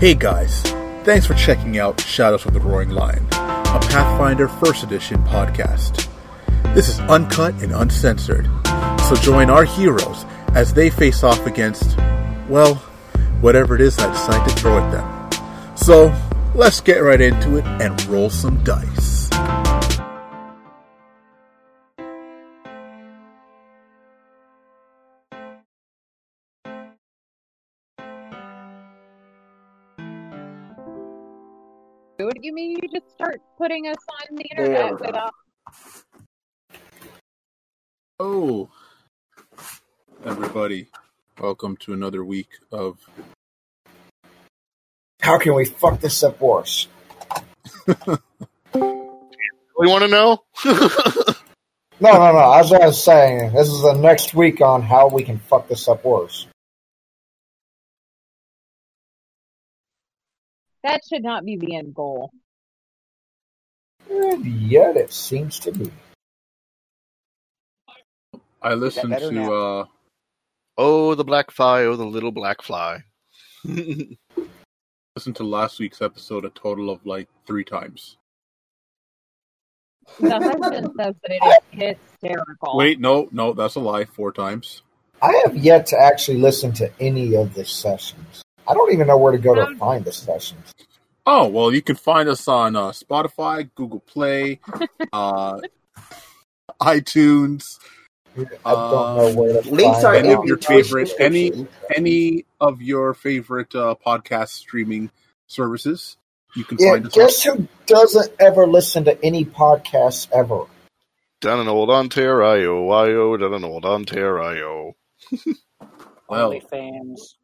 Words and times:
Hey 0.00 0.14
guys, 0.14 0.62
thanks 1.02 1.26
for 1.26 1.34
checking 1.34 1.76
out 1.76 2.00
Shadows 2.00 2.46
of 2.46 2.52
the 2.52 2.60
Roaring 2.60 2.90
Lion, 2.90 3.26
a 3.32 3.80
Pathfinder 3.90 4.46
First 4.46 4.84
Edition 4.84 5.20
podcast. 5.24 6.08
This 6.72 6.88
is 6.88 7.00
uncut 7.00 7.60
and 7.64 7.72
uncensored, 7.72 8.48
so 9.08 9.16
join 9.16 9.50
our 9.50 9.64
heroes 9.64 10.24
as 10.54 10.72
they 10.72 10.88
face 10.88 11.24
off 11.24 11.44
against, 11.46 11.98
well, 12.48 12.76
whatever 13.40 13.74
it 13.74 13.80
is 13.80 13.98
I 13.98 14.08
decide 14.12 14.48
to 14.48 14.54
throw 14.54 14.78
at 14.78 14.92
them. 14.92 15.76
So, 15.76 16.14
let's 16.54 16.80
get 16.80 16.98
right 16.98 17.20
into 17.20 17.56
it 17.56 17.64
and 17.64 18.00
roll 18.06 18.30
some 18.30 18.62
dice. 18.62 19.27
You 32.48 32.54
mean 32.54 32.70
you 32.70 32.88
just 32.88 33.10
start 33.10 33.42
putting 33.58 33.88
us 33.88 33.96
on 34.08 34.36
the 34.36 34.44
internet 34.50 34.98
without 34.98 35.34
Oh, 38.18 38.70
everybody, 40.24 40.86
welcome 41.38 41.76
to 41.76 41.92
another 41.92 42.24
week 42.24 42.48
of. 42.72 42.98
How 45.20 45.38
can 45.38 45.54
we 45.54 45.66
fuck 45.66 46.00
this 46.00 46.22
up 46.24 46.40
worse? 46.40 46.88
We 49.80 49.86
want 49.86 50.02
to 50.02 50.08
know? 50.08 50.42
No, 52.00 52.12
no, 52.12 52.32
no. 52.32 52.52
As 52.52 52.72
I 52.72 52.86
was 52.86 53.02
saying, 53.02 53.52
this 53.54 53.68
is 53.68 53.82
the 53.82 53.94
next 53.94 54.32
week 54.32 54.60
on 54.60 54.82
how 54.82 55.08
we 55.08 55.24
can 55.24 55.38
fuck 55.38 55.66
this 55.66 55.88
up 55.88 56.04
worse. 56.04 56.46
That 60.84 61.02
should 61.08 61.22
not 61.22 61.44
be 61.44 61.56
the 61.56 61.76
end 61.76 61.94
goal. 61.94 62.30
And 64.10 64.44
yet 64.44 64.96
it 64.96 65.12
seems 65.12 65.58
to 65.60 65.72
be. 65.72 65.90
I 68.62 68.74
listened 68.74 69.16
to. 69.16 69.30
now? 69.30 69.52
uh 69.52 69.84
oh, 70.76 71.14
the 71.14 71.24
black 71.24 71.50
fly. 71.50 71.82
Oh, 71.82 71.96
the 71.96 72.04
little 72.04 72.32
black 72.32 72.62
fly. 72.62 73.02
listened 73.64 75.36
to 75.36 75.44
last 75.44 75.80
week's 75.80 76.00
episode 76.00 76.44
a 76.44 76.50
total 76.50 76.90
of 76.90 77.04
like 77.04 77.28
three 77.46 77.64
times. 77.64 78.16
The 80.20 80.30
husband 80.30 80.90
says 81.00 81.14
that 81.22 81.30
it 81.30 81.62
is 81.72 81.96
hysterical. 82.12 82.76
Wait, 82.76 83.00
no, 83.00 83.28
no, 83.32 83.52
that's 83.52 83.74
a 83.74 83.80
lie. 83.80 84.04
Four 84.04 84.32
times. 84.32 84.82
I 85.20 85.42
have 85.44 85.56
yet 85.56 85.86
to 85.86 85.98
actually 86.00 86.38
listen 86.38 86.72
to 86.74 86.90
any 87.00 87.34
of 87.34 87.54
the 87.54 87.64
sessions. 87.64 88.42
I 88.68 88.74
don't 88.74 88.92
even 88.92 89.06
know 89.06 89.16
where 89.18 89.32
to 89.32 89.38
go 89.38 89.54
to 89.54 89.74
find 89.76 90.04
the 90.04 90.12
sessions. 90.12 90.74
Oh 91.26 91.48
well, 91.48 91.72
you 91.72 91.82
can 91.82 91.96
find 91.96 92.28
us 92.28 92.46
on 92.48 92.76
uh, 92.76 92.90
Spotify, 92.90 93.68
Google 93.74 94.00
Play, 94.00 94.60
uh, 95.12 95.60
iTunes, 96.80 97.78
I 98.64 98.72
don't 98.72 99.16
know 99.16 99.32
where 99.42 99.62
to 99.62 99.68
Links 99.70 100.02
find 100.02 100.04
are 100.04 100.14
any 100.14 100.28
in 100.30 100.38
of 100.38 100.44
your 100.44 100.58
favorite 100.58 101.12
any 101.18 101.66
any 101.94 102.44
of 102.60 102.80
your 102.82 103.14
favorite 103.14 103.74
uh, 103.74 103.94
podcast 104.04 104.50
streaming 104.50 105.10
services. 105.46 106.16
You 106.54 106.64
can 106.64 106.78
Yeah, 106.80 106.92
find 106.92 107.06
us. 107.06 107.14
guess 107.14 107.42
who 107.42 107.66
doesn't 107.86 108.32
ever 108.40 108.66
listen 108.66 109.04
to 109.04 109.22
any 109.24 109.44
podcasts 109.44 110.28
ever? 110.32 110.66
Down 111.40 111.60
in 111.60 111.68
old 111.68 111.90
Ontario, 111.90 112.88
Io, 112.90 113.36
down 113.36 113.54
in 113.54 113.64
old 113.64 113.84
Ontario. 113.84 114.94
Well. 116.30 116.52
OnlyFans. 116.52 117.36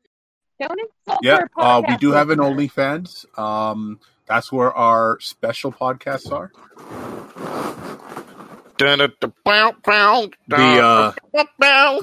Don't 0.60 0.78
insult 0.80 1.20
Yeah, 1.22 1.46
our 1.56 1.78
uh, 1.78 1.82
we 1.88 1.96
do 1.96 2.12
have 2.12 2.30
an 2.30 2.38
listeners. 2.38 2.70
OnlyFans. 2.72 3.38
Um, 3.38 4.00
that's 4.26 4.52
where 4.52 4.72
our 4.72 5.18
special 5.20 5.72
podcasts 5.72 6.30
are. 6.32 6.52
The 10.48 10.82
uh, 10.82 11.12
bow, 11.32 11.44
bow. 11.58 12.00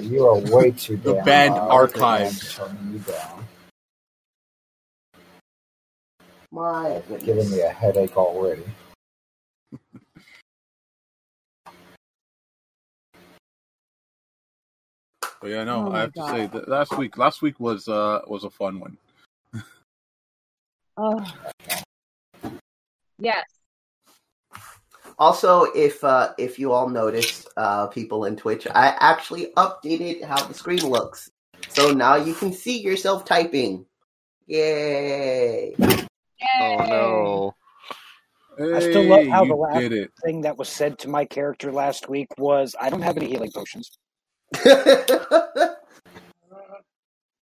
You 0.00 0.26
are 0.26 0.36
way 0.36 0.70
too 0.72 0.96
The 0.96 1.14
damn 1.14 1.24
band 1.24 1.54
loud. 1.54 1.70
archives. 1.70 2.58
I'm 2.60 2.92
you 2.92 2.98
down. 3.00 3.44
My 6.50 7.02
Giving 7.24 7.50
me 7.50 7.60
a 7.60 7.68
headache 7.68 8.16
already. 8.16 8.64
But 15.40 15.50
yeah, 15.50 15.64
no, 15.64 15.86
Oh 15.86 15.88
I 15.88 15.92
my 15.92 16.00
have 16.00 16.12
to 16.14 16.26
say 16.28 16.46
that 16.46 16.68
last 16.68 16.96
week 16.96 17.16
last 17.18 17.42
week 17.42 17.58
was 17.60 17.88
uh 17.88 18.20
was 18.26 18.44
a 18.44 18.50
fun 18.50 18.80
one. 18.80 18.96
Oh. 20.96 21.24
Yes. 23.18 23.44
Also, 25.18 25.64
if 25.74 26.02
uh, 26.04 26.32
if 26.38 26.58
you 26.58 26.72
all 26.72 26.88
noticed, 26.88 27.48
uh, 27.56 27.86
people 27.88 28.24
in 28.24 28.36
Twitch, 28.36 28.66
I 28.72 28.96
actually 29.00 29.52
updated 29.56 30.22
how 30.24 30.44
the 30.44 30.54
screen 30.54 30.80
looks, 30.86 31.28
so 31.68 31.92
now 31.92 32.14
you 32.16 32.34
can 32.34 32.52
see 32.52 32.78
yourself 32.80 33.24
typing. 33.24 33.84
Yay! 34.46 35.74
Oh 35.80 35.96
Yay. 36.60 36.86
no. 36.88 37.54
I 38.60 38.80
still 38.80 39.04
love 39.04 39.26
how 39.26 39.44
the 39.44 39.54
last- 39.54 40.10
Thing 40.24 40.40
that 40.42 40.56
was 40.56 40.68
said 40.68 40.98
to 41.00 41.08
my 41.08 41.24
character 41.24 41.72
last 41.72 42.08
week 42.08 42.28
was, 42.38 42.74
"I 42.80 42.90
don't 42.90 43.02
have 43.02 43.16
any 43.16 43.26
healing 43.26 43.52
potions." 43.52 43.90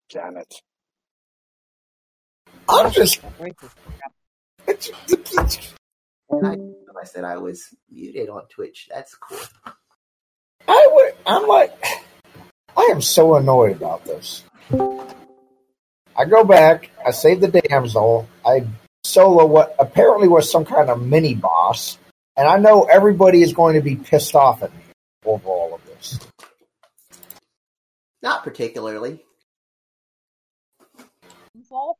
Damn 0.10 0.38
it! 0.38 0.54
I'm 2.68 2.92
just. 2.92 3.22
I, 6.44 6.58
I 7.00 7.04
said 7.04 7.24
I 7.24 7.38
was 7.38 7.74
muted 7.92 8.30
on 8.30 8.48
Twitch. 8.48 8.90
That's 8.94 9.16
cool. 9.16 9.38
I 10.68 10.88
would. 10.92 11.14
I'm 11.26 11.48
like. 11.48 11.72
I 12.78 12.90
am 12.92 13.02
so 13.02 13.36
annoyed 13.36 13.78
about 13.78 14.04
this. 14.04 14.44
I 16.18 16.26
go 16.26 16.44
back. 16.44 16.90
I 17.06 17.12
save 17.12 17.40
the 17.40 17.48
damsel. 17.48 18.28
I 18.46 18.66
solo 19.06 19.46
what 19.46 19.76
apparently 19.80 20.28
was 20.28 20.52
some 20.52 20.66
kind 20.66 20.90
of 20.90 21.02
mini 21.02 21.36
boss, 21.36 21.98
and 22.36 22.48
I 22.48 22.58
know 22.58 22.84
everybody 22.84 23.42
is 23.42 23.54
going 23.54 23.76
to 23.76 23.82
be 23.82 23.96
pissed 23.96 24.36
off 24.36 24.62
at 24.64 24.74
me 24.74 24.84
over 25.26 25.48
all 25.48 25.76
of 25.76 25.86
this. 25.86 26.20
Not 28.25 28.44
particularly. 28.44 29.24
Insult? 31.53 31.97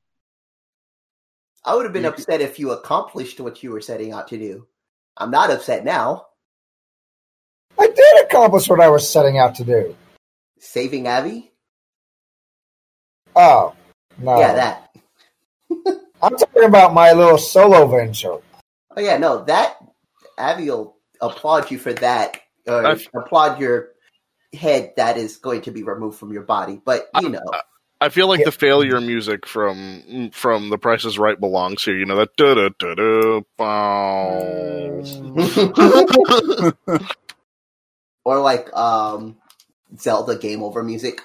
I 1.64 1.76
would 1.76 1.86
have 1.86 1.94
been 1.94 2.04
You- 2.04 2.10
upset 2.10 2.42
if 2.42 2.58
you 2.58 2.72
accomplished 2.72 3.40
what 3.40 3.62
you 3.62 3.72
were 3.72 3.80
setting 3.80 4.12
out 4.12 4.28
to 4.30 4.38
do. 4.38 4.68
I'm 5.16 5.30
not 5.30 5.52
upset 5.52 5.86
now. 5.86 6.26
I 7.80 7.88
did 7.88 8.26
accomplish 8.26 8.68
what 8.68 8.82
I 8.82 8.90
was 8.90 9.08
setting 9.08 9.38
out 9.38 9.54
to 9.56 9.64
do. 9.64 9.96
Saving 10.60 11.04
Avvie? 11.04 11.52
Oh 13.36 13.76
no! 14.18 14.40
Yeah, 14.40 14.54
that. 14.54 14.96
I'm 16.24 16.36
talking 16.38 16.64
about 16.64 16.94
my 16.94 17.12
little 17.12 17.38
solo 17.38 17.86
venture. 17.88 18.38
Oh 18.98 19.00
yeah, 19.02 19.18
no, 19.18 19.44
that 19.46 19.78
Avvie 20.40 20.68
will 20.68 20.98
applaud 21.22 21.70
you 21.70 21.78
for 21.78 21.94
that, 21.94 22.42
or 22.68 22.84
I've- 22.86 23.08
applaud 23.14 23.60
your 23.60 23.90
head 24.56 24.94
that 24.98 25.18
is 25.18 25.38
going 25.38 25.62
to 25.64 25.72
be 25.72 25.84
removed 25.84 26.20
from 26.20 26.34
your 26.34 26.44
body. 26.44 26.82
But 26.86 27.10
you 27.14 27.30
know, 27.30 27.60
I 28.02 28.10
feel 28.10 28.28
like 28.30 28.42
Yeah. 28.42 28.46
the 28.46 28.52
failure 28.52 29.02
music 29.02 29.48
from 29.48 30.32
from 30.34 30.70
The 30.70 30.78
Price 30.78 31.06
is 31.06 31.20
Right 31.20 31.40
belongs 31.40 31.84
here. 31.84 31.98
You 31.98 32.06
know 32.06 32.18
that 32.18 32.36
da 32.38 32.56
da 32.56 32.70
da 32.80 32.96
da 32.96 33.42
bow. 33.58 35.06
or 38.26 38.40
like 38.42 38.76
um, 38.76 39.38
Zelda 40.00 40.38
game 40.38 40.64
over 40.64 40.84
music. 40.84 41.22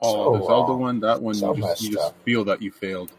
Oh, 0.00 0.28
So 0.28 0.30
the 0.30 0.42
Zelda 0.42 0.74
wrong. 0.74 0.74
one, 0.74 1.00
that 1.00 1.22
one, 1.22 1.36
So 1.36 1.54
you 1.54 1.54
just, 1.54 1.80
you 1.80 1.92
just 1.92 2.14
feel 2.24 2.44
that 2.46 2.62
you 2.62 2.72
failed. 2.72 3.12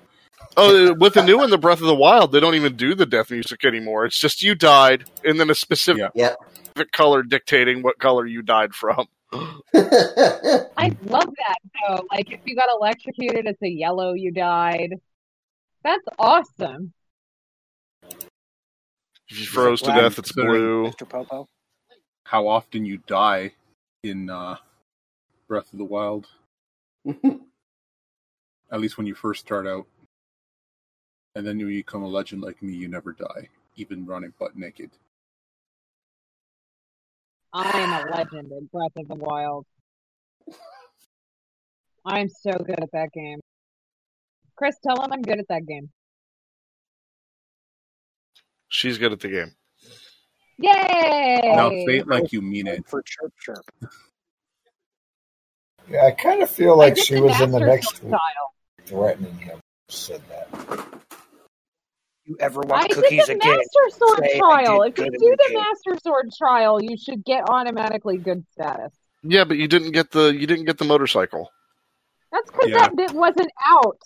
Oh, 0.58 0.94
with 0.94 1.16
the 1.16 1.24
new 1.24 1.40
one, 1.40 1.50
The 1.50 1.58
Breath 1.58 1.82
of 1.82 1.88
the 1.88 1.96
Wild, 1.96 2.32
they 2.32 2.40
don't 2.40 2.56
even 2.56 2.76
do 2.76 2.96
the 2.96 3.06
death 3.08 3.32
music 3.32 3.66
anymore. 3.66 4.06
It's 4.06 4.20
just 4.20 4.44
you 4.44 4.56
died, 4.56 5.06
and 5.24 5.40
then 5.40 5.50
a 5.50 5.56
specific 5.56 6.04
Yeah. 6.14 6.36
Yep. 6.76 6.92
color 6.92 7.24
dictating 7.24 7.82
what 7.82 8.00
color 8.00 8.26
you 8.26 8.42
died 8.42 8.74
from. 8.74 9.08
I 9.34 10.96
love 11.04 11.30
that 11.38 11.58
though. 11.88 12.06
Like 12.12 12.32
if 12.32 12.42
you 12.46 12.56
got 12.56 12.70
electrocuted, 12.70 13.48
it's 13.48 13.62
a 13.62 13.70
yellow. 13.70 14.14
You 14.14 14.32
died. 14.32 14.96
That's 15.84 16.06
awesome. 16.20 16.94
If 19.30 19.40
you 19.40 19.46
froze 19.46 19.82
to 19.82 19.92
death, 19.92 20.20
it's 20.20 20.32
blue. 20.32 20.92
Mr. 20.92 21.08
Popo. 21.10 21.48
How 22.26 22.48
often 22.48 22.86
you 22.86 22.98
die 23.08 23.54
in 24.04 24.30
uh, 24.30 24.58
Breath 25.48 25.72
of 25.74 25.80
the 25.80 25.86
Wild? 25.86 26.28
At 28.72 28.80
least 28.80 28.98
when 28.98 29.08
you 29.08 29.16
first 29.16 29.42
start 29.42 29.68
out. 29.68 29.86
And 31.36 31.46
then 31.46 31.58
when 31.58 31.70
you 31.70 31.80
become 31.80 32.04
a 32.04 32.08
legend 32.08 32.44
like 32.44 32.62
me, 32.62 32.74
you 32.74 32.88
never 32.88 33.12
die, 33.12 33.50
even 33.76 34.06
running 34.06 34.34
butt 34.40 34.56
naked. 34.56 34.92
I 37.54 37.70
am 37.80 38.08
a 38.08 38.12
legend 38.12 38.52
in 38.52 38.70
Breath 38.72 38.92
of 38.98 39.08
the 39.08 39.16
Wild. 39.16 39.66
I'm 42.06 42.28
so 42.28 42.52
good 42.52 42.82
at 42.82 42.92
that 42.94 43.12
game. 43.14 43.40
Chris, 44.56 44.76
tell 44.86 45.02
him 45.02 45.14
I'm 45.14 45.22
good 45.22 45.40
at 45.40 45.48
that 45.50 45.66
game. 45.66 45.90
She's 48.70 48.98
good 48.98 49.12
at 49.12 49.20
the 49.20 49.28
game. 49.28 49.52
Yay! 50.58 51.54
Now 51.56 51.70
say 51.70 51.98
it 51.98 52.08
like 52.08 52.32
you 52.34 52.42
mean 52.42 52.68
it. 52.68 52.88
For 52.88 53.04
chirp 53.04 53.34
chirp. 53.40 53.66
Yeah, 55.90 56.06
I 56.06 56.12
kind 56.12 56.42
of 56.42 56.50
feel 56.50 56.78
like 56.78 56.98
she 56.98 57.20
was 57.20 57.40
in 57.40 57.52
the 57.52 57.60
next 57.60 57.98
Sword 57.98 58.10
style. 58.10 58.54
threatening 58.86 59.38
him. 59.38 59.60
Said 59.90 60.22
that. 60.30 60.93
You 62.26 62.38
ever 62.40 62.62
want 62.62 62.72
I 62.72 62.76
want 62.76 62.90
did 62.90 63.04
the 63.28 63.34
again? 63.34 63.58
Master 63.58 63.98
Sword 63.98 64.20
Say 64.20 64.38
trial. 64.40 64.82
If 64.84 64.98
you 64.98 65.06
do 65.06 65.10
the 65.12 65.20
the 65.20 65.50
game. 65.50 65.60
Master 65.60 66.00
Sword 66.02 66.30
trial, 66.38 66.82
you 66.82 66.96
should 66.98 67.26
get 67.26 67.50
automatically 67.50 68.18
good 68.18 68.46
status. 68.52 68.94
Yeah, 69.24 69.44
but 69.44 69.58
you 69.58 69.68
didn't 69.68 69.92
get 69.92 70.12
the 70.12 70.34
you 70.34 70.48
didn't 70.48 70.66
get 70.66 70.78
the 70.78 70.86
motorcycle. 70.86 71.52
That's 72.32 72.50
because 72.50 72.70
Yeah. 72.70 72.80
that 72.80 72.96
bit 72.96 73.12
wasn't 73.12 73.52
out. 73.66 73.98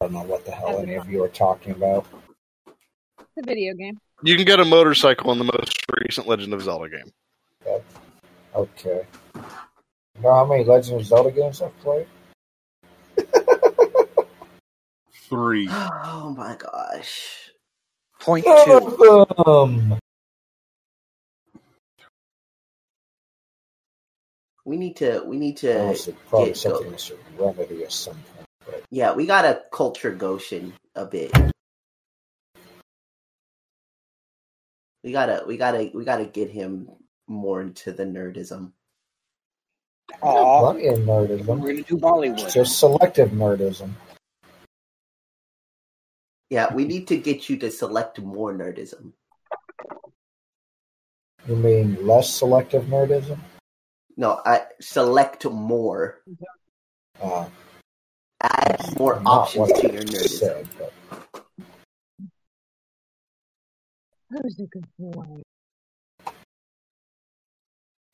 I 0.00 0.04
don't 0.04 0.12
know 0.12 0.22
what 0.22 0.44
the 0.44 0.52
hell 0.52 0.78
any 0.78 0.94
of 0.94 1.10
you 1.10 1.24
are 1.24 1.28
talking 1.28 1.72
about. 1.72 2.06
It's 3.18 3.26
a 3.36 3.42
video 3.44 3.74
game. 3.74 3.98
You 4.22 4.36
can 4.36 4.44
get 4.44 4.60
a 4.60 4.64
motorcycle 4.64 5.32
in 5.32 5.38
the 5.38 5.44
most 5.44 5.76
recent 6.04 6.28
Legend 6.28 6.54
of 6.54 6.62
Zelda 6.62 6.88
game. 6.88 7.12
Okay. 8.54 9.04
You 9.34 10.22
know 10.22 10.34
how 10.34 10.44
many 10.46 10.64
Legend 10.64 11.00
of 11.00 11.06
Zelda 11.06 11.30
games 11.32 11.60
I've 11.62 11.76
played? 11.80 12.06
Three. 15.28 15.68
Oh 16.20 16.34
my 16.36 16.56
gosh. 16.56 17.50
Point 18.20 18.44
two. 18.44 18.50
of 19.38 19.46
them. 19.46 19.98
We 24.64 24.76
need 24.76 24.96
to. 24.96 25.22
We 25.26 25.38
need 25.38 25.56
to. 25.58 25.96
probably 26.28 26.48
get 26.48 26.56
something 26.58 26.94
Go- 27.38 27.54
remedy 27.56 27.84
at 27.84 27.92
some 27.92 28.14
point. 28.14 28.46
But 28.66 28.84
Yeah, 28.90 29.14
we 29.14 29.26
gotta 29.26 29.62
culture 29.72 30.10
Goshen 30.12 30.74
a 30.94 31.06
bit. 31.06 31.32
We 35.02 35.12
gotta. 35.12 35.44
We 35.46 35.56
gotta. 35.56 35.90
We 35.94 36.04
gotta 36.04 36.26
get 36.26 36.50
him 36.50 36.90
more 37.26 37.62
into 37.62 37.92
the 37.92 38.04
nerdism. 38.04 38.72
Aw, 40.20 40.60
plenty 40.60 40.88
of 40.88 41.06
we're 41.06 41.26
gonna 41.26 41.82
do 41.82 41.96
Bollywood. 41.96 42.52
Just 42.52 42.78
selective 42.78 43.30
nerdism. 43.30 43.90
Yeah, 46.50 46.72
we 46.72 46.84
need 46.84 47.08
to 47.08 47.16
get 47.18 47.48
you 47.48 47.56
to 47.58 47.70
select 47.70 48.18
more 48.20 48.54
nerdism. 48.54 49.12
You 51.46 51.56
mean 51.56 52.06
less 52.06 52.30
selective 52.30 52.84
nerdism? 52.84 53.38
No, 54.16 54.40
I 54.44 54.62
select 54.80 55.44
more. 55.44 56.22
Uh, 57.22 57.46
Add 58.40 58.98
more 58.98 59.20
options 59.26 59.72
to 59.72 59.92
your 59.92 60.02
nerdism. 60.02 60.38
said, 60.38 60.68
but 60.78 60.92
Who's 64.30 64.58
a 64.60 64.66
good 64.66 64.84
boy? 64.98 65.42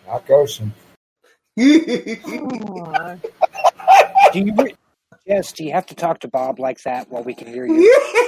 not 0.07 0.27
Goshen. 0.27 0.73
Aw. 1.59 1.63
Do 4.33 4.39
you? 4.41 4.55
Re- 4.55 4.75
yes. 5.25 5.53
Do 5.53 5.65
you 5.65 5.73
have 5.73 5.87
to 5.87 5.95
talk 5.95 6.21
to 6.21 6.29
Bob 6.29 6.59
like 6.59 6.83
that 6.83 7.09
while 7.11 7.23
we 7.23 7.35
can 7.35 7.47
hear 7.47 7.67
you? 7.67 7.91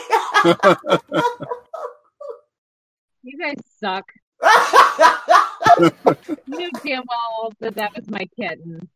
You 3.22 3.38
guys 3.38 3.56
suck. 3.81 4.04
You 5.78 5.90
knew 6.46 6.70
damn 6.82 7.02
well 7.08 7.52
that 7.60 7.75
that 7.75 7.94
was 7.94 8.08
my 8.08 8.25
kitten. 8.38 8.88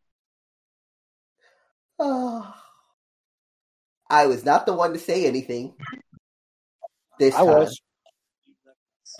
Oh. 1.99 2.55
I 4.09 4.25
was 4.25 4.43
not 4.43 4.65
the 4.65 4.73
one 4.73 4.93
to 4.93 4.99
say 4.99 5.25
anything. 5.25 5.73
This 7.19 7.35
I 7.35 7.39
time. 7.39 7.47
was. 7.47 7.81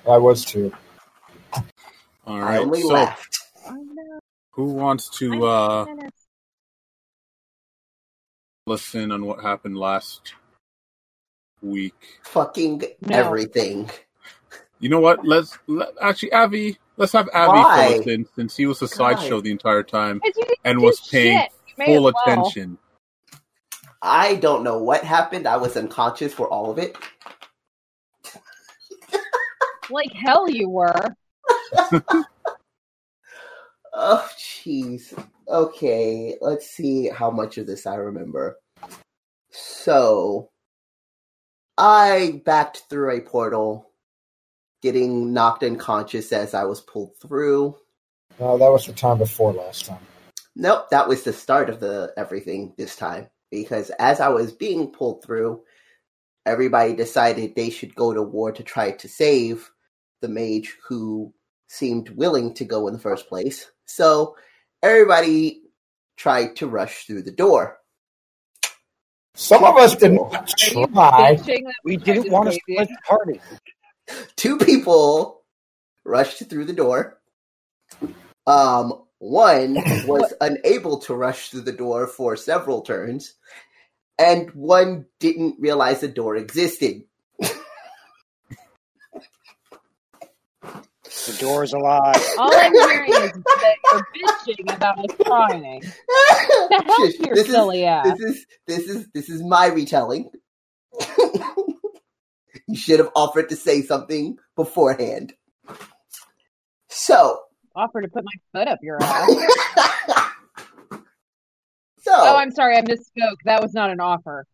I 0.07 0.17
was 0.17 0.43
too. 0.43 0.73
All 2.25 2.39
right. 2.39 2.55
I 2.55 2.57
only 2.57 2.81
So, 2.81 2.87
laughed. 2.93 3.39
Oh 3.67 4.19
who 4.51 4.65
wants 4.65 5.09
to 5.19 5.45
uh, 5.45 5.85
listen 8.65 9.11
on 9.11 9.25
what 9.25 9.41
happened 9.41 9.77
last 9.77 10.33
week? 11.61 12.19
Fucking 12.23 12.83
No. 13.01 13.17
everything. 13.17 13.89
You 14.79 14.89
know 14.89 14.99
what? 14.99 15.25
Let's 15.25 15.57
let, 15.67 15.89
actually, 16.01 16.31
Avvie. 16.31 16.77
Let's 16.97 17.13
have 17.13 17.27
Avvie 17.27 17.63
Why? 17.63 17.87
fill 17.91 18.01
us 18.01 18.07
in 18.07 18.27
since 18.35 18.57
he 18.57 18.65
was 18.65 18.79
the 18.79 18.87
sideshow 18.87 19.41
the 19.41 19.51
entire 19.51 19.83
time 19.83 20.21
and 20.65 20.81
was 20.81 20.99
paying 21.09 21.39
shit. 21.39 21.51
You 21.67 21.73
may 21.77 21.85
full 21.85 22.03
well. 22.03 22.13
attention. 22.17 22.77
I 24.01 24.35
don't 24.35 24.63
know 24.63 24.79
what 24.79 25.03
happened. 25.03 25.47
I 25.47 25.57
was 25.57 25.77
unconscious 25.77 26.33
for 26.33 26.47
all 26.47 26.71
of 26.71 26.79
it. 26.79 26.95
Like 29.89 30.11
hell 30.13 30.49
you 30.49 30.69
were. 30.69 31.15
Oh, 33.93 34.27
jeez. 34.37 35.13
Okay, 35.49 36.37
let's 36.39 36.69
see 36.69 37.09
how 37.09 37.29
much 37.29 37.57
of 37.57 37.67
this 37.67 37.85
I 37.85 37.95
remember. 37.95 38.57
So, 39.51 40.49
I 41.77 42.41
backed 42.45 42.83
through 42.89 43.11
a 43.11 43.21
portal, 43.21 43.91
getting 44.81 45.33
knocked 45.33 45.63
unconscious 45.63 46.31
as 46.31 46.53
I 46.53 46.63
was 46.65 46.81
pulled 46.81 47.15
through. 47.17 47.75
No, 48.39 48.57
that 48.57 48.71
was 48.71 48.85
the 48.85 48.93
time 48.93 49.17
before 49.17 49.53
last 49.53 49.85
time. 49.85 50.05
Nope, 50.55 50.89
that 50.91 51.07
was 51.07 51.23
the 51.23 51.33
start 51.33 51.69
of 51.69 51.79
the 51.79 52.13
everything 52.17 52.73
this 52.77 52.95
time. 52.95 53.29
Because 53.49 53.89
as 53.99 54.19
I 54.19 54.29
was 54.29 54.51
being 54.51 54.91
pulled 54.91 55.23
through, 55.23 55.61
everybody 56.45 56.93
decided 56.93 57.55
they 57.55 57.69
should 57.69 57.95
go 57.95 58.13
to 58.13 58.21
war 58.21 58.51
to 58.51 58.63
try 58.63 58.91
to 58.91 59.07
save 59.07 59.69
the 60.21 60.27
mage 60.27 60.77
who 60.87 61.33
seemed 61.67 62.09
willing 62.09 62.53
to 62.55 62.65
go 62.65 62.87
in 62.87 62.93
the 62.93 62.99
first 62.99 63.27
place. 63.27 63.69
So 63.85 64.35
everybody 64.83 65.63
tried 66.17 66.55
to 66.57 66.67
rush 66.67 67.05
through 67.05 67.23
the 67.23 67.31
door. 67.31 67.80
Some 69.35 69.63
of 69.63 69.77
us 69.77 69.95
did 69.95 70.13
not 70.13 70.47
try. 70.47 71.39
We 71.83 71.97
didn't 71.97 72.31
want 72.31 72.49
to 72.49 72.53
save 72.53 72.61
you? 72.67 72.75
split 72.75 72.89
the 72.89 72.97
party. 73.07 73.41
Two 74.35 74.57
people 74.57 75.43
rushed 76.03 76.47
through 76.49 76.65
the 76.65 76.73
door. 76.73 77.19
Um, 78.45 79.03
one 79.19 79.75
was 80.05 80.33
unable 80.41 80.97
to 80.99 81.13
rush 81.15 81.49
through 81.49 81.61
the 81.61 81.71
door 81.71 82.07
for 82.07 82.35
several 82.35 82.81
turns, 82.81 83.35
and 84.17 84.49
one 84.51 85.05
didn't 85.19 85.59
realize 85.59 86.01
the 86.01 86.07
door 86.07 86.35
existed. 86.35 87.03
The 91.27 91.37
door's 91.39 91.73
alive. 91.73 92.15
All 92.37 92.49
I'm 92.55 92.73
hearing 92.73 93.11
is 93.11 93.31
that 93.33 93.75
you're 93.91 94.07
bitching 94.15 94.75
about 94.75 94.97
us 94.99 95.15
trying. 95.25 95.81
The 95.81 96.83
hell 96.87 97.07
Shush, 97.07 97.19
your 97.19 97.35
this 97.35 97.47
is- 97.47 97.51
silly 97.53 97.85
ass. 97.85 98.07
This 98.17 98.19
is 98.21 98.45
this 98.67 98.89
is 98.89 99.07
this 99.13 99.29
is 99.29 99.43
my 99.43 99.67
retelling. 99.67 100.29
you 102.67 102.75
should 102.75 102.99
have 102.99 103.09
offered 103.15 103.49
to 103.49 103.55
say 103.55 103.81
something 103.81 104.37
beforehand. 104.55 105.33
So, 106.89 107.39
Offer 107.75 108.01
to 108.01 108.07
put 108.09 108.23
my 108.25 108.31
foot 108.59 108.67
up 108.67 108.79
your 108.81 108.97
ass. 109.01 109.29
so 111.99 112.11
Oh, 112.13 112.35
I'm 112.35 112.51
sorry, 112.51 112.77
I 112.77 112.81
misspoke. 112.81 113.37
That 113.45 113.61
was 113.61 113.73
not 113.73 113.89
an 113.91 113.99
offer. 113.99 114.45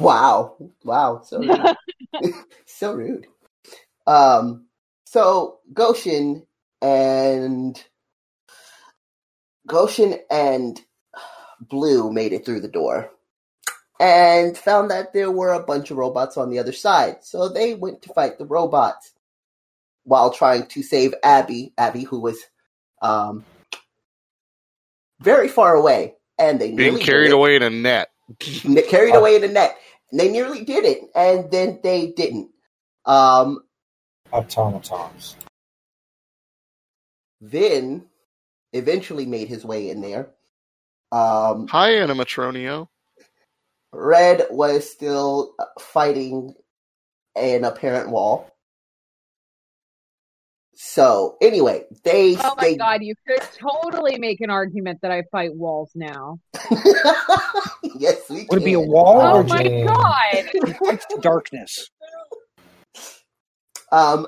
wow, 0.00 0.56
wow, 0.84 1.22
so 1.24 1.38
rude. 1.40 2.34
so 2.66 2.92
rude. 2.94 3.26
Um, 4.06 4.66
so 5.06 5.60
Goshen 5.72 6.46
and 6.82 7.82
Goshen 9.66 10.18
and 10.30 10.80
Blue 11.60 12.12
made 12.12 12.32
it 12.32 12.44
through 12.44 12.60
the 12.60 12.68
door 12.68 13.10
and 13.98 14.58
found 14.58 14.90
that 14.90 15.12
there 15.12 15.30
were 15.30 15.52
a 15.52 15.62
bunch 15.62 15.90
of 15.90 15.96
robots 15.96 16.36
on 16.36 16.50
the 16.50 16.58
other 16.58 16.72
side. 16.72 17.18
So 17.22 17.48
they 17.48 17.74
went 17.74 18.02
to 18.02 18.12
fight 18.12 18.38
the 18.38 18.44
robots 18.44 19.12
while 20.04 20.32
trying 20.32 20.66
to 20.66 20.82
save 20.82 21.14
Avvie, 21.24 21.72
Avvie 21.76 22.04
who 22.06 22.20
was 22.20 22.38
um 23.00 23.44
very 25.20 25.48
far 25.48 25.74
away, 25.74 26.14
and 26.38 26.60
they 26.60 26.72
Being 26.72 26.98
carried 26.98 27.32
away 27.32 27.56
in 27.56 27.62
a 27.62 27.70
net. 27.70 28.10
Carried 28.38 29.14
away 29.14 29.36
in 29.36 29.42
the 29.42 29.48
net. 29.48 29.76
And 30.10 30.20
they 30.20 30.30
nearly 30.30 30.64
did 30.64 30.84
it, 30.84 31.00
and 31.14 31.50
then 31.50 31.80
they 31.82 32.12
didn't. 32.12 32.50
Um, 33.04 33.60
Automatons. 34.36 35.34
Vin 37.40 38.04
eventually 38.72 39.24
made 39.24 39.48
his 39.48 39.64
way 39.64 39.88
in 39.88 40.02
there. 40.02 40.28
Um, 41.10 41.68
Hi, 41.68 41.92
Animatronio. 41.92 42.88
Red 43.92 44.46
was 44.50 44.90
still 44.90 45.54
uh, 45.58 45.64
fighting 45.80 46.54
an 47.34 47.64
apparent 47.64 48.10
wall. 48.10 48.50
So 50.74 51.38
anyway, 51.40 51.84
they 52.04 52.36
Oh 52.36 52.54
my 52.58 52.64
they 52.64 52.76
god, 52.76 53.02
you 53.02 53.14
could 53.26 53.40
totally 53.58 54.18
make 54.18 54.42
an 54.42 54.50
argument 54.50 54.98
that 55.00 55.10
I 55.10 55.22
fight 55.32 55.54
walls 55.54 55.90
now. 55.94 56.38
yes, 57.98 58.28
we 58.28 58.46
Would 58.50 58.60
it 58.60 58.64
be 58.64 58.74
a 58.74 58.80
wall 58.80 59.22
Oh 59.22 59.38
or 59.38 59.44
my 59.44 59.62
Jane. 59.62 59.86
god! 59.86 60.44
just 60.92 61.08
darkness? 61.22 61.90
Um, 63.96 64.26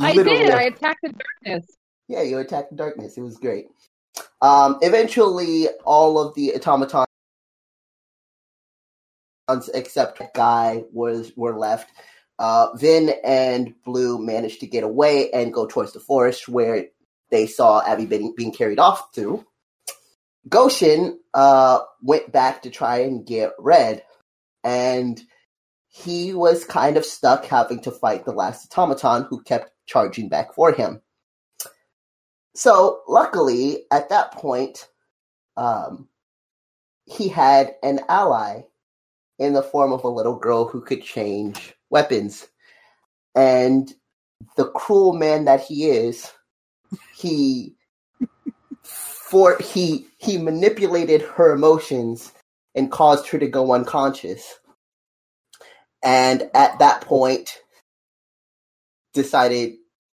I 0.00 0.14
did. 0.14 0.50
I 0.50 0.64
attacked 0.64 1.00
the 1.02 1.12
darkness. 1.12 1.76
Yeah, 2.08 2.22
you 2.22 2.38
attacked 2.38 2.70
the 2.70 2.76
darkness. 2.76 3.16
It 3.16 3.20
was 3.20 3.36
great. 3.38 3.66
Um, 4.42 4.78
eventually, 4.82 5.68
all 5.84 6.18
of 6.18 6.34
the 6.34 6.54
automatons 6.54 7.06
except 9.72 10.20
Guy 10.34 10.82
was 10.92 11.32
were 11.36 11.56
left. 11.56 11.88
Uh, 12.38 12.74
Vin 12.74 13.14
and 13.22 13.74
Blue 13.84 14.18
managed 14.18 14.60
to 14.60 14.66
get 14.66 14.82
away 14.82 15.30
and 15.30 15.54
go 15.54 15.66
towards 15.66 15.92
the 15.92 16.00
forest 16.00 16.48
where 16.48 16.86
they 17.30 17.46
saw 17.46 17.80
Abby 17.86 18.06
being, 18.06 18.34
being 18.36 18.52
carried 18.52 18.80
off 18.80 19.12
to. 19.12 19.46
Goshen 20.48 21.20
uh, 21.32 21.78
went 22.02 22.32
back 22.32 22.62
to 22.62 22.70
try 22.70 22.98
and 22.98 23.24
get 23.24 23.52
Red, 23.60 24.02
and 24.64 25.22
he 25.94 26.34
was 26.34 26.64
kind 26.64 26.96
of 26.96 27.04
stuck 27.04 27.44
having 27.44 27.78
to 27.80 27.92
fight 27.92 28.24
the 28.24 28.32
last 28.32 28.76
automaton 28.76 29.26
who 29.30 29.40
kept 29.40 29.70
charging 29.86 30.28
back 30.28 30.52
for 30.52 30.72
him. 30.72 31.00
So, 32.56 33.02
luckily, 33.06 33.84
at 33.92 34.08
that 34.08 34.32
point, 34.32 34.88
um, 35.56 36.08
he 37.04 37.28
had 37.28 37.76
an 37.84 38.00
ally 38.08 38.62
in 39.38 39.52
the 39.52 39.62
form 39.62 39.92
of 39.92 40.02
a 40.02 40.08
little 40.08 40.36
girl 40.36 40.66
who 40.66 40.80
could 40.80 41.02
change 41.04 41.74
weapons. 41.90 42.48
And 43.36 43.92
the 44.56 44.70
cruel 44.70 45.12
man 45.12 45.44
that 45.44 45.60
he 45.60 45.86
is, 45.86 46.32
he 47.14 47.76
for 48.82 49.58
he 49.58 50.08
he 50.18 50.38
manipulated 50.38 51.22
her 51.22 51.52
emotions 51.52 52.32
and 52.74 52.90
caused 52.90 53.28
her 53.28 53.38
to 53.38 53.46
go 53.46 53.72
unconscious. 53.72 54.58
And 56.04 56.50
at 56.54 56.78
that 56.80 57.00
point 57.00 57.50
decided 59.14 59.76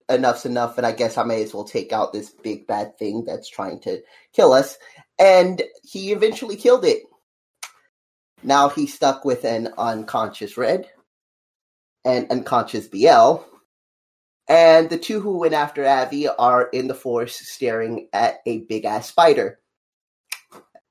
enough's 0.09 0.47
enough 0.47 0.79
and 0.79 0.87
I 0.87 0.93
guess 0.93 1.19
I 1.19 1.25
may 1.25 1.43
as 1.43 1.55
well 1.55 1.65
take 1.65 1.93
out 1.93 2.13
this 2.13 2.31
big 2.31 2.67
bad 2.67 2.99
thing 2.99 3.25
that's 3.25 3.49
trying 3.49 3.81
to 3.81 4.01
kill 4.33 4.53
us. 4.53 4.79
And 5.19 5.63
he 5.83 6.13
eventually 6.13 6.57
killed 6.57 6.85
it. 6.85 7.03
Now 8.43 8.69
he's 8.69 8.95
stuck 8.95 9.25
with 9.25 9.45
an 9.45 9.75
unconscious 9.79 10.57
Red 10.57 10.89
and 12.05 12.31
unconscious 12.31 12.89
BL. 12.89 13.37
And 14.47 14.91
the 14.91 14.99
two 14.99 15.21
who 15.21 15.39
went 15.39 15.55
after 15.55 15.83
Avvie 15.83 16.33
are 16.39 16.65
in 16.65 16.87
the 16.87 16.95
forest 16.95 17.39
staring 17.47 18.09
at 18.13 18.41
a 18.47 18.61
big 18.61 18.85
ass 18.85 19.09
spider. 19.09 19.59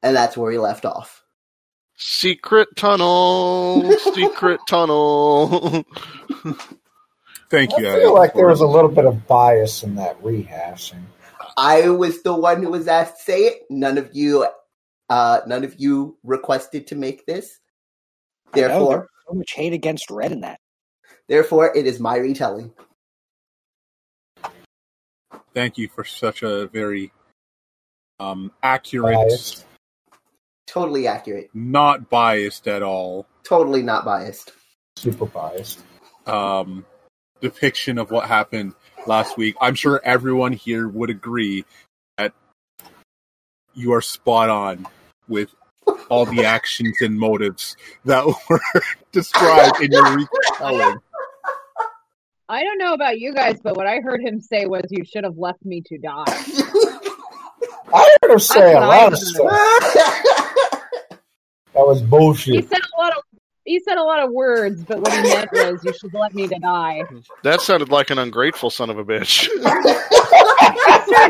And 0.01 0.15
that's 0.15 0.35
where 0.35 0.51
he 0.51 0.57
left 0.57 0.85
off. 0.85 1.22
Secret 1.95 2.75
tunnel, 2.75 3.91
secret 4.13 4.59
tunnel. 4.67 5.85
Thank 7.49 7.77
you. 7.77 7.87
I 7.87 7.93
feel 7.93 8.11
Avvie, 8.11 8.13
like 8.15 8.33
there 8.33 8.47
was 8.47 8.61
a 8.61 8.67
little 8.67 8.89
bit 8.89 9.05
of 9.05 9.27
bias 9.27 9.83
in 9.83 9.95
that 9.95 10.21
rehashing. 10.21 11.03
I 11.55 11.89
was 11.89 12.23
the 12.23 12.33
one 12.33 12.63
who 12.63 12.71
was 12.71 12.87
asked 12.87 13.17
to 13.17 13.23
say 13.23 13.41
it. 13.41 13.63
None 13.69 13.97
of 13.97 14.09
you 14.13 14.47
uh 15.09 15.41
none 15.45 15.63
of 15.63 15.79
you 15.79 16.17
requested 16.23 16.87
to 16.87 16.95
make 16.95 17.25
this. 17.25 17.59
Therefore 18.53 18.97
there's 18.97 19.09
so 19.27 19.33
much 19.35 19.51
hate 19.51 19.73
against 19.73 20.09
Red 20.09 20.31
in 20.31 20.41
that. 20.41 20.59
therefore 21.27 21.75
it 21.75 21.85
is 21.85 21.99
my 21.99 22.17
retelling. 22.17 22.73
Thank 25.53 25.77
you 25.77 25.87
for 25.87 26.03
such 26.03 26.41
a 26.41 26.67
very 26.67 27.11
um, 28.19 28.51
accurate, 28.63 29.15
Biased. 29.15 29.65
Totally 30.67 31.07
accurate. 31.07 31.49
not 31.53 32.09
biased 32.09 32.67
at 32.67 32.81
all 32.83 33.27
Totally 33.43 33.83
not 33.83 34.05
biased. 34.05 34.51
Super 34.95 35.25
biased. 35.25 35.83
um, 36.25 36.85
depiction 37.41 37.97
of 37.97 38.09
what 38.11 38.27
happened 38.27 38.73
last 39.05 39.37
week. 39.37 39.55
I'm 39.59 39.75
sure 39.75 39.99
everyone 40.03 40.53
here 40.53 40.87
would 40.87 41.09
agree 41.09 41.65
that 42.17 42.33
you 43.73 43.91
are 43.93 44.01
spot 44.01 44.49
on 44.49 44.87
with 45.27 45.49
all 46.09 46.25
the 46.25 46.45
actions 46.45 47.01
and 47.01 47.19
motives 47.19 47.75
that 48.05 48.25
were 48.49 48.61
described 49.11 49.81
in 49.81 49.91
your 49.91 50.03
retelling. 50.15 50.99
I 52.47 52.63
don't 52.63 52.77
know 52.77 52.93
about 52.93 53.19
you 53.19 53.33
guys, 53.33 53.59
but 53.61 53.75
what 53.75 53.87
I 53.87 53.99
heard 53.99 54.21
him 54.21 54.39
say 54.39 54.65
was, 54.65 54.83
"You 54.89 55.03
should 55.05 55.23
have 55.23 55.37
left 55.37 55.65
me 55.65 55.81
to 55.87 55.97
die." 55.97 56.23
I 57.93 58.15
heard 58.21 58.31
him 58.31 58.39
say 58.39 58.73
a 58.73 58.79
lot 58.79 59.11
of 59.13 59.19
stuff. 59.19 59.51
That 61.73 61.87
was 61.87 62.01
bullshit. 62.01 62.53
He 62.55 62.61
bullshit. 62.61 62.69
said 62.69 62.81
a 62.97 63.01
lot 63.01 63.17
of 63.17 63.23
he 63.65 63.79
said 63.79 63.97
a 63.97 64.03
lot 64.03 64.19
of 64.21 64.29
words, 64.31 64.83
but 64.83 64.99
what 64.99 65.13
he 65.13 65.21
meant 65.23 65.49
was, 65.53 65.81
"You 65.85 65.93
should 65.93 66.13
let 66.13 66.33
me 66.33 66.47
to 66.49 66.59
die." 66.59 67.03
that 67.43 67.61
sounded 67.61 67.89
like 67.89 68.09
an 68.09 68.19
ungrateful 68.19 68.69
son 68.69 68.89
of 68.89 68.97
a 68.97 69.05
bitch. 69.05 69.47
I 69.65 71.29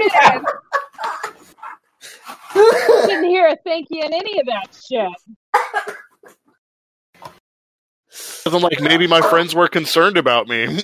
did. 2.53 3.07
Didn't 3.07 3.29
hear 3.29 3.47
a 3.47 3.55
thank 3.63 3.87
you 3.91 4.01
in 4.03 4.13
any 4.13 4.39
of 4.39 4.45
that 4.47 4.65
shit. 4.87 5.09
I'm 8.45 8.61
like, 8.61 8.79
maybe 8.81 9.07
my 9.07 9.21
friends 9.21 9.55
were 9.55 9.67
concerned 9.67 10.17
about 10.17 10.47
me. 10.47 10.79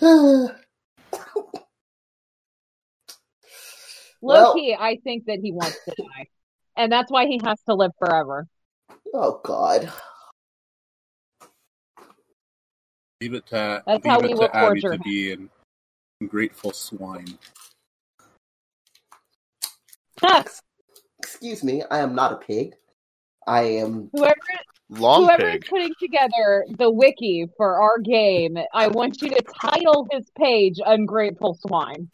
Low 0.00 0.48
Well- 4.20 4.54
key, 4.54 4.76
I 4.78 4.98
think 5.04 5.26
that 5.26 5.38
he 5.42 5.52
wants 5.52 5.78
to 5.84 5.94
die, 5.96 6.26
and 6.76 6.90
that's 6.90 7.10
why 7.10 7.26
he 7.26 7.40
has 7.44 7.60
to 7.68 7.74
live 7.74 7.92
forever. 7.98 8.46
Oh 9.12 9.40
God. 9.44 9.92
Leave 13.20 13.34
it 13.34 13.46
to, 13.46 13.82
That's 13.86 14.04
leave 14.04 14.12
how 14.12 14.20
it 14.20 14.28
to 14.28 14.48
Avvie 14.48 14.80
torture 14.80 14.92
to 14.92 14.98
be 14.98 15.32
an 15.32 15.50
ungrateful 16.20 16.72
swine. 16.72 17.38
Excuse 21.18 21.64
me, 21.64 21.82
I 21.90 21.98
am 21.98 22.14
not 22.14 22.32
a 22.32 22.36
pig. 22.36 22.74
I 23.46 23.62
am 23.62 24.10
Whoever 24.12 24.36
Long 24.90 25.24
whoever 25.24 25.48
is 25.48 25.62
putting 25.68 25.94
together 25.98 26.66
the 26.76 26.90
wiki 26.90 27.46
for 27.56 27.80
our 27.80 27.98
game, 27.98 28.58
I 28.74 28.88
want 28.88 29.22
you 29.22 29.30
to 29.30 29.42
title 29.60 30.06
his 30.12 30.30
page 30.38 30.78
"Ungrateful 30.84 31.54
Swine." 31.54 32.10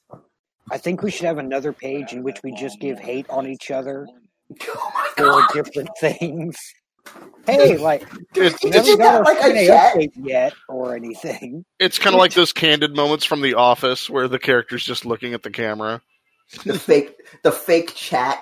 I 0.70 0.78
think 0.78 1.02
we 1.02 1.10
should 1.10 1.26
have 1.26 1.38
another 1.38 1.72
page 1.72 2.12
in 2.12 2.22
which 2.22 2.42
we 2.42 2.52
just 2.52 2.80
give 2.80 2.98
hate 2.98 3.26
on 3.30 3.46
each 3.46 3.70
other 3.70 4.06
Oh 5.18 5.42
for 5.42 5.42
different 5.54 5.90
things. 6.00 6.56
Hey, 7.46 7.76
like 7.78 8.08
It's, 8.34 8.60
Did 8.60 8.75
haven't 8.75 8.87
you 8.87 8.98
got 8.98 9.25
like 9.25 9.38
a 9.40 9.66
chat? 9.66 9.94
update 9.96 10.12
yet 10.16 10.54
or 10.68 10.96
anything. 10.96 11.64
it's 11.78 11.98
kind 11.98 12.14
of 12.14 12.18
like 12.18 12.34
those 12.34 12.52
candid 12.52 12.96
moments 12.96 13.25
from 13.25 13.42
The 13.42 13.54
Office 13.54 14.10
where 14.10 14.28
the 14.28 14.38
character's 14.38 14.84
just 14.84 15.06
looking 15.06 15.34
at 15.34 15.42
the 15.42 15.50
camera. 15.50 16.02
The 16.64 16.78
fake, 16.78 17.16
the 17.42 17.52
fake 17.52 17.94
chat. 17.94 18.40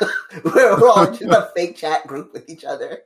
We're 0.44 0.88
all 0.88 1.06
in 1.14 1.32
a 1.32 1.48
fake 1.56 1.76
chat 1.76 2.06
group 2.06 2.32
with 2.32 2.48
each 2.48 2.64
other. 2.64 3.00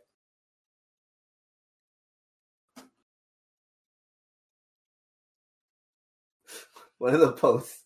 One 6.98 7.14
of 7.14 7.20
the 7.20 7.32
posts. 7.32 7.83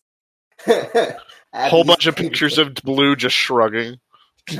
A 0.67 1.15
whole 1.69 1.83
bunch 1.83 2.07
of 2.07 2.15
pictures 2.15 2.57
of 2.57 2.73
Blue 2.75 3.15
just 3.15 3.35
shrugging. 3.35 3.99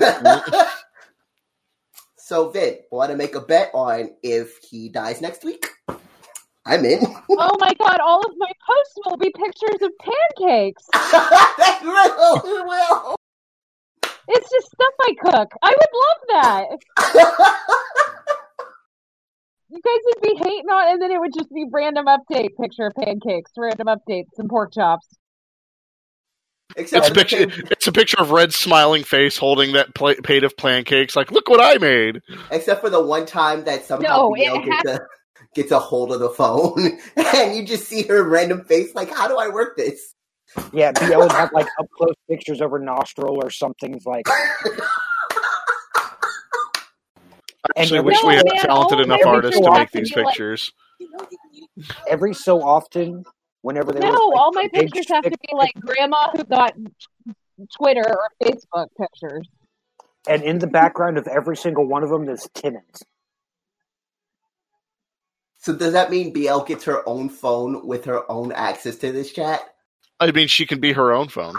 so, 2.17 2.49
Vin, 2.49 2.77
want 2.91 3.11
to 3.11 3.17
make 3.17 3.35
a 3.35 3.41
bet 3.41 3.71
on 3.73 4.11
if 4.21 4.57
he 4.69 4.89
dies 4.89 5.21
next 5.21 5.43
week? 5.43 5.67
I'm 6.65 6.85
in. 6.85 7.01
Oh 7.31 7.55
my 7.59 7.73
god, 7.75 7.99
all 8.03 8.19
of 8.25 8.33
my 8.37 8.51
posts 8.67 8.95
will 9.05 9.17
be 9.17 9.31
pictures 9.31 9.81
of 9.81 9.91
pancakes. 10.01 10.83
That's 10.93 11.83
real. 11.83 12.41
it 12.43 12.65
will. 12.65 13.15
It's 14.27 14.49
just 14.49 14.67
stuff 14.67 14.93
I 15.01 15.13
cook. 15.23 15.51
I 15.63 15.69
would 15.69 15.93
love 16.03 16.21
that. 16.29 16.65
You 19.71 19.79
guys 19.85 20.01
would 20.05 20.21
be 20.21 20.35
hating 20.35 20.69
on, 20.69 20.93
and 20.93 21.01
then 21.01 21.11
it 21.11 21.19
would 21.19 21.33
just 21.33 21.53
be 21.53 21.65
random 21.71 22.07
update 22.07 22.57
picture 22.59 22.87
of 22.87 22.93
pancakes, 22.95 23.51
random 23.55 23.87
updates, 23.87 24.37
and 24.39 24.49
pork 24.49 24.73
chops. 24.73 25.07
Except 26.75 27.07
It's 27.07 27.09
a 27.09 27.13
picture. 27.13 27.49
thing- 27.49 27.67
It's 27.71 27.87
a 27.87 27.91
picture 27.91 28.19
of 28.19 28.31
Red's 28.31 28.55
smiling 28.55 29.03
face 29.03 29.37
holding 29.37 29.73
that 29.73 29.93
pla 29.95 30.13
plate 30.23 30.43
of 30.43 30.55
pancakes. 30.55 31.15
Like, 31.15 31.31
look 31.31 31.49
what 31.49 31.61
I 31.61 31.77
made. 31.77 32.21
Except 32.51 32.81
for 32.81 32.89
the 32.89 33.01
one 33.03 33.25
time 33.25 33.63
that 33.65 33.85
somehow 33.85 34.29
No, 34.29 34.33
BL 34.33 34.61
it 34.61 34.65
gets 34.65 34.89
a 34.89 34.99
gets 35.55 35.71
a 35.71 35.79
hold 35.79 36.11
of 36.11 36.19
the 36.19 36.29
phone, 36.29 36.99
and 37.15 37.55
you 37.55 37.65
just 37.65 37.87
see 37.87 38.03
her 38.03 38.23
random 38.23 38.63
face. 38.65 38.93
Like, 38.93 39.09
how 39.11 39.27
do 39.27 39.37
I 39.37 39.49
work 39.49 39.75
this? 39.77 40.13
Yeah, 40.73 40.91
BL 40.91 41.17
would 41.19 41.31
have 41.31 41.51
like 41.53 41.67
up 41.79 41.87
close 41.97 42.13
pictures 42.29 42.61
of 42.61 42.71
her 42.71 42.79
nostril 42.79 43.39
or 43.43 43.49
something 43.49 43.99
like. 44.05 44.27
I 44.29 44.81
actually 47.81 48.01
wish 48.01 48.17
No, 48.21 48.29
we 48.29 48.35
had 48.35 48.45
man, 48.45 48.61
talented 48.63 48.99
enough 48.99 49.21
my 49.23 49.31
artists 49.31 49.59
to 49.59 49.71
make 49.71 49.91
these 49.91 50.11
be 50.13 50.21
like- 50.21 50.29
pictures. 50.29 50.71
every 52.07 52.33
so 52.33 52.61
often, 52.61 53.23
whenever 53.61 53.91
there 53.91 54.01
No, 54.01 54.09
was, 54.09 54.31
like, 54.33 54.39
all 54.41 54.51
my 54.53 54.67
pictures 54.73 55.07
have 55.09 55.23
to 55.23 55.29
be 55.31 55.53
like 55.53 55.73
grandma 55.79 56.29
who 56.35 56.43
got 56.43 56.73
Twitter 57.77 58.05
or 58.07 58.29
Facebook 58.43 58.87
pictures. 58.97 59.47
and 60.27 60.43
in 60.43 60.59
the 60.59 60.67
background 60.67 61.17
of 61.17 61.27
every 61.27 61.57
single 61.57 61.85
one 61.87 62.03
of 62.03 62.09
them 62.09 62.27
is 62.29 62.47
Timmons. 62.53 63.03
So 65.57 65.75
does 65.75 65.93
that 65.93 66.09
mean 66.09 66.31
BL 66.31 66.61
gets 66.61 66.85
her 66.85 67.07
own 67.07 67.29
phone 67.29 67.85
with 67.85 68.05
her 68.05 68.29
own 68.31 68.51
access 68.53 68.95
to 68.97 69.11
this 69.11 69.31
chat? 69.33 69.59
I 70.21 70.31
mean, 70.31 70.47
she 70.47 70.65
can 70.65 70.79
be 70.79 70.93
her 70.93 71.11
own 71.13 71.27
phone. 71.29 71.55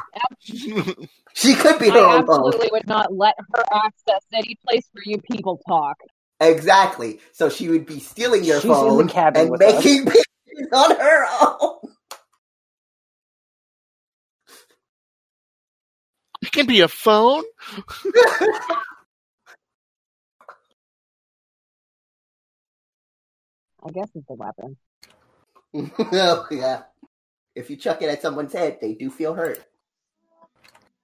She 1.33 1.55
could 1.55 1.79
be 1.79 1.89
her 1.91 1.97
I 1.99 2.17
own 2.17 2.27
phone. 2.27 2.47
absolutely 2.49 2.71
would 2.73 2.89
not 2.89 3.15
let 3.15 3.37
her 3.55 3.63
access 3.73 4.21
any 4.35 4.57
place 4.67 4.85
where 4.93 5.05
you 5.07 5.19
people 5.31 5.61
talk. 5.69 5.97
Exactly. 6.41 7.21
So 7.33 7.49
she 7.49 7.69
would 7.69 7.87
be 7.87 8.01
stealing 8.01 8.43
your 8.43 8.61
She's 8.61 8.69
phone 8.71 9.09
and 9.11 9.49
with 9.51 9.63
us. 9.63 9.75
making 9.85 10.05
pictures 10.07 10.69
on 10.73 10.97
her 10.97 11.27
own. 11.41 11.90
It 16.51 16.57
can 16.57 16.67
be 16.67 16.81
a 16.81 16.89
phone. 16.89 17.45
I 23.83 23.91
guess 23.93 24.09
it's 24.17 24.29
a 24.29 24.35
weapon. 24.35 24.77
oh, 26.13 26.47
yeah. 26.51 26.83
If 27.55 27.71
you 27.71 27.77
chuck 27.77 28.03
it 28.03 28.09
at 28.09 28.21
someone's 28.21 28.53
head, 28.53 28.79
they 28.81 28.95
do 28.95 29.11
feel 29.11 29.35
hurt. 29.35 29.65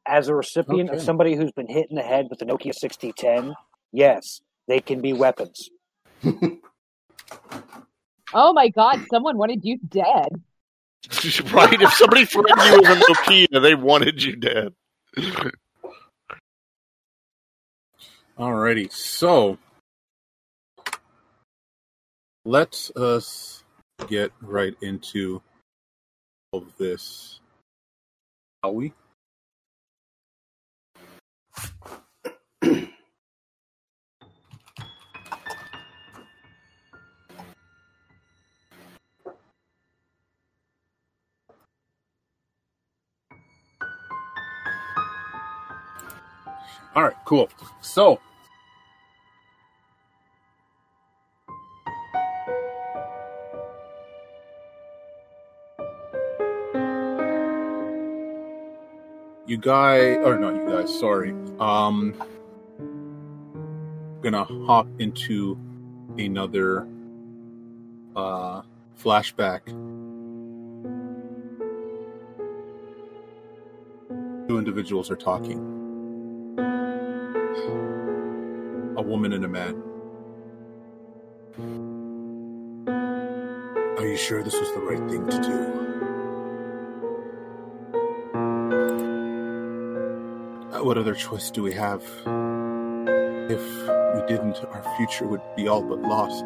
As 0.04 0.26
a 0.26 0.34
recipient 0.34 0.90
Okay. 0.90 0.98
of 0.98 1.04
somebody 1.04 1.36
who's 1.36 1.52
been 1.52 1.68
hit 1.68 1.86
in 1.90 1.96
the 1.96 2.02
head 2.02 2.26
with 2.28 2.40
the 2.40 2.44
Nokia 2.44 2.74
6010, 2.74 3.54
yes, 3.92 4.40
they 4.66 4.80
can 4.80 5.00
be 5.00 5.12
weapons. 5.12 5.70
Oh 8.34 8.52
my 8.52 8.68
god, 8.68 8.98
someone 9.08 9.38
wanted 9.38 9.64
you 9.64 9.78
dead. 9.78 10.28
right? 11.52 11.80
If 11.80 11.92
somebody 11.94 12.24
threatened 12.24 12.60
you 12.60 12.80
with 12.80 12.90
a 12.90 13.02
Nokia, 13.08 13.62
they 13.62 13.76
wanted 13.76 14.20
you 14.20 14.34
dead. 14.34 14.74
Alrighty, 18.38 18.92
so 18.92 19.56
let 22.44 22.90
us 22.96 23.64
get 24.08 24.30
right 24.42 24.76
into 24.82 25.40
all 26.52 26.60
of 26.60 26.76
this, 26.76 27.40
shall 28.62 28.74
we? 28.74 28.92
All 46.96 47.02
right, 47.02 47.14
cool. 47.26 47.50
So, 47.82 48.18
you 59.46 59.58
guys, 59.58 60.16
or 60.24 60.38
not 60.38 60.54
you 60.54 60.66
guys, 60.66 60.98
sorry. 60.98 61.32
Um, 61.60 62.14
gonna 64.22 64.44
hop 64.44 64.88
into 64.98 65.58
another 66.16 66.88
uh, 68.16 68.62
flashback. 68.98 69.66
Two 74.48 74.56
individuals 74.56 75.10
are 75.10 75.16
talking. 75.16 75.75
A 77.56 79.02
woman 79.02 79.32
and 79.32 79.44
a 79.44 79.48
man. 79.48 79.82
Are 83.98 84.06
you 84.06 84.16
sure 84.16 84.42
this 84.42 84.54
was 84.54 84.72
the 84.74 84.80
right 84.80 85.10
thing 85.10 85.26
to 85.26 85.40
do? 85.40 85.56
Uh, 90.72 90.84
What 90.84 90.98
other 90.98 91.14
choice 91.14 91.50
do 91.50 91.62
we 91.62 91.72
have? 91.72 92.02
If 93.48 93.62
we 94.14 94.26
didn't, 94.26 94.58
our 94.64 94.84
future 94.96 95.26
would 95.26 95.40
be 95.56 95.68
all 95.68 95.82
but 95.82 96.00
lost. 96.02 96.44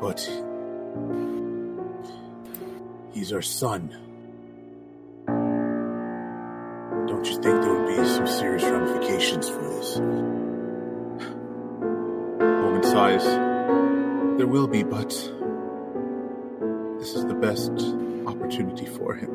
But 0.00 0.20
he's 3.12 3.32
our 3.32 3.42
son. 3.42 3.94
There 14.44 14.52
will 14.52 14.68
be, 14.68 14.82
but 14.82 15.08
this 16.98 17.14
is 17.14 17.24
the 17.24 17.32
best 17.32 17.72
opportunity 18.26 18.84
for 18.84 19.14
him. 19.14 19.30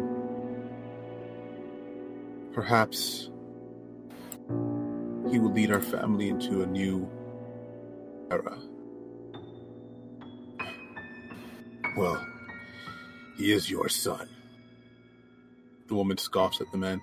Perhaps 2.54 3.32
he 5.32 5.40
will 5.40 5.52
lead 5.52 5.72
our 5.72 5.82
family 5.82 6.30
into 6.30 6.62
a 6.62 6.68
new 6.68 7.10
era. 8.30 8.56
Well, 11.98 12.24
he 13.36 13.52
is 13.52 13.68
your 13.68 13.90
son. 13.90 14.30
The 15.88 15.96
woman 15.96 16.20
scoffs 16.20 16.62
at 16.62 16.72
the 16.72 16.78
man. 16.78 17.02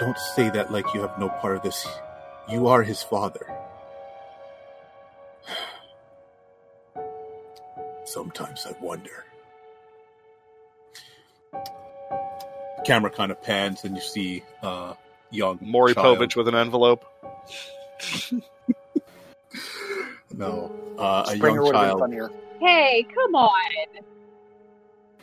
Don't 0.00 0.18
say 0.34 0.50
that 0.50 0.72
like 0.72 0.92
you 0.94 1.02
have 1.02 1.16
no 1.20 1.28
part 1.28 1.58
of 1.58 1.62
this. 1.62 1.86
You 2.48 2.66
are 2.66 2.82
his 2.82 3.04
father. 3.04 3.53
Sometimes 8.64 8.82
I 8.82 8.84
wonder. 8.84 9.24
The 11.52 12.82
camera 12.84 13.10
kind 13.10 13.30
of 13.30 13.42
pans 13.42 13.84
and 13.84 13.96
you 13.96 14.02
see 14.02 14.42
uh 14.62 14.94
young 15.30 15.58
Maury 15.60 15.94
child. 15.94 16.18
Povich 16.18 16.36
with 16.36 16.48
an 16.48 16.54
envelope. 16.54 17.04
No, 20.36 20.74
uh, 20.98 21.22
a 21.28 21.36
Springer 21.36 21.58
young 21.58 21.64
would 21.66 21.76
have 21.76 21.98
been 22.00 22.18
child. 22.18 22.32
Hey, 22.58 23.06
come 23.14 23.36
on. 23.36 23.52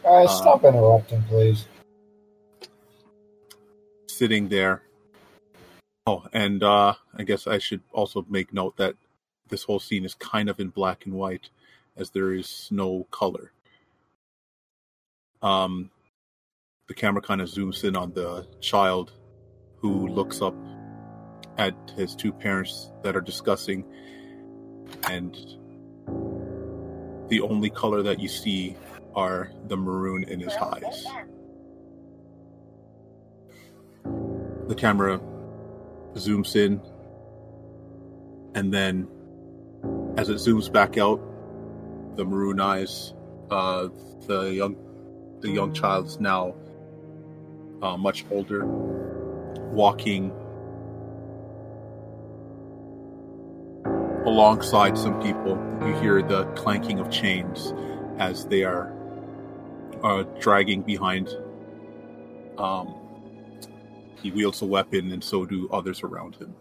Guys, 0.01 0.30
Uh, 0.30 0.32
stop 0.32 0.63
interrupting, 0.63 1.21
please. 1.23 1.65
sitting 4.08 4.47
there. 4.47 4.84
Oh, 6.08 6.23
and 6.32 6.63
uh, 6.63 6.93
I 7.17 7.23
guess 7.23 7.45
I 7.45 7.58
should 7.58 7.82
also 7.91 8.25
make 8.30 8.54
note 8.54 8.77
that 8.77 8.95
this 9.49 9.63
whole 9.63 9.82
scene 9.82 10.06
is 10.06 10.13
kind 10.13 10.49
of 10.49 10.62
in 10.62 10.69
black 10.69 11.06
and 11.06 11.13
white, 11.13 11.49
as 11.97 12.10
there 12.12 12.34
is 12.34 12.67
no 12.71 13.06
color. 13.12 13.51
Um, 15.41 15.89
the 16.88 16.93
camera 16.93 17.21
kind 17.21 17.41
of 17.41 17.49
zooms 17.49 17.84
in 17.84 17.95
on 17.95 18.13
the 18.13 18.47
child 18.60 19.13
who 19.77 20.08
looks 20.08 20.41
up 20.41 20.56
at 21.58 21.75
his 21.95 22.15
two 22.15 22.32
parents 22.32 22.91
that 23.04 23.15
are 23.15 23.21
discussing, 23.21 23.86
and 25.10 25.36
the 27.30 27.41
only 27.41 27.69
color 27.69 28.04
that 28.04 28.19
you 28.19 28.27
see 28.27 28.75
are 29.15 29.51
the 29.67 29.77
maroon 29.77 30.23
in 30.23 30.39
his 30.39 30.54
eyes. 30.54 31.06
the 34.71 34.75
camera 34.75 35.19
zooms 36.13 36.56
in 36.56 36.82
and 38.56 38.73
then 38.73 39.06
as 40.17 40.30
it 40.30 40.36
zooms 40.36 40.71
back 40.71 40.97
out 40.97 41.19
the 42.15 42.26
maroon 42.26 42.60
eyes 42.60 43.13
uh, 43.50 43.89
the 44.28 44.54
young 44.54 44.76
the 45.41 45.50
young 45.50 45.74
child's 45.74 46.19
now 46.19 46.54
uh, 47.82 47.97
much 47.97 48.26
older 48.32 48.65
walking 49.71 50.32
alongside 54.26 54.97
some 54.97 55.19
people. 55.21 55.58
You 55.86 55.93
hear 56.00 56.21
the 56.21 56.45
clanking 56.56 57.00
of 57.00 57.10
chains 57.10 57.74
as 58.19 58.45
they 58.45 58.63
are 58.63 58.93
uh, 60.04 60.24
dragging 60.39 60.82
behind. 60.84 61.30
Um, 62.58 62.93
he 64.21 64.30
wields 64.30 64.62
a 64.62 64.65
weapon, 64.65 65.12
and 65.12 65.24
so 65.24 65.45
do 65.45 65.67
others 65.69 66.04
around 66.04 66.36
him. 66.36 66.56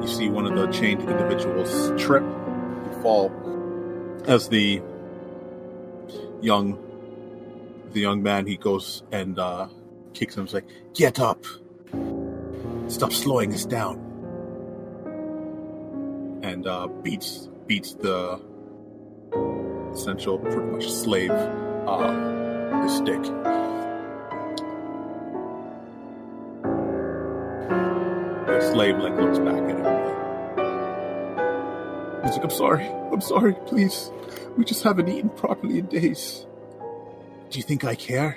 You 0.00 0.08
see 0.08 0.30
one 0.30 0.46
of 0.46 0.56
the 0.56 0.66
chained 0.68 1.02
individuals 1.02 1.92
trip 2.00 2.24
fall 3.02 3.32
as 4.26 4.48
the 4.48 4.82
young 6.40 6.78
the 7.92 8.00
young 8.00 8.22
man 8.22 8.46
he 8.46 8.56
goes 8.56 9.02
and 9.12 9.38
uh, 9.38 9.68
kicks 10.14 10.36
him. 10.36 10.44
He's 10.44 10.54
like, 10.54 10.68
"Get 10.94 11.18
up! 11.18 11.44
Stop 12.88 13.12
slowing 13.12 13.54
us 13.54 13.64
down!" 13.64 13.98
And 16.42 16.66
uh, 16.66 16.86
beats 17.02 17.48
beats 17.66 17.94
the 17.94 18.40
essential, 19.92 20.38
pretty 20.38 20.70
much 20.70 20.90
slave, 20.90 21.30
uh, 21.30 22.12
the 22.70 22.88
stick. 22.88 23.22
The 28.46 28.72
slave 28.72 28.98
like 28.98 29.14
looks 29.16 29.38
back 29.38 29.62
at 29.62 29.78
him. 29.78 29.97
He's 32.28 32.36
like, 32.36 32.44
I'm 32.44 32.50
sorry, 32.50 32.86
I'm 32.86 33.22
sorry, 33.22 33.54
please. 33.64 34.10
We 34.58 34.64
just 34.66 34.82
haven't 34.82 35.08
eaten 35.08 35.30
properly 35.30 35.78
in 35.78 35.86
days. 35.86 36.46
Do 37.48 37.58
you 37.58 37.62
think 37.62 37.84
I 37.84 37.94
care? 37.94 38.36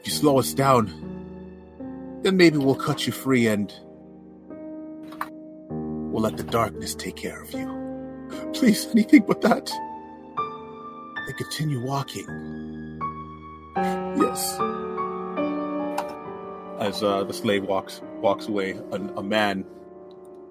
If 0.00 0.06
you 0.06 0.12
slow 0.12 0.38
us 0.38 0.54
down, 0.54 2.20
then 2.22 2.36
maybe 2.36 2.58
we'll 2.58 2.76
cut 2.76 3.08
you 3.08 3.12
free 3.12 3.48
and 3.48 3.74
we'll 5.68 6.22
let 6.22 6.36
the 6.36 6.44
darkness 6.44 6.94
take 6.94 7.16
care 7.16 7.42
of 7.42 7.52
you. 7.52 8.52
Please, 8.52 8.86
anything 8.92 9.24
but 9.26 9.42
that. 9.42 9.72
They 11.26 11.32
continue 11.32 11.80
walking. 11.84 13.00
Yes 13.76 14.60
as 16.80 17.02
uh, 17.02 17.24
the 17.24 17.32
slave 17.32 17.64
walks 17.64 18.02
walks 18.20 18.46
away, 18.46 18.72
a, 18.92 18.96
a 19.16 19.22
man 19.22 19.64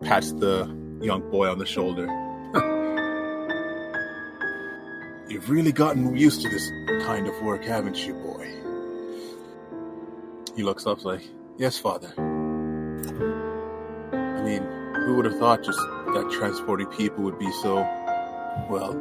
pats 0.04 0.32
the 0.34 0.66
young 1.02 1.30
boy 1.32 1.50
on 1.50 1.60
the 1.60 1.66
shoulder. 1.66 2.06
You've 5.30 5.50
really 5.50 5.72
gotten 5.72 6.16
used 6.16 6.42
to 6.42 6.50
this 6.50 6.70
kind 7.06 7.28
of 7.28 7.42
work, 7.42 7.64
haven't 7.64 8.06
you, 8.06 8.14
boy? 8.14 8.48
He 10.56 10.64
looks 10.64 10.86
up 10.86 11.04
like, 11.04 11.22
Yes, 11.58 11.78
father. 11.78 12.12
I 12.18 12.22
mean, 14.44 14.64
who 15.06 15.16
would 15.16 15.26
have 15.26 15.38
thought 15.38 15.64
just 15.64 15.78
that 15.78 16.30
transporting 16.32 16.88
people 16.88 17.24
would 17.24 17.38
be 17.38 17.52
so, 17.62 17.76
well, 18.70 18.94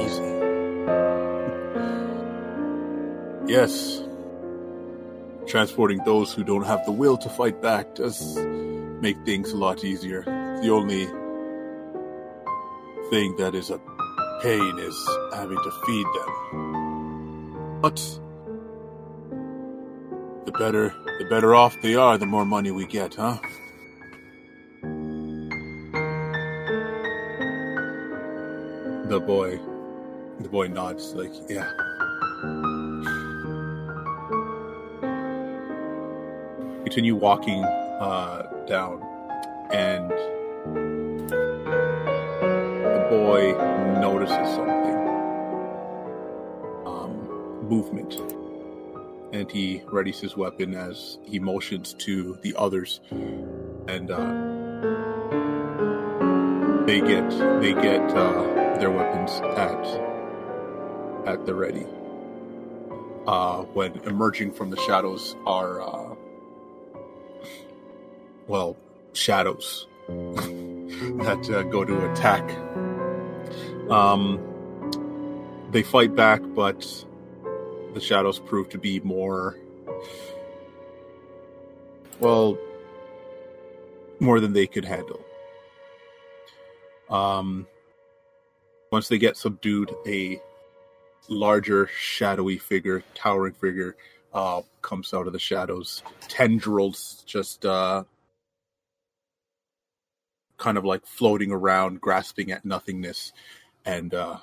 easy? 0.00 0.22
Yes, 3.46 4.02
transporting 5.46 6.00
those 6.06 6.32
who 6.32 6.42
don't 6.42 6.64
have 6.64 6.82
the 6.86 6.92
will 6.92 7.18
to 7.18 7.28
fight 7.28 7.60
back 7.60 7.94
does 7.94 8.38
make 9.00 9.16
things 9.24 9.52
a 9.52 9.56
lot 9.56 9.84
easier. 9.84 10.22
The 10.62 10.70
only 10.70 11.06
thing 13.10 13.36
that 13.36 13.54
is 13.54 13.70
a 13.70 13.80
pain 14.42 14.78
is 14.78 15.08
having 15.32 15.58
to 15.58 15.70
feed 15.86 16.06
them. 16.18 17.80
But 17.80 17.96
the 20.46 20.52
better 20.52 20.94
the 21.18 21.26
better 21.30 21.54
off 21.54 21.80
they 21.82 21.94
are, 21.94 22.18
the 22.18 22.26
more 22.26 22.44
money 22.44 22.70
we 22.70 22.86
get, 22.86 23.14
huh? 23.14 23.38
The 29.08 29.20
boy 29.20 29.60
the 30.40 30.48
boy 30.48 30.68
nods 30.68 31.14
like, 31.14 31.32
yeah. 31.48 31.70
continue 36.94 37.16
walking 37.16 37.64
uh, 37.64 38.53
down, 38.66 39.02
and 39.70 40.10
the 42.80 43.06
boy 43.10 43.52
notices 44.00 44.54
something 44.54 44.96
um, 46.86 47.28
movement. 47.68 48.14
And 49.32 49.50
he 49.50 49.80
readies 49.86 50.20
his 50.20 50.36
weapon 50.36 50.74
as 50.74 51.18
he 51.24 51.38
motions 51.40 51.94
to 51.94 52.38
the 52.42 52.54
others, 52.56 53.00
and 53.10 54.10
uh, 54.10 54.54
they 56.86 57.00
get 57.00 57.28
they 57.60 57.72
get 57.74 58.02
uh, 58.10 58.78
their 58.78 58.90
weapons 58.90 59.40
at 59.56 59.84
at 61.26 61.46
the 61.46 61.54
ready. 61.54 61.86
Uh, 63.26 63.62
when 63.72 63.98
emerging 64.04 64.52
from 64.52 64.68
the 64.70 64.76
shadows 64.82 65.34
are 65.46 65.80
uh, 65.80 66.03
well, 68.46 68.76
shadows 69.12 69.86
that 70.08 71.50
uh, 71.52 71.62
go 71.64 71.84
to 71.84 72.12
attack. 72.12 72.42
Um, 73.90 74.40
they 75.70 75.82
fight 75.82 76.14
back, 76.14 76.40
but 76.54 77.04
the 77.94 78.00
shadows 78.00 78.38
prove 78.38 78.68
to 78.70 78.78
be 78.78 79.00
more, 79.00 79.56
well, 82.20 82.58
more 84.20 84.40
than 84.40 84.52
they 84.52 84.66
could 84.66 84.84
handle. 84.84 85.24
Um, 87.10 87.66
once 88.90 89.08
they 89.08 89.18
get 89.18 89.36
subdued, 89.36 89.94
a 90.06 90.40
larger, 91.28 91.88
shadowy 91.88 92.58
figure, 92.58 93.02
towering 93.14 93.54
figure, 93.54 93.96
uh, 94.32 94.62
comes 94.82 95.14
out 95.14 95.26
of 95.26 95.32
the 95.32 95.38
shadows. 95.38 96.02
Tendrils 96.28 97.22
just 97.26 97.64
uh, 97.64 98.04
kind 100.58 100.78
of 100.78 100.84
like 100.84 101.06
floating 101.06 101.50
around, 101.52 102.00
grasping 102.00 102.50
at 102.50 102.64
nothingness, 102.64 103.32
and 103.84 104.14
uh, 104.14 104.38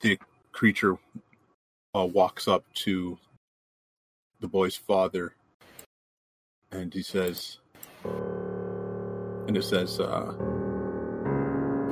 the 0.00 0.18
creature 0.52 0.96
uh, 1.94 2.04
walks 2.04 2.48
up 2.48 2.64
to 2.74 3.18
the 4.40 4.48
boy's 4.48 4.76
father, 4.76 5.34
and 6.70 6.92
he 6.92 7.02
says, 7.02 7.58
and 8.04 9.56
it 9.56 9.64
says, 9.64 10.00
uh, 10.00 10.32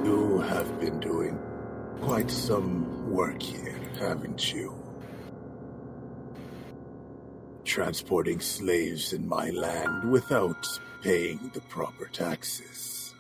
"You 0.05 0.45
have 0.49 0.81
been 0.81 1.01
doing 1.01 1.39
quite 2.01 2.31
some 2.31 3.11
work 3.11 3.41
here, 3.41 3.79
haven't 3.99 4.53
you?" 4.53 4.85
transporting 7.65 8.41
slaves 8.41 9.13
in 9.13 9.27
my 9.27 9.51
land 9.51 10.11
without 10.11 10.67
paying 11.05 11.51
the 11.53 11.61
proper 11.61 12.07
taxes. 12.07 13.15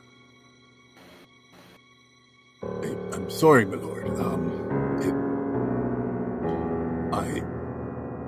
I, 2.62 2.96
I'm 3.12 3.28
sorry, 3.28 3.66
my 3.66 3.76
lord. 3.76 4.06
Um, 4.18 4.98
it. 5.02 5.14
I. 7.14 7.42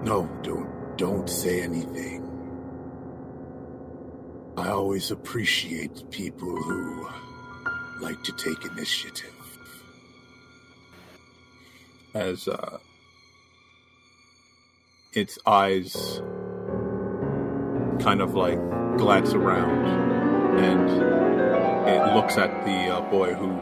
No, 0.04 0.28
don't, 0.42 0.98
don't 0.98 1.28
say 1.28 1.62
anything. 1.62 2.22
I 4.58 4.68
always 4.68 5.10
appreciate 5.10 6.10
people 6.10 6.54
who 6.54 7.08
like 8.00 8.22
to 8.24 8.32
take 8.32 8.62
initiative. 8.70 9.32
As 12.14 12.46
uh, 12.46 12.78
its 15.14 15.38
eyes 15.46 16.20
kind 17.98 18.20
of 18.20 18.34
like 18.34 18.75
glance 18.96 19.34
around 19.34 19.86
and 20.58 20.90
it 21.88 22.14
looks 22.14 22.36
at 22.38 22.64
the 22.64 22.94
uh, 22.94 23.00
boy 23.10 23.34
who 23.34 23.60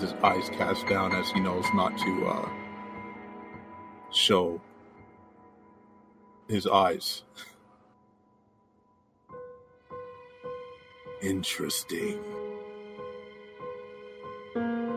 his 0.00 0.12
eyes 0.22 0.48
cast 0.50 0.86
down 0.88 1.12
as 1.12 1.30
he 1.30 1.40
knows 1.40 1.64
not 1.74 1.96
to 1.98 2.26
uh, 2.26 2.48
show 4.12 4.60
his 6.48 6.66
eyes. 6.66 7.22
Interesting. 11.22 12.22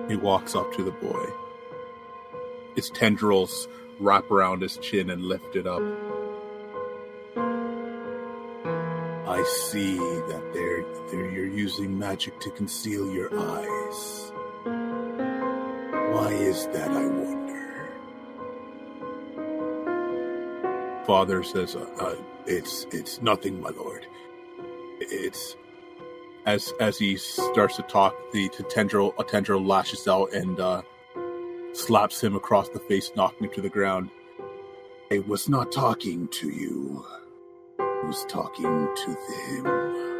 He 0.10 0.15
walks 0.15 0.56
up 0.56 0.73
to 0.73 0.84
the 0.84 0.91
boy. 0.91 1.26
Its 2.76 2.89
tendrils 2.89 3.67
wrap 4.00 4.30
around 4.30 4.62
his 4.62 4.78
chin 4.78 5.10
and 5.10 5.23
lift 5.23 5.56
it 5.56 5.67
up. 5.67 5.82
I 9.28 9.44
see 9.44 9.98
that 9.98 10.52
they're, 10.54 10.86
they're, 11.10 11.30
you're 11.30 11.46
using 11.46 12.00
magic 12.00 12.40
to 12.40 12.50
conceal 12.52 13.12
your 13.12 13.30
eyes. 13.38 14.32
Why 16.13 16.32
is 16.32 16.68
that, 16.68 16.90
I 16.90 17.06
wonder? 17.06 17.90
Father 21.06 21.44
says, 21.44 21.76
uh, 21.76 21.88
uh, 22.00 22.16
"It's 22.46 22.86
it's 22.92 23.22
nothing, 23.22 23.62
my 23.62 23.70
lord. 23.70 24.08
It's 25.00 25.56
as 26.46 26.74
as 26.80 26.98
he 26.98 27.18
starts 27.18 27.76
to 27.78 27.84
talk, 27.84 28.16
the, 28.32 28.50
tendril 28.70 29.13
a 29.20 29.24
tendril 29.24 29.63
lashes 29.63 30.08
out 30.08 30.34
and 30.34 30.60
uh, 30.60 30.82
slaps 31.74 32.24
him 32.24 32.36
across 32.36 32.70
the 32.70 32.80
face, 32.80 33.12
knocking 33.16 33.48
him 33.48 33.54
to 33.54 33.62
the 33.62 33.70
ground. 33.70 34.10
I 35.12 35.20
was 35.20 35.48
not 35.48 35.72
talking 35.72 36.28
to 36.30 36.50
you. 36.50 37.06
Was 38.05 38.25
talking 38.29 38.63
to 38.95 39.17
them. 39.29 40.12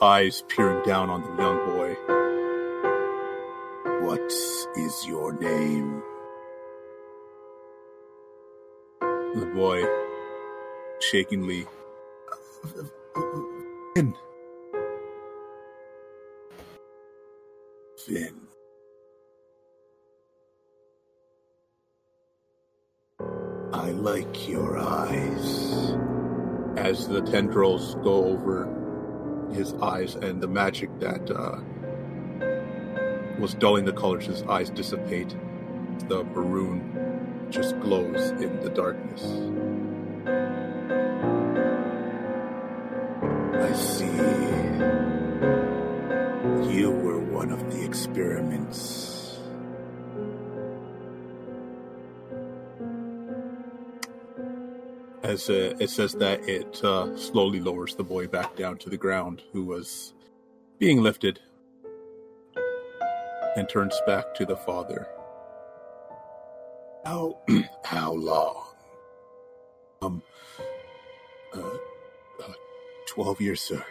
Eyes 0.00 0.44
peering 0.48 0.84
down 0.86 1.10
on 1.10 1.22
the 1.22 1.42
young 1.42 1.58
boy. 1.66 1.96
What 4.06 4.32
is 4.76 5.06
your 5.06 5.32
name? 5.32 6.02
The 9.18 9.46
boy, 9.54 9.84
shakingly, 11.00 11.66
Vin. 13.96 14.14
Vin. 18.08 18.47
Like 23.98 24.48
your 24.48 24.78
eyes. 24.78 25.94
As 26.76 27.08
the 27.08 27.20
tendrils 27.20 27.96
go 27.96 28.24
over 28.26 28.68
his 29.52 29.74
eyes 29.74 30.14
and 30.14 30.40
the 30.40 30.46
magic 30.46 30.88
that 31.00 31.30
uh, 31.30 31.58
was 33.40 33.54
dulling 33.54 33.84
the 33.84 33.92
colors, 33.92 34.26
his 34.26 34.42
eyes 34.44 34.70
dissipate. 34.70 35.34
The 36.08 36.22
maroon 36.24 37.46
just 37.50 37.78
glows 37.80 38.30
in 38.30 38.60
the 38.60 38.70
darkness. 38.70 39.24
I 43.54 43.72
see. 43.74 44.06
You 46.72 46.90
were 46.90 47.18
one 47.18 47.50
of 47.50 47.70
the 47.72 47.84
experiments. 47.84 49.17
As 55.28 55.50
uh, 55.50 55.74
it 55.78 55.90
says 55.90 56.14
that 56.14 56.48
it 56.48 56.82
uh, 56.82 57.14
slowly 57.14 57.60
lowers 57.60 57.94
the 57.94 58.02
boy 58.02 58.26
back 58.26 58.56
down 58.56 58.78
to 58.78 58.88
the 58.88 58.96
ground, 58.96 59.42
who 59.52 59.62
was 59.62 60.14
being 60.78 61.02
lifted, 61.02 61.38
and 63.54 63.68
turns 63.68 64.00
back 64.06 64.34
to 64.36 64.46
the 64.46 64.56
father. 64.56 65.06
How 67.04 67.36
how 67.84 68.14
long? 68.14 68.64
Um, 70.00 70.22
uh, 71.54 71.76
uh, 72.42 72.52
twelve 73.06 73.38
years, 73.38 73.60
sir. 73.60 73.84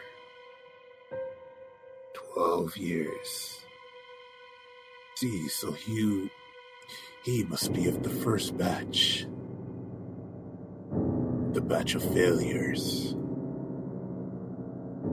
Twelve 2.33 2.75
years. 2.77 3.59
See, 5.17 5.47
so 5.49 5.71
Hugh, 5.71 6.31
he 7.23 7.43
must 7.43 7.73
be 7.73 7.87
of 7.87 8.01
the 8.01 8.09
first 8.09 8.57
batch. 8.57 9.27
The 11.57 11.63
batch 11.63 11.95
of 11.95 12.03
failures. 12.13 13.15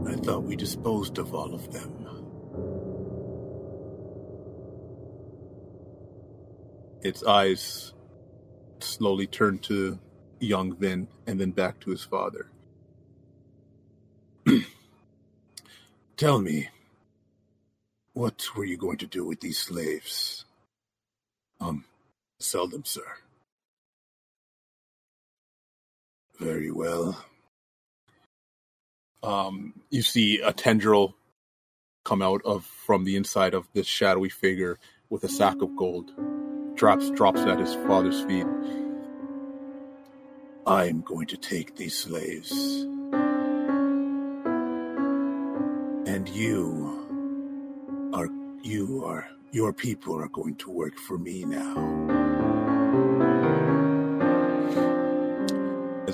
I 0.06 0.14
thought 0.16 0.42
we 0.42 0.56
disposed 0.56 1.16
of 1.16 1.34
all 1.34 1.54
of 1.54 1.72
them. 1.72 1.90
Its 7.00 7.24
eyes 7.24 7.94
slowly 8.78 9.26
turned 9.26 9.62
to 9.62 9.98
young 10.38 10.76
Vin 10.76 11.08
and 11.26 11.40
then 11.40 11.52
back 11.52 11.80
to 11.80 11.90
his 11.90 12.04
father. 12.04 12.50
Tell 16.18 16.42
me, 16.42 16.68
what 18.12 18.44
were 18.54 18.66
you 18.66 18.76
going 18.76 18.98
to 18.98 19.06
do 19.06 19.24
with 19.24 19.40
these 19.40 19.56
slaves? 19.56 20.44
Um, 21.58 21.86
sell 22.38 22.66
them, 22.66 22.84
sir. 22.84 23.23
Very 26.38 26.70
well. 26.70 27.24
Um, 29.22 29.74
you 29.90 30.02
see 30.02 30.40
a 30.40 30.52
tendril 30.52 31.14
come 32.04 32.20
out 32.22 32.42
of 32.44 32.64
from 32.64 33.04
the 33.04 33.16
inside 33.16 33.54
of 33.54 33.66
this 33.72 33.86
shadowy 33.86 34.28
figure 34.28 34.78
with 35.08 35.24
a 35.24 35.28
sack 35.28 35.62
of 35.62 35.76
gold. 35.76 36.12
Drops 36.74 37.10
drops 37.10 37.40
at 37.40 37.58
his 37.58 37.74
father's 37.74 38.22
feet. 38.24 38.46
I'm 40.66 41.02
going 41.02 41.26
to 41.28 41.36
take 41.36 41.76
these 41.76 41.96
slaves. 41.96 42.52
And 46.06 46.28
you 46.28 48.10
are 48.12 48.28
you 48.62 49.04
are 49.04 49.28
your 49.52 49.72
people 49.72 50.16
are 50.18 50.28
going 50.28 50.56
to 50.56 50.70
work 50.70 50.96
for 50.98 51.16
me 51.16 51.44
now. 51.44 52.23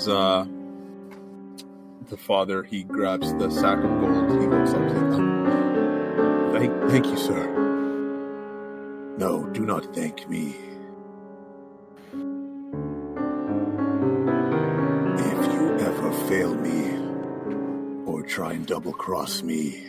As 0.00 0.08
uh 0.08 0.46
the 2.08 2.16
father 2.16 2.62
he 2.62 2.84
grabs 2.84 3.34
the 3.34 3.50
sack 3.50 3.76
of 3.84 4.00
gold, 4.00 4.30
he 4.30 4.46
looks 4.46 4.72
up 4.72 4.88
to 4.88 4.94
them. 4.94 6.52
Thank 6.54 6.90
thank 6.90 7.04
you, 7.04 7.18
sir. 7.18 7.44
No, 9.18 9.44
do 9.52 9.66
not 9.66 9.94
thank 9.94 10.26
me. 10.26 10.56
If 15.32 15.52
you 15.52 15.78
ever 15.80 16.12
fail 16.30 16.54
me 16.54 16.80
or 18.10 18.22
try 18.22 18.54
and 18.54 18.66
double 18.66 18.94
cross 18.94 19.42
me, 19.42 19.84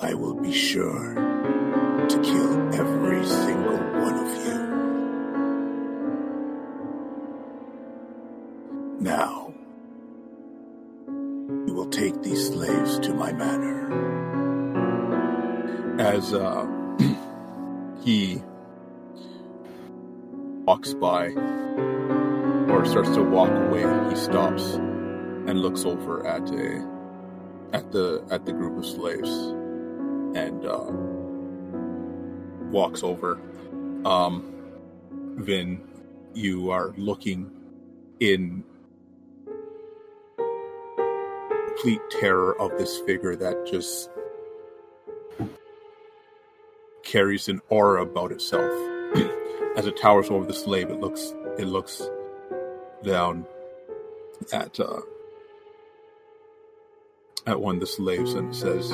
I 0.00 0.14
will 0.14 0.40
be 0.40 0.50
sure 0.50 1.14
to 2.08 2.20
kill 2.24 2.74
every 2.74 3.26
single 3.26 3.76
one 4.00 4.14
of 4.14 4.46
you. 4.46 4.61
As 16.12 16.34
uh, 16.34 16.66
he 18.04 18.42
walks 20.66 20.92
by 20.92 21.28
or 22.68 22.84
starts 22.84 23.14
to 23.14 23.22
walk 23.22 23.48
away, 23.48 24.10
he 24.10 24.16
stops 24.16 24.74
and 24.74 25.62
looks 25.62 25.86
over 25.86 26.26
at 26.26 26.50
a 26.50 26.86
at 27.72 27.90
the 27.92 28.22
at 28.30 28.44
the 28.44 28.52
group 28.52 28.76
of 28.76 28.84
slaves 28.84 29.30
and 30.36 30.66
uh, 30.66 30.84
walks 32.70 33.02
over. 33.02 33.40
Um, 34.04 34.52
Vin, 35.38 35.80
you 36.34 36.72
are 36.72 36.92
looking 36.98 37.50
in 38.20 38.64
complete 41.68 42.02
terror 42.20 42.60
of 42.60 42.76
this 42.76 42.98
figure 42.98 43.34
that 43.34 43.64
just 43.64 44.10
carries 47.04 47.48
an 47.48 47.60
aura 47.68 48.02
about 48.02 48.32
itself. 48.32 48.70
As 49.76 49.86
it 49.86 49.96
towers 49.96 50.30
over 50.30 50.44
the 50.44 50.54
slave, 50.54 50.90
it 50.90 51.00
looks 51.00 51.34
it 51.58 51.66
looks 51.66 52.02
down 53.02 53.46
at 54.52 54.78
uh, 54.78 55.00
at 57.46 57.60
one 57.60 57.76
of 57.76 57.80
the 57.80 57.86
slaves 57.86 58.34
and 58.34 58.54
says, 58.54 58.90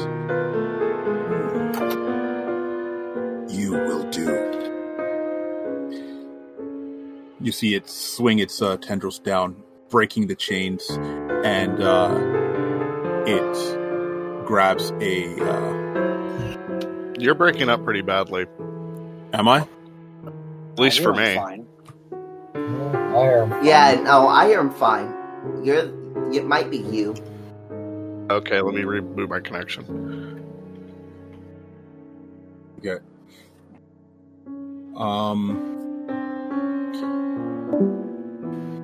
"You 3.57 3.73
will 3.73 4.09
do." 4.11 4.49
You 7.41 7.53
see 7.53 7.75
it 7.75 7.89
swing 7.89 8.41
its 8.41 8.61
uh, 8.61 8.77
tendrils 8.79 9.21
down, 9.21 9.63
breaking 9.91 10.27
the 10.27 10.35
chains, 10.35 10.89
and 10.91 11.81
uh, 11.81 12.19
it 13.27 14.47
grabs 14.47 14.93
a. 15.01 15.79
You're 17.19 17.35
breaking 17.35 17.69
up 17.69 17.85
pretty 17.85 18.03
badly, 18.03 18.47
am 19.33 19.49
I? 19.49 19.67
at 20.79 20.83
least 20.83 21.01
for 21.01 21.13
me. 21.13 21.35
Fine. 21.35 21.67
I 22.55 23.23
hear 23.23 23.45
him. 23.45 23.65
Yeah, 23.65 24.01
no, 24.05 24.29
I 24.29 24.47
am 24.51 24.71
fine. 24.71 25.13
You're. 25.65 25.99
It 26.33 26.47
might 26.47 26.71
be 26.71 26.79
you. 26.79 27.15
Okay, 28.31 28.61
let 28.61 28.75
me 28.75 28.83
reboot 28.83 29.29
my 29.29 29.41
connection. 29.41 30.45
Okay. 32.79 33.03
Um. 34.97 35.65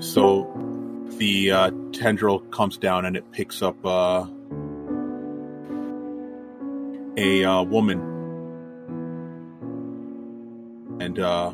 So, 0.00 0.50
the 1.18 1.50
uh, 1.50 1.70
tendril 1.92 2.40
comes 2.40 2.76
down 2.76 3.04
and 3.04 3.16
it 3.16 3.30
picks 3.30 3.62
up 3.62 3.76
uh, 3.86 4.26
a 7.16 7.44
uh, 7.44 7.62
woman, 7.62 8.13
and 11.00 11.18
uh, 11.18 11.52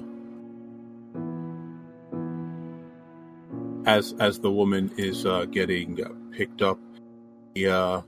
as 3.86 4.14
as 4.18 4.40
the 4.40 4.50
woman 4.50 4.90
is 4.96 5.24
uh, 5.24 5.46
getting 5.46 5.98
picked 6.32 6.62
up, 6.62 6.78
the 7.54 7.68
uh, 7.68 8.00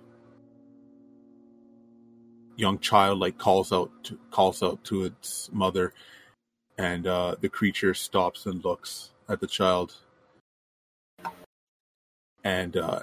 young 2.56 2.78
child 2.78 3.18
like 3.18 3.38
calls 3.38 3.72
out 3.72 3.90
to, 4.04 4.18
calls 4.30 4.62
out 4.62 4.84
to 4.84 5.04
its 5.04 5.50
mother, 5.52 5.92
and 6.78 7.06
uh, 7.06 7.34
the 7.40 7.48
creature 7.48 7.94
stops 7.94 8.46
and 8.46 8.64
looks 8.64 9.10
at 9.28 9.40
the 9.40 9.46
child, 9.46 9.94
and 12.44 12.76
uh, 12.76 13.00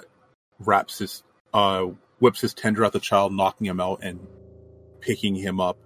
wraps 0.60 0.98
his 0.98 1.22
uh, 1.52 1.86
whips 2.20 2.40
his 2.40 2.54
tender 2.54 2.84
at 2.84 2.92
the 2.92 3.00
child, 3.00 3.34
knocking 3.34 3.66
him 3.66 3.80
out 3.80 4.00
and 4.02 4.24
picking 5.00 5.34
him 5.34 5.60
up 5.60 5.78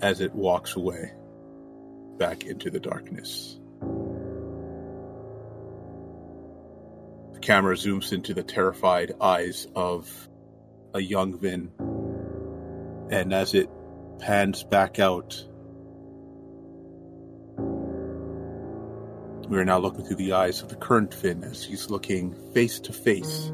as 0.00 0.20
it 0.20 0.34
walks 0.34 0.76
away 0.76 1.12
back 2.18 2.44
into 2.44 2.70
the 2.70 2.80
darkness. 2.80 3.58
The 7.32 7.40
camera 7.40 7.76
zooms 7.76 8.12
into 8.12 8.34
the 8.34 8.42
terrified 8.42 9.14
eyes 9.20 9.66
of 9.74 10.28
a 10.94 11.00
young 11.00 11.38
Vin, 11.38 11.70
and 13.10 13.32
as 13.32 13.54
it 13.54 13.70
pans 14.18 14.64
back 14.64 14.98
out, 14.98 15.44
we 19.48 19.56
are 19.56 19.64
now 19.64 19.78
looking 19.78 20.04
through 20.04 20.16
the 20.16 20.32
eyes 20.32 20.60
of 20.62 20.68
the 20.68 20.76
current 20.76 21.14
Vin 21.14 21.42
as 21.44 21.64
he's 21.64 21.88
looking 21.88 22.34
face 22.52 22.80
to 22.80 22.92
face 22.92 23.50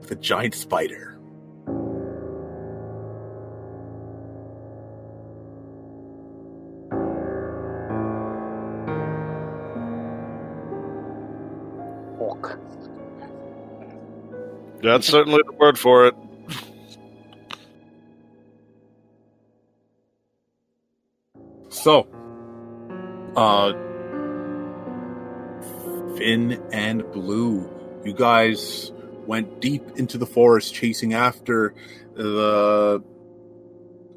with 0.00 0.10
a 0.10 0.16
giant 0.16 0.54
spider. 0.54 1.19
That's 14.82 15.06
certainly 15.06 15.40
the 15.46 15.52
word 15.52 15.78
for 15.78 16.06
it. 16.06 16.14
So, 21.68 22.06
uh, 23.36 23.72
Vin 26.16 26.62
and 26.72 27.10
Blue, 27.12 27.70
you 28.04 28.12
guys 28.12 28.92
went 29.26 29.60
deep 29.60 29.82
into 29.96 30.18
the 30.18 30.26
forest 30.26 30.74
chasing 30.74 31.14
after 31.14 31.74
the 32.14 33.02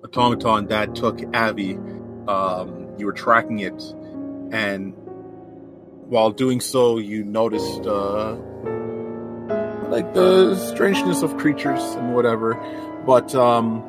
automaton 0.04 0.67
that 0.67 0.95
took 0.95 1.17
Avvie. 1.17 1.78
Um, 2.28 2.97
you 2.97 3.06
were 3.06 3.13
tracking 3.13 3.60
it, 3.60 3.82
and 4.52 4.93
while 6.08 6.32
doing 6.32 6.60
so, 6.60 6.97
you 6.97 7.23
noticed 7.23 7.86
uh, 7.86 8.36
like 9.89 10.13
the 10.13 10.56
strangeness 10.56 11.22
of 11.22 11.38
creatures 11.38 11.82
and 11.96 12.13
whatever. 12.13 12.56
But 13.06 13.34
um, 13.36 13.84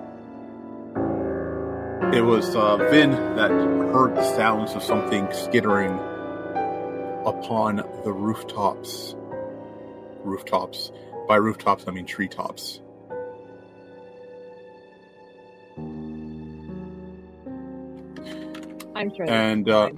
it 2.13 2.23
was 2.23 2.55
uh, 2.55 2.77
Vin 2.91 3.11
that 3.37 3.51
heard 3.51 4.15
the 4.17 4.37
sounds 4.37 4.75
of 4.75 4.83
something 4.83 5.29
skittering 5.33 5.99
upon 7.25 7.77
the 8.05 8.13
rooftops. 8.13 9.15
Rooftops. 10.23 10.93
By 11.27 11.37
rooftops, 11.37 11.85
I 11.87 11.91
mean 11.91 12.07
treetops. 12.07 12.81
I'm 18.97 19.15
sure. 19.15 19.29
And 19.29 19.69
uh, 19.69 19.91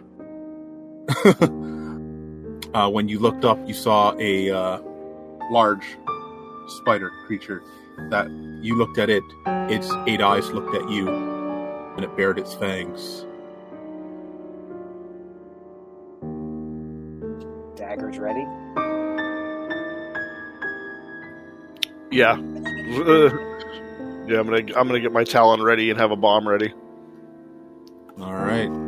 uh, 2.75 2.91
when 2.91 3.09
you 3.09 3.19
looked 3.19 3.45
up, 3.45 3.59
you 3.69 3.75
saw 3.75 4.15
a 4.19 4.51
uh, 4.51 4.79
large 5.51 5.97
spider 6.69 7.11
creature. 7.27 7.63
That 8.11 8.29
you 8.63 8.77
looked 8.77 8.99
at 8.99 9.09
it, 9.09 9.23
its 9.71 9.91
eight 10.07 10.21
eyes 10.21 10.51
looked 10.51 10.75
at 10.75 10.91
you, 10.91 11.09
and 11.09 12.05
it 12.05 12.15
bared 12.15 12.39
its 12.39 12.53
fangs. 12.53 13.25
Daggers 17.75 18.19
ready? 18.19 18.45
Yeah. 22.11 22.33
Uh, 22.33 23.31
yeah, 24.27 24.41
I'm 24.41 24.47
gonna 24.47 24.59
I'm 24.77 24.87
gonna 24.89 25.01
get 25.01 25.13
my 25.13 25.25
talon 25.25 25.63
ready 25.63 25.91
and 25.91 25.99
have 25.99 26.11
a 26.11 26.17
bomb 26.17 26.47
ready. 26.47 26.75
All 28.21 28.35
right. 28.35 28.86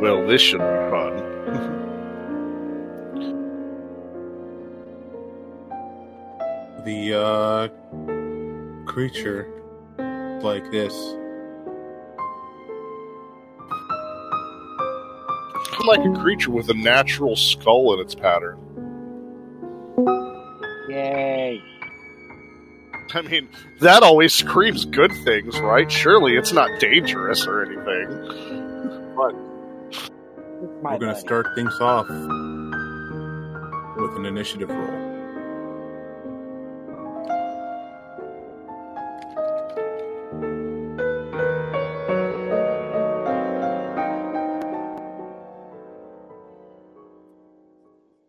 Well, 0.00 0.26
this 0.26 0.40
should 0.40 0.60
be 0.60 0.90
fun. 0.90 1.74
The 6.84 7.20
uh, 7.20 7.68
creature 8.86 9.46
like 10.42 10.70
this. 10.70 10.94
like 15.88 16.04
a 16.04 16.12
creature 16.20 16.50
with 16.50 16.68
a 16.68 16.74
natural 16.74 17.34
skull 17.34 17.94
in 17.94 18.00
its 18.00 18.14
pattern. 18.14 18.58
Yay. 20.88 21.62
I 23.14 23.22
mean, 23.22 23.48
that 23.80 24.02
always 24.02 24.34
screams 24.34 24.84
good 24.84 25.12
things, 25.24 25.58
right? 25.60 25.90
Surely 25.90 26.36
it's 26.36 26.52
not 26.52 26.68
dangerous 26.78 27.46
or 27.46 27.64
anything. 27.64 28.08
My 30.80 30.92
We're 30.92 30.98
going 30.98 31.14
to 31.14 31.20
start 31.20 31.46
things 31.56 31.74
off 31.80 32.08
with 32.08 32.16
an 34.16 34.26
initiative 34.26 34.68
roll. 34.68 35.08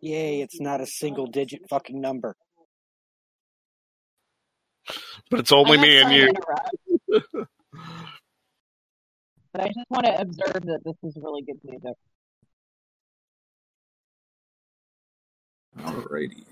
Yay, 0.00 0.42
it's 0.42 0.60
not 0.60 0.80
a 0.80 0.86
single 0.86 1.28
digit 1.28 1.60
fucking 1.70 2.00
number. 2.00 2.34
But 5.30 5.38
it's 5.38 5.52
only 5.52 5.78
me 5.78 6.00
and 6.00 6.12
you. 6.12 6.32
but 9.52 9.60
I 9.60 9.68
just 9.68 9.88
want 9.88 10.06
to 10.06 10.20
observe 10.20 10.62
that 10.64 10.80
this 10.84 10.96
is 11.04 11.16
really 11.22 11.42
good 11.42 11.60
music. 11.62 11.94
Alrighty. 15.78 16.44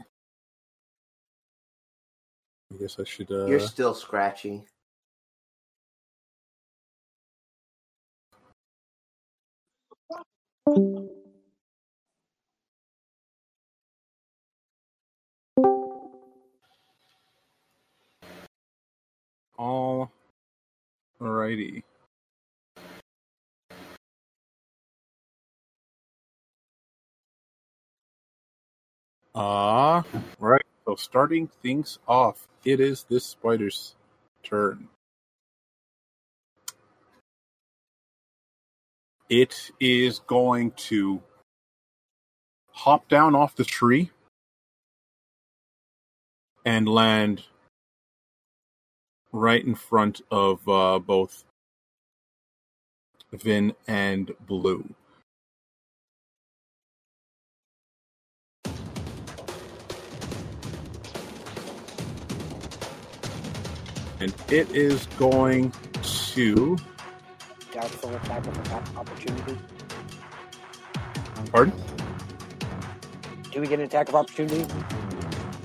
I 2.73 2.77
guess 2.79 2.99
I 2.99 3.05
should. 3.05 3.31
Uh, 3.31 3.47
You're 3.47 3.61
still 3.61 3.95
scratching. 3.95 4.67
all. 19.59 20.13
Alrighty. 21.21 21.83
Ah, 29.41 30.03
right. 30.41 30.65
So 30.85 30.97
starting 30.97 31.47
things 31.63 32.01
off, 32.09 32.49
it 32.65 32.81
is 32.81 33.05
this 33.05 33.25
spider's 33.25 33.95
turn. 34.43 34.89
It 39.29 39.71
is 39.79 40.19
going 40.19 40.73
to 40.89 41.23
hop 42.73 43.09
down 43.09 43.37
off 43.37 43.55
the 43.55 43.65
tree 43.65 44.11
and 46.65 46.89
land 46.89 47.45
right 49.31 49.65
in 49.65 49.77
front 49.77 50.21
of 50.33 50.69
uh, 50.69 50.99
both 50.99 51.45
Vin 53.33 53.75
and 53.87 54.33
Blue. 54.49 54.95
And 64.21 64.35
it 64.49 64.71
is 64.75 65.07
going 65.19 65.73
to. 66.03 66.77
Doubtful 67.73 68.15
attack 68.17 68.47
of 68.47 68.59
attack 68.59 68.97
opportunity. 68.97 69.59
Pardon? 71.53 71.73
Do 73.53 73.61
we 73.61 73.67
get 73.67 73.79
an 73.79 73.87
attack 73.87 74.09
of 74.09 74.15
opportunity? 74.15 74.67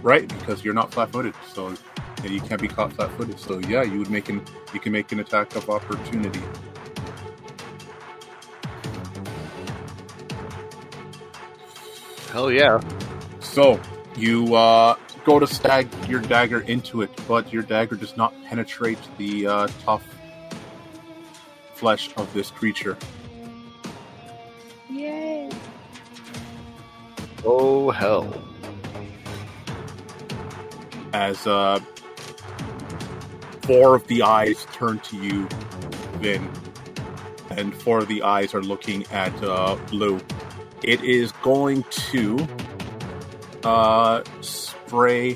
Right, 0.01 0.27
because 0.27 0.63
you're 0.63 0.73
not 0.73 0.93
flat-footed, 0.93 1.33
so 1.53 1.73
you 2.23 2.41
can't 2.41 2.61
be 2.61 2.67
caught 2.67 2.93
flat-footed. 2.93 3.39
So 3.39 3.59
yeah, 3.59 3.83
you 3.83 3.99
would 3.99 4.09
make 4.09 4.29
an 4.29 4.43
you 4.73 4.79
can 4.79 4.91
make 4.91 5.11
an 5.11 5.19
attack 5.19 5.55
of 5.55 5.69
opportunity. 5.69 6.41
Hell 12.31 12.51
yeah. 12.51 12.81
So 13.39 13.79
you 14.15 14.55
uh, 14.55 14.95
go 15.23 15.39
to 15.39 15.47
stag 15.47 15.87
your 16.07 16.21
dagger 16.21 16.61
into 16.61 17.01
it, 17.01 17.09
but 17.27 17.51
your 17.51 17.63
dagger 17.63 17.95
does 17.95 18.17
not 18.17 18.33
penetrate 18.45 18.99
the 19.17 19.47
uh, 19.47 19.67
tough 19.83 20.03
flesh 21.75 22.09
of 22.17 22.31
this 22.33 22.51
creature. 22.51 22.97
Yay! 24.89 25.49
Oh 27.45 27.91
hell. 27.91 28.33
As 31.13 31.45
uh, 31.45 31.79
four 33.61 33.95
of 33.95 34.07
the 34.07 34.23
eyes 34.23 34.65
turn 34.73 34.99
to 34.99 35.17
you, 35.17 35.47
Vin, 36.19 36.49
and 37.51 37.73
four 37.73 37.99
of 37.99 38.07
the 38.07 38.23
eyes 38.23 38.53
are 38.53 38.61
looking 38.61 39.05
at 39.07 39.33
uh, 39.43 39.75
Blue. 39.89 40.19
It 40.83 41.03
is 41.03 41.31
going 41.43 41.83
to 42.11 42.47
uh, 43.63 44.23
spray. 44.93 45.35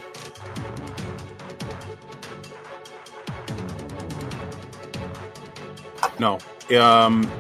No. 6.20 6.38
Um. 6.80 7.32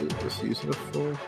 Is 0.00 0.42
this 0.42 0.64
a? 0.64 1.18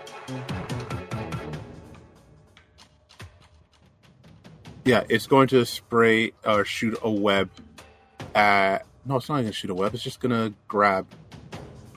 Yeah, 4.85 5.05
it's 5.09 5.27
going 5.27 5.49
to 5.49 5.65
spray 5.65 6.33
or 6.45 6.67
shoot 6.67 6.99
a 7.03 7.11
web 7.11 7.49
at. 8.35 8.85
No, 9.07 9.17
it's 9.17 9.31
not 9.31 9.37
going 9.37 9.47
to 9.47 9.53
shoot 9.55 9.71
a 9.71 9.75
web. 9.75 9.95
It's 9.95 10.03
just 10.03 10.21
going 10.21 10.33
to 10.33 10.55
grab 10.69 11.07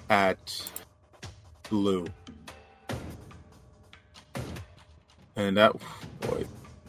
at 0.09 0.69
blue. 1.69 2.07
And 5.35 5.57
that, 5.57 5.73
boy, 6.21 6.45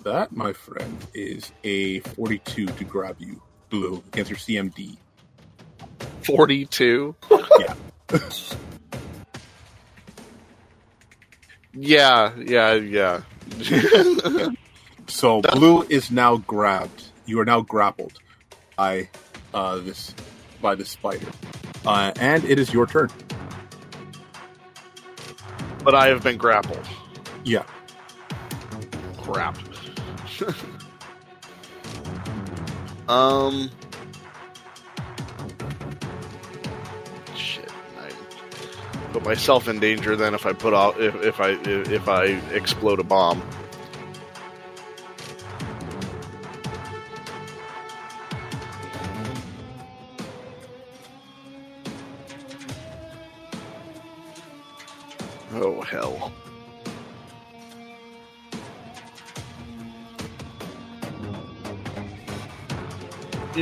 that, 0.06 0.32
my 0.32 0.52
friend, 0.52 0.98
is 1.14 1.52
a 1.64 2.00
42 2.00 2.66
to 2.66 2.84
grab 2.84 3.16
you, 3.18 3.40
blue, 3.70 4.02
against 4.12 4.30
your 4.30 4.38
CMD. 4.38 4.96
42? 6.24 7.14
Yeah. 11.78 12.32
Yeah, 12.38 12.72
yeah, 12.74 13.20
yeah. 13.60 14.48
So 15.08 15.42
blue 15.42 15.82
is 15.82 16.10
now 16.10 16.38
grabbed. 16.38 17.04
You 17.26 17.38
are 17.40 17.44
now 17.44 17.60
grappled 17.60 18.18
by 18.76 19.10
uh, 19.54 19.76
this 19.76 20.14
by 20.62 20.74
this 20.74 20.88
spider, 20.90 21.28
uh, 21.84 22.12
and 22.18 22.44
it 22.44 22.58
is 22.58 22.72
your 22.72 22.86
turn. 22.86 23.10
but 25.86 25.94
I 25.94 26.08
have 26.08 26.24
been 26.24 26.36
grappled. 26.36 26.84
Yeah. 27.44 27.62
Crap. 29.18 29.56
um. 33.08 33.70
Shit. 37.34 37.72
I 37.98 38.10
put 39.12 39.24
myself 39.24 39.68
in 39.68 39.80
danger 39.80 40.16
then 40.16 40.34
if 40.34 40.46
I 40.46 40.52
put 40.52 40.74
out 40.74 41.00
if, 41.00 41.14
if 41.16 41.40
I 41.40 41.50
if, 41.50 41.90
if 41.90 42.08
I 42.08 42.24
explode 42.52 43.00
a 43.00 43.04
bomb. 43.04 43.42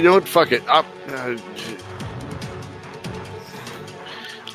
Know 0.04 0.14
what? 0.14 0.28
Fuck 0.28 0.52
it. 0.52 0.62
i 0.68 0.84
uh, 1.08 1.38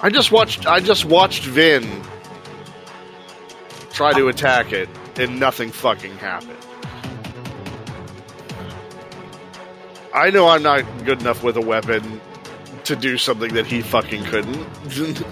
I 0.01 0.09
just 0.09 0.31
watched. 0.31 0.65
I 0.65 0.79
just 0.79 1.05
watched 1.05 1.43
Vin 1.43 2.03
try 3.91 4.13
to 4.13 4.29
attack 4.29 4.71
it, 4.71 4.87
and 5.17 5.39
nothing 5.39 5.71
fucking 5.71 6.15
happened. 6.17 6.57
I 10.13 10.29
know 10.29 10.47
I'm 10.47 10.63
not 10.63 10.83
good 11.05 11.21
enough 11.21 11.43
with 11.43 11.57
a 11.57 11.61
weapon 11.61 12.21
to 12.85 12.95
do 12.95 13.17
something 13.17 13.53
that 13.53 13.65
he 13.65 13.81
fucking 13.81 14.23
couldn't. 14.25 14.67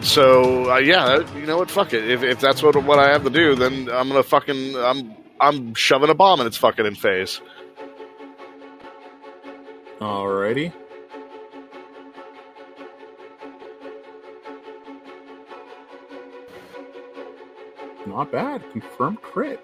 so 0.00 0.72
uh, 0.72 0.78
yeah, 0.78 1.18
you 1.36 1.46
know 1.46 1.58
what? 1.58 1.70
Fuck 1.70 1.92
it. 1.92 2.10
If, 2.10 2.22
if 2.22 2.40
that's 2.40 2.62
what 2.62 2.74
what 2.84 2.98
I 2.98 3.12
have 3.12 3.24
to 3.24 3.30
do, 3.30 3.54
then 3.54 3.90
I'm 3.90 4.08
gonna 4.08 4.22
fucking 4.22 4.76
I'm 4.76 5.14
I'm 5.40 5.74
shoving 5.74 6.10
a 6.10 6.14
bomb 6.14 6.40
in 6.40 6.46
its 6.46 6.56
fucking 6.56 6.86
in 6.86 6.94
face. 6.94 7.40
Alrighty. 10.00 10.72
Not 18.06 18.30
bad. 18.30 18.62
Confirmed 18.72 19.20
crit. 19.22 19.60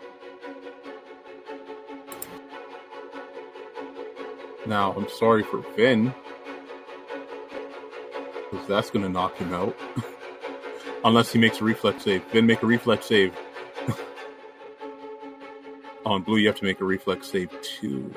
Now, 4.67 4.93
I'm 4.93 5.09
sorry 5.09 5.43
for 5.43 5.59
Vin. 5.77 6.15
Because 8.51 8.67
that's 8.69 8.91
going 8.91 9.05
to 9.05 9.11
knock 9.11 9.37
him 9.37 9.53
out. 9.53 9.77
Unless 11.05 11.33
he 11.33 11.39
makes 11.39 11.61
a 11.61 11.65
reflex 11.65 12.05
save. 12.05 12.25
Vin, 12.27 12.47
make 12.47 12.63
a 12.63 12.67
reflex 12.67 13.07
save. 13.07 13.35
On 16.07 16.23
blue, 16.23 16.39
you 16.39 16.47
have 16.47 16.57
to 16.57 16.65
make 16.65 16.81
a 16.81 16.85
reflex 16.85 17.29
save 17.29 17.51
too. 17.63 18.15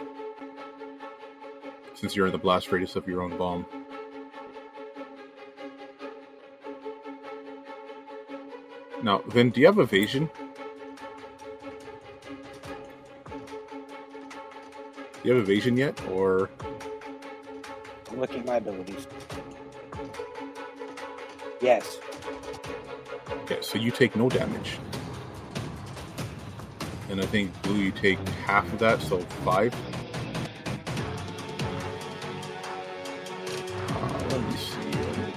Since 1.95 2.15
you're 2.15 2.27
in 2.27 2.31
the 2.31 2.37
blast 2.37 2.71
radius 2.71 2.95
of 2.95 3.07
your 3.07 3.21
own 3.21 3.37
bomb. 3.37 3.65
Now, 9.01 9.19
Vin, 9.27 9.51
do 9.51 9.61
you 9.61 9.67
have 9.67 9.79
evasion? 9.79 10.29
Do 15.23 15.29
you 15.29 15.33
have 15.33 15.43
evasion 15.43 15.77
yet, 15.77 15.99
or 16.09 16.49
I'm 18.11 18.19
looking 18.19 18.39
at 18.39 18.45
my 18.45 18.55
abilities. 18.55 19.07
Yes. 21.61 21.99
okay? 23.43 23.57
So 23.61 23.77
you 23.77 23.91
take 23.91 24.15
no 24.15 24.29
damage, 24.29 24.79
and 27.09 27.21
I 27.21 27.25
think 27.25 27.59
blue 27.63 27.77
you 27.77 27.91
take 27.91 28.19
half 28.45 28.71
of 28.71 28.79
that, 28.79 29.01
so 29.01 29.19
five. 29.43 29.73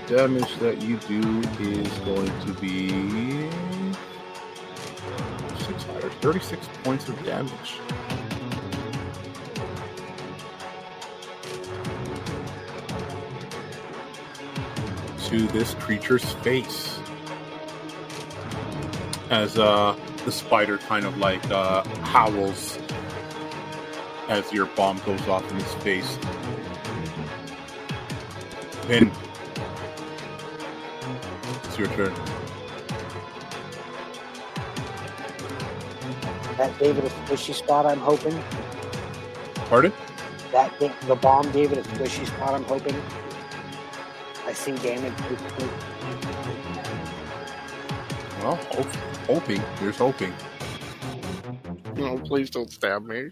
Damage 0.08 0.56
that 0.58 0.80
you 0.80 0.96
do 0.96 1.20
is 1.60 1.98
going 1.98 2.40
to 2.40 2.52
be 2.60 2.88
six 5.58 5.84
higher, 5.84 6.10
thirty-six 6.20 6.66
points 6.82 7.08
of 7.08 7.24
damage. 7.24 7.78
to 15.28 15.46
this 15.48 15.74
creature's 15.74 16.24
face. 16.36 16.98
As 19.28 19.58
uh, 19.58 19.94
the 20.24 20.32
spider 20.32 20.78
kind 20.78 21.04
of 21.04 21.18
like 21.18 21.44
uh, 21.50 21.84
howls 22.00 22.78
as 24.28 24.50
your 24.54 24.66
bomb 24.66 24.98
goes 25.04 25.28
off 25.28 25.48
in 25.50 25.58
his 25.58 25.74
face. 25.74 26.18
Pin. 28.86 29.12
It's 31.78 31.96
your 31.96 32.08
turn. 32.08 32.14
That 36.56 36.76
gave 36.80 36.98
it 36.98 37.04
a 37.04 37.08
squishy 37.08 37.54
spot, 37.54 37.86
I'm 37.86 38.00
hoping. 38.00 38.36
Pardon? 39.68 39.92
That 40.50 40.76
ga- 40.80 40.92
the 41.06 41.14
bomb 41.14 41.48
gave 41.52 41.70
it 41.70 41.78
a 41.78 41.82
squishy 41.82 42.26
spot, 42.26 42.54
I'm 42.54 42.64
hoping. 42.64 43.00
I 44.44 44.52
see 44.54 44.72
damage. 44.72 45.12
Well, 48.42 48.56
hope, 48.56 48.86
hoping. 49.28 49.62
Here's 49.78 49.98
hoping. 49.98 50.32
No, 51.94 52.18
please 52.18 52.50
don't 52.50 52.72
stab 52.72 53.06
me. 53.06 53.30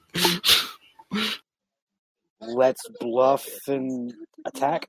Let's 2.40 2.82
bluff 3.00 3.44
and 3.66 4.14
attack. 4.44 4.88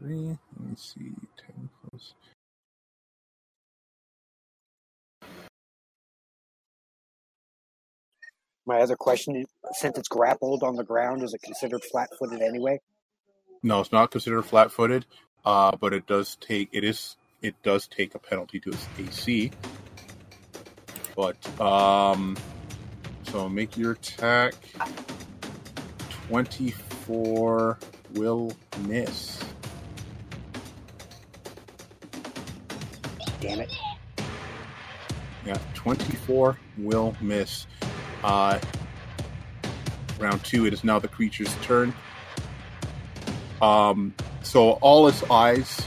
Three. 0.00 0.38
Let 0.58 0.70
me 0.70 0.76
see. 0.76 1.12
Ten 1.36 1.68
plus. 1.90 2.14
My 8.66 8.80
other 8.80 8.96
question 8.96 9.36
is, 9.36 9.46
since 9.72 9.98
it's 9.98 10.08
grappled 10.08 10.62
on 10.62 10.76
the 10.76 10.84
ground, 10.84 11.22
is 11.22 11.34
it 11.34 11.42
considered 11.42 11.82
flat 11.90 12.08
footed 12.18 12.40
anyway? 12.40 12.80
No, 13.62 13.80
it's 13.80 13.92
not 13.92 14.10
considered 14.10 14.42
flat-footed, 14.44 15.04
uh, 15.44 15.72
but 15.78 15.92
it 15.92 16.06
does 16.06 16.36
take 16.40 16.68
it 16.72 16.84
is 16.84 17.16
it 17.42 17.54
does 17.62 17.86
take 17.86 18.14
a 18.14 18.18
penalty 18.18 18.60
to 18.60 18.70
its 18.70 18.86
AC. 18.98 19.50
But 21.16 21.60
um, 21.60 22.36
so 23.24 23.48
make 23.48 23.76
your 23.76 23.92
attack. 23.92 24.54
Twenty-four 26.28 27.78
will 28.14 28.52
miss. 28.86 29.42
Damn 33.40 33.60
it. 33.60 33.70
Yeah, 35.46 35.56
twenty-four 35.74 36.58
will 36.78 37.16
miss. 37.20 37.66
Uh, 38.22 38.58
round 40.18 40.44
two. 40.44 40.66
It 40.66 40.72
is 40.74 40.84
now 40.84 40.98
the 40.98 41.08
creature's 41.08 41.54
turn. 41.62 41.94
Um, 43.62 44.14
so 44.42 44.72
all 44.82 45.06
its 45.08 45.22
eyes 45.30 45.86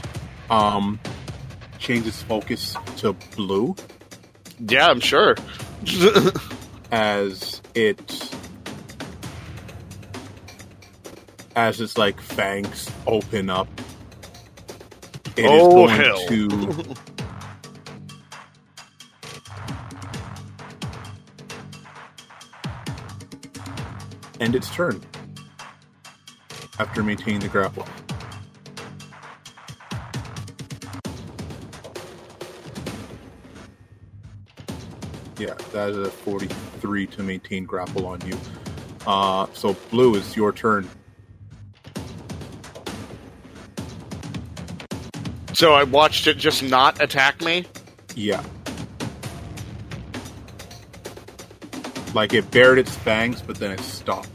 um 0.50 0.98
changes 1.78 2.22
focus 2.22 2.76
to 2.98 3.12
blue 3.34 3.74
Yeah, 4.68 4.88
I'm 4.88 5.00
sure. 5.00 5.34
as 6.92 7.60
it 7.74 8.30
as 11.56 11.80
its 11.80 11.96
like 11.98 12.20
fangs 12.20 12.90
open 13.06 13.48
up. 13.50 13.68
It 15.36 15.44
is 15.46 15.50
Oh, 15.50 15.86
going 15.86 15.96
hell. 16.00 16.26
to 16.28 16.94
end 24.40 24.54
its 24.54 24.70
turn 24.74 25.00
after 26.78 27.02
maintaining 27.02 27.40
the 27.40 27.48
grapple. 27.48 27.86
Yeah, 35.38 35.54
that 35.72 35.90
is 35.90 35.96
a 35.98 36.10
43 36.10 37.06
to 37.08 37.22
maintain 37.22 37.64
grapple 37.64 38.06
on 38.06 38.20
you. 38.26 38.36
Uh, 39.06 39.46
so, 39.52 39.74
Blue, 39.90 40.14
is 40.14 40.36
your 40.36 40.52
turn. 40.52 40.88
so 45.64 45.72
I 45.72 45.84
watched 45.84 46.26
it 46.26 46.36
just 46.36 46.62
not 46.62 47.00
attack 47.00 47.40
me. 47.40 47.64
Yeah. 48.14 48.44
Like 52.14 52.32
it 52.32 52.48
bared 52.52 52.78
its 52.78 52.94
fangs, 52.94 53.42
but 53.42 53.56
then 53.56 53.72
it 53.72 53.80
stopped. 53.80 54.28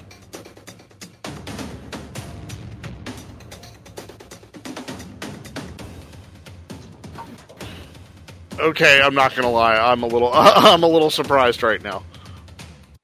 Okay, 8.60 9.02
I'm 9.02 9.16
not 9.16 9.34
gonna 9.34 9.50
lie. 9.50 9.76
I'm 9.76 10.04
a 10.04 10.08
little, 10.08 10.32
I'm 10.34 10.84
a 10.84 10.88
little 10.88 11.10
surprised 11.10 11.64
right 11.64 11.82
now. 11.82 12.04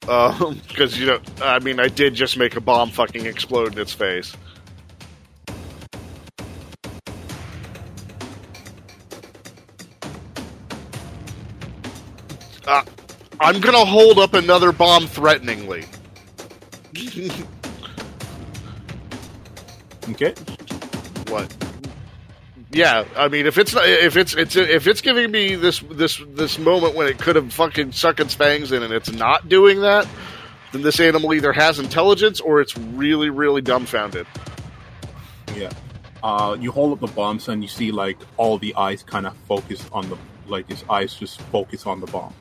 Um, 0.09 0.61
because 0.67 0.99
you 0.99 1.05
know, 1.05 1.19
I 1.41 1.59
mean, 1.59 1.79
I 1.79 1.87
did 1.87 2.13
just 2.13 2.37
make 2.37 2.57
a 2.57 2.61
bomb 2.61 2.91
fucking 2.91 3.25
explode 3.25 3.73
in 3.73 3.79
its 3.79 3.93
face. 3.93 4.35
I'm 13.45 13.61
gonna 13.61 13.85
hold 13.85 14.17
up 14.17 14.33
another 14.33 14.71
bomb 14.71 15.05
threateningly. 15.07 15.85
Okay. 20.07 20.35
What? 21.29 21.51
Yeah, 22.71 23.05
I 23.17 23.27
mean, 23.27 23.47
if 23.47 23.57
it's 23.57 23.73
not, 23.73 23.87
if 23.87 24.15
it's 24.17 24.35
it's 24.35 24.55
if 24.55 24.85
it's 24.85 25.01
giving 25.01 25.31
me 25.31 25.55
this 25.55 25.79
this 25.89 26.21
this 26.29 26.59
moment 26.59 26.93
when 26.93 27.07
it 27.07 27.17
could 27.17 27.35
have 27.35 27.51
fucking 27.51 27.91
suck 27.91 28.19
its 28.19 28.35
fangs 28.35 28.71
in 28.71 28.83
and 28.83 28.93
it's 28.93 29.11
not 29.11 29.49
doing 29.49 29.81
that, 29.81 30.07
then 30.73 30.83
this 30.83 30.99
animal 30.99 31.33
either 31.33 31.51
has 31.53 31.79
intelligence 31.79 32.39
or 32.39 32.61
it's 32.61 32.77
really 32.77 33.31
really 33.31 33.61
dumbfounded. 33.61 34.27
Yeah. 35.55 35.71
Uh, 36.21 36.55
you 36.59 36.71
hold 36.71 36.93
up 36.93 36.99
the 36.99 37.15
bombs 37.15 37.47
and 37.47 37.63
you 37.63 37.67
see 37.67 37.91
like 37.91 38.17
all 38.37 38.59
the 38.59 38.75
eyes 38.75 39.01
kind 39.01 39.25
of 39.25 39.35
focus 39.47 39.83
on 39.91 40.07
the 40.09 40.17
like 40.47 40.67
his 40.69 40.83
eyes 40.87 41.15
just 41.15 41.41
focus 41.43 41.87
on 41.87 41.99
the 41.99 42.07
bomb. 42.07 42.33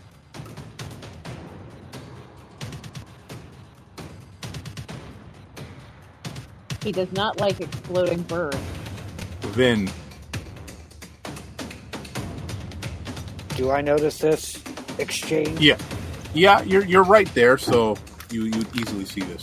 He 6.85 6.93
does 6.93 7.11
not 7.13 7.41
like 7.41 7.61
exploding 7.61 8.23
birds. 8.23 8.59
Then 9.55 9.91
Do 13.57 13.71
I 13.71 13.81
notice 13.81 14.19
this 14.19 14.63
exchange? 14.99 15.61
yeah, 15.61 15.79
yeah, 16.35 16.63
you're 16.63 16.85
you're 16.85 17.05
right 17.05 17.33
there. 17.35 17.57
So 17.57 17.97
you 18.31 18.45
you 18.45 18.67
easily 18.75 19.07
see 19.07 19.23
this. 19.23 19.43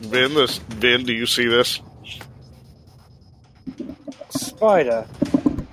Vin, 0.00 0.32
this 0.32 0.58
Vin, 0.58 1.04
do 1.04 1.12
you 1.12 1.26
see 1.26 1.46
this? 1.46 1.80
Spider, 4.30 5.06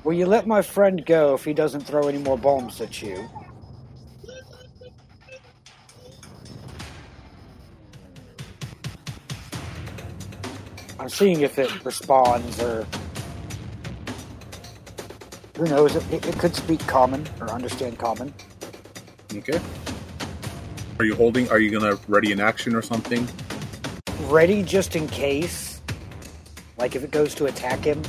will 0.03 0.13
you 0.13 0.26
let 0.26 0.47
my 0.47 0.61
friend 0.61 1.05
go 1.05 1.34
if 1.34 1.45
he 1.45 1.53
doesn't 1.53 1.82
throw 1.82 2.09
any 2.09 2.17
more 2.17 2.38
bombs 2.38 2.82
at 2.82 3.01
you? 3.01 3.30
I'm 11.06 11.10
seeing 11.10 11.41
if 11.41 11.60
it 11.60 11.86
responds 11.86 12.60
or. 12.60 12.88
Who 15.56 15.66
knows? 15.66 15.95
It, 15.95 16.26
it 16.26 16.39
could 16.39 16.56
speak 16.56 16.80
common 16.88 17.28
or 17.39 17.51
understand 17.51 17.99
common. 17.99 18.34
Okay. 19.32 19.62
Are 20.97 21.06
you 21.06 21.14
holding? 21.14 21.47
Are 21.51 21.60
you 21.60 21.70
gonna 21.70 21.99
ready 22.08 22.32
an 22.32 22.39
action 22.39 22.74
or 22.74 22.82
something? 22.82 23.28
Ready 24.22 24.64
just 24.64 24.95
in 24.95 25.08
case. 25.08 25.80
Like 26.80 26.95
if 26.95 27.03
it 27.03 27.12
goes 27.12 27.36
to 27.36 27.45
attack 27.45 27.82
him, 27.82 28.01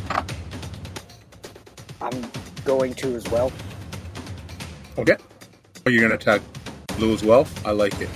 I'm 2.01 2.31
going 2.65 2.95
to 2.95 3.15
as 3.15 3.29
well. 3.29 3.53
Okay. 4.97 5.17
Are 5.85 5.91
you 5.93 6.01
gonna 6.01 6.15
attack 6.15 6.41
Blue 6.97 7.13
as 7.13 7.23
well? 7.23 7.47
I 7.63 7.73
like 7.73 8.01
it. 8.01 8.09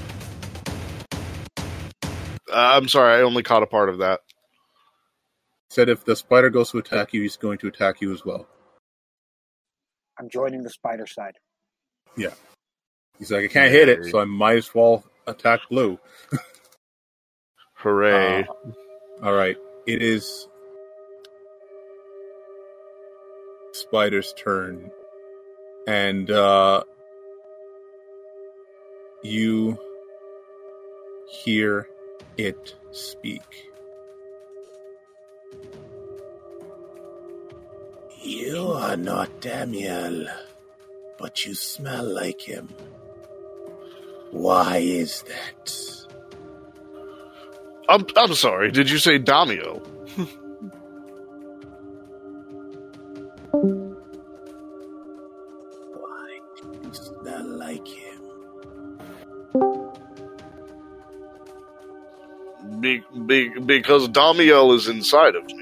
Uh, 1.60 2.54
I'm 2.54 2.88
sorry, 2.88 3.18
I 3.18 3.20
only 3.20 3.42
caught 3.42 3.62
a 3.62 3.66
part 3.66 3.90
of 3.90 3.98
that. 3.98 4.20
Said 5.70 5.88
if 5.88 6.04
the 6.04 6.16
spider 6.16 6.50
goes 6.50 6.72
to 6.72 6.78
attack 6.78 7.14
you, 7.14 7.22
he's 7.22 7.36
going 7.36 7.58
to 7.58 7.68
attack 7.68 8.00
you 8.00 8.12
as 8.12 8.24
well. 8.24 8.46
I'm 10.18 10.28
joining 10.28 10.62
the 10.62 10.70
spider 10.70 11.06
side. 11.06 11.36
Yeah. 12.16 12.34
He's 13.18 13.30
like, 13.30 13.44
I 13.44 13.48
can't 13.48 13.72
hit 13.72 13.88
it, 13.88 14.06
so 14.06 14.18
I 14.18 14.24
might 14.24 14.56
as 14.56 14.74
well 14.74 15.04
attack 15.26 15.60
Blue. 15.70 15.98
Hooray! 17.74 18.42
Uh, 18.42 19.24
all 19.24 19.32
right. 19.32 19.56
It 19.86 20.02
is 20.02 20.48
Spider's 23.72 24.34
turn. 24.34 24.90
And 25.86 26.30
uh 26.30 26.82
you 29.22 29.78
hear 31.28 31.88
it 32.36 32.74
speak. 32.90 33.69
You 38.50 38.72
are 38.72 38.96
not 38.96 39.40
Damiel, 39.40 40.28
but 41.20 41.46
you 41.46 41.54
smell 41.54 42.04
like 42.04 42.40
him. 42.40 42.68
Why 44.32 44.78
is 44.78 45.22
that? 45.28 45.72
I'm 47.88 48.04
I'm 48.16 48.34
sorry. 48.34 48.72
Did 48.72 48.90
you 48.90 48.98
say 48.98 49.20
Damio? 49.20 49.86
Why 56.02 56.40
do 56.56 56.80
you 56.82 56.92
smell 56.92 57.46
like 57.56 57.86
him? 57.86 58.20
Be, 62.80 63.04
be, 63.26 63.48
because 63.60 64.08
Damiel 64.08 64.74
is 64.74 64.88
inside 64.88 65.36
of 65.36 65.46
me. 65.46 65.59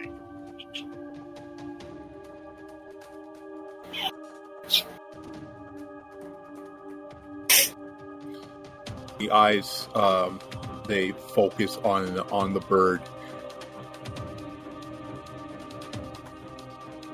Eyes, 9.31 9.89
um, 9.95 10.41
they 10.87 11.13
focus 11.13 11.79
on 11.85 12.19
on 12.31 12.55
the 12.55 12.61
bird. 12.61 13.03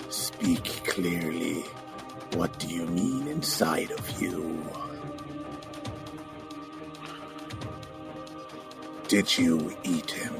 Speak 0.08 0.64
clearly. 0.86 1.64
What 2.34 2.58
do 2.58 2.66
you 2.66 2.86
mean 2.86 3.28
inside 3.28 3.90
of 3.92 4.20
you? 4.20 4.60
Did 9.08 9.38
you 9.38 9.76
eat 9.84 10.10
him? 10.10 10.34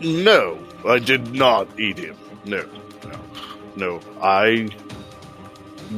No, 0.00 0.58
I 0.86 0.98
did 0.98 1.34
not 1.34 1.68
eat 1.78 1.98
him. 1.98 2.16
No, 2.44 2.64
no, 3.04 3.20
no. 3.76 4.00
I 4.22 4.70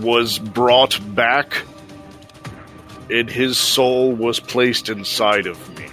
was 0.00 0.38
brought 0.38 0.98
back, 1.14 1.62
and 3.12 3.28
his 3.30 3.58
soul 3.58 4.12
was 4.12 4.40
placed 4.40 4.88
inside 4.88 5.46
of 5.46 5.78
me. 5.78 5.86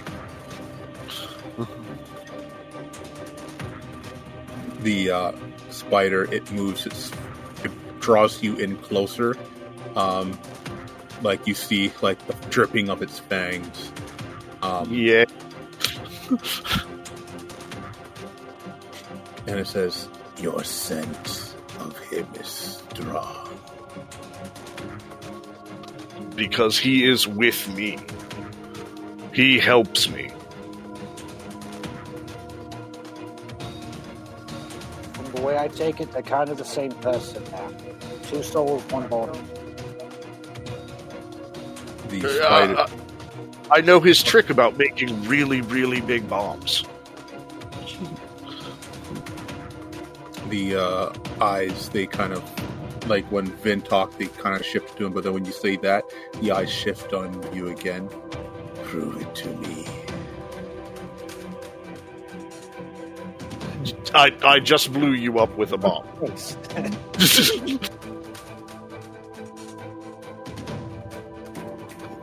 the 4.80 5.10
uh, 5.10 5.32
spider 5.70 6.24
it 6.32 6.50
moves 6.52 6.86
its 6.86 7.12
it 7.64 7.70
draws 8.00 8.42
you 8.42 8.56
in 8.56 8.76
closer 8.78 9.36
um 9.94 10.38
like 11.22 11.46
you 11.46 11.52
see 11.54 11.92
like 12.00 12.18
the 12.26 12.32
dripping 12.48 12.88
of 12.88 13.02
its 13.02 13.18
fangs 13.18 13.92
um 14.62 14.88
Yeah. 14.90 15.24
and 19.46 19.60
it 19.60 19.66
says 19.66 20.08
your 20.38 20.64
sense 20.64 21.54
of 21.78 21.98
him 22.08 22.26
is 22.40 22.48
strong 22.48 23.39
because 26.40 26.78
he 26.78 27.04
is 27.04 27.28
with 27.28 27.68
me. 27.76 27.98
He 29.34 29.58
helps 29.58 30.08
me. 30.08 30.30
From 35.12 35.32
the 35.34 35.42
way 35.42 35.58
I 35.58 35.68
take 35.68 36.00
it, 36.00 36.10
they're 36.12 36.22
kind 36.22 36.48
of 36.48 36.56
the 36.56 36.64
same 36.64 36.92
person 36.92 37.44
now. 37.52 37.70
Two 38.22 38.42
souls, 38.42 38.82
one 38.84 39.06
body. 39.08 39.38
the 42.08 42.42
Uh, 42.42 42.48
uh, 42.48 42.88
I 43.70 43.82
know 43.82 44.00
his 44.00 44.22
trick 44.22 44.48
about 44.48 44.78
making 44.78 45.22
really, 45.24 45.60
really 45.60 46.00
big 46.00 46.26
bombs. 46.26 46.84
the 50.48 50.74
uh 50.74 51.12
eyes 51.40 51.90
they 51.90 52.06
kind 52.06 52.32
of 52.32 52.42
like 53.10 53.30
when 53.30 53.46
Vin 53.46 53.82
talked 53.82 54.18
they 54.18 54.26
kind 54.26 54.56
of 54.56 54.64
shift 54.64 54.96
to 54.96 55.06
him 55.06 55.12
but 55.12 55.24
then 55.24 55.34
when 55.34 55.44
you 55.44 55.52
say 55.52 55.76
that 55.76 56.04
the 56.40 56.52
eyes 56.52 56.70
shift 56.70 57.12
on 57.12 57.30
you 57.52 57.68
again 57.68 58.08
prove 58.84 59.20
it 59.20 59.34
to 59.34 59.48
me 59.56 59.86
I, 64.14 64.32
I 64.44 64.60
just 64.60 64.92
blew 64.92 65.12
you 65.12 65.38
up 65.38 65.56
with 65.56 65.72
a 65.72 65.78
bomb. 65.78 66.04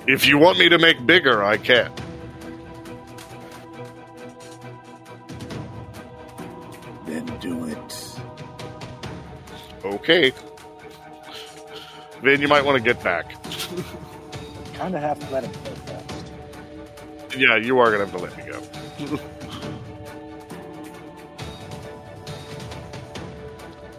If 0.07 0.25
you 0.25 0.37
want 0.37 0.57
me 0.57 0.69
to 0.69 0.77
make 0.77 1.05
bigger, 1.05 1.43
I 1.43 1.57
can. 1.57 1.91
then 7.05 7.25
do 7.39 7.65
it 7.65 8.19
Okay. 9.83 10.33
Vin, 12.21 12.41
you 12.41 12.47
might 12.47 12.65
want 12.65 12.77
to 12.77 12.83
get 12.83 13.03
back. 13.03 13.31
kind 14.73 14.95
of 14.95 15.01
have 15.01 15.19
to 15.19 15.33
let 15.33 15.43
him 15.43 15.51
go 15.51 15.93
first. 15.93 17.37
Yeah, 17.37 17.57
you 17.57 17.79
are 17.79 17.91
going 17.91 18.05
to 18.05 18.11
have 18.11 18.15
to 18.15 18.23
let 18.23 18.37
me 18.37 18.43
go. 18.51 19.19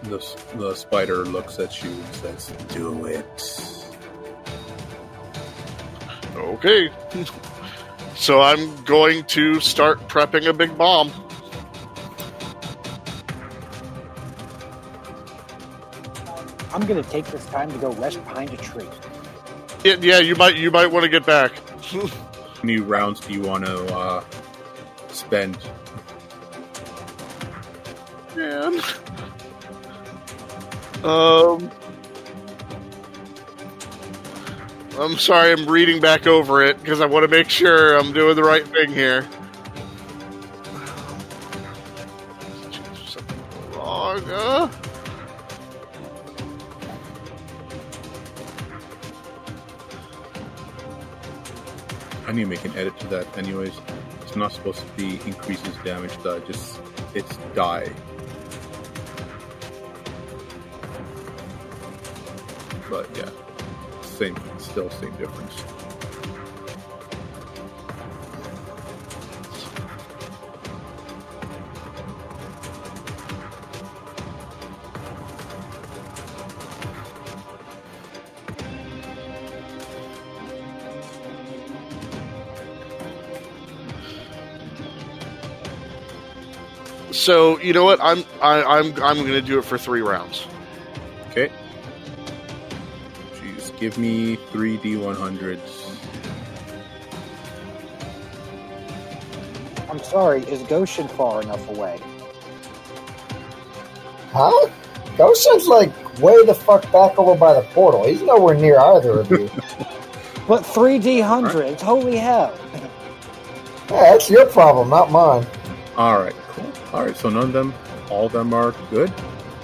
The, 0.02 0.56
the 0.56 0.74
spider 0.74 1.24
looks 1.24 1.58
at 1.58 1.82
you 1.82 1.90
and 1.90 2.14
says, 2.14 2.46
Do 2.68 3.04
it. 3.04 3.74
Okay. 6.34 6.90
so 8.16 8.40
I'm 8.40 8.84
going 8.84 9.24
to 9.24 9.60
start 9.60 9.98
prepping 10.08 10.48
a 10.48 10.52
big 10.52 10.76
bomb. 10.78 11.12
I'm 16.78 16.86
going 16.86 17.02
to 17.02 17.10
take 17.10 17.26
this 17.26 17.44
time 17.46 17.72
to 17.72 17.78
go 17.78 17.90
rest 17.94 18.22
behind 18.22 18.52
a 18.52 18.56
tree. 18.56 18.86
Yeah, 19.82 19.96
yeah 20.00 20.20
you 20.20 20.36
might 20.36 20.54
you 20.54 20.70
might 20.70 20.86
want 20.86 21.02
to 21.02 21.08
get 21.08 21.26
back. 21.26 21.50
How 21.82 22.08
many 22.62 22.78
rounds 22.78 23.18
do 23.18 23.32
you 23.32 23.42
want 23.42 23.66
to 23.66 23.96
uh, 23.96 24.24
spend? 25.08 25.58
Man. 28.36 28.80
Um. 31.02 31.68
I'm 35.00 35.18
sorry, 35.18 35.50
I'm 35.50 35.68
reading 35.68 36.00
back 36.00 36.28
over 36.28 36.62
it 36.62 36.80
because 36.80 37.00
I 37.00 37.06
want 37.06 37.24
to 37.24 37.28
make 37.28 37.50
sure 37.50 37.98
I'm 37.98 38.12
doing 38.12 38.36
the 38.36 38.44
right 38.44 38.64
thing 38.64 38.92
here. 38.92 39.28
Something 43.04 43.42
wrong. 43.74 44.22
Uh. 44.30 44.70
I 52.28 52.32
need 52.32 52.42
to 52.42 52.48
make 52.50 52.64
an 52.66 52.76
edit 52.76 52.98
to 53.00 53.06
that, 53.06 53.38
anyways. 53.38 53.72
It's 54.20 54.36
not 54.36 54.52
supposed 54.52 54.80
to 54.80 54.86
be 54.98 55.14
increases 55.26 55.74
damage 55.82 56.12
die, 56.22 56.40
just 56.40 56.78
it's 57.14 57.34
die. 57.54 57.90
But 62.90 63.08
yeah, 63.16 63.30
same, 64.02 64.36
still 64.58 64.90
same 64.90 65.16
difference. 65.16 65.77
So 87.28 87.60
you 87.60 87.74
know 87.74 87.84
what? 87.84 88.00
I'm 88.00 88.24
I, 88.40 88.62
I'm 88.62 88.86
I'm 89.02 89.18
going 89.18 89.32
to 89.32 89.42
do 89.42 89.58
it 89.58 89.64
for 89.66 89.76
three 89.76 90.00
rounds. 90.00 90.46
Okay. 91.28 91.52
Jeez, 93.34 93.78
give 93.78 93.98
me 93.98 94.36
three 94.50 94.78
D100s. 94.78 95.94
I'm 99.90 99.98
sorry, 99.98 100.40
is 100.44 100.62
Goshen 100.62 101.06
far 101.06 101.42
enough 101.42 101.68
away? 101.68 102.00
Huh? 104.32 104.70
Goshen's 105.18 105.66
like 105.66 105.92
way 106.20 106.46
the 106.46 106.54
fuck 106.54 106.90
back 106.90 107.18
over 107.18 107.38
by 107.38 107.52
the 107.52 107.62
portal. 107.74 108.06
He's 108.06 108.22
nowhere 108.22 108.54
near 108.54 108.80
either 108.80 109.20
of 109.20 109.30
you. 109.30 109.50
But 110.48 110.62
3D 110.62 111.22
hundreds, 111.22 111.82
holy 111.82 112.16
hell. 112.16 112.58
yeah, 113.90 114.12
that's 114.12 114.30
your 114.30 114.46
problem, 114.46 114.88
not 114.88 115.10
mine. 115.10 115.46
All 115.94 116.18
right, 116.18 116.32
cool. 116.32 116.47
All 116.92 117.04
right, 117.04 117.16
so 117.16 117.28
none 117.28 117.44
of 117.44 117.52
them, 117.52 117.74
all 118.10 118.26
of 118.26 118.32
them 118.32 118.54
are 118.54 118.74
good. 118.90 119.12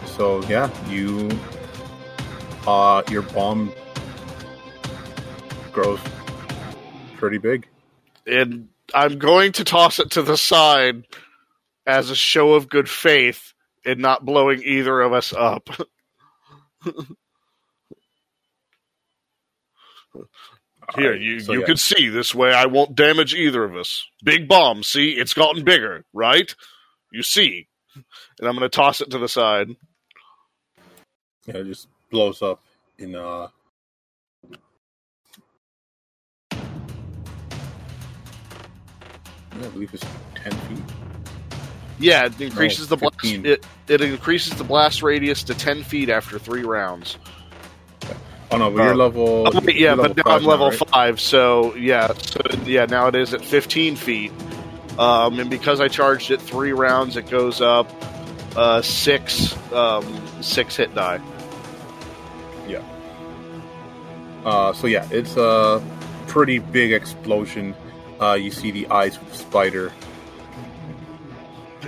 So 0.07 0.43
yeah, 0.43 0.71
you, 0.91 1.31
uh, 2.67 3.03
your 3.11 3.23
bomb 3.23 3.73
grows 5.73 6.01
pretty 7.17 7.39
big. 7.39 7.67
and 8.27 8.69
I'm 8.93 9.19
going 9.19 9.53
to 9.53 9.65
toss 9.65 9.99
it 9.99 10.11
to 10.13 10.23
the 10.23 10.37
side 10.37 11.07
as 11.87 12.11
a 12.11 12.15
show 12.15 12.53
of 12.55 12.69
good 12.69 12.89
faith 12.89 13.55
in 13.85 14.01
not 14.01 14.25
blowing 14.25 14.63
either 14.63 15.01
of 15.01 15.13
us 15.13 15.33
up. 15.33 15.69
Here, 20.97 21.07
Alright, 21.07 21.21
you, 21.23 21.41
so 21.41 21.53
you 21.55 21.61
yeah. 21.61 21.67
can 21.67 21.77
see 21.79 22.09
this 22.11 22.35
way 22.35 22.53
I 22.53 22.67
won't 22.67 22.95
damage 22.95 23.35
either 23.35 23.65
of 23.65 23.75
us. 23.75 24.07
Big 24.23 24.47
bomb, 24.47 24.83
see? 24.83 25.13
It's 25.13 25.33
gotten 25.33 25.65
bigger, 25.65 26.05
right? 26.13 26.55
You 27.15 27.23
see. 27.23 27.69
And 27.95 28.49
I'm 28.49 28.57
going 28.57 28.69
to 28.69 28.77
toss 28.77 29.01
it 29.01 29.11
to 29.11 29.19
the 29.19 29.29
side. 29.29 29.69
Yeah, 31.47 31.59
it 31.59 31.67
just 31.67 31.87
blows 32.11 32.43
up 32.43 32.61
in 32.99 33.15
uh 33.15 33.49
yeah, 34.51 34.57
I 39.63 39.69
believe 39.69 39.95
it's 39.95 40.05
ten 40.35 40.53
feet. 40.53 40.79
Yeah, 42.01 42.27
it 42.27 42.41
increases 42.41 42.89
the 42.89 42.97
blast. 42.97 43.15
It, 43.23 43.65
it 43.87 44.01
increases 44.01 44.55
the 44.55 44.65
blast 44.65 45.03
radius 45.03 45.45
to 45.45 45.55
10 45.55 45.85
feet 45.85 46.09
after 46.09 46.39
three 46.41 46.65
rounds. 46.65 47.19
Oh 48.51 48.57
no, 48.57 48.71
but 48.71 48.83
you're 48.83 48.93
Uh, 48.93 48.97
level. 48.97 49.45
Oh, 49.47 49.61
yeah, 49.69 49.95
you're 49.95 49.97
but 49.97 50.17
now 50.17 50.23
five 50.25 50.43
I'm 50.43 50.47
level 50.49 50.71
right? 50.71 50.79
five, 50.91 51.21
so 51.21 51.75
yeah, 51.77 52.13
so 52.15 52.41
yeah, 52.65 52.87
now 52.87 53.07
it 53.07 53.15
is 53.15 53.33
at 53.33 53.45
15 53.45 53.95
feet. 53.97 54.33
Um, 54.99 55.41
and 55.41 55.51
because 55.51 55.81
I 55.81 55.89
charged 55.89 56.31
it 56.31 56.41
three 56.41 56.73
rounds, 56.73 57.17
it 57.17 57.29
goes 57.29 57.61
up 57.61 57.91
uh, 58.57 58.83
six 58.83 59.57
um, 59.73 60.23
six 60.41 60.77
hit 60.77 60.95
die. 60.95 61.21
Yeah. 62.69 62.83
Uh, 64.45 64.73
so 64.73 64.87
yeah, 64.87 65.07
it's 65.11 65.37
a 65.37 65.83
pretty 66.29 66.59
big 66.59 66.93
explosion. 66.93 67.75
Uh, 68.21 68.35
you 68.35 68.51
see 68.51 68.71
the 68.71 68.87
eyes 68.89 69.17
of 69.17 69.29
the 69.31 69.37
spider. 69.37 69.93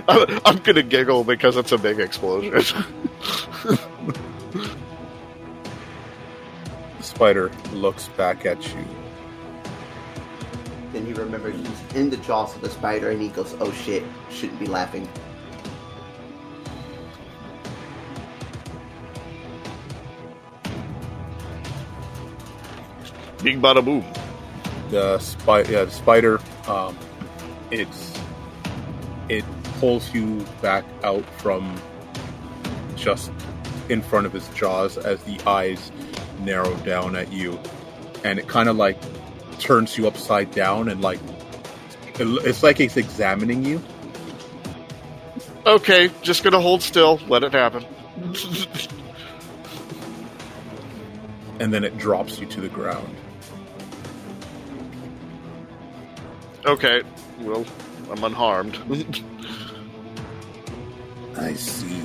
I'm 0.07 0.57
gonna 0.57 0.83
giggle 0.83 1.23
because 1.23 1.55
it's 1.55 1.71
a 1.71 1.77
big 1.77 1.99
explosion. 1.99 2.83
The 6.97 7.03
spider 7.03 7.51
looks 7.73 8.07
back 8.09 8.45
at 8.45 8.63
you. 8.73 8.96
He 11.07 11.13
remembers 11.13 11.55
he's 11.55 11.95
in 11.95 12.09
the 12.09 12.17
jaws 12.17 12.53
of 12.53 12.59
the 12.59 12.69
spider 12.69 13.11
and 13.11 13.21
he 13.21 13.29
goes, 13.29 13.55
oh 13.61 13.71
shit, 13.71 14.03
shouldn't 14.29 14.59
be 14.59 14.65
laughing. 14.65 15.07
Big 23.41 23.61
bada 23.61 23.85
boom. 23.85 24.03
The 24.89 25.17
spider, 25.19 25.71
yeah, 25.71 25.85
the 25.85 25.91
spider. 25.91 26.41
Um, 26.67 26.97
it's 27.71 28.19
it 29.29 29.45
pulls 29.79 30.13
you 30.13 30.45
back 30.61 30.83
out 31.05 31.23
from 31.39 31.73
just 32.97 33.31
in 33.87 34.01
front 34.01 34.25
of 34.25 34.33
his 34.33 34.45
jaws 34.49 34.97
as 34.97 35.23
the 35.23 35.39
eyes 35.47 35.89
narrow 36.41 36.75
down 36.77 37.15
at 37.15 37.31
you, 37.31 37.57
and 38.25 38.39
it 38.39 38.47
kind 38.49 38.67
of 38.67 38.75
like 38.75 38.97
turns 39.59 39.97
you 39.97 40.07
upside 40.07 40.51
down 40.51 40.89
and 40.89 41.01
like 41.01 41.19
it's 42.19 42.63
like 42.63 42.79
it's 42.79 42.97
examining 42.97 43.63
you. 43.63 43.81
Okay, 45.65 46.09
just 46.21 46.43
gonna 46.43 46.59
hold 46.59 46.81
still. 46.81 47.19
Let 47.27 47.43
it 47.43 47.51
happen. 47.51 47.85
and 51.59 51.73
then 51.73 51.83
it 51.83 51.97
drops 51.97 52.39
you 52.39 52.45
to 52.47 52.61
the 52.61 52.69
ground. 52.69 53.15
Okay, 56.65 57.01
well, 57.41 57.65
I'm 58.11 58.23
unharmed. 58.23 58.77
I 61.37 61.53
see. 61.53 62.01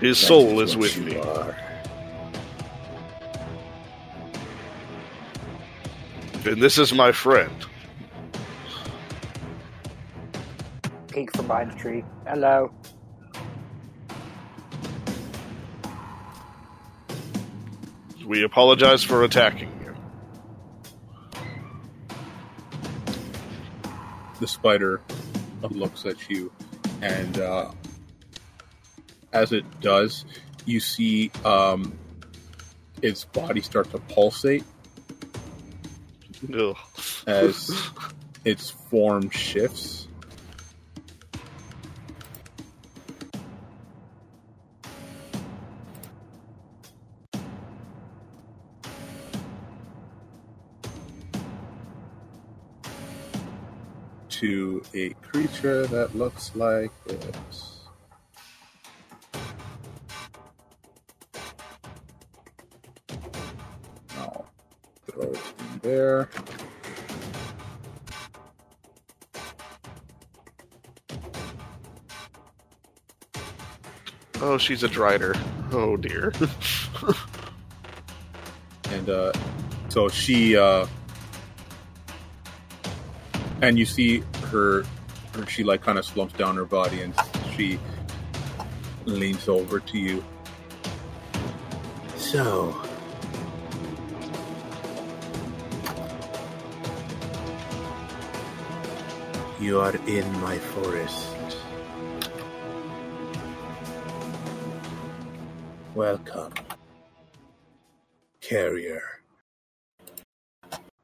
His 0.00 0.18
soul 0.18 0.60
is 0.60 0.76
with 0.76 0.98
me. 0.98 1.16
Are. 1.16 1.56
And 6.46 6.62
this 6.62 6.76
is 6.76 6.92
my 6.92 7.10
friend. 7.10 7.50
Peek 11.10 11.34
from 11.34 11.46
behind 11.46 11.72
the 11.72 11.76
tree. 11.76 12.04
Hello. 12.26 12.70
We 18.26 18.44
apologize 18.44 19.02
for 19.02 19.24
attacking 19.24 19.70
you. 19.80 19.94
The 24.38 24.46
spider 24.46 25.00
looks 25.62 26.04
at 26.04 26.28
you, 26.28 26.52
and 27.00 27.38
uh, 27.38 27.70
as 29.32 29.52
it 29.52 29.64
does, 29.80 30.26
you 30.66 30.78
see 30.78 31.30
um, 31.46 31.98
its 33.00 33.24
body 33.24 33.62
start 33.62 33.90
to 33.92 33.98
pulsate 33.98 34.64
As 37.26 37.90
its 38.44 38.70
form 38.70 39.30
shifts. 39.30 40.08
To 54.28 54.82
a 54.92 55.10
creature 55.22 55.86
that 55.86 56.14
looks 56.14 56.54
like 56.54 56.90
this. 57.04 57.73
There. 65.84 66.28
Oh, 74.40 74.58
she's 74.58 74.82
a 74.82 74.88
drider. 74.88 75.38
Oh 75.72 75.96
dear. 75.96 76.32
and 78.90 79.08
uh, 79.08 79.32
so 79.88 80.08
she 80.08 80.56
uh, 80.56 80.86
and 83.62 83.78
you 83.78 83.86
see 83.86 84.22
her, 84.44 84.84
her 85.34 85.46
she 85.46 85.62
like 85.64 85.82
kind 85.82 85.98
of 85.98 86.04
slumps 86.04 86.34
down 86.34 86.56
her 86.56 86.64
body 86.64 87.02
and 87.02 87.14
she 87.54 87.78
leans 89.04 89.48
over 89.48 89.80
to 89.80 89.98
you 89.98 90.24
so 92.16 92.74
you 99.64 99.80
are 99.80 99.96
in 100.06 100.30
my 100.42 100.58
forest 100.58 101.26
welcome 105.94 106.52
carrier 108.42 109.00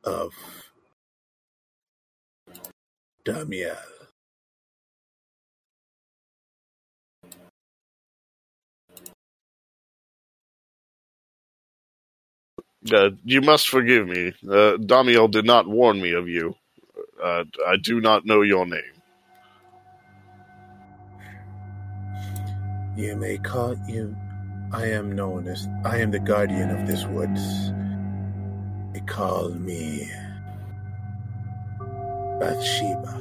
of 0.04 0.30
Damiel. 3.24 3.78
Uh, 12.92 13.10
you 13.24 13.40
must 13.40 13.70
forgive 13.70 14.06
me. 14.06 14.34
Uh, 14.44 14.76
Damiel 14.76 15.30
did 15.30 15.46
not 15.46 15.66
warn 15.66 16.02
me 16.02 16.12
of 16.12 16.28
you. 16.28 16.54
Uh, 17.22 17.44
I 17.66 17.76
do 17.76 18.00
not 18.00 18.24
know 18.24 18.42
your 18.42 18.66
name. 18.66 18.80
You 22.96 23.16
may 23.16 23.38
call 23.38 23.76
you. 23.86 24.16
I 24.72 24.86
am 24.86 25.12
known 25.12 25.48
as. 25.48 25.68
I 25.84 25.98
am 25.98 26.10
the 26.10 26.18
guardian 26.20 26.70
of 26.70 26.86
this 26.86 27.04
woods. 27.06 27.72
They 28.92 29.00
call 29.00 29.50
me. 29.50 30.10
Bathsheba. 32.38 33.16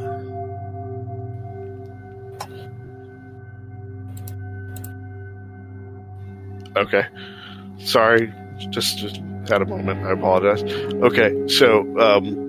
Okay. 6.78 7.06
Sorry. 7.80 8.34
Just, 8.70 8.98
just 8.98 9.22
had 9.50 9.62
a 9.62 9.66
moment. 9.66 10.06
I 10.06 10.12
apologize. 10.12 10.64
Okay, 10.64 11.48
so, 11.48 11.82
um, 12.00 12.49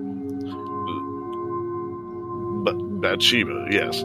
Bathsheba, 3.01 3.67
yes. 3.69 4.03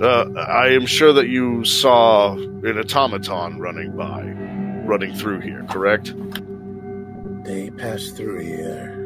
Uh, 0.00 0.24
I 0.36 0.68
am 0.68 0.86
sure 0.86 1.12
that 1.12 1.28
you 1.28 1.64
saw 1.64 2.34
an 2.34 2.78
automaton 2.78 3.58
running 3.58 3.96
by, 3.96 4.22
running 4.86 5.14
through 5.14 5.40
here, 5.40 5.64
correct? 5.70 6.14
They 7.44 7.70
pass 7.70 8.08
through 8.08 8.40
here. 8.40 9.00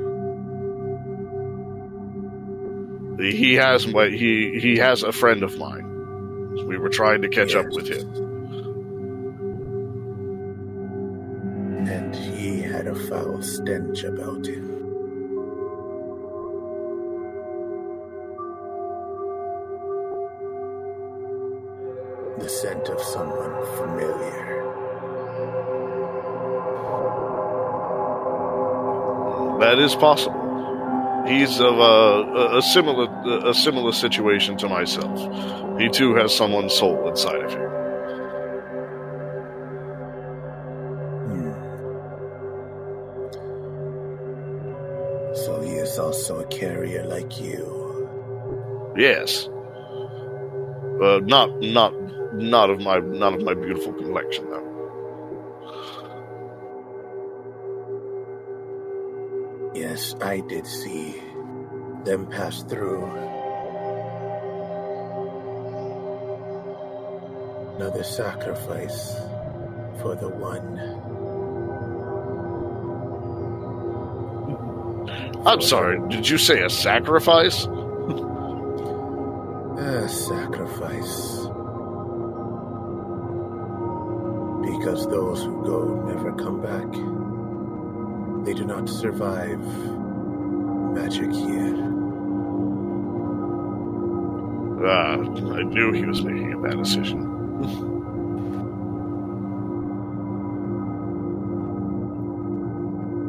He 3.20 3.54
has 3.54 3.86
my 3.88 4.08
he 4.08 4.60
he 4.60 4.76
has 4.76 5.02
a 5.02 5.10
friend 5.10 5.42
of 5.42 5.58
mine. 5.58 5.84
We 6.68 6.78
were 6.78 6.88
trying 6.88 7.22
to 7.22 7.28
catch 7.28 7.54
up 7.54 7.66
with 7.70 7.88
him. 7.88 8.08
And 11.88 12.14
he 12.14 12.62
had 12.62 12.86
a 12.86 12.94
foul 12.94 13.42
stench 13.42 14.04
about 14.04 14.46
him. 14.46 14.77
The 22.48 22.54
scent 22.54 22.88
of 22.88 22.98
someone 23.02 23.52
familiar. 23.76 24.64
That 29.60 29.78
is 29.78 29.94
possible. 29.94 31.24
He's 31.26 31.60
of 31.60 31.78
a, 31.78 32.56
a, 32.56 32.62
similar 32.62 33.06
a 33.46 33.52
similar 33.52 33.92
situation 33.92 34.56
to 34.56 34.68
myself. 34.70 35.78
He 35.78 35.90
too 35.90 36.14
has 36.14 36.34
someone's 36.34 36.72
soul 36.72 37.06
inside 37.06 37.42
of 37.44 37.52
him. 37.52 37.68
Hmm. 41.28 41.52
So 45.34 45.60
he 45.60 45.72
is 45.72 45.98
also 45.98 46.40
a 46.40 46.46
carrier 46.46 47.04
like 47.04 47.38
you. 47.38 48.08
Yes. 48.96 49.50
Uh, 51.02 51.20
not 51.22 51.60
not 51.60 51.94
not 52.34 52.70
of 52.70 52.80
my 52.80 52.98
not 52.98 53.34
of 53.34 53.42
my 53.42 53.54
beautiful 53.54 53.92
complexion 53.92 54.48
though. 54.50 54.68
Yes, 59.74 60.14
I 60.20 60.40
did 60.40 60.66
see 60.66 61.22
them 62.04 62.26
pass 62.26 62.62
through. 62.64 63.04
Another 67.76 68.02
sacrifice 68.02 69.14
for 70.00 70.16
the 70.16 70.28
one. 70.28 70.78
I'm 75.46 75.60
sorry. 75.60 76.00
Did 76.08 76.28
you 76.28 76.38
say 76.38 76.62
a 76.62 76.70
sacrifice? 76.70 77.66
A 79.78 80.08
sacrifice. 80.08 81.27
Because 84.88 85.06
those 85.08 85.42
who 85.42 85.62
go 85.66 86.02
never 86.06 86.32
come 86.32 86.62
back. 86.62 86.90
They 88.46 88.54
do 88.54 88.64
not 88.64 88.88
survive 88.88 89.60
magic 90.94 91.30
here. 91.30 91.74
Ah, 94.82 95.12
I 95.12 95.62
knew 95.64 95.92
he 95.92 96.06
was 96.06 96.22
making 96.24 96.54
a 96.54 96.58
bad 96.58 96.78
decision. 96.78 97.20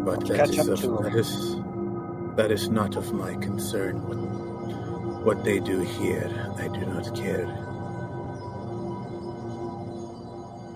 But 0.06 0.26
that 0.28 0.38
Catch 0.38 0.50
is, 0.52 0.60
up 0.60 0.68
of, 0.70 0.80
to 0.80 0.98
'em. 0.98 1.04
that 1.04 1.16
is 1.16 1.58
that 2.38 2.52
is 2.52 2.70
not 2.70 2.96
of 2.96 3.12
my 3.12 3.36
concern. 3.36 3.98
What, 4.08 4.16
what 5.26 5.44
they 5.44 5.60
do 5.60 5.82
here, 5.82 6.32
I 6.58 6.70
do 6.70 6.86
not 6.86 7.14
care. 7.14 7.46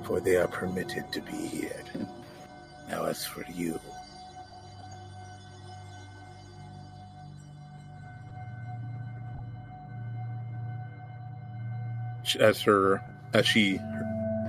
For 0.03 0.19
they 0.19 0.35
are 0.35 0.47
permitted 0.47 1.11
to 1.13 1.21
be 1.21 1.31
here. 1.31 1.83
Now, 2.89 3.05
as 3.05 3.25
for 3.25 3.45
you, 3.53 3.79
as 12.39 12.61
her 12.61 13.01
as 13.33 13.45
she 13.45 13.79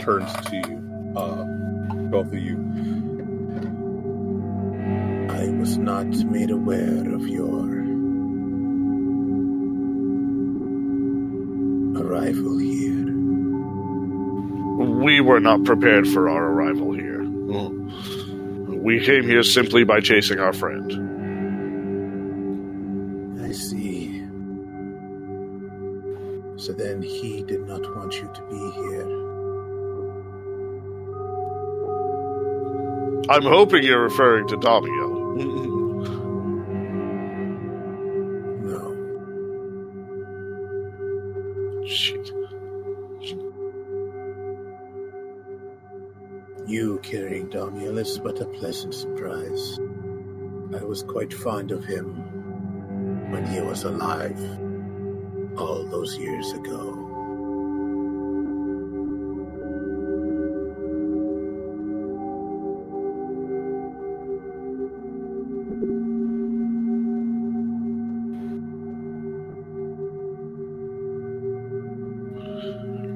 turns 0.00 0.32
to 0.46 0.56
you, 0.56 1.12
uh, 1.16 1.44
both 2.10 2.26
of 2.26 2.34
you. 2.34 2.56
I 5.30 5.48
was 5.58 5.78
not 5.78 6.06
made 6.06 6.50
aware 6.50 7.14
of 7.14 7.26
your 7.28 7.84
arrival 11.96 12.58
here. 12.58 12.63
We 15.04 15.20
were 15.20 15.38
not 15.38 15.64
prepared 15.64 16.08
for 16.08 16.30
our 16.30 16.46
arrival 16.46 16.94
here. 16.94 17.22
We 18.72 19.04
came 19.04 19.24
here 19.24 19.42
simply 19.42 19.84
by 19.84 20.00
chasing 20.00 20.40
our 20.40 20.54
friend. 20.54 20.90
I 23.44 23.52
see. 23.52 24.22
So 26.56 26.72
then 26.72 27.02
he 27.02 27.42
did 27.42 27.68
not 27.68 27.82
want 27.94 28.14
you 28.14 28.30
to 28.32 28.42
be 28.48 28.70
here. 28.80 29.06
I'm 33.28 33.42
hoping 33.42 33.82
you're 33.82 34.04
referring 34.04 34.48
to 34.48 34.56
Damio. 34.56 35.13
Carrying 47.04 47.48
Damiel 47.48 47.98
is 47.98 48.18
but 48.18 48.40
a 48.40 48.46
pleasant 48.46 48.94
surprise. 48.94 49.78
I 50.74 50.82
was 50.82 51.02
quite 51.02 51.32
fond 51.32 51.70
of 51.70 51.84
him 51.84 52.14
when 53.30 53.44
he 53.46 53.60
was 53.60 53.84
alive, 53.84 54.40
all 55.58 55.84
those 55.84 56.16
years 56.16 56.52
ago. 56.52 57.00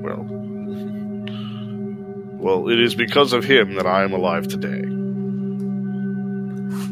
Well, 0.02 0.37
well, 2.38 2.68
it 2.68 2.80
is 2.80 2.94
because 2.94 3.32
of 3.32 3.44
him 3.44 3.74
that 3.74 3.86
I 3.86 4.04
am 4.04 4.12
alive 4.12 4.48
today. 4.48 4.84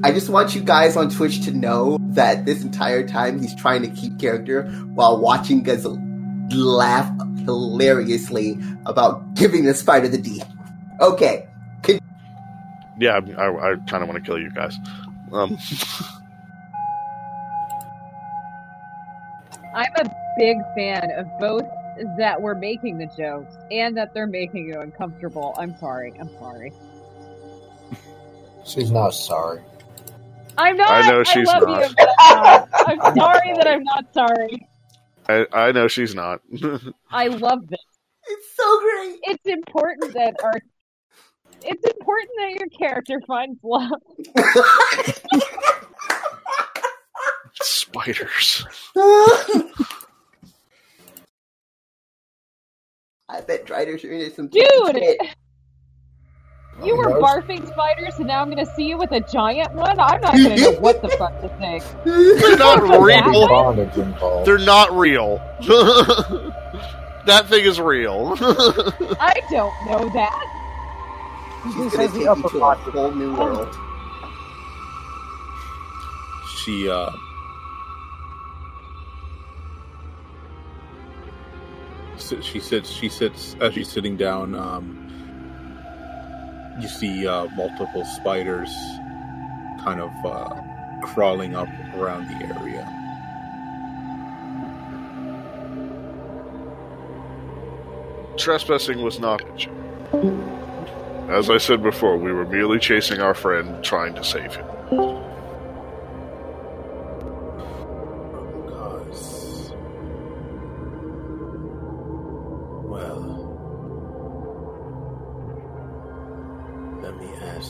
I 0.02 0.12
just 0.12 0.28
want 0.28 0.54
you 0.54 0.60
guys 0.60 0.96
on 0.96 1.08
Twitch 1.08 1.44
to 1.44 1.52
know 1.52 1.98
that 2.00 2.44
this 2.44 2.62
entire 2.62 3.06
time 3.06 3.40
he's 3.40 3.54
trying 3.54 3.82
to 3.82 3.88
keep 3.88 4.18
character 4.18 4.64
while 4.94 5.18
watching 5.18 5.68
us 5.70 5.86
laugh 6.54 7.10
hilariously 7.44 8.58
about 8.84 9.34
giving 9.34 9.64
the 9.64 9.74
spider 9.74 10.08
the 10.08 10.18
D. 10.18 10.42
Okay, 11.00 11.48
Yeah, 12.98 13.20
I, 13.36 13.72
I 13.72 13.76
kind 13.88 14.02
of 14.02 14.08
want 14.08 14.22
to 14.22 14.26
kill 14.26 14.38
you 14.38 14.50
guys. 14.50 14.76
Um, 15.32 15.58
I'm 19.74 19.92
a 19.96 20.10
big 20.38 20.56
fan 20.74 21.10
of 21.12 21.26
both 21.38 21.64
that 22.18 22.40
we're 22.40 22.54
making 22.54 22.98
the 22.98 23.06
jokes 23.16 23.54
and 23.70 23.96
that 23.96 24.12
they're 24.14 24.26
making 24.26 24.68
you 24.68 24.80
uncomfortable. 24.80 25.54
I'm 25.58 25.76
sorry. 25.78 26.12
I'm 26.20 26.30
sorry. 26.38 26.72
She's 28.64 28.90
not 28.90 29.10
sorry. 29.10 29.62
I'm 30.58 30.76
not. 30.76 30.90
I 30.90 31.08
know 31.08 31.22
she's 31.22 31.46
love 31.46 31.62
not. 31.62 31.88
You, 31.88 31.94
but 31.96 32.08
I'm. 32.18 32.64
I'm 32.86 33.16
sorry 33.16 33.54
that 33.54 33.66
I'm 33.68 33.84
not 33.84 34.12
sorry. 34.12 34.68
I, 35.28 35.46
I 35.52 35.72
know 35.72 35.88
she's 35.88 36.14
not. 36.14 36.40
I 37.10 37.28
love 37.28 37.66
this. 37.68 37.78
it's 38.28 38.56
so 38.56 38.80
great. 38.80 39.18
It's 39.24 39.46
important 39.46 40.14
that 40.14 40.34
our. 40.42 40.60
It's 41.62 41.84
important 41.84 42.30
that 42.38 42.50
your 42.58 42.68
character 42.68 43.20
finds 43.26 43.58
love. 43.62 43.90
Spiders. 47.54 48.64
I 53.36 53.42
bet 53.42 53.66
Drider 53.66 54.00
sure 54.00 54.12
into 54.12 54.34
some 54.34 54.48
Dude! 54.48 54.64
shit. 54.92 55.18
You 56.82 56.96
were 56.96 57.20
barfing 57.20 57.66
spiders, 57.66 58.14
and 58.18 58.26
now 58.26 58.40
I'm 58.40 58.48
gonna 58.48 58.66
see 58.74 58.88
you 58.88 58.96
with 58.96 59.12
a 59.12 59.20
giant 59.20 59.72
one. 59.74 59.98
I'm 59.98 60.20
not 60.20 60.36
gonna 60.36 60.56
know 60.56 60.72
what 60.72 61.02
the 61.02 61.08
fuck 61.10 61.40
to 61.42 61.48
think. 61.58 61.82
They're 62.04 62.56
not 62.56 62.82
real. 62.82 63.02
way? 63.02 63.20
Bondage 63.20 63.96
involved. 63.96 64.46
They're 64.46 64.58
not 64.58 64.92
real. 64.92 65.36
that 67.26 67.46
thing 67.48 67.64
is 67.64 67.80
real. 67.80 68.36
I 68.40 69.40
don't 69.50 69.74
know 69.86 70.08
that. 70.14 70.52
She's 71.64 71.74
gonna 71.74 72.08
take 72.08 72.14
you 72.14 72.24
to 72.24 72.30
a 72.30 72.90
whole 72.90 73.12
new 73.12 73.34
world. 73.34 73.74
She, 76.58 76.88
uh. 76.88 77.10
she 82.42 82.60
sits 82.60 82.90
she 82.90 83.08
sits 83.08 83.56
as 83.60 83.74
she's 83.74 83.90
sitting 83.90 84.16
down 84.16 84.54
um, 84.54 85.02
you 86.80 86.88
see 86.88 87.26
uh, 87.26 87.46
multiple 87.56 88.04
spiders 88.04 88.70
kind 89.82 90.00
of 90.00 90.10
uh, 90.24 90.50
crawling 91.02 91.54
up 91.54 91.68
around 91.94 92.26
the 92.28 92.46
area. 92.46 92.84
Trespassing 98.36 99.02
was 99.02 99.18
not 99.18 99.42
as 101.28 101.50
i 101.50 101.58
said 101.58 101.82
before 101.82 102.16
we 102.16 102.30
were 102.30 102.46
merely 102.46 102.78
chasing 102.78 103.20
our 103.20 103.34
friend 103.34 103.82
trying 103.82 104.14
to 104.14 104.22
save 104.22 104.54
him. 104.54 104.66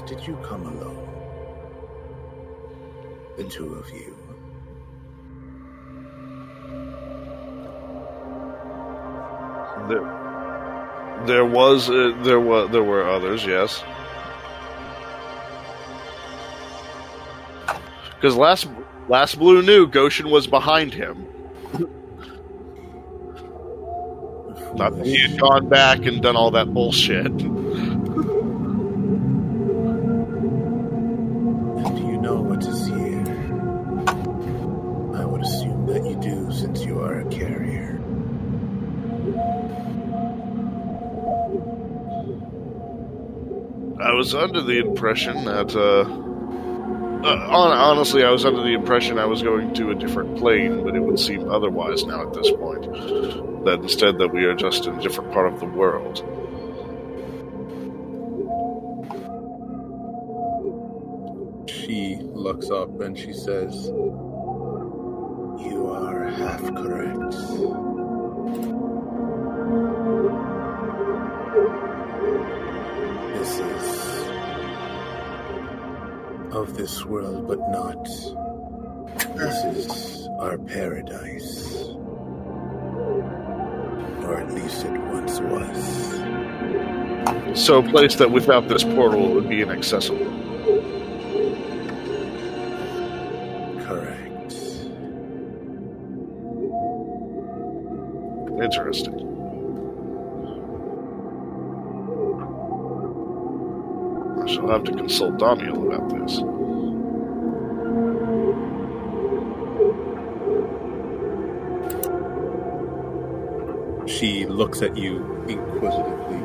Did 0.07 0.25
you 0.27 0.37
come 0.37 0.65
alone? 0.65 1.09
The 3.37 3.45
two 3.45 3.75
of 3.75 3.91
you. 3.91 4.17
There, 9.89 11.25
there 11.27 11.45
was 11.45 11.91
uh, 11.91 12.17
there 12.23 12.41
were 12.41 12.69
there 12.69 12.85
were 12.85 13.09
others, 13.09 13.45
yes. 13.45 13.83
Because 18.15 18.37
last 18.37 18.69
last 19.09 19.39
Blue 19.39 19.61
knew 19.63 19.87
Goshen 19.87 20.31
was 20.31 20.47
behind 20.47 20.95
him. 20.95 21.27
Not 24.77 24.97
that 24.97 25.05
he 25.07 25.21
had 25.21 25.39
gone 25.39 25.69
back 25.69 26.07
and 26.07 26.23
done 26.23 26.37
all 26.37 26.51
that 26.53 26.73
bullshit. 26.73 27.33
I 44.07 44.13
was 44.13 44.37
under 44.37 44.63
the 44.63 44.79
impression 44.79 45.47
that, 45.47 45.75
uh, 45.75 46.03
uh, 47.27 47.49
honestly, 47.51 48.23
I 48.23 48.31
was 48.31 48.45
under 48.45 48.63
the 48.63 48.73
impression 48.73 49.19
I 49.19 49.25
was 49.25 49.43
going 49.43 49.75
to 49.75 49.91
a 49.91 49.97
different 49.97 50.39
plane, 50.39 50.85
but 50.85 50.95
it 50.95 51.01
would 51.01 51.19
seem 51.19 51.51
otherwise 51.51 52.05
now 52.05 52.23
at 52.25 52.33
this 52.33 52.49
point. 52.53 52.85
That 53.65 53.81
instead, 53.83 54.19
that 54.19 54.29
we 54.29 54.45
are 54.45 54.55
just 54.55 54.87
in 54.87 54.97
a 54.97 55.03
different 55.03 55.33
part 55.33 55.53
of 55.53 55.59
the 55.59 55.67
world. 55.67 56.19
She 61.69 62.21
looks 62.21 62.71
up 62.71 63.01
and 63.01 63.19
she 63.19 63.33
says, 63.33 63.87
You 65.59 65.91
are 65.93 66.27
half 66.29 66.63
correct. 66.77 67.33
This 73.35 73.59
is 73.59 73.76
of 76.57 76.75
this 76.75 77.05
world, 77.05 77.47
but 77.47 77.59
not. 77.69 78.03
This 79.37 79.65
is 79.77 80.27
our 80.41 80.57
paradise. 80.57 81.75
Or 84.25 84.41
at 84.41 84.55
least 84.55 84.87
it 84.87 84.99
once 85.03 85.39
was. 85.41 86.17
So, 87.63 87.79
a 87.81 87.83
place 87.83 88.15
that 88.17 88.31
without 88.31 88.69
this 88.69 88.85
portal 88.85 89.35
would 89.35 89.49
be 89.51 89.61
inaccessible. 89.61 90.25
Correct. 93.85 94.55
Interesting. 98.63 99.26
I 104.47 104.49
shall 104.49 104.69
have 104.69 104.85
to 104.85 104.93
consult 104.93 105.39
Damiel 105.39 105.93
about 105.93 106.09
this. 106.09 106.37
She 114.09 114.47
looks 114.47 114.83
at 114.83 114.97
you 114.97 115.25
inquisitively. 115.49 116.37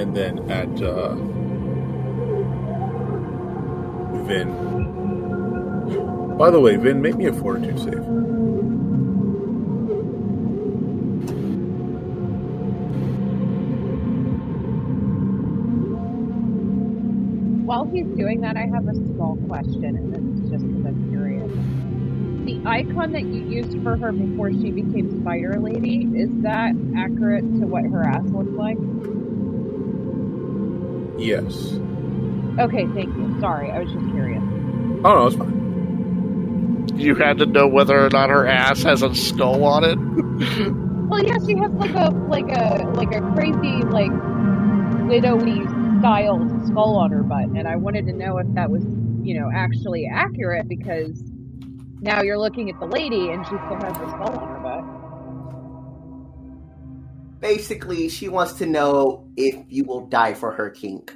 And 0.00 0.16
then 0.16 0.50
at 0.50 0.80
uh, 0.80 1.14
Vin. 4.24 4.48
By 6.38 6.48
the 6.48 6.58
way, 6.58 6.76
Vin, 6.76 7.02
make 7.02 7.16
me 7.16 7.26
a 7.26 7.34
fortitude 7.34 7.78
save. 7.78 8.33
He's 17.94 18.06
doing 18.16 18.40
that, 18.40 18.56
I 18.56 18.66
have 18.66 18.88
a 18.88 18.94
small 18.94 19.36
question, 19.46 19.84
and 19.84 20.12
this 20.12 20.44
is 20.44 20.50
just 20.50 20.66
because 20.66 20.86
I'm 20.86 21.10
curious. 21.10 21.50
The 22.44 22.60
icon 22.68 23.12
that 23.12 23.22
you 23.22 23.42
used 23.42 23.80
for 23.82 23.96
her 23.96 24.10
before 24.12 24.50
she 24.50 24.72
became 24.72 25.20
Spider 25.22 25.60
Lady, 25.60 26.08
is 26.14 26.28
that 26.42 26.74
accurate 26.96 27.44
to 27.60 27.66
what 27.66 27.84
her 27.84 28.02
ass 28.02 28.24
looks 28.24 28.50
like? 28.50 28.76
Yes. 31.18 31.78
Okay, 32.58 32.86
thank 32.88 33.16
you. 33.16 33.36
Sorry, 33.40 33.70
I 33.70 33.78
was 33.78 33.92
just 33.92 34.10
curious. 34.10 34.42
Oh, 35.04 35.14
no, 35.14 35.26
it's 35.26 35.36
fine. 35.36 36.98
You 36.98 37.14
had 37.14 37.38
to 37.38 37.46
know 37.46 37.68
whether 37.68 38.04
or 38.04 38.10
not 38.10 38.28
her 38.28 38.46
ass 38.46 38.82
has 38.82 39.02
a 39.02 39.14
skull 39.14 39.64
on 39.64 39.84
it. 39.84 39.98
Well, 41.08 41.22
yeah, 41.24 41.38
she 41.46 41.56
has 41.58 41.70
like 41.72 41.94
a 41.94 42.10
like 42.28 42.50
a 42.50 42.84
like 42.94 43.14
a 43.14 43.20
crazy 43.34 43.82
like 43.84 44.10
widowy 45.06 45.64
style 46.04 46.38
skull 46.66 46.96
on 46.98 47.10
her 47.10 47.22
butt, 47.22 47.46
and 47.56 47.66
I 47.66 47.76
wanted 47.76 48.04
to 48.08 48.12
know 48.12 48.36
if 48.36 48.46
that 48.52 48.68
was 48.68 48.84
you 49.22 49.40
know 49.40 49.50
actually 49.54 50.06
accurate 50.06 50.68
because 50.68 51.18
now 52.00 52.20
you're 52.20 52.36
looking 52.38 52.68
at 52.68 52.78
the 52.78 52.84
lady 52.84 53.30
and 53.30 53.42
she 53.46 53.56
still 53.56 53.80
has 53.80 53.96
the 53.96 54.10
skull 54.10 54.38
on 54.38 54.48
her 54.48 54.60
butt. 54.60 54.84
Basically, 57.40 58.10
she 58.10 58.28
wants 58.28 58.52
to 58.54 58.66
know 58.66 59.26
if 59.38 59.56
you 59.68 59.84
will 59.84 60.06
die 60.06 60.34
for 60.34 60.52
her 60.52 60.68
kink. 60.68 61.10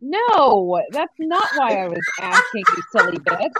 No, 0.00 0.80
that's 0.90 1.12
not 1.18 1.46
why 1.56 1.76
I 1.76 1.88
was 1.88 2.00
asking 2.22 2.64
you, 2.74 2.82
silly 2.90 3.18
bitch. 3.18 3.52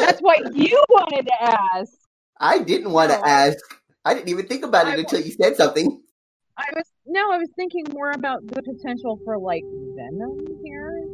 That's 0.00 0.20
what 0.20 0.56
you 0.56 0.84
wanted 0.88 1.26
to 1.26 1.42
ask. 1.42 1.92
I 2.40 2.58
didn't 2.58 2.90
want 2.90 3.12
to 3.12 3.18
oh. 3.20 3.24
ask. 3.24 3.58
I 4.04 4.14
didn't 4.14 4.30
even 4.30 4.48
think 4.48 4.64
about 4.64 4.88
it 4.88 4.94
I 4.94 4.96
until 4.96 5.20
you 5.20 5.30
said 5.32 5.56
something. 5.56 6.02
I 6.58 6.64
was 6.74 6.84
no, 7.06 7.30
I 7.32 7.38
was 7.38 7.48
thinking 7.56 7.84
more 7.92 8.10
about 8.10 8.46
the 8.48 8.62
potential 8.62 9.18
for 9.24 9.38
like 9.38 9.62
venom 9.96 10.38
here. 10.64 11.04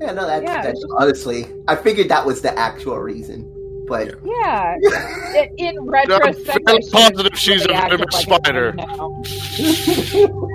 Yeah, 0.00 0.12
no, 0.12 0.26
that's, 0.26 0.42
Yeah, 0.44 0.62
that's 0.62 0.80
just- 0.80 0.92
honestly. 0.98 1.46
I 1.68 1.76
figured 1.76 2.08
that 2.10 2.24
was 2.26 2.40
the 2.42 2.56
actual 2.58 2.98
reason, 2.98 3.50
but 3.88 4.14
Yeah. 4.24 4.76
In, 5.58 5.74
in 5.76 5.80
retrospect, 5.86 6.60
I'm 6.68 6.78
positive 6.92 7.38
she's 7.38 7.62
a 7.64 7.68
really 7.68 7.74
acted 7.74 7.98
venomous 8.00 8.14
like 8.28 8.44
spider. 8.44 8.74
wanted 8.76 9.76
to 9.78 10.28
know. 10.28 10.48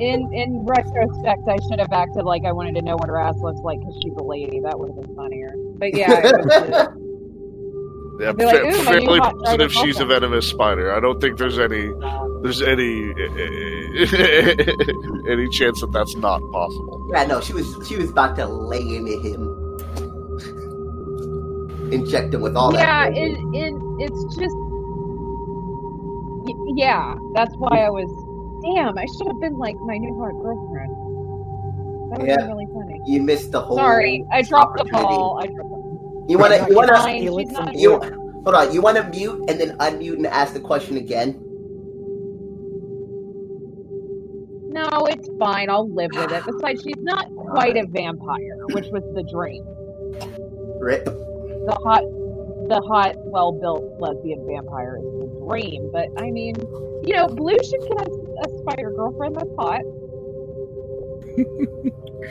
In 0.00 0.30
in 0.34 0.66
retrospect, 0.66 1.48
I 1.48 1.56
should 1.68 1.80
have 1.80 1.92
acted 1.92 2.24
like 2.24 2.44
I 2.44 2.52
wanted 2.52 2.74
to 2.74 2.82
know 2.82 2.96
what 2.96 3.08
her 3.08 3.18
ass 3.18 3.36
looks 3.40 3.60
like 3.64 3.78
because 3.80 3.94
she's 4.02 4.12
a 4.18 4.22
lady. 4.22 4.60
That 4.60 4.78
would 4.78 4.90
have 4.90 5.00
been 5.06 5.16
funnier. 5.16 5.54
But 5.78 5.94
yeah, 5.96 6.20
it 6.22 6.36
was 6.36 6.46
just- 6.68 6.90
Yeah, 8.18 8.32
Be 8.32 8.44
like, 8.44 8.56
fa- 8.62 8.68
"Ooh, 8.68 8.82
fairly 8.84 9.20
positive 9.20 9.70
driver 9.72 9.86
she's 9.86 10.00
a 10.00 10.04
venomous 10.06 10.46
spider. 10.48 10.92
I 10.92 11.00
don't 11.00 11.20
think 11.20 11.38
there's 11.38 11.58
any 11.58 11.92
there's 12.42 12.62
any 12.62 13.10
any 15.30 15.48
chance 15.50 15.80
that 15.80 15.90
that's 15.92 16.16
not 16.16 16.40
possible. 16.52 17.08
yeah, 17.12 17.24
no, 17.26 17.40
she 17.40 17.52
was 17.52 17.76
she 17.86 17.96
was 17.96 18.10
about 18.10 18.36
to 18.36 18.46
lay 18.46 18.80
into 18.80 19.18
him, 19.20 19.42
inject 21.92 22.34
him 22.34 22.40
with 22.42 22.56
all 22.56 22.72
yeah, 22.74 23.08
that. 23.08 23.16
it, 23.16 23.38
it 23.54 23.74
it's 24.00 24.36
just 24.36 24.54
y- 26.46 26.54
yeah. 26.76 27.14
That's 27.34 27.54
why 27.56 27.84
I 27.84 27.90
was. 27.90 28.08
Damn, 28.74 28.98
I 28.98 29.06
should 29.16 29.28
have 29.28 29.40
been 29.40 29.56
like 29.58 29.76
my 29.86 29.96
new 29.96 30.18
hot 30.18 30.32
girlfriend. 30.42 30.90
That 32.10 32.18
would 32.20 32.28
Yeah. 32.28 32.36
been 32.38 32.48
really 32.48 32.66
funny. 32.74 33.00
You 33.06 33.22
missed 33.22 33.52
the 33.52 33.60
whole. 33.60 33.76
Sorry, 33.76 34.24
I 34.32 34.42
dropped 34.42 34.78
the 34.78 34.84
ball. 34.86 35.38
I 35.40 35.46
dropped 35.46 35.70
the 35.70 35.77
You 36.28 36.38
want 36.38 36.52
to? 36.52 36.66
You 36.68 36.76
want 36.76 36.88
to? 36.94 37.10
You 37.12 37.20
she's 37.22 37.30
lit 37.30 37.48
not- 37.48 37.66
some 37.66 37.74
You 37.74 37.98
blue. 37.98 38.10
hold 38.44 38.54
on. 38.54 38.72
You 38.72 38.80
want 38.82 38.96
to 38.98 39.04
mute 39.04 39.44
and 39.48 39.58
then 39.60 39.76
unmute 39.78 40.14
and 40.16 40.26
ask 40.26 40.52
the 40.52 40.60
question 40.60 40.96
again. 40.96 41.40
No, 44.70 44.86
it's 45.06 45.28
fine. 45.38 45.70
I'll 45.70 45.88
live 45.90 46.10
with 46.14 46.30
it. 46.30 46.44
Besides, 46.44 46.82
she's 46.82 46.98
not 46.98 47.26
quite 47.34 47.76
a 47.76 47.86
vampire, 47.88 48.58
which 48.72 48.86
was 48.92 49.02
the 49.14 49.22
dream. 49.32 49.64
Rip. 50.78 51.04
The 51.06 51.76
hot, 51.82 52.02
the 52.68 52.80
hot, 52.86 53.14
well-built 53.24 53.98
lesbian 53.98 54.46
vampire 54.46 54.98
is 54.98 55.04
the 55.20 55.44
dream. 55.46 55.90
But 55.92 56.08
I 56.18 56.30
mean, 56.30 56.54
you 57.04 57.14
know, 57.16 57.26
Blue 57.26 57.56
should 57.64 57.80
get 57.80 58.06
a, 58.06 58.10
a 58.44 58.58
spider 58.58 58.92
girlfriend 58.94 59.36
that's 59.36 59.50
hot. 59.58 59.80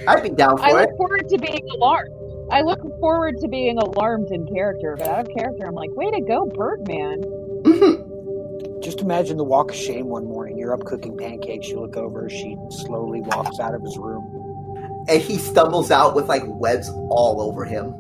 I'd 0.08 0.24
be 0.24 0.30
down 0.30 0.60
I 0.62 0.70
for 0.72 0.78
it. 0.78 0.80
I 0.80 0.82
look 0.86 0.98
forward 0.98 1.30
to 1.30 1.38
being 1.40 1.68
alarmed. 1.76 2.14
I 2.52 2.62
look 2.62 2.80
forward 3.00 3.36
to 3.42 3.48
being 3.48 3.78
alarmed 3.78 4.32
in 4.32 4.46
character, 4.48 4.96
but 4.98 5.08
out 5.08 5.22
of 5.22 5.36
character, 5.36 5.66
I'm 5.68 5.76
like, 5.76 5.92
way 5.96 6.12
to 6.12 6.22
go, 6.22 6.46
Birdman. 6.46 7.24
Just 8.82 9.02
imagine 9.02 9.38
the 9.38 9.44
walk 9.44 9.72
of 9.72 9.78
shame 9.78 10.08
one 10.08 10.26
morning. 10.26 10.58
You're 10.58 10.74
up 10.74 10.86
cooking 10.86 11.18
pancakes. 11.18 11.68
You 11.70 11.80
look 11.82 11.98
over. 11.98 12.30
She 12.30 12.56
slowly 12.70 13.22
walks 13.22 13.60
out 13.60 13.74
of 13.76 13.82
his 13.82 13.98
room. 13.98 14.26
and 15.10 15.22
he 15.22 15.38
stumbles 15.38 15.92
out 15.92 16.16
with 16.16 16.28
like 16.28 16.44
webs 16.46 16.90
all 17.10 17.42
over 17.42 17.66
him. 17.66 17.96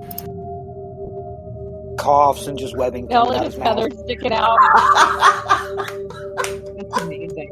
Coughs 1.97 2.47
and 2.47 2.57
just 2.59 2.77
webbing 2.77 3.11
All 3.13 3.25
coming 3.25 3.33
of 3.33 3.39
out 3.39 3.45
his 3.45 3.53
his 3.55 3.63
mouth. 3.63 3.77
feathers 3.77 3.99
sticking 4.01 4.33
out. 4.33 4.57
That's 6.77 7.01
amazing. 7.01 7.49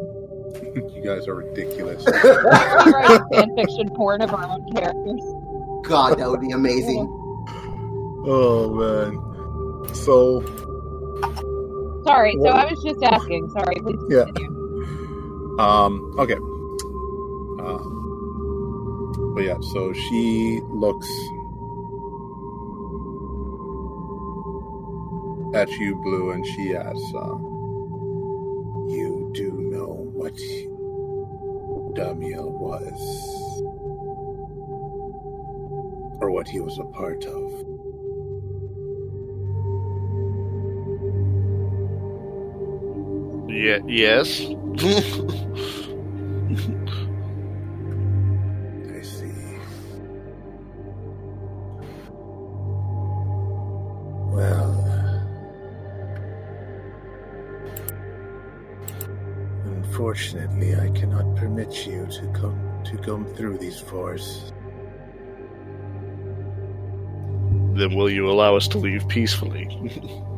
you 0.75 1.01
guys 1.03 1.27
are 1.27 1.35
ridiculous. 1.35 2.05
We're 2.05 2.91
writing 2.91 3.19
fan 3.33 3.55
fiction 3.55 3.89
porn 3.95 4.21
of 4.21 4.33
our 4.33 4.45
own 4.45 4.65
characters. 4.73 5.21
God, 5.83 6.19
that 6.19 6.29
would 6.29 6.41
be 6.41 6.51
amazing. 6.51 7.07
Oh 8.27 8.73
man. 8.73 9.93
So 9.95 10.41
Sorry, 12.05 12.33
so 12.33 12.39
Well- 12.43 12.53
I 12.55 12.65
was 12.65 12.83
just 12.83 13.01
asking. 13.03 13.49
Sorry, 13.49 13.75
please 13.81 13.99
Yeah. 14.09 14.25
continue. 14.25 15.57
Um, 15.59 16.13
okay. 16.19 16.35
Um, 17.65 19.31
but 19.35 19.43
yeah, 19.43 19.57
so 19.73 19.91
she 19.93 20.61
looks 20.69 21.09
at 25.55 25.69
you, 25.79 25.95
Blue, 26.03 26.31
and 26.31 26.45
she 26.45 26.75
asks, 26.75 27.13
uh, 27.15 27.37
You 28.87 29.31
do 29.33 29.51
know 29.53 30.09
what 30.13 30.35
Damiel 31.95 32.51
was? 32.51 33.01
Or 36.21 36.29
what 36.31 36.47
he 36.47 36.59
was 36.59 36.77
a 36.77 36.83
part 36.85 37.25
of? 37.25 37.64
Yeah, 43.55 43.79
yes. 43.87 44.41
I 44.41 44.47
see. 49.01 49.59
Well, 54.29 54.75
unfortunately, 59.63 60.75
I 60.75 60.89
cannot 60.89 61.37
permit 61.37 61.87
you 61.87 62.05
to 62.07 62.27
come 62.33 62.59
to 62.83 62.97
come 62.97 63.25
through 63.35 63.59
these 63.59 63.79
forests. 63.79 64.51
then 67.75 67.93
will 67.93 68.09
you 68.09 68.29
allow 68.29 68.55
us 68.55 68.67
to 68.69 68.77
leave 68.77 69.07
peacefully? 69.07 69.67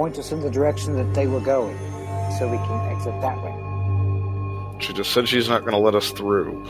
point 0.00 0.18
us 0.18 0.32
in 0.32 0.40
the 0.40 0.48
direction 0.48 0.94
that 0.94 1.12
they 1.12 1.26
were 1.26 1.40
going 1.40 1.76
so 2.38 2.48
we 2.48 2.56
can 2.56 2.80
exit 2.90 3.12
that 3.20 3.36
way? 3.44 3.54
She 4.80 4.94
just 4.94 5.12
said 5.12 5.28
she's 5.28 5.46
not 5.46 5.60
going 5.60 5.72
to 5.72 5.78
let 5.78 5.94
us 5.94 6.10
through. 6.12 6.64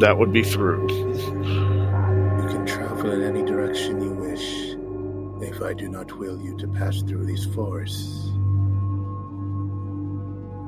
that 0.00 0.16
would 0.18 0.34
be 0.34 0.42
through. 0.42 0.82
You 0.92 2.46
can 2.46 2.66
travel 2.66 3.10
in 3.12 3.22
any 3.22 3.42
direction 3.42 4.02
you 4.02 4.12
wish, 4.12 4.76
if 5.48 5.62
I 5.62 5.72
do 5.72 5.88
not 5.88 6.12
will 6.18 6.38
you 6.42 6.58
to 6.58 6.68
pass 6.68 7.00
through 7.00 7.24
these 7.24 7.46
forests. 7.54 8.26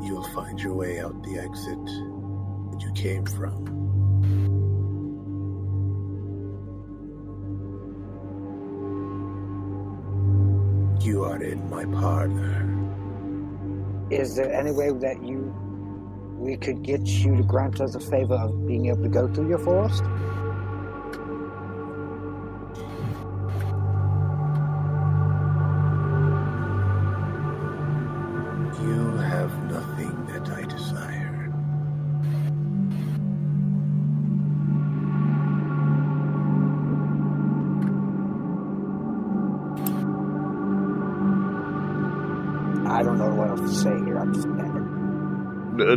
You'll 0.07 0.27
find 0.35 0.59
your 0.59 0.73
way 0.73 1.01
out 1.01 1.23
the 1.23 1.39
exit 1.39 1.85
that 1.85 2.81
you 2.81 2.91
came 2.95 3.27
from. 3.27 3.92
In 11.43 11.69
my 11.69 11.85
partner. 11.85 12.69
Is 14.11 14.37
there 14.37 14.53
any 14.55 14.71
way 14.71 14.93
that 14.93 15.25
you 15.25 15.53
we 16.39 16.57
could 16.57 16.83
get 16.83 17.05
you 17.07 17.37
to 17.37 17.43
grant 17.43 17.81
us 17.81 17.97
a 17.97 18.01
favor 18.01 18.35
of 18.35 18.65
being 18.67 18.87
able 18.87 19.03
to 19.03 19.09
go 19.09 19.27
through 19.27 19.49
your 19.49 19.59
forest? 19.59 20.05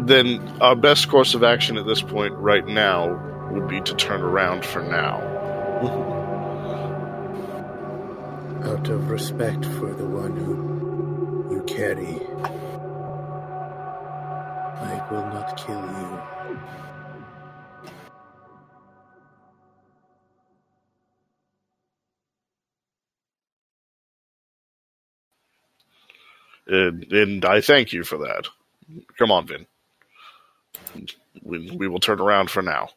Then 0.05 0.39
our 0.61 0.75
best 0.75 1.09
course 1.09 1.33
of 1.33 1.43
action 1.43 1.77
at 1.77 1.87
this 1.87 2.03
point, 2.03 2.35
right 2.35 2.63
now, 2.67 3.49
would 3.51 3.67
be 3.67 3.81
to 3.81 3.95
turn 3.95 4.21
around 4.21 4.63
for 4.63 4.83
now. 4.83 5.19
Out 8.65 8.87
of 8.87 9.09
respect 9.09 9.65
for 9.65 9.91
the 9.95 10.05
one 10.05 10.37
who 10.37 11.55
you 11.55 11.63
carry, 11.63 12.19
I 14.79 15.07
will 15.09 15.25
not 15.25 15.57
kill 15.57 15.81
you. 15.81 16.21
And, 26.67 27.11
and 27.11 27.43
I 27.45 27.61
thank 27.61 27.91
you 27.91 28.03
for 28.03 28.17
that. 28.19 28.47
Come 29.17 29.31
on, 29.31 29.47
Vin. 29.47 29.65
We, 31.43 31.71
we 31.71 31.87
will 31.87 31.99
turn 31.99 32.19
around 32.19 32.49
for 32.49 32.61
now. 32.61 32.89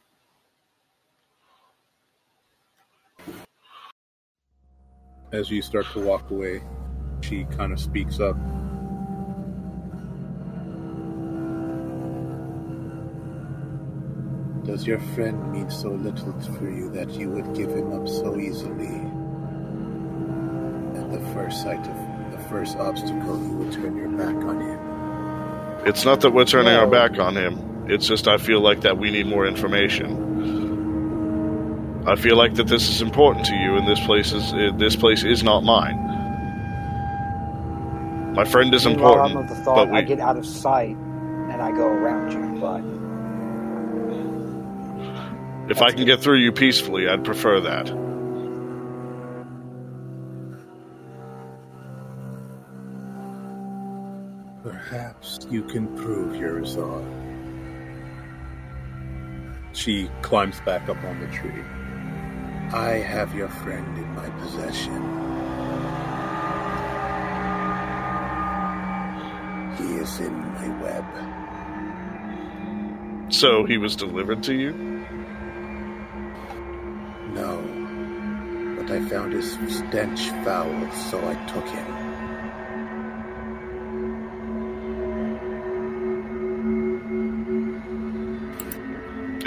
As 5.33 5.51
you 5.51 5.61
start 5.61 5.87
to 5.93 6.01
walk 6.01 6.31
away, 6.31 6.63
she 7.21 7.45
kind 7.57 7.73
of 7.73 7.81
speaks 7.81 8.19
up. 8.21 8.37
Does 14.65 14.87
your 14.87 15.01
friend 15.15 15.53
mean 15.53 15.71
so 15.71 15.91
little 15.91 16.39
for 16.41 16.71
you 16.71 16.91
that 16.93 17.11
you 17.11 17.31
would 17.31 17.55
give 17.55 17.71
him 17.71 17.93
up 17.93 18.09
so 18.09 18.39
easily? 18.39 18.87
At 20.99 21.11
the 21.11 21.21
first 21.35 21.63
sight 21.63 21.87
of 21.87 22.33
the 22.33 22.39
first 22.49 22.77
obstacle, 22.77 23.43
you 23.43 23.53
would 23.57 23.73
turn 23.73 23.97
your 23.97 24.09
back 24.11 24.35
on 24.45 24.61
him. 24.61 25.87
It's 25.87 26.05
not 26.05 26.21
that 26.23 26.31
we're 26.31 26.45
turning 26.45 26.75
our 26.75 26.87
back 26.87 27.19
on 27.19 27.37
him. 27.37 27.68
It's 27.89 28.07
just 28.07 28.29
I 28.29 28.37
feel 28.37 28.61
like 28.61 28.83
that 28.83 28.99
we 28.99 29.11
need 29.11 29.27
more 29.27 29.47
information. 29.47 30.29
I 32.07 32.17
feel 32.17 32.37
like 32.37 32.55
that 32.55 32.67
this 32.67 32.89
is 32.89 33.01
important 33.01 33.47
to 33.47 33.55
you, 33.55 33.77
and 33.77 33.89
this 33.89 34.01
place 34.01 34.33
is 34.33 34.53
uh, 34.53 34.73
this 34.77 34.95
place 34.95 35.25
is 35.25 35.43
not 35.43 35.65
mine. 35.65 35.97
My 38.35 38.45
friend 38.45 38.75
is 38.75 38.85
Meanwhile, 38.87 39.13
important, 39.13 39.37
I'm 39.37 39.43
of 39.43 39.49
the 39.49 39.57
thought 39.65 39.77
but 39.77 39.91
we 39.91 39.99
I 39.99 40.03
get 40.03 40.21
out 40.21 40.37
of 40.37 40.45
sight 40.47 40.97
and 40.97 41.63
I 41.63 41.73
go 41.73 41.87
around 41.87 42.33
you, 42.33 42.61
but 42.61 42.83
if 45.71 45.83
I 45.83 45.91
can 45.91 46.05
get 46.05 46.21
through 46.23 46.39
you 46.39 46.53
peacefully, 46.53 47.09
I'd 47.09 47.25
prefer 47.25 47.61
that. 47.61 47.87
Perhaps 54.63 55.47
you 55.51 55.63
can 55.63 55.89
prove 55.97 56.37
your 56.37 56.55
resolve. 56.55 57.05
She 59.79 60.11
climbs 60.23 60.61
back 60.63 60.89
up 60.89 61.03
on 61.05 61.21
the 61.21 61.29
tree. 61.29 61.63
I 62.73 62.99
have 62.99 63.33
your 63.33 63.49
friend 63.49 63.97
in 63.97 64.13
my 64.13 64.29
possession. 64.41 64.93
He 69.77 69.95
is 70.03 70.19
in 70.19 70.37
my 70.37 70.69
web. 70.83 71.05
So 73.33 73.65
he 73.67 73.79
was 73.79 73.95
delivered 73.95 74.43
to 74.43 74.55
you. 74.55 74.73
No, 77.33 77.63
but 78.77 78.91
I 78.91 79.01
found 79.09 79.33
his 79.33 79.53
stench 79.53 80.29
foul, 80.45 80.91
so 80.91 81.25
I 81.25 81.37
took 81.47 81.69
him. 81.69 82.08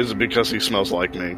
Is 0.01 0.09
it 0.09 0.17
because 0.17 0.49
he 0.49 0.59
smells 0.59 0.91
like 0.91 1.13
me? 1.13 1.37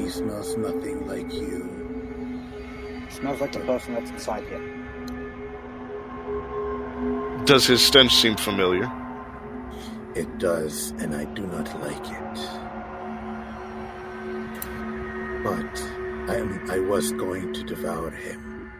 He 0.00 0.08
smells 0.08 0.56
nothing 0.56 1.08
like 1.08 1.34
you. 1.34 1.68
it 3.04 3.12
smells 3.12 3.40
like 3.40 3.50
the 3.50 3.58
person 3.58 3.94
that's 3.94 4.10
inside 4.10 4.44
him. 4.44 4.62
Does 7.46 7.66
his 7.66 7.84
stench 7.84 8.14
seem 8.14 8.36
familiar? 8.36 8.88
It 10.14 10.38
does, 10.38 10.90
and 11.00 11.16
I 11.16 11.24
do 11.24 11.44
not 11.48 11.66
like 11.80 12.06
it. 12.20 12.38
But 15.42 15.82
I 16.30 16.36
am 16.36 16.70
I 16.70 16.78
was 16.78 17.10
going 17.10 17.52
to 17.54 17.64
devour 17.64 18.12
him. 18.12 18.70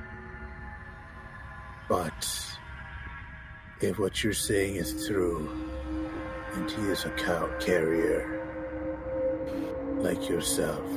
But 1.89 2.29
if 3.81 3.99
what 3.99 4.23
you're 4.23 4.35
saying 4.35 4.77
is 4.77 5.09
true, 5.09 5.72
and 6.55 6.71
he 6.71 6.83
is 6.83 7.05
a 7.05 7.11
cow 7.11 7.49
carrier 7.59 8.41
like 9.99 10.29
yourself, 10.29 10.91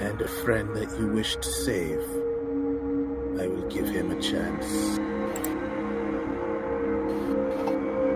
and 0.00 0.20
a 0.20 0.28
friend 0.28 0.74
that 0.74 0.98
you 0.98 1.06
wish 1.08 1.36
to 1.36 1.48
save, 1.48 2.00
I 3.40 3.46
will 3.46 3.68
give 3.68 3.88
him 3.88 4.10
a 4.10 4.20
chance. 4.20 4.98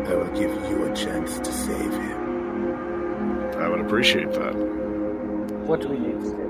I 0.08 0.14
will 0.14 0.32
give 0.38 0.52
you 0.68 0.84
a 0.84 0.94
chance 0.94 1.38
to 1.38 1.52
save 1.52 1.92
him. 1.92 3.54
I 3.56 3.68
would 3.68 3.80
appreciate 3.80 4.32
that. 4.32 4.54
What 5.66 5.80
do 5.80 5.88
we 5.88 5.98
need 5.98 6.18
to 6.20 6.30
do? 6.30 6.42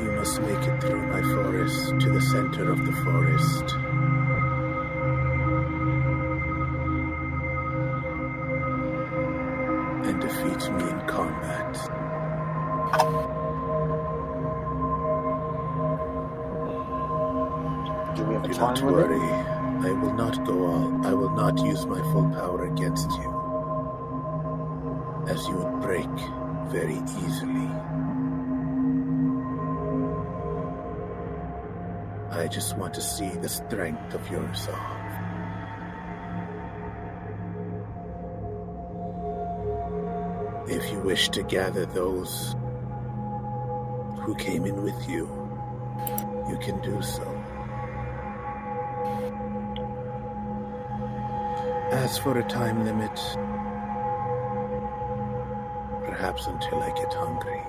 You 0.00 0.12
must 0.12 0.40
make 0.40 0.58
it 0.58 0.80
through 0.80 1.06
my 1.08 1.22
forest 1.22 2.00
to 2.00 2.10
the 2.10 2.20
center 2.20 2.70
of 2.70 2.86
the 2.86 2.92
forest. 2.92 3.81
Defeat 10.52 10.72
me 10.72 10.82
in 10.82 11.00
combat. 11.06 11.72
Do 18.14 18.24
we 18.24 18.34
have 18.34 18.42
Do 18.42 18.58
not 18.58 18.82
worry. 18.82 19.18
I 19.18 19.92
will 19.92 20.12
not 20.12 20.44
go 20.44 20.66
all. 20.66 21.06
I 21.06 21.14
will 21.14 21.30
not 21.30 21.58
use 21.64 21.86
my 21.86 22.02
full 22.12 22.28
power 22.30 22.66
against 22.66 23.10
you. 23.12 23.30
As 25.26 25.46
you 25.48 25.56
would 25.56 25.80
break 25.80 26.10
very 26.70 27.00
easily. 27.24 27.70
I 32.30 32.46
just 32.48 32.76
want 32.76 32.92
to 32.94 33.00
see 33.00 33.30
the 33.30 33.48
strength 33.48 34.12
of 34.12 34.30
your 34.30 34.42
resolve. 34.42 35.01
If 40.72 40.90
you 40.90 40.98
wish 41.00 41.28
to 41.28 41.42
gather 41.42 41.84
those 41.84 42.56
who 44.22 44.34
came 44.36 44.64
in 44.64 44.82
with 44.82 45.06
you, 45.06 45.28
you 46.48 46.56
can 46.62 46.80
do 46.80 47.02
so. 47.02 47.22
As 51.92 52.16
for 52.16 52.38
a 52.38 52.42
time 52.48 52.86
limit, 52.86 53.14
perhaps 56.06 56.46
until 56.46 56.82
I 56.82 56.90
get 56.96 57.12
hungry. 57.12 57.62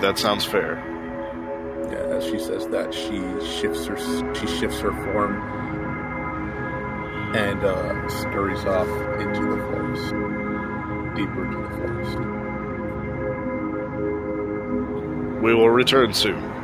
That 0.00 0.18
sounds 0.18 0.46
fair. 0.46 0.97
As 2.18 2.24
she 2.24 2.38
says 2.40 2.66
that, 2.68 2.92
she 2.92 3.20
shifts 3.46 3.86
her 3.86 3.96
she 4.34 4.46
shifts 4.48 4.80
her 4.80 4.90
form 4.90 5.36
and 7.36 7.62
uh, 7.62 8.08
scurries 8.08 8.64
off 8.64 8.88
into 9.20 9.42
the 9.42 9.56
forest, 9.70 10.04
deeper 11.14 11.44
into 11.44 11.58
the 11.62 11.68
forest. 11.76 12.18
We 15.44 15.54
will 15.54 15.70
return 15.70 16.12
soon. 16.12 16.57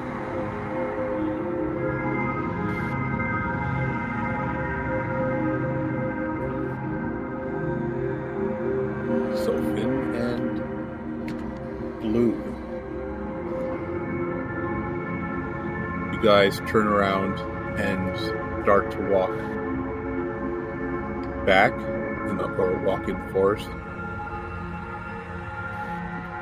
Guys 16.45 16.61
turn 16.71 16.87
around 16.87 17.39
and 17.79 18.19
start 18.62 18.91
to 18.91 18.99
walk 19.09 19.31
back, 21.47 21.73
in 22.29 22.37
the, 22.37 22.45
or 22.59 22.79
walk 22.85 23.09
in. 23.09 23.16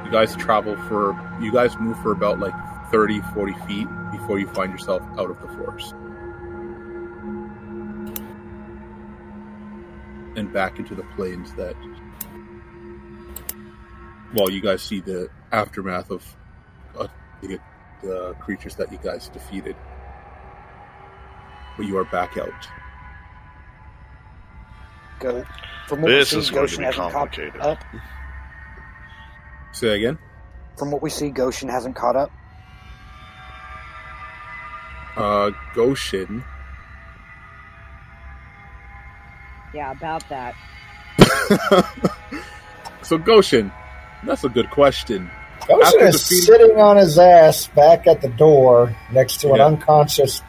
You 0.05 0.11
guys 0.11 0.35
travel 0.35 0.77
for, 0.89 1.17
you 1.41 1.53
guys 1.53 1.79
move 1.79 1.97
for 2.03 2.11
about 2.11 2.41
like 2.41 2.55
30, 2.91 3.21
40 3.33 3.53
feet 3.69 3.87
before 4.11 4.41
you 4.41 4.49
find 4.49 4.73
yourself 4.73 5.03
out 5.19 5.31
of 5.31 5.41
the 5.41 5.47
forest. 5.57 5.95
And 10.35 10.53
back 10.53 10.81
into 10.81 10.97
the 10.97 11.05
plains 11.15 11.55
that 11.55 11.77
well, 14.35 14.51
you 14.51 14.61
guys 14.61 14.83
see 14.83 14.99
the 14.99 15.29
aftermath 15.53 16.11
of 16.11 16.37
uh, 16.99 17.07
the, 17.41 17.61
the 18.03 18.35
creatures 18.41 18.75
that 18.77 18.91
you 18.91 18.99
guys 18.99 19.29
defeated. 19.29 19.77
But 21.77 21.87
you 21.87 21.97
are 21.99 22.05
back 22.05 22.37
out. 22.37 22.51
Go. 25.21 25.45
From 25.89 26.03
what 26.03 26.09
This 26.09 26.33
we 26.33 26.39
is 26.41 26.49
see, 26.49 26.55
going 26.55 26.67
to 26.67 26.71
Goshen 26.77 26.79
be 26.81 26.85
hasn't 26.87 27.03
caught 27.03 27.13
complicated. 27.13 27.61
up. 27.61 27.79
Say 29.73 29.97
again. 29.97 30.19
From 30.79 30.91
what 30.91 31.03
we 31.03 31.11
see, 31.11 31.31
Goshen 31.31 31.69
hasn't 31.69 31.97
caught 31.97 32.17
up. 32.17 32.31
Uh, 35.17 35.51
Goshen. 35.75 36.43
Yeah, 39.75 39.93
about 39.93 40.25
that. 40.29 40.55
so 43.03 43.19
Goshen, 43.19 43.73
that's 44.25 44.45
a 44.45 44.49
good 44.49 44.71
question. 44.71 45.31
Goshen 45.69 45.83
After 45.83 46.07
is 46.07 46.23
defeating- 46.29 46.45
sitting 46.45 46.77
on 46.81 46.97
his 46.97 47.19
ass 47.19 47.69
back 47.69 48.07
at 48.07 48.21
the 48.23 48.29
door 48.29 48.95
next 49.13 49.41
to 49.43 49.53
an 49.53 49.61
unconscious 49.61 50.43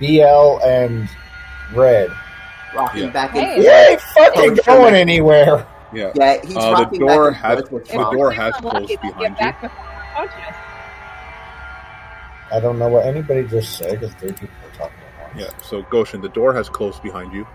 BL 0.00 0.58
and 0.64 1.08
Red. 1.72 2.10
Rocking 2.74 3.04
Yeah. 3.04 3.10
back 3.10 3.34
and 3.36 3.46
Hey. 3.46 3.60
He 3.62 3.68
ain't 3.68 4.00
fucking 4.00 4.58
going 4.66 4.94
anywhere. 4.94 5.66
Yeah. 5.92 6.10
Yeah, 6.16 6.38
he's 6.44 6.56
Uh, 6.56 6.84
the 6.90 6.98
door 6.98 7.30
back 7.30 7.40
has- 7.40 7.58
and 7.60 7.68
forth 7.68 7.86
the 7.86 7.92
trauma. 7.94 8.16
door 8.16 8.32
has 8.32 8.54
closed 8.56 9.00
behind 9.00 9.20
you. 9.20 9.36
back 9.44 9.62
with 9.62 9.72
conscious. 10.16 10.56
I 12.52 12.60
don't 12.60 12.78
know 12.78 12.88
what 12.88 13.06
anybody 13.06 13.44
just 13.44 13.76
said 13.78 13.92
because 14.00 14.12
three 14.14 14.32
people 14.32 14.48
were 14.64 14.76
talking 14.76 14.96
at 15.20 15.34
once. 15.34 15.40
Yeah. 15.40 15.62
So 15.62 15.82
Goshen, 15.82 16.20
the 16.20 16.28
door 16.28 16.52
has 16.54 16.68
closed 16.68 17.02
behind 17.02 17.32
you 17.32 17.46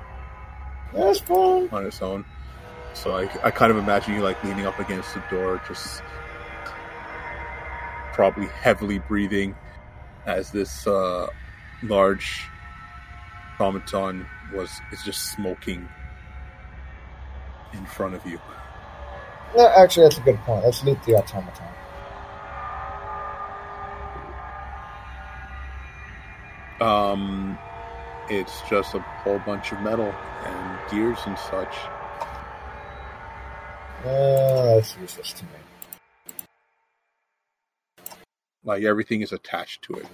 That's 0.94 1.20
fine. 1.20 1.68
on 1.72 1.86
its 1.86 2.02
own. 2.02 2.24
So 2.94 3.18
I, 3.18 3.30
I 3.44 3.52
kind 3.52 3.72
of 3.72 3.78
imagine 3.78 4.16
you 4.16 4.22
like 4.22 4.42
leaning 4.44 4.66
up 4.66 4.80
against 4.80 5.14
the 5.14 5.22
door, 5.30 5.62
just 5.68 6.02
probably 8.14 8.48
heavily 8.48 9.00
breathing 9.00 9.56
as 10.26 10.52
this 10.52 10.86
uh, 10.88 11.28
large 11.84 12.46
automaton 13.60 14.26
was 14.54 14.70
is 14.92 15.04
just 15.04 15.34
smoking 15.34 15.88
in 17.74 17.86
front 17.86 18.16
of 18.16 18.26
you. 18.26 18.40
Yeah, 19.56 19.74
actually, 19.78 20.04
that's 20.04 20.18
a 20.18 20.22
good 20.22 20.38
point. 20.40 20.64
Let's 20.64 20.84
loot 20.84 21.02
the 21.04 21.16
automaton. 21.16 21.66
Um, 26.82 27.58
it's 28.30 28.62
just 28.70 28.96
a 28.96 29.00
whole 29.00 29.40
bunch 29.40 29.72
of 29.72 29.82
metal 29.82 30.14
and 30.46 30.92
gears 30.92 31.20
and 31.26 31.38
such. 31.38 31.76
Uh, 34.06 34.76
that's 34.76 34.96
useless 34.98 35.34
to 35.34 35.44
me. 35.46 35.50
Like 38.64 38.84
everything 38.84 39.22
is 39.22 39.34
attached 39.34 39.82
to 39.84 39.96
it. 39.96 40.06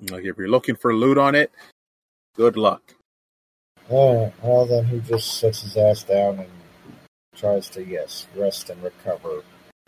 Like 0.00 0.24
if 0.24 0.36
you're 0.36 0.48
looking 0.48 0.76
for 0.76 0.94
loot 0.94 1.18
on 1.18 1.34
it, 1.34 1.50
good 2.36 2.56
luck. 2.56 2.94
Alright, 3.90 4.32
well 4.42 4.66
then 4.66 4.86
he 4.86 5.00
just 5.00 5.38
sits 5.38 5.62
his 5.62 5.76
ass 5.76 6.02
down 6.02 6.38
and 6.38 6.48
tries 7.36 7.68
to, 7.70 7.84
yes, 7.84 8.26
rest 8.34 8.70
and 8.70 8.82
recover 8.82 9.42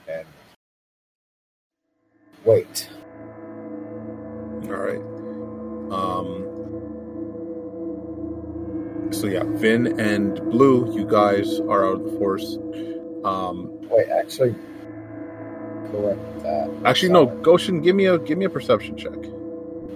and 0.08 0.26
wait. 2.44 2.88
All 4.64 4.72
right. 4.72 5.02
Um. 5.92 6.44
So 9.12 9.26
yeah, 9.28 9.44
Vin 9.44 10.00
and 10.00 10.34
Blue, 10.50 10.92
you 10.94 11.06
guys 11.06 11.60
are 11.60 11.86
out 11.86 12.00
of 12.00 12.04
the 12.10 12.18
force. 12.18 12.58
Um, 13.24 13.70
Wait, 13.88 14.08
actually, 14.08 14.54
correct 15.90 16.42
that. 16.42 16.70
Actually, 16.84 17.12
no. 17.12 17.26
Goshen, 17.26 17.80
give 17.80 17.94
me 17.94 18.06
a 18.06 18.18
give 18.18 18.36
me 18.36 18.46
a 18.46 18.50
perception 18.50 18.96
check. 18.96 19.14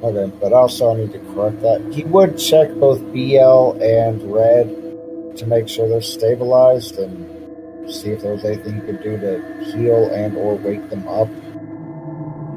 Okay, 0.03 0.33
but 0.41 0.53
also 0.53 0.95
I 0.95 0.99
need 0.99 1.13
to 1.13 1.19
correct 1.19 1.61
that. 1.61 1.87
He 1.93 2.05
would 2.05 2.39
check 2.39 2.73
both 2.75 3.01
BL 3.13 3.83
and 3.83 4.33
Red 4.33 5.37
to 5.37 5.47
make 5.47 5.69
sure 5.69 5.89
they're 5.89 6.01
stabilized 6.01 6.97
and 6.99 7.91
see 7.93 8.11
if 8.11 8.23
there's 8.23 8.45
anything 8.45 8.77
you 8.77 8.83
could 8.83 9.03
do 9.03 9.19
to 9.19 9.65
heal 9.73 10.11
and 10.11 10.37
or 10.37 10.55
wake 10.57 10.89
them 10.89 11.07
up. 11.07 11.29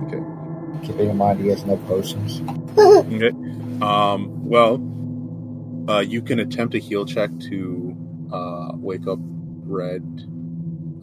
Okay. 0.07 0.87
Keeping 0.87 1.09
in 1.09 1.17
mind 1.17 1.41
he 1.41 1.47
has 1.49 1.65
no 1.65 1.77
potions. 1.77 2.41
Okay. 2.75 3.29
Um. 3.81 4.47
Well, 4.47 4.81
uh, 5.87 5.99
you 5.99 6.21
can 6.21 6.39
attempt 6.39 6.73
a 6.73 6.79
heal 6.79 7.05
check 7.05 7.29
to 7.49 7.95
uh, 8.31 8.71
wake 8.75 9.05
up 9.05 9.19
Red. 9.21 10.03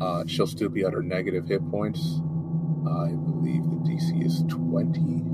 Uh, 0.01 0.25
she'll 0.27 0.47
still 0.49 0.69
be 0.69 0.83
at 0.85 0.93
her 0.93 1.03
negative 1.03 1.47
hit 1.47 1.69
points. 1.71 2.21
I 2.89 3.13
believe 3.13 3.63
the 3.65 3.77
DC 3.87 4.25
is 4.25 4.43
twenty. 4.49 5.30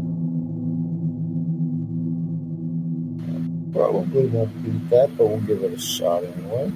Probably 3.77 4.27
won't 4.29 4.63
beat 4.65 4.89
that, 4.89 5.15
but 5.19 5.27
we'll 5.27 5.41
give 5.41 5.63
it 5.63 5.75
a 5.75 5.79
shot 5.79 6.25
anyway. 6.25 6.73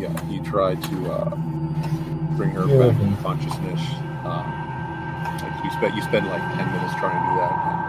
Yeah, 0.00 0.28
you 0.28 0.42
try 0.42 0.74
to 0.74 1.12
uh, 1.12 1.30
bring 2.36 2.50
her 2.50 2.66
Yeah. 2.66 2.90
back 2.90 2.98
to 2.98 3.22
consciousness. 3.22 3.80
Um, 4.24 4.46
like 5.42 5.62
you 5.62 5.70
spend 5.70 5.94
you 5.94 6.02
spend 6.02 6.26
like 6.26 6.42
ten 6.56 6.66
minutes 6.72 6.94
trying 6.98 7.14
to 7.14 7.22
do 7.30 7.36
that, 7.38 7.54
and 7.70 7.86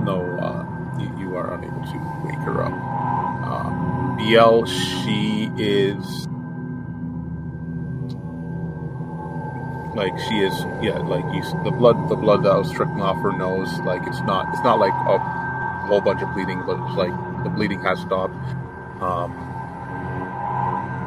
uh, 0.00 0.04
no, 0.08 0.16
uh, 0.40 0.64
you, 0.98 1.08
you 1.18 1.36
are 1.36 1.52
unable 1.52 1.82
to 1.84 1.98
wake 2.24 2.38
her 2.46 2.62
up. 2.62 2.72
Um, 2.72 4.16
BL, 4.16 4.64
she 4.64 5.50
is 5.58 6.26
like 9.96 10.16
she 10.18 10.40
is 10.40 10.52
yeah 10.82 10.98
like 10.98 11.24
you 11.34 11.42
the 11.64 11.70
blood 11.70 12.08
the 12.08 12.16
blood 12.16 12.44
that 12.44 12.54
was 12.54 12.70
trickling 12.70 13.00
off 13.00 13.16
her 13.22 13.32
nose 13.36 13.78
like 13.80 14.06
it's 14.06 14.20
not 14.20 14.46
it's 14.52 14.62
not 14.62 14.78
like 14.78 14.92
a 14.92 15.18
whole 15.86 16.00
bunch 16.00 16.20
of 16.20 16.32
bleeding 16.34 16.62
but 16.66 16.78
it's 16.86 16.96
like 16.96 17.12
the 17.42 17.50
bleeding 17.50 17.80
has 17.82 17.98
stopped. 18.00 18.34
Um 19.00 19.32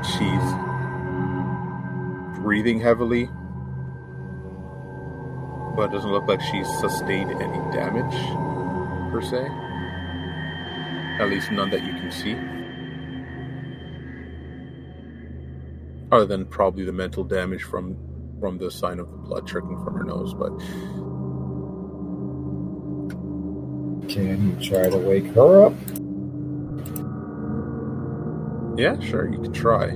she's 0.03 0.41
breathing 2.41 2.80
heavily 2.80 3.30
but 5.76 5.90
it 5.90 5.91
doesn't 5.91 6.11
look 6.11 6.28
like 6.28 6.41
she's 6.41 6.68
sustained 6.80 7.32
any 7.32 7.60
damage 7.72 8.16
per 9.11 9.22
se. 9.22 9.48
At 11.22 11.30
least 11.30 11.52
none 11.52 11.70
that 11.70 11.86
you 11.86 11.94
can 11.94 12.11
see. 12.11 12.36
Other 16.11 16.26
than 16.26 16.45
probably 16.45 16.86
the 16.86 16.91
mental 16.91 17.24
damage 17.24 17.64
from 17.64 18.09
from 18.40 18.57
the 18.57 18.72
sign 18.72 18.99
of 18.99 19.11
the 19.11 19.18
blood 19.18 19.45
trickling 19.48 19.84
from 19.84 19.95
her 19.95 20.03
nose 20.03 20.34
but 20.34 20.49
Can 24.10 24.57
you 24.60 24.66
try 24.68 24.90
to 24.90 24.98
wake 24.98 25.26
her 25.36 25.66
up? 25.66 25.74
yeah 28.80 28.99
sure 28.99 29.30
you 29.30 29.40
can 29.41 29.53
try 29.53 29.88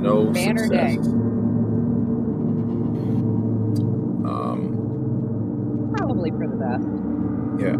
no 0.00 0.30
Banner 0.32 0.68
day. 0.68 0.94
success 0.96 1.06
um 4.24 5.92
Probably 5.96 6.30
for 6.30 6.46
the 6.46 6.56
best. 6.56 6.86
Yeah. 7.60 7.76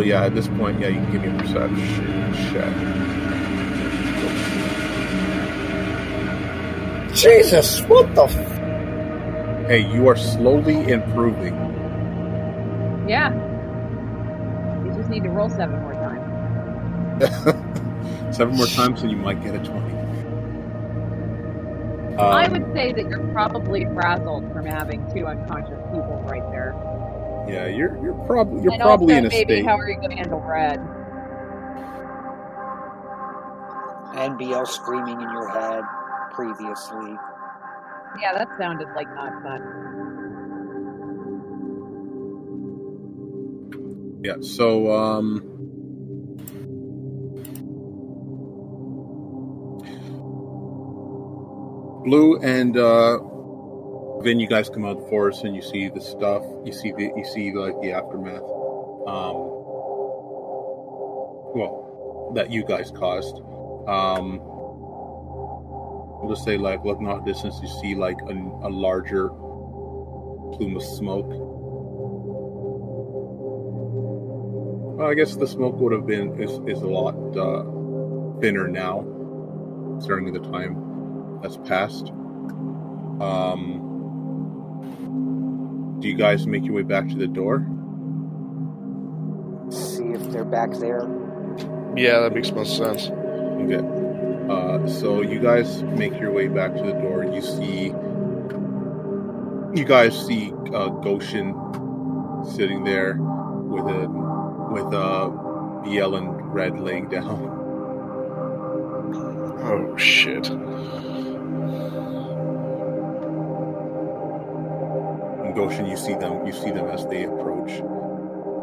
But 0.00 0.06
yeah, 0.06 0.24
at 0.24 0.34
this 0.34 0.48
point, 0.48 0.80
yeah, 0.80 0.88
you 0.88 0.96
can 1.02 1.12
give 1.12 1.22
me 1.22 1.28
a 1.28 1.34
perception 1.34 2.32
check. 2.52 2.74
Jesus, 7.14 7.80
what 7.82 8.14
the? 8.14 8.24
F- 8.24 8.60
Hey, 9.68 9.80
you 9.80 10.08
are 10.08 10.16
slowly 10.16 10.88
improving. 10.90 11.54
Yeah. 13.06 13.34
You 14.84 14.92
just 14.92 15.10
need 15.10 15.24
to 15.24 15.30
roll 15.30 15.50
seven 15.50 15.80
more 15.80 15.96
times. 15.96 16.32
Seven 18.30 18.56
more 18.56 18.68
times, 18.68 19.02
and 19.02 19.10
you 19.10 19.18
might 19.18 19.42
get 19.42 19.54
a 19.54 19.60
twenty. 19.60 19.94
I 22.18 22.46
Um, 22.46 22.48
would 22.48 22.66
say 22.74 22.92
that 22.92 23.08
you're 23.08 23.20
probably 23.20 23.86
frazzled 23.94 24.52
from 24.52 24.66
having 24.66 25.06
two 25.14 25.26
unconscious 25.26 25.80
people 25.92 26.20
right 26.24 26.48
there. 26.50 26.78
Yeah, 27.48 27.66
you're 27.66 28.02
you're 28.02 28.26
probably 28.26 28.62
you're 28.62 28.72
and 28.72 28.82
probably 28.82 29.14
also 29.14 29.18
in 29.18 29.26
a 29.26 29.28
maybe 29.28 29.54
state. 29.54 29.64
how 29.64 29.76
are 29.76 29.88
you 29.88 29.96
going 29.96 30.10
to 30.10 30.16
handle 30.16 30.40
red? 30.40 30.78
And 34.16 34.38
BL 34.38 34.64
screaming 34.64 35.20
in 35.20 35.30
your 35.30 35.48
head 35.48 35.84
previously. 36.32 37.16
Yeah, 38.20 38.34
that 38.34 38.48
sounded 38.58 38.88
like 38.94 39.08
not 39.14 39.42
fun. 39.42 39.80
Yeah. 44.22 44.34
So, 44.40 44.92
um, 44.92 45.46
Blue 52.04 52.38
and 52.38 52.76
uh, 52.76 53.18
Vin, 54.22 54.38
you 54.38 54.46
guys 54.46 54.68
come 54.68 54.84
out 54.84 54.98
of 54.98 55.04
the 55.04 55.08
forest 55.08 55.44
and 55.44 55.56
you 55.56 55.62
see 55.62 55.88
the 55.88 56.00
stuff. 56.00 56.42
You 56.64 56.72
see 56.72 56.92
the 56.92 57.10
you 57.16 57.24
see 57.24 57.52
like 57.52 57.80
the 57.80 57.92
aftermath. 57.92 58.42
Um, 59.06 59.36
well, 61.54 62.32
that 62.34 62.50
you 62.50 62.62
guys 62.64 62.90
caused. 62.90 63.36
Um, 63.88 64.40
we'll 66.20 66.34
just 66.34 66.44
say 66.44 66.58
like 66.58 66.84
looking 66.84 67.08
out 67.08 67.24
distance, 67.24 67.58
you 67.62 67.68
see 67.80 67.94
like 67.94 68.18
a, 68.28 68.32
a 68.32 68.70
larger 68.70 69.30
plume 70.52 70.76
of 70.76 70.82
smoke. 70.82 71.32
I 75.00 75.14
guess 75.14 75.34
the 75.34 75.46
smoke 75.46 75.76
would 75.76 75.92
have 75.92 76.06
been 76.06 76.38
is, 76.42 76.50
is 76.68 76.82
a 76.82 76.86
lot 76.86 77.14
uh, 77.34 77.64
thinner 78.40 78.68
now, 78.68 79.00
considering 79.94 80.30
the 80.34 80.40
time 80.40 81.40
that's 81.42 81.56
passed. 81.56 82.10
Um, 83.20 83.79
do 86.00 86.08
you 86.08 86.14
guys 86.14 86.46
make 86.46 86.64
your 86.64 86.74
way 86.74 86.82
back 86.82 87.08
to 87.08 87.14
the 87.14 87.26
door? 87.26 87.66
See 89.70 90.04
if 90.04 90.30
they're 90.32 90.44
back 90.44 90.72
there. 90.72 91.08
Yeah, 91.96 92.20
that 92.20 92.32
makes 92.34 92.50
most 92.50 92.76
sense. 92.76 93.08
Okay. 93.08 93.86
Uh, 94.50 94.88
so 94.88 95.20
you 95.20 95.38
guys 95.38 95.82
make 95.82 96.18
your 96.18 96.32
way 96.32 96.48
back 96.48 96.74
to 96.74 96.82
the 96.82 96.92
door. 96.92 97.24
You 97.24 97.42
see, 97.42 97.86
you 99.78 99.84
guys 99.84 100.26
see 100.26 100.52
uh, 100.72 100.88
Goshen 100.88 101.54
sitting 102.44 102.82
there 102.82 103.16
with 103.20 103.84
a 103.84 104.08
with 104.72 104.92
a 104.94 105.30
BL 105.84 106.14
and 106.16 106.54
Red 106.54 106.80
laying 106.80 107.08
down. 107.08 107.58
Oh 109.62 109.96
shit. 109.96 110.50
And 115.50 115.56
Goshen, 115.56 115.86
you 115.86 115.96
see 115.96 116.14
them. 116.14 116.46
You 116.46 116.52
see 116.52 116.70
them 116.70 116.86
as 116.86 117.04
they 117.08 117.24
approach, 117.24 117.72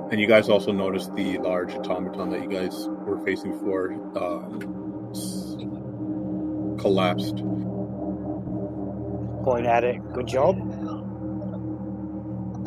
and 0.09 0.21
you 0.21 0.25
guys 0.25 0.47
also 0.47 0.71
notice 0.71 1.07
the 1.07 1.37
large 1.39 1.73
automaton 1.73 2.29
that 2.29 2.41
you 2.41 2.47
guys 2.47 2.87
were 2.87 3.19
facing 3.25 3.51
before 3.51 3.91
um, 4.17 4.61
collapsed. 6.79 7.43
Point 9.43 9.65
at 9.65 9.83
it. 9.83 9.97
Good 10.13 10.27
job. 10.27 10.55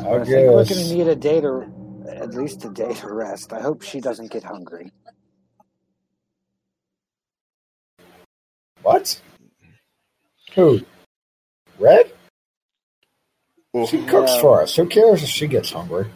I 0.01 0.17
I 0.17 0.25
think 0.25 0.29
we're 0.29 0.65
going 0.65 0.67
to 0.67 0.95
need 0.95 1.09
a 1.09 1.17
day 1.17 1.41
to, 1.41 1.65
at 2.07 2.35
least 2.35 2.63
a 2.67 2.69
day 2.69 2.93
to 2.93 3.15
rest. 3.15 3.55
I 3.55 3.63
hope 3.63 3.81
she 3.81 4.03
doesn't 4.03 4.31
get 4.31 4.45
hungry. 4.45 4.93
What? 8.83 9.19
Who? 10.55 10.83
Red? 11.79 12.13
Well, 13.73 13.87
She 13.87 13.99
cooks 14.07 14.33
Yeah. 14.35 14.41
for 14.41 14.63
us. 14.63 14.75
Who 14.77 14.87
cares 14.87 15.23
if 15.23 15.29
she 15.29 15.47
gets 15.47 15.71
hungry? 15.73 16.07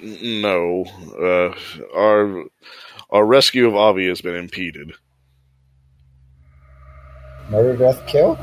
no, 0.00 0.84
uh, 1.18 1.54
our 1.96 2.44
our 3.10 3.24
rescue 3.24 3.66
of 3.66 3.74
Avvie 3.74 4.08
has 4.08 4.20
been 4.20 4.34
impeded. 4.34 4.92
Murder, 7.48 7.76
death, 7.76 8.06
kill? 8.06 8.36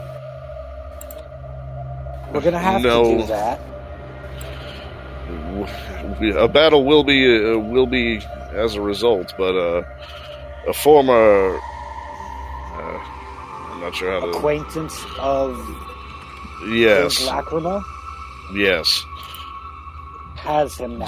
We're 2.34 2.40
going 2.42 2.54
to 2.54 2.60
have 2.60 2.82
No. 2.82 3.04
to 3.04 3.18
do 3.18 3.24
that. 3.28 3.60
A 6.40 6.48
battle 6.48 6.86
will 6.86 7.04
be 7.04 7.26
uh, 7.26 7.58
will 7.58 7.86
be 7.88 8.22
as 8.54 8.76
a 8.76 8.82
result, 8.82 9.34
but 9.38 9.56
uh, 9.56 9.84
a 10.68 10.74
former 10.74 11.58
uh, 11.58 13.00
not 13.80 13.94
sure 13.96 14.12
how 14.12 14.20
to. 14.22 14.28
acquaintance 14.30 15.04
of 15.20 15.58
Yes, 16.68 17.18
his 17.18 17.28
Lacrima 17.28 17.84
yes, 18.56 19.04
has 20.36 20.78
him 20.78 21.00
now. 21.00 21.08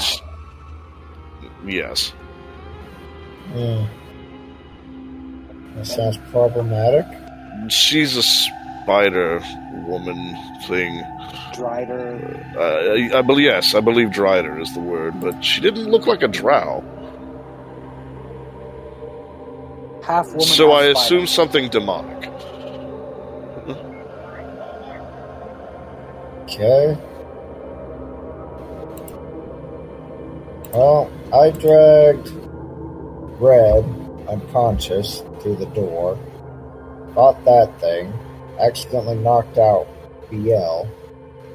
yes. 1.65 2.13
Hmm. 3.51 3.83
That 5.75 5.85
sounds 5.87 6.17
problematic. 6.31 7.05
She's 7.69 8.15
a 8.17 8.23
spider 8.23 9.41
woman 9.87 10.35
thing. 10.67 11.01
Drider. 11.53 12.55
Uh, 12.55 13.15
I, 13.15 13.19
I 13.19 13.21
believe 13.21 13.45
yes, 13.45 13.73
I 13.75 13.79
believe 13.79 14.09
Drider 14.09 14.61
is 14.61 14.73
the 14.73 14.79
word, 14.81 15.19
but 15.19 15.41
she 15.43 15.61
didn't 15.61 15.89
look 15.89 16.05
like 16.07 16.21
a 16.23 16.27
drow. 16.27 16.83
half 20.03 20.27
woman. 20.27 20.41
So 20.41 20.69
half 20.71 20.77
I 20.81 20.93
spider. 20.93 20.99
assume 20.99 21.27
something 21.27 21.69
demonic. 21.69 22.29
Okay. 26.43 26.97
Well, 30.73 31.11
I 31.31 31.51
dragged 31.51 32.31
Red 33.39 33.85
unconscious 34.27 35.21
through 35.41 35.57
the 35.57 35.67
door, 35.67 36.17
fought 37.13 37.43
that 37.45 37.79
thing, 37.79 38.11
accidentally 38.59 39.17
knocked 39.17 39.59
out 39.59 39.87
BL, 40.31 40.87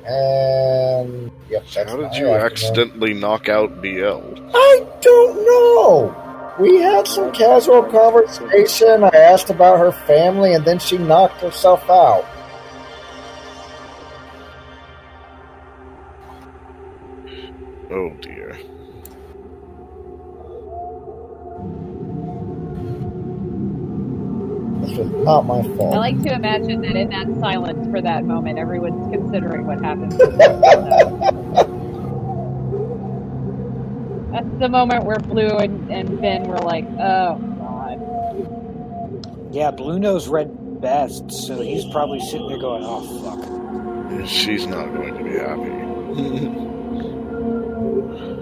and 0.06 1.32
yep, 1.50 1.64
that's 1.74 1.90
How 1.90 1.96
did 1.96 2.14
you 2.14 2.28
afternoon. 2.28 2.36
accidentally 2.36 3.14
knock 3.14 3.48
out 3.48 3.82
BL? 3.82 4.22
I 4.54 4.86
don't 5.00 5.36
know. 5.44 6.54
We 6.60 6.76
had 6.76 7.08
some 7.08 7.32
casual 7.32 7.82
conversation. 7.84 9.02
I 9.02 9.10
asked 9.16 9.50
about 9.50 9.78
her 9.80 9.92
family, 9.92 10.54
and 10.54 10.64
then 10.64 10.78
she 10.78 10.96
knocked 10.96 11.40
herself 11.40 11.88
out. 11.90 12.24
Oh 17.90 18.10
dear. 18.20 18.47
Not 25.28 25.44
my 25.44 25.62
fault. 25.76 25.94
I 25.94 25.98
like 25.98 26.22
to 26.22 26.32
imagine 26.32 26.80
that 26.80 26.96
in 26.96 27.10
that 27.10 27.26
silence 27.38 27.86
for 27.90 28.00
that 28.00 28.24
moment, 28.24 28.58
everyone's 28.58 29.12
considering 29.12 29.66
what 29.66 29.84
happened. 29.84 30.12
That's 34.32 34.58
the 34.58 34.70
moment 34.70 35.04
where 35.04 35.18
Blue 35.18 35.58
and, 35.58 35.92
and 35.92 36.08
Vin 36.18 36.44
were 36.44 36.56
like, 36.56 36.86
oh, 36.98 37.36
God. 37.58 39.54
Yeah, 39.54 39.70
Blue 39.70 39.98
knows 39.98 40.28
red 40.28 40.80
best, 40.80 41.30
so 41.30 41.60
he's 41.60 41.84
probably 41.92 42.20
sitting 42.20 42.48
there 42.48 42.58
going, 42.58 42.82
"Oh 42.86 43.02
fuck." 43.22 43.44
She's 44.26 44.66
not 44.66 44.86
going 44.94 45.14
to 45.14 45.24
be 45.24 45.32
happy. 45.32 45.72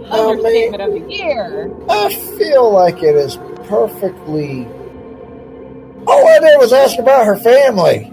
Oh, 0.08 0.36
man. 0.36 0.70
Understatement 0.70 0.82
of 0.82 0.92
the 0.92 1.00
year. 1.12 1.68
I 1.88 2.14
feel 2.14 2.70
like 2.70 3.02
it 3.02 3.16
is 3.16 3.38
perfectly. 3.64 4.68
All 6.06 6.26
I 6.28 6.38
did 6.38 6.58
was 6.58 6.72
ask 6.72 6.98
about 6.98 7.26
her 7.26 7.36
family. 7.36 8.04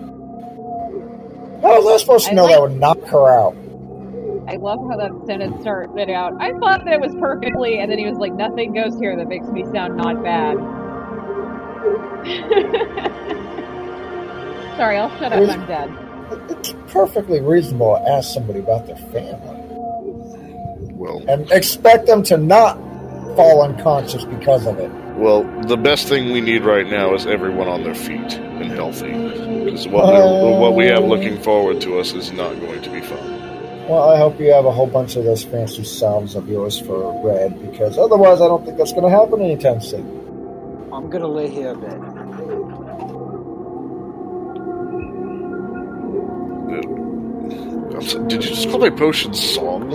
How 1.62 1.82
was 1.82 1.88
I 1.88 1.98
supposed 1.98 2.26
to 2.26 2.32
I 2.32 2.36
know 2.36 2.44
like- 2.46 2.56
that 2.56 2.62
would 2.62 2.80
knock 2.80 3.00
her 3.06 3.30
out? 3.30 3.56
I 4.46 4.58
love 4.58 4.80
how 4.90 4.98
that 4.98 5.12
sentence 5.26 5.62
started 5.62 6.10
out. 6.10 6.34
I 6.42 6.52
thought 6.60 6.84
that 6.84 6.96
it 6.96 7.00
was 7.00 7.16
perfectly, 7.18 7.80
and 7.80 7.90
then 7.90 7.98
he 7.98 8.06
was 8.06 8.18
like, 8.18 8.34
nothing 8.34 8.74
goes 8.74 9.00
here 9.00 9.16
that 9.16 9.30
makes 9.30 9.48
me 9.48 9.64
sound 9.74 9.96
not 9.96 10.22
bad. 10.22 10.58
Sorry, 14.78 14.98
I'll 14.98 15.10
shut 15.18 15.32
up. 15.32 15.40
It 15.40 15.50
I'm 15.50 15.66
dead. 15.68 15.90
It's 16.50 16.74
perfectly 16.92 17.40
reasonable 17.42 17.96
to 17.96 18.02
ask 18.10 18.34
somebody 18.34 18.60
about 18.60 18.88
their 18.88 18.96
family 18.98 19.56
Well, 20.96 21.22
and 21.28 21.50
expect 21.52 22.08
them 22.08 22.24
to 22.24 22.38
not 22.38 22.76
fall 23.36 23.62
unconscious 23.62 24.24
because 24.26 24.66
of 24.66 24.80
it. 24.80 24.90
Well, 25.16 25.44
the 25.64 25.78
best 25.78 26.08
thing 26.08 26.32
we 26.32 26.42
need 26.42 26.64
right 26.64 26.88
now 26.88 27.14
is 27.14 27.26
everyone 27.26 27.68
on 27.68 27.84
their 27.84 27.96
feet 27.96 28.34
and 28.34 28.72
healthy. 28.72 29.12
Because 29.64 29.88
what, 29.88 30.06
we're- 30.08 30.22
um, 30.54 30.60
what 30.60 30.76
we 30.76 30.86
have 30.88 31.04
looking 31.04 31.40
forward 31.42 31.82
to 31.82 32.00
us 32.00 32.14
is 32.14 32.32
not 32.32 32.60
going 32.60 32.82
to 32.82 32.90
be 32.90 33.02
fun. 33.02 33.42
Well, 33.88 34.10
I 34.10 34.18
hope 34.18 34.40
you 34.40 34.52
have 34.54 34.66
a 34.66 34.72
whole 34.72 34.88
bunch 34.88 35.16
of 35.18 35.26
those 35.26 35.44
fancy 35.44 35.84
salves 35.84 36.36
of 36.36 36.48
yours 36.48 36.80
for 36.80 37.22
Red, 37.26 37.62
because 37.70 37.98
otherwise, 37.98 38.40
I 38.42 38.48
don't 38.48 38.64
think 38.66 38.78
that's 38.78 38.94
going 38.94 39.04
to 39.04 39.10
happen 39.10 39.42
anytime 39.42 39.82
soon. 39.82 40.22
I'm 40.94 41.10
gonna 41.10 41.28
lay 41.28 41.50
here 41.50 41.72
a 41.72 41.76
bit. 41.76 42.00
Uh, 46.74 48.02
did 48.28 48.44
you 48.44 48.50
just 48.52 48.70
call 48.70 48.80
my 48.80 48.90
potions 48.90 49.40
songs? 49.42 49.94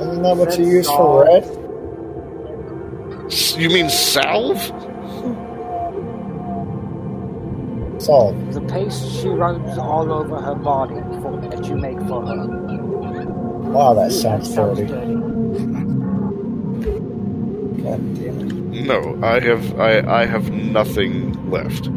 Isn't 0.00 0.22
that 0.22 0.36
what 0.36 0.56
you 0.58 0.64
That's 0.64 0.68
use 0.68 0.86
for. 0.86 1.24
Red? 1.24 1.44
S- 3.30 3.56
You 3.56 3.70
mean 3.70 3.90
salve? 3.90 4.72
Solid. 7.98 8.38
The 8.52 8.62
paste 8.62 9.08
she 9.08 9.30
rubs 9.30 9.78
all 9.78 10.12
over 10.12 10.40
her 10.40 10.56
body 10.56 11.04
for, 11.22 11.40
that 11.50 11.68
you 11.68 11.76
make 11.76 12.02
for 12.06 12.22
her. 12.24 12.48
Wow, 13.70 13.94
that 13.94 14.12
sounds 14.12 14.50
Sounds 14.54 14.80
dirty. 14.80 14.82
dirty. 14.82 15.20
God 17.82 18.14
damn 18.14 18.40
it. 18.40 18.52
No, 18.72 19.18
I 19.22 19.40
have 19.40 19.74
I, 19.78 20.02
I 20.22 20.26
have 20.26 20.52
nothing 20.52 21.34
left. 21.50 21.90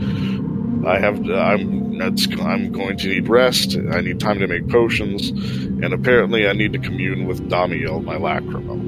I 0.84 1.00
have 1.00 1.30
I'm 1.30 1.98
that's, 1.98 2.28
I'm 2.40 2.72
going 2.72 2.98
to 3.00 3.10
need 3.10 3.30
rest. 3.30 3.78
I 3.92 4.02
need 4.02 4.20
time 4.20 4.40
to 4.40 4.48
make 4.48 4.70
potions, 4.70 5.32
and 5.32 5.94
apparently 5.94 6.48
I 6.48 6.54
need 6.54 6.74
to 6.74 6.80
commune 6.80 7.26
with 7.26 7.48
Damiel, 7.50 8.04
my 8.04 8.18
lacrima. 8.18 8.80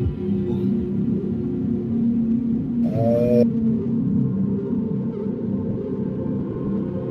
Uh, 2.94 3.44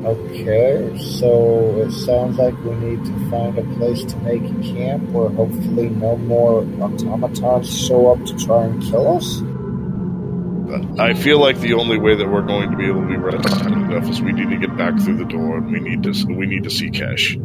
okay, 0.07 0.97
so 0.97 1.75
it 1.81 1.91
sounds 1.91 2.37
like 2.37 2.57
we 2.63 2.73
need 2.75 3.03
to 3.05 3.29
find 3.29 3.57
a 3.57 3.63
place 3.75 4.03
to 4.05 4.17
make 4.19 4.43
camp 4.63 5.03
where 5.09 5.29
hopefully 5.29 5.89
no 5.89 6.15
more 6.17 6.61
automatons 6.81 7.85
show 7.85 8.11
up 8.11 8.25
to 8.25 8.35
try 8.37 8.65
and 8.65 8.81
kill 8.83 9.17
us. 9.17 9.41
I 10.99 11.13
feel 11.13 11.39
like 11.39 11.59
the 11.59 11.73
only 11.73 11.97
way 11.97 12.15
that 12.15 12.27
we're 12.27 12.41
going 12.41 12.71
to 12.71 12.77
be 12.77 12.87
able 12.87 13.01
to 13.01 13.07
be 13.07 13.17
rested 13.17 13.67
enough 13.67 14.09
is 14.09 14.21
we 14.21 14.31
need 14.31 14.49
to 14.49 14.57
get 14.57 14.75
back 14.77 14.97
through 14.99 15.17
the 15.17 15.25
door, 15.25 15.57
and 15.57 15.71
we 15.71 15.79
need 15.79 16.03
to 16.03 16.11
we 16.33 16.45
need 16.45 16.63
to 16.63 16.69
see 16.69 16.89
Cash. 16.89 17.37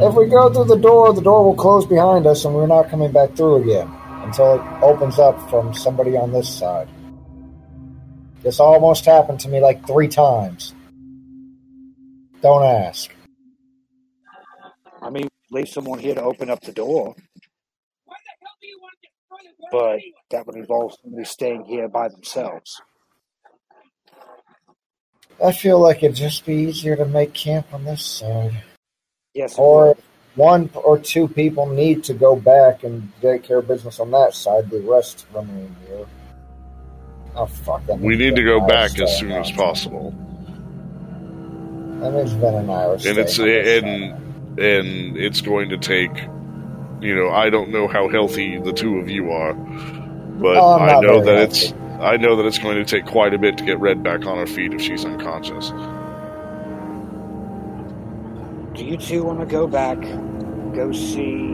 If 0.00 0.14
we 0.14 0.26
go 0.26 0.52
through 0.52 0.64
the 0.64 0.76
door, 0.76 1.12
the 1.12 1.20
door 1.20 1.44
will 1.44 1.54
close 1.54 1.86
behind 1.86 2.26
us 2.26 2.44
and 2.44 2.54
we're 2.54 2.66
not 2.66 2.88
coming 2.88 3.12
back 3.12 3.36
through 3.36 3.62
again 3.62 3.90
until 4.24 4.54
it 4.54 4.60
opens 4.82 5.18
up 5.18 5.50
from 5.50 5.74
somebody 5.74 6.16
on 6.16 6.32
this 6.32 6.48
side. 6.48 6.88
This 8.42 8.58
almost 8.58 9.04
happened 9.04 9.40
to 9.40 9.48
me 9.48 9.60
like 9.60 9.86
three 9.86 10.08
times. 10.08 10.74
Don't 12.40 12.64
ask. 12.64 13.10
I 15.00 15.10
mean, 15.10 15.28
leave 15.50 15.68
someone 15.68 16.00
here 16.00 16.14
to 16.14 16.22
open 16.22 16.50
up 16.50 16.60
the 16.60 16.72
door. 16.72 17.14
But 19.70 20.00
that 20.30 20.46
would 20.46 20.56
involve 20.56 20.94
somebody 21.02 21.24
staying 21.24 21.64
here 21.64 21.88
by 21.88 22.08
themselves. 22.08 22.80
I 25.42 25.52
feel 25.52 25.78
like 25.78 26.02
it'd 26.02 26.16
just 26.16 26.44
be 26.44 26.54
easier 26.54 26.96
to 26.96 27.06
make 27.06 27.32
camp 27.32 27.72
on 27.72 27.84
this 27.84 28.04
side. 28.04 28.62
Yes, 29.34 29.56
Or 29.56 29.96
one 30.34 30.68
or 30.74 30.98
two 30.98 31.26
people 31.26 31.66
need 31.66 32.04
to 32.04 32.14
go 32.14 32.36
back 32.36 32.84
and 32.84 33.12
take 33.20 33.44
care 33.44 33.58
of 33.58 33.68
business 33.68 33.98
on 33.98 34.10
that 34.10 34.34
side, 34.34 34.68
the 34.68 34.80
rest 34.80 35.26
remain 35.34 35.74
here. 35.86 36.06
Oh 37.36 37.46
fuck! 37.46 37.84
That 37.86 37.98
We 38.00 38.16
means 38.16 38.18
need 38.18 38.36
to 38.36 38.44
go 38.44 38.58
and 38.58 38.62
I 38.62 38.64
are 38.64 38.68
back 38.68 38.98
as 39.00 39.16
soon 39.18 39.32
as 39.32 39.50
possible. 39.52 40.14
That 42.00 42.12
means 42.12 42.32
Vin 42.32 42.54
and 42.54 42.70
I 42.70 42.84
are 42.86 42.94
and 42.94 43.18
it's 43.18 43.38
and 43.38 44.58
and 44.60 45.16
it's 45.16 45.40
going 45.40 45.70
to 45.70 45.78
take 45.78 46.12
you 47.00 47.14
know 47.16 47.30
i 47.30 47.50
don't 47.50 47.70
know 47.70 47.88
how 47.88 48.08
healthy 48.08 48.58
the 48.58 48.72
two 48.72 48.98
of 48.98 49.08
you 49.10 49.30
are 49.32 49.54
but 49.54 50.56
Oh, 50.56 50.74
I'm 50.74 50.82
i 50.82 50.92
not 50.92 51.00
know 51.00 51.20
that 51.22 51.38
healthy. 51.38 51.66
it's 51.68 51.72
i 52.00 52.16
know 52.16 52.36
that 52.36 52.46
it's 52.46 52.58
going 52.58 52.76
to 52.76 52.84
take 52.84 53.06
quite 53.06 53.34
a 53.34 53.38
bit 53.38 53.58
to 53.58 53.64
get 53.64 53.78
red 53.80 54.02
back 54.02 54.26
on 54.26 54.38
her 54.38 54.46
feet 54.46 54.74
if 54.74 54.82
she's 54.82 55.04
unconscious 55.04 55.72
Do 58.74 58.84
you 58.84 58.96
two 58.96 59.24
want 59.24 59.40
to 59.40 59.46
go 59.46 59.66
back, 59.66 60.00
go 60.74 60.92
see 60.92 61.46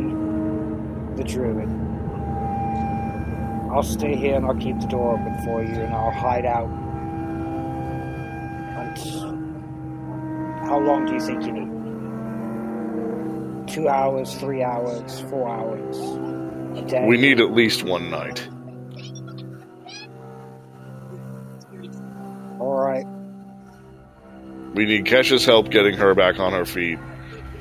the 1.17 1.25
druid? 1.25 1.69
I'll 3.71 3.83
stay 3.83 4.17
here 4.17 4.37
and 4.37 4.47
I'll 4.47 4.57
keep 4.57 4.81
the 4.81 4.87
door 4.87 5.15
open 5.15 5.45
for 5.45 5.63
you, 5.63 5.75
and 5.75 5.95
I'll 5.95 6.11
hide 6.11 6.47
out. 6.47 6.69
Until, 8.79 9.21
how 10.67 10.79
long 10.81 11.07
do 11.07 11.15
you 11.15 11.21
think 11.21 11.45
you 11.45 11.53
need? 11.53 11.69
Two 13.69 13.89
hours, 13.89 14.35
three 14.37 14.63
hours, 14.63 15.21
four 15.29 15.49
hours, 15.49 15.99
a 16.79 16.83
day. 16.87 17.07
we 17.07 17.17
need 17.19 17.41
at 17.41 17.53
least 17.53 17.83
one 17.83 18.11
night 18.11 18.49
All 22.61 22.75
right. 22.75 23.07
We 24.75 24.85
need 24.85 25.05
Kesha's 25.05 25.45
help 25.45 25.71
getting 25.71 25.95
her 25.95 26.15
back 26.15 26.39
on 26.39 26.53
her 26.53 26.65
feet. 26.65 26.99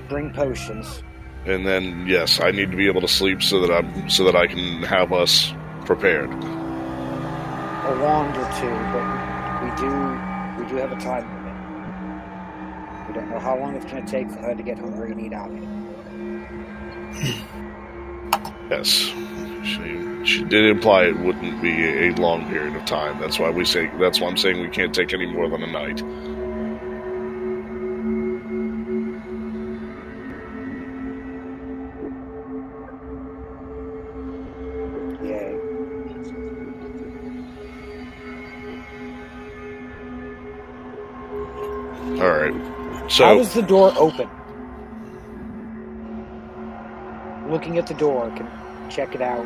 Bring 0.09 0.33
potions. 0.33 1.03
And 1.45 1.65
then 1.65 2.07
yes, 2.07 2.41
I 2.41 2.51
need 2.51 2.71
to 2.71 2.77
be 2.77 2.87
able 2.87 3.01
to 3.01 3.07
sleep 3.07 3.41
so 3.41 3.61
that 3.61 3.71
I'm 3.71 4.09
so 4.09 4.23
that 4.25 4.35
I 4.35 4.47
can 4.47 4.83
have 4.83 5.13
us 5.13 5.53
prepared. 5.87 6.29
A 6.29 7.99
wand 8.03 8.35
or 8.35 8.45
two, 8.59 8.69
but 8.91 9.07
we 9.63 9.69
do 9.79 9.89
we 10.59 10.69
do 10.69 10.75
have 10.75 10.91
a 10.91 10.99
time 10.99 11.25
limit. 11.33 13.07
We 13.07 13.13
don't 13.13 13.29
know 13.29 13.39
how 13.39 13.57
long 13.57 13.73
it's 13.75 13.85
going 13.85 14.05
to 14.05 14.11
take 14.11 14.29
for 14.29 14.39
her 14.39 14.53
to 14.53 14.61
get 14.61 14.77
hungry 14.77 15.11
and 15.13 15.21
eat 15.21 15.31
out. 15.33 15.49
Hmm. 17.15 17.57
Yes. 18.69 19.13
She 19.63 20.25
she 20.25 20.43
did 20.43 20.65
imply 20.65 21.05
it 21.05 21.17
wouldn't 21.19 21.61
be 21.61 21.85
a 21.85 22.11
long 22.15 22.45
period 22.49 22.75
of 22.75 22.83
time. 22.85 23.17
That's 23.21 23.39
why 23.39 23.49
we 23.49 23.63
say 23.63 23.89
that's 23.97 24.19
why 24.19 24.27
I'm 24.27 24.35
saying 24.37 24.59
we 24.59 24.67
can't 24.67 24.93
take 24.93 25.13
any 25.13 25.25
more 25.25 25.49
than 25.49 25.63
a 25.63 25.67
night. 25.67 26.03
How 43.07 43.13
So 43.13 43.37
does 43.37 43.53
the 43.53 43.61
door 43.61 43.93
open? 43.97 44.29
Looking 47.49 47.77
at 47.77 47.87
the 47.87 47.93
door, 47.93 48.29
can 48.35 48.47
check 48.89 49.15
it 49.15 49.21
out. 49.21 49.45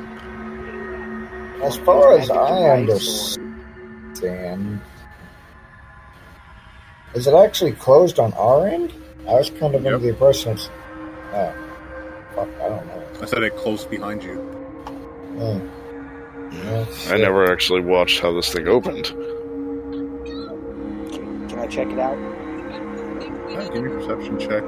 As 1.61 1.77
far 1.77 2.13
as 2.17 2.31
I 2.31 2.33
device 2.33 3.37
or- 3.37 3.41
understand, 4.15 4.81
is 7.13 7.27
it 7.27 7.35
actually 7.35 7.73
closed 7.73 8.17
on 8.17 8.33
our 8.33 8.65
end? 8.67 8.93
I 9.27 9.33
was 9.33 9.51
kind 9.51 9.75
of 9.75 9.85
under 9.85 9.99
the 9.99 10.09
impression 10.09 10.53
it's. 10.53 10.71
Oh, 11.33 11.53
fuck, 12.33 12.47
I 12.59 12.69
don't 12.69 12.87
know. 12.87 13.03
I 13.21 13.25
said 13.25 13.43
it 13.43 13.55
closed 13.55 13.91
behind 13.91 14.23
you. 14.23 14.37
Hmm. 15.37 15.59
I 17.13 17.17
never 17.17 17.49
actually 17.51 17.81
watched 17.81 18.19
how 18.21 18.33
this 18.33 18.51
thing 18.51 18.67
opened. 18.67 19.05
Can, 21.13 21.47
can 21.47 21.59
I 21.59 21.67
check 21.67 21.87
it 21.87 21.99
out? 21.99 22.17
Yeah, 23.51 23.67
give 23.67 23.83
me 23.83 23.91
a 23.91 23.95
perception 23.95 24.39
check. 24.39 24.63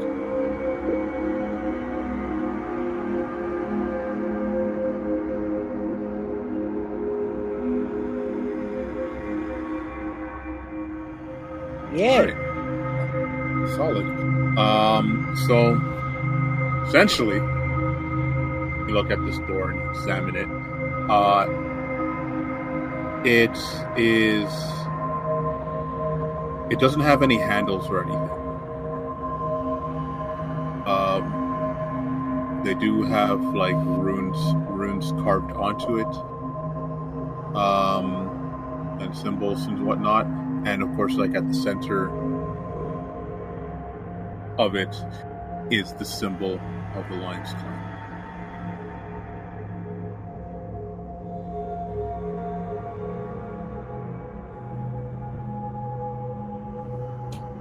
Yeah. 11.94 12.20
Alright. 12.20 12.36
Solid. 13.76 14.06
Um, 14.58 15.34
so 15.48 15.80
essentially, 16.88 17.38
you 17.38 18.94
look 18.94 19.12
at 19.12 19.24
this 19.26 19.38
door 19.48 19.72
and 19.72 19.80
examine 19.96 20.36
it. 20.36 20.50
Uh, 21.10 21.48
it 23.24 23.58
is. 23.98 24.52
It 26.70 26.80
doesn't 26.80 27.02
have 27.02 27.24
any 27.24 27.38
handles 27.38 27.90
or 27.90 28.04
anything. 28.04 28.43
Um, 30.86 32.62
they 32.64 32.74
do 32.74 33.04
have 33.04 33.42
like 33.56 33.76
runes, 33.76 34.38
runes 34.70 35.12
carved 35.24 35.52
onto 35.52 35.98
it, 36.00 36.16
um, 37.56 38.98
and 39.00 39.16
symbols 39.16 39.66
and 39.66 39.86
whatnot 39.86 40.26
and 40.66 40.82
of 40.82 40.94
course 40.96 41.14
like 41.16 41.36
at 41.36 41.48
the 41.48 41.54
center 41.54 42.10
of 44.58 44.76
it 44.76 44.96
is 45.72 45.94
the 45.94 46.06
symbol 46.06 46.60
of 46.96 47.10
the 47.10 47.16
Lions 47.16 47.50
Clan. 47.50 47.80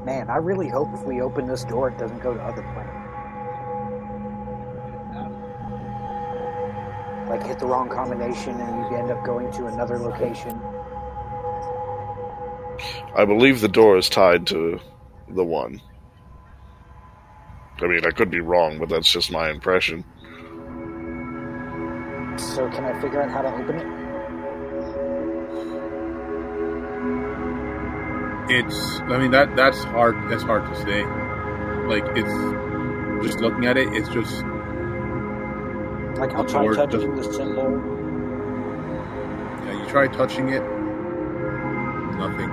Man, 0.05 0.29
I 0.29 0.37
really 0.37 0.69
hope 0.69 0.89
if 0.93 1.05
we 1.05 1.23
open 1.23 1.47
this 1.47 1.65
door, 1.65 1.89
it 1.89 1.99
doesn't 1.99 2.19
go 2.19 2.35
to 2.35 2.43
other 2.43 2.63
planets. 2.75 3.02
Like 7.33 7.47
hit 7.47 7.59
the 7.59 7.65
wrong 7.65 7.89
combination 7.89 8.61
and 8.61 8.91
you 8.91 8.99
end 8.99 9.11
up 9.11 9.25
going 9.25 9.51
to 9.53 9.65
another 9.65 9.99
location. 9.99 10.61
I 13.17 13.25
believe 13.25 13.63
the 13.63 13.69
door 13.69 13.97
is 13.97 14.11
tied 14.11 14.47
to 14.49 14.79
the 15.31 15.43
one. 15.43 15.81
I 17.81 17.87
mean, 17.87 18.05
I 18.05 18.11
could 18.11 18.31
be 18.31 18.41
wrong, 18.41 18.79
but 18.79 18.91
that's 18.91 19.11
just 19.11 19.33
my 19.33 19.49
impression. 19.49 20.05
So 22.37 22.69
can 22.69 22.85
I 22.85 23.01
figure 23.01 23.23
out 23.23 23.31
how 23.31 23.41
to 23.41 23.55
open 23.55 23.77
it? 23.79 23.87
It's 28.59 29.01
I 29.11 29.17
mean 29.17 29.31
that 29.31 29.57
that's 29.57 29.83
hard 29.85 30.17
that's 30.31 30.43
hard 30.43 30.67
to 30.67 30.77
say. 30.83 31.03
Like 31.87 32.05
it's 32.15 33.25
just 33.27 33.41
looking 33.41 33.65
at 33.65 33.79
it, 33.79 33.89
it's 33.95 34.11
just 34.11 34.45
Like 36.23 36.35
I'll 36.35 36.45
try 36.45 36.63
door 36.63 36.75
touching 36.77 37.17
the 37.17 37.25
symbol. 37.25 37.83
yeah, 39.67 39.73
you 39.73 39.87
try 39.91 40.07
touching 40.07 40.51
it, 40.51 40.63
nothing. 42.17 42.49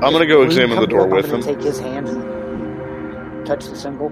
I'm 0.00 0.12
gonna 0.12 0.26
go 0.26 0.38
Will 0.38 0.46
examine 0.46 0.78
the 0.78 0.86
door 0.86 1.06
up, 1.06 1.10
with 1.10 1.26
him. 1.26 1.42
Take 1.42 1.60
his 1.60 1.80
hand 1.80 2.06
and 2.06 3.44
touch 3.44 3.66
the 3.66 3.74
symbol. 3.74 4.10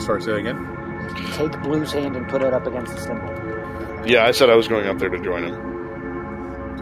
Sorry, 0.00 0.20
say 0.22 0.32
that 0.32 0.38
again. 0.38 0.58
Take 1.34 1.62
Blue's 1.62 1.92
hand 1.92 2.16
and 2.16 2.26
put 2.28 2.42
it 2.42 2.52
up 2.52 2.66
against 2.66 2.96
the 2.96 3.00
symbol. 3.00 4.08
Yeah, 4.10 4.26
I 4.26 4.32
said 4.32 4.50
I 4.50 4.56
was 4.56 4.66
going 4.66 4.88
up 4.88 4.98
there 4.98 5.08
to 5.08 5.20
join 5.20 5.44
him. 5.44 5.54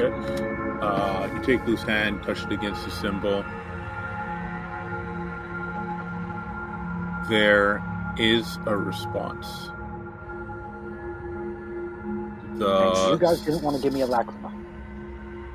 Okay. 0.00 0.80
Uh, 0.80 1.28
you 1.34 1.42
take 1.42 1.62
Blue's 1.66 1.82
hand, 1.82 2.22
touch 2.22 2.42
it 2.42 2.52
against 2.52 2.86
the 2.86 2.90
symbol. 2.90 3.44
There 7.28 7.82
is 8.18 8.58
a 8.66 8.76
response. 8.76 9.70
The 12.58 13.10
you 13.12 13.18
guys 13.18 13.40
didn't 13.40 13.62
want 13.62 13.76
to 13.76 13.82
give 13.82 13.92
me 13.92 14.02
a 14.02 14.06
lacrima. 14.06 14.52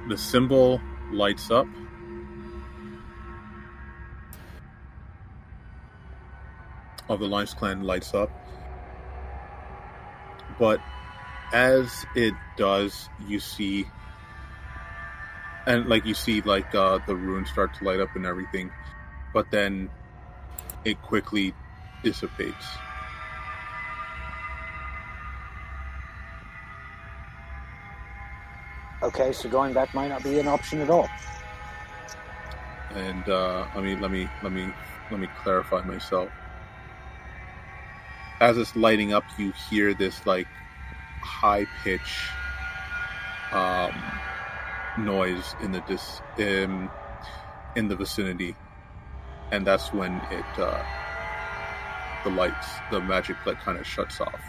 the 0.09 0.17
symbol 0.17 0.81
lights 1.11 1.51
up. 1.51 1.67
Of 7.07 7.19
the 7.19 7.27
Lions 7.27 7.53
Clan 7.53 7.83
lights 7.83 8.13
up. 8.13 8.29
But 10.59 10.81
as 11.53 12.05
it 12.15 12.33
does, 12.57 13.09
you 13.27 13.39
see 13.39 13.85
and 15.65 15.87
like 15.87 16.05
you 16.05 16.13
see 16.13 16.41
like 16.41 16.73
uh 16.75 16.99
the 17.07 17.15
runes 17.15 17.49
start 17.49 17.73
to 17.75 17.83
light 17.83 17.99
up 17.99 18.15
and 18.15 18.25
everything, 18.25 18.71
but 19.33 19.51
then 19.51 19.89
it 20.85 21.01
quickly 21.01 21.53
dissipates. 22.03 22.65
Okay, 29.01 29.31
so 29.31 29.47
going 29.47 29.73
back 29.73 29.93
might 29.93 30.09
not 30.09 30.23
be 30.23 30.39
an 30.39 30.47
option 30.47 30.81
at 30.81 30.89
all. 30.89 31.09
and 32.95 33.27
uh, 33.29 33.65
I 33.75 33.81
mean, 33.81 34.01
let 34.01 34.11
me 34.11 34.27
let 34.43 34.51
me 34.51 34.71
let 35.11 35.19
me 35.19 35.27
clarify 35.41 35.81
myself. 35.83 36.29
As 38.41 38.57
it's 38.57 38.75
lighting 38.75 39.13
up, 39.13 39.23
you 39.37 39.53
hear 39.69 39.93
this 39.93 40.25
like 40.25 40.47
high 41.21 41.65
pitch 41.83 42.29
um, 43.51 43.93
noise 44.97 45.55
in 45.61 45.71
the 45.71 45.81
dis 45.81 46.21
in, 46.37 46.89
in 47.75 47.87
the 47.87 47.95
vicinity, 47.95 48.55
and 49.51 49.65
that's 49.65 49.93
when 49.93 50.15
it 50.31 50.59
uh, 50.59 50.83
the 52.23 52.29
lights 52.29 52.67
the 52.91 52.99
magic 52.99 53.37
that 53.45 53.59
kind 53.61 53.77
of 53.77 53.85
shuts 53.87 54.19
off. 54.21 54.39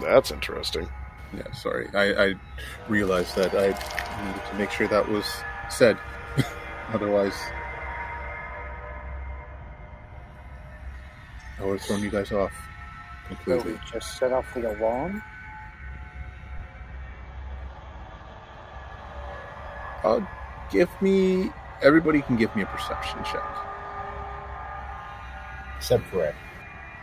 That's 0.00 0.30
interesting. 0.30 0.88
Yeah, 1.36 1.50
sorry, 1.52 1.88
I, 1.94 2.24
I 2.28 2.34
realized 2.88 3.34
that 3.36 3.54
I 3.54 3.68
needed 4.26 4.42
to 4.50 4.54
make 4.56 4.70
sure 4.70 4.86
that 4.88 5.08
was 5.08 5.26
said, 5.68 5.98
otherwise. 6.92 7.34
I 11.58 11.64
would 11.64 11.78
have 11.78 11.82
thrown 11.82 12.02
you 12.02 12.10
guys 12.10 12.30
off 12.32 12.52
So 13.30 13.34
completely. 13.34 13.72
we 13.72 13.78
just 13.90 14.18
set 14.18 14.32
off 14.32 14.44
the 14.54 14.70
alarm. 14.78 15.22
Uh, 20.04 20.20
give 20.70 20.90
me. 21.00 21.50
Everybody 21.82 22.22
can 22.22 22.36
give 22.36 22.54
me 22.54 22.62
a 22.62 22.66
perception 22.66 23.18
check 23.24 23.42
except 25.76 26.04
Fred. 26.06 26.34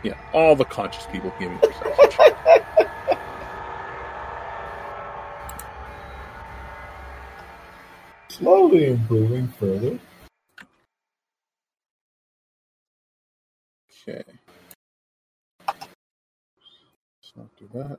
Yeah, 0.02 0.18
all 0.32 0.54
the 0.56 0.64
conscious 0.64 1.06
people 1.06 1.32
giving 1.38 1.58
perception. 1.58 2.34
Slowly 8.28 8.86
improving 8.86 9.48
further. 9.48 9.98
Okay. 14.06 14.22
Let's 15.66 17.32
not 17.36 17.56
do 17.56 17.68
that. 17.74 17.98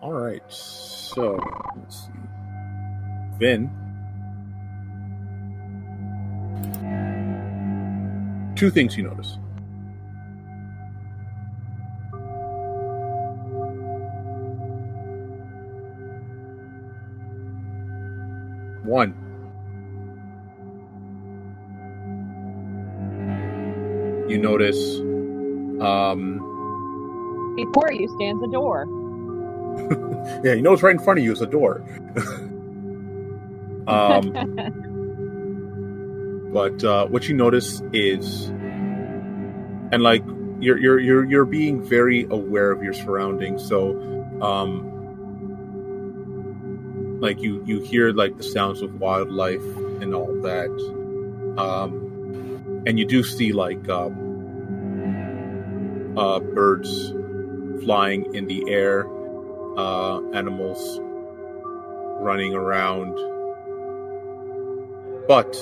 All 0.00 0.12
right, 0.12 0.42
so 0.48 1.38
let's 1.76 2.06
see. 2.06 2.12
Vin. 3.38 3.70
Two 8.56 8.70
things 8.70 8.96
you 8.96 9.04
notice. 9.04 9.38
One. 18.84 19.14
You 24.28 24.38
notice 24.38 25.00
um, 25.80 27.54
Before 27.56 27.92
you 27.92 28.08
stands 28.16 28.42
a 28.42 28.48
door. 28.48 28.86
yeah, 30.44 30.54
you 30.54 30.62
know 30.62 30.72
it's 30.72 30.82
right 30.82 30.96
in 30.96 30.98
front 30.98 31.18
of 31.18 31.24
you 31.24 31.32
is 31.32 31.40
a 31.40 31.46
door. 31.46 31.84
um, 33.86 34.32
but 36.52 36.82
uh, 36.84 37.06
what 37.06 37.28
you 37.28 37.34
notice 37.34 37.82
is, 37.92 38.48
and 38.48 40.02
like 40.02 40.24
you're 40.60 40.78
you're 40.78 40.98
you're 40.98 41.24
you're 41.24 41.44
being 41.44 41.82
very 41.82 42.24
aware 42.30 42.70
of 42.72 42.82
your 42.82 42.92
surroundings. 42.94 43.66
So, 43.66 43.90
um, 44.42 44.84
like 47.20 47.40
you 47.40 47.62
you 47.66 47.80
hear 47.80 48.12
like 48.12 48.36
the 48.36 48.42
sounds 48.42 48.82
of 48.82 48.98
wildlife 49.00 49.64
and 50.00 50.14
all 50.14 50.34
that, 50.42 50.70
um, 51.58 52.82
and 52.86 52.98
you 52.98 53.06
do 53.06 53.22
see 53.22 53.52
like 53.52 53.88
um, 53.88 54.27
uh, 56.18 56.40
birds 56.40 57.12
flying 57.84 58.34
in 58.34 58.46
the 58.48 58.68
air 58.68 59.06
uh, 59.78 60.20
animals 60.32 61.00
running 62.20 62.54
around. 62.54 63.14
But 65.28 65.52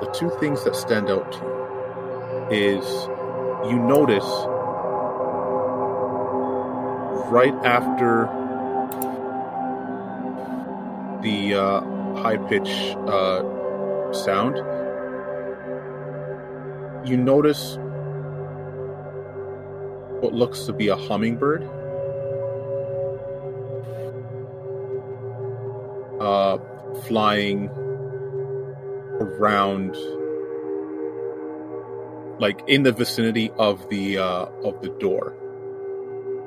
the 0.00 0.10
two 0.12 0.30
things 0.40 0.64
that 0.64 0.74
stand 0.74 1.08
out 1.08 1.30
to 1.30 1.38
you 1.38 2.76
is 2.78 2.84
you 3.70 3.78
notice 3.78 4.26
right 7.30 7.54
after 7.64 8.26
the 11.22 11.54
uh, 11.54 11.80
high 12.22 12.38
pitch 12.48 12.96
uh, 13.06 14.12
sound, 14.12 14.56
you 17.08 17.16
notice 17.16 17.78
what 20.26 20.34
looks 20.34 20.64
to 20.64 20.72
be 20.72 20.88
a 20.88 20.96
hummingbird 20.96 21.62
uh, 26.20 26.58
flying 27.06 27.68
around, 29.20 29.94
like 32.40 32.60
in 32.66 32.82
the 32.82 32.90
vicinity 32.90 33.52
of 33.56 33.88
the 33.88 34.18
uh, 34.18 34.46
of 34.64 34.82
the 34.82 34.88
door. 34.98 35.32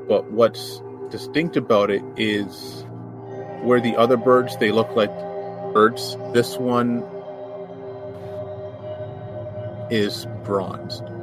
But 0.09 0.29
what's 0.29 0.81
distinct 1.09 1.55
about 1.55 1.89
it 1.89 2.03
is 2.17 2.83
where 3.61 3.79
the 3.79 3.95
other 3.95 4.17
birds 4.17 4.57
they 4.57 4.73
look 4.73 4.93
like 4.97 5.17
birds. 5.73 6.17
This 6.33 6.57
one 6.57 7.01
is 9.89 10.27
bronzed. 10.43 11.18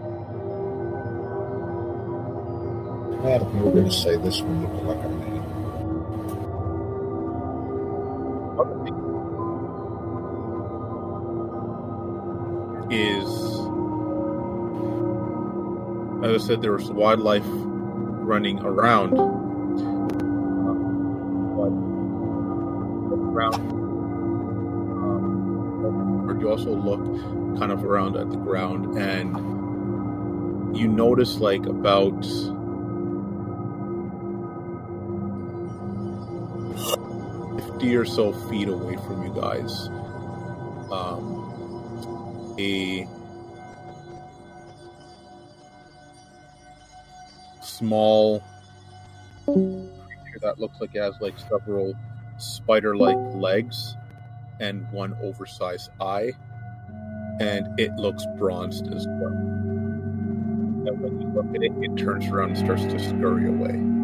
Were 3.26 3.72
going 3.72 3.86
to 3.86 3.90
say 3.90 4.16
this 4.16 4.40
one 4.40 4.62
looked 4.62 4.84
like 4.84 5.04
a 5.04 5.08
man. 5.08 5.36
is 12.88 13.26
as 16.24 16.42
I 16.42 16.46
said, 16.46 16.62
there 16.62 16.72
was 16.72 16.88
wildlife 16.90 17.42
running 17.46 18.60
around. 18.60 19.12
Around, 23.36 23.58
but 26.26 26.40
you 26.40 26.48
also 26.48 26.70
look 26.70 27.04
kind 27.58 27.72
of 27.72 27.84
around 27.84 28.16
at 28.16 28.30
the 28.30 28.36
ground, 28.36 28.96
and 28.96 30.76
you 30.76 30.86
notice 30.88 31.38
like 31.38 31.66
about 31.66 32.24
fifty 37.86 37.96
or 37.96 38.04
so 38.04 38.32
feet 38.48 38.68
away 38.68 38.96
from 38.96 39.22
you 39.22 39.32
guys. 39.40 39.88
Um, 40.90 42.56
a 42.58 43.06
small 47.62 48.42
creature 49.44 50.40
that 50.40 50.58
looks 50.58 50.80
like 50.80 50.94
it 50.94 51.00
has 51.00 51.14
like 51.20 51.38
several 51.38 51.94
spider-like 52.38 53.16
legs 53.34 53.96
and 54.58 54.90
one 54.90 55.16
oversized 55.22 55.90
eye, 56.00 56.32
and 57.40 57.78
it 57.78 57.94
looks 57.96 58.24
bronzed 58.36 58.92
as 58.92 59.06
well. 59.06 59.32
And 60.88 61.00
when 61.00 61.20
you 61.20 61.28
look 61.28 61.46
at 61.54 61.62
it, 61.62 61.72
it 61.82 61.96
turns 61.96 62.26
around 62.26 62.50
and 62.50 62.58
starts 62.58 62.84
to 62.84 62.98
scurry 62.98 63.48
away. 63.48 63.95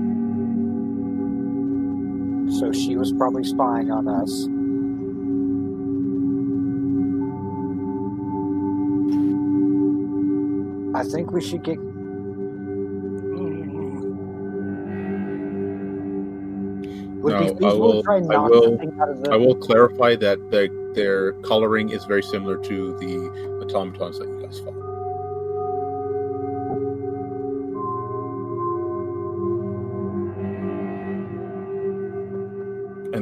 So 2.63 2.71
she 2.71 2.95
was 2.95 3.13
probably 3.13 3.43
spying 3.43 3.91
on 3.91 4.07
us. 4.07 4.47
I 10.95 11.03
think 11.03 11.33
we 11.33 11.41
should 11.41 11.65
get. 11.65 11.79
Would 17.23 17.33
No, 17.33 17.55
be 17.55 17.67
I 17.67 17.73
will- 17.73 17.93
to 17.95 18.03
try 18.03 18.17
and 18.19 18.33
I 18.33 18.39
will- 18.39 18.63
something 18.63 18.93
out 19.01 19.09
of 19.09 19.23
the. 19.25 19.33
I 19.33 19.37
will 19.37 19.57
clarify 19.57 20.15
that 20.17 20.39
the, 20.53 20.69
their 20.95 21.33
coloring 21.43 21.91
is 21.91 22.05
very 22.05 22.23
similar 22.23 22.59
to 22.59 22.97
the 22.99 23.59
automatons 23.61 24.21
that 24.21 24.29
you 24.29 24.41
guys 24.41 24.61
fought. 24.61 24.92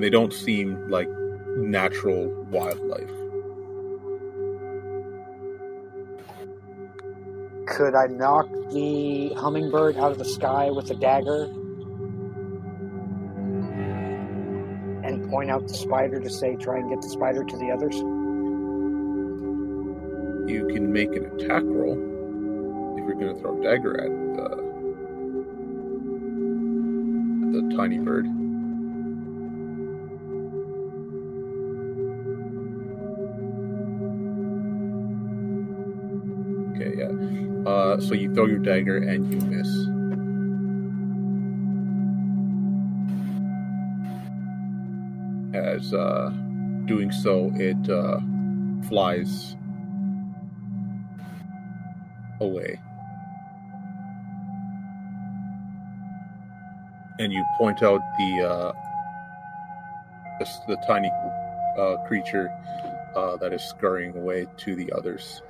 And 0.00 0.04
they 0.06 0.08
don't 0.08 0.32
seem 0.32 0.88
like 0.88 1.10
natural 1.58 2.32
wildlife. 2.44 3.10
Could 7.66 7.94
I 7.94 8.06
knock 8.06 8.48
the 8.72 9.34
hummingbird 9.36 9.98
out 9.98 10.10
of 10.10 10.16
the 10.16 10.24
sky 10.24 10.70
with 10.70 10.90
a 10.90 10.94
dagger? 10.94 11.44
And 15.04 15.28
point 15.28 15.50
out 15.50 15.68
the 15.68 15.74
spider 15.74 16.18
to 16.18 16.30
say, 16.30 16.56
try 16.56 16.78
and 16.78 16.88
get 16.88 17.02
the 17.02 17.10
spider 17.10 17.44
to 17.44 17.56
the 17.58 17.70
others? 17.70 17.96
You 20.50 20.66
can 20.72 20.90
make 20.90 21.14
an 21.14 21.26
attack 21.26 21.62
roll 21.66 22.96
if 22.96 23.04
you're 23.04 23.16
going 23.16 23.34
to 23.34 23.40
throw 23.42 23.60
a 23.60 23.62
dagger 23.62 24.00
at 24.00 24.08
the, 24.34 24.44
at 27.58 27.68
the 27.68 27.76
tiny 27.76 27.98
bird. 27.98 28.39
So 38.00 38.14
you 38.14 38.34
throw 38.34 38.46
your 38.46 38.58
dagger 38.58 38.96
and 38.96 39.32
you 39.32 39.40
miss. 39.48 39.68
As 45.54 45.92
uh, 45.92 46.30
doing 46.86 47.12
so, 47.12 47.52
it 47.54 47.90
uh, 47.90 48.20
flies 48.88 49.56
away. 52.40 52.80
and 57.20 57.34
you 57.34 57.44
point 57.58 57.82
out 57.82 58.00
the 58.16 58.42
uh, 58.42 58.72
the, 60.38 60.48
the 60.68 60.76
tiny 60.86 61.10
uh, 61.78 61.96
creature 62.08 62.50
uh, 63.14 63.36
that 63.36 63.52
is 63.52 63.62
scurrying 63.62 64.16
away 64.16 64.46
to 64.56 64.74
the 64.74 64.90
others. 64.92 65.42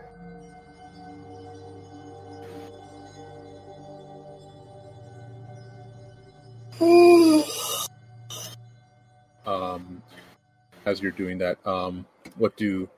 As 10.90 11.00
you're 11.00 11.12
doing 11.12 11.38
that, 11.38 11.64
um, 11.66 12.04
what 12.36 12.56
do 12.56 12.88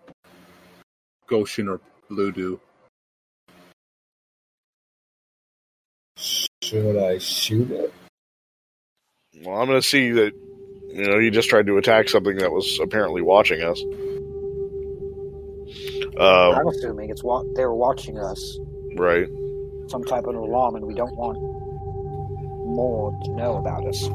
Goshen 1.27 1.69
or 1.69 1.81
Blue 2.09 2.33
do? 2.33 2.61
Should 6.17 6.97
I 6.97 7.19
shoot 7.19 7.71
it? 7.71 7.93
Well, 9.45 9.61
I'm 9.61 9.69
going 9.69 9.81
to 9.81 9.87
see 9.87 10.11
that, 10.11 10.33
you 10.89 11.07
know, 11.07 11.19
he 11.19 11.31
just 11.31 11.49
tried 11.49 11.67
to 11.67 11.77
attack 11.77 12.09
something 12.09 12.37
that 12.37 12.51
was 12.51 12.79
apparently 12.83 13.23
watching 13.23 13.63
us. 13.63 13.83
Um, 16.19 16.55
I'm 16.55 16.69
assuming 16.69 17.11
it's 17.11 17.25
wa- 17.25 17.45
they 17.57 17.65
were 17.65 17.75
watching 17.75 18.19
us, 18.19 18.59
right. 18.97 19.27
some 19.89 20.05
type 20.05 20.25
of 20.27 20.35
alarm, 20.35 20.77
and 20.77 20.87
we 20.87 20.95
don't 20.95 21.17
want 21.17 21.39
more 22.67 23.19
to 23.25 23.31
know 23.33 23.57
about 23.57 23.87
us. 23.87 24.07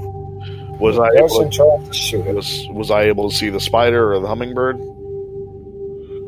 Was 0.79 0.99
I 0.99 1.09
able 1.17 1.49
to 1.49 2.33
was 2.33 2.67
was 2.71 2.91
I 2.91 3.03
able 3.03 3.29
to 3.29 3.35
see 3.35 3.49
the 3.49 3.59
spider 3.59 4.13
or 4.13 4.19
the 4.19 4.27
hummingbird? 4.27 4.75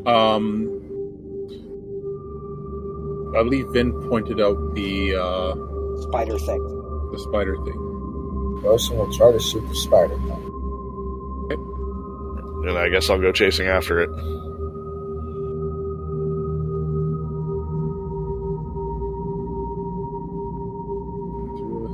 Um, 0.06 0.66
I 3.36 3.42
believe 3.44 3.66
Vin 3.72 3.92
pointed 4.08 4.40
out 4.40 4.74
the 4.74 5.14
uh, 5.14 5.54
Spider 6.02 6.38
thing. 6.38 6.62
the 7.12 7.18
spider 7.30 7.56
thing. 7.64 8.60
Goshen 8.62 8.96
will 8.98 9.12
try 9.12 9.30
to 9.30 9.38
shoot 9.38 9.66
the 9.68 9.74
spider. 9.76 10.16
thing. 10.16 10.46
And 12.68 12.76
I 12.76 12.88
guess 12.88 13.08
I'll 13.08 13.20
go 13.20 13.32
chasing 13.32 13.68
after 13.68 14.00
it. 14.00 14.10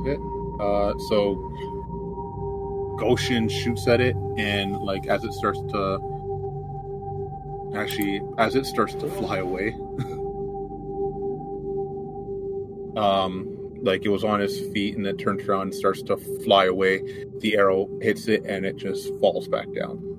hit. 0.03 0.19
Uh, 0.59 0.93
so 1.09 1.51
Goshen 2.97 3.49
shoots 3.49 3.87
at 3.87 4.01
it, 4.01 4.15
and 4.37 4.77
like 4.77 5.07
as 5.07 5.23
it 5.23 5.33
starts 5.33 5.59
to, 5.71 5.99
actually, 7.75 8.21
as 8.37 8.55
it 8.55 8.65
starts 8.65 8.95
to 8.95 9.09
fly 9.09 9.37
away, 9.37 9.73
um, 12.97 13.55
like 13.81 14.05
it 14.05 14.09
was 14.09 14.23
on 14.23 14.39
his 14.39 14.59
feet, 14.71 14.97
and 14.97 15.05
then 15.05 15.17
turns 15.17 15.47
around 15.47 15.61
and 15.61 15.75
starts 15.75 16.01
to 16.03 16.17
fly 16.43 16.65
away. 16.65 17.25
The 17.39 17.55
arrow 17.55 17.89
hits 18.01 18.27
it, 18.27 18.43
and 18.45 18.65
it 18.65 18.77
just 18.77 19.13
falls 19.19 19.47
back 19.47 19.71
down. 19.73 20.16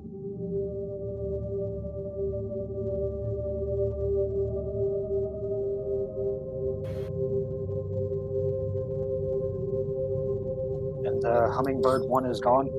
Hummingbird 11.58 12.02
one 12.02 12.24
is 12.24 12.40
gone. 12.40 12.70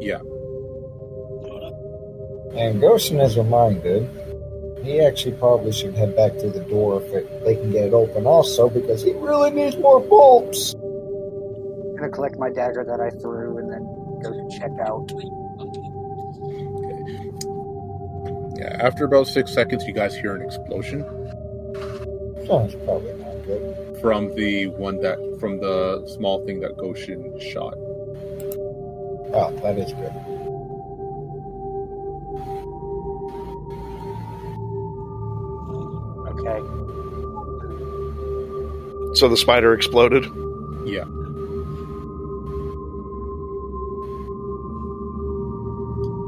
Yeah. 0.00 0.20
And 2.56 2.80
Goshen 2.80 3.20
is 3.20 3.36
reminded 3.36 4.08
he 4.84 5.00
actually 5.00 5.32
probably 5.32 5.72
should 5.72 5.94
head 5.94 6.14
back 6.14 6.38
to 6.38 6.48
the 6.48 6.60
door 6.60 7.02
if 7.02 7.12
it, 7.12 7.44
they 7.44 7.56
can 7.56 7.72
get 7.72 7.86
it 7.86 7.92
open 7.92 8.26
also 8.26 8.70
because 8.70 9.02
he 9.02 9.12
really 9.14 9.50
needs 9.50 9.76
more 9.76 9.98
bulbs. 9.98 10.74
I'm 10.74 11.96
gonna 11.96 12.10
collect 12.10 12.38
my 12.38 12.48
dagger 12.50 12.84
that 12.84 13.00
I 13.00 13.10
threw 13.20 13.58
and 13.58 13.72
then 13.72 13.82
go 14.22 14.30
to 14.30 14.58
check 14.58 14.70
out. 14.86 15.10
Yeah. 18.56 18.86
After 18.86 19.04
about 19.04 19.26
six 19.26 19.52
seconds, 19.52 19.84
you 19.84 19.92
guys 19.92 20.16
hear 20.16 20.36
an 20.36 20.42
explosion 20.42 21.04
oh, 21.04 22.46
Sounds 22.46 22.74
probably 22.84 23.14
not 23.14 23.44
good. 23.44 23.98
from 24.00 24.34
the 24.36 24.68
one 24.68 25.00
that 25.00 25.18
from 25.40 25.58
the 25.58 26.06
small 26.16 26.44
thing 26.46 26.60
that 26.60 26.76
Goshen 26.76 27.38
shot. 27.40 27.74
Oh, 29.34 29.50
that 29.62 29.78
is 29.78 29.92
good. 29.92 30.12
Okay. 36.28 36.60
So 39.18 39.28
the 39.28 39.36
spider 39.36 39.74
exploded. 39.74 40.24
Yeah. 40.84 41.04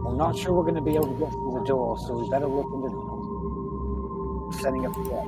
I'm 0.07 0.17
not 0.17 0.37
sure 0.37 0.53
we're 0.53 0.65
gonna 0.65 0.83
be 0.83 0.95
able 0.95 1.15
to 1.15 1.19
get 1.19 1.31
through 1.31 1.61
the 1.61 1.65
door, 1.67 1.97
so 1.99 2.19
we 2.19 2.29
better 2.29 2.47
look 2.47 2.71
into 2.75 2.91
setting 4.61 4.85
up 4.85 4.95
the 4.95 5.05
trap. 5.09 5.27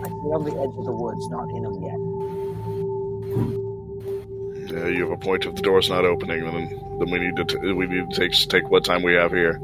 I 0.00 0.08
see 0.08 0.32
on 0.32 0.44
the 0.44 0.52
edge 0.52 0.74
of 0.78 0.84
the 0.84 0.92
woods, 0.92 1.28
not 1.28 1.50
in 1.50 1.62
them 1.64 1.82
yet. 1.82 3.69
Yeah, 4.70 4.86
you 4.86 5.02
have 5.02 5.10
a 5.10 5.16
point. 5.16 5.46
If 5.46 5.56
the 5.56 5.62
door's 5.62 5.90
not 5.90 6.04
opening, 6.04 6.44
then 6.44 6.68
then 7.00 7.10
we 7.10 7.18
need 7.18 7.34
to 7.36 7.44
t- 7.44 7.72
we 7.72 7.86
need 7.88 8.08
to 8.10 8.20
take 8.20 8.32
take 8.48 8.70
what 8.70 8.84
time 8.84 9.02
we 9.02 9.14
have 9.14 9.32
here. 9.32 9.54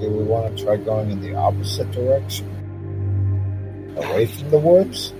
Do 0.00 0.08
we 0.08 0.24
want 0.24 0.56
to 0.56 0.64
try 0.64 0.76
going 0.76 1.10
in 1.10 1.20
the 1.20 1.34
opposite 1.34 1.90
direction? 1.90 2.46
Away 3.96 4.26
from 4.26 4.50
the 4.50 4.58
woods? 4.58 5.12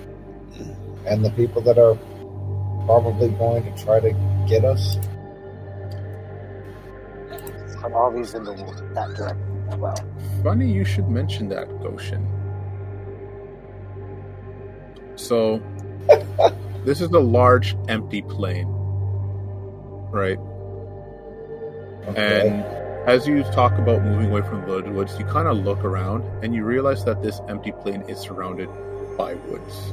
And 1.06 1.24
the 1.24 1.30
people 1.30 1.60
that 1.62 1.78
are 1.78 1.96
probably 2.86 3.30
going 3.30 3.64
to 3.64 3.84
try 3.84 3.98
to 3.98 4.12
get 4.48 4.64
us? 4.64 4.96
But 7.80 7.92
all 7.92 8.12
these 8.12 8.34
in 8.34 8.44
the 8.44 8.52
woods, 8.52 8.80
that 8.94 9.14
direction 9.16 9.51
as 9.72 9.78
well. 9.78 9.96
Funny 10.42 10.70
you 10.70 10.84
should 10.84 11.08
mention 11.08 11.48
that, 11.50 11.68
Goshen. 11.82 12.26
So, 15.16 15.62
this 16.84 17.00
is 17.00 17.10
a 17.10 17.18
large 17.20 17.76
empty 17.88 18.22
plain, 18.22 18.66
right? 20.10 20.38
Okay. 22.08 22.48
And 22.48 22.64
as 23.08 23.26
you 23.26 23.42
talk 23.44 23.78
about 23.78 24.02
moving 24.02 24.30
away 24.30 24.42
from 24.42 24.66
the 24.66 24.90
woods, 24.90 25.16
you 25.18 25.24
kind 25.26 25.48
of 25.48 25.58
look 25.58 25.84
around 25.84 26.22
and 26.44 26.54
you 26.54 26.64
realize 26.64 27.04
that 27.04 27.22
this 27.22 27.40
empty 27.48 27.72
plain 27.72 28.02
is 28.08 28.18
surrounded 28.18 28.68
by 29.16 29.34
woods. 29.34 29.92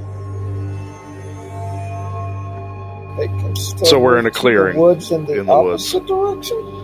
They 3.17 3.27
can 3.27 3.55
still 3.55 3.85
So 3.85 3.99
we're 3.99 4.17
in 4.17 4.25
a 4.25 4.31
to 4.31 4.33
the 4.33 4.39
clearing 4.39 4.77
woods 4.77 5.11
in 5.11 5.25
the, 5.25 5.39
in 5.41 5.45
the 5.47 5.53
woods. 5.61 5.93
opposite 5.93 6.07
direction? 6.07 6.78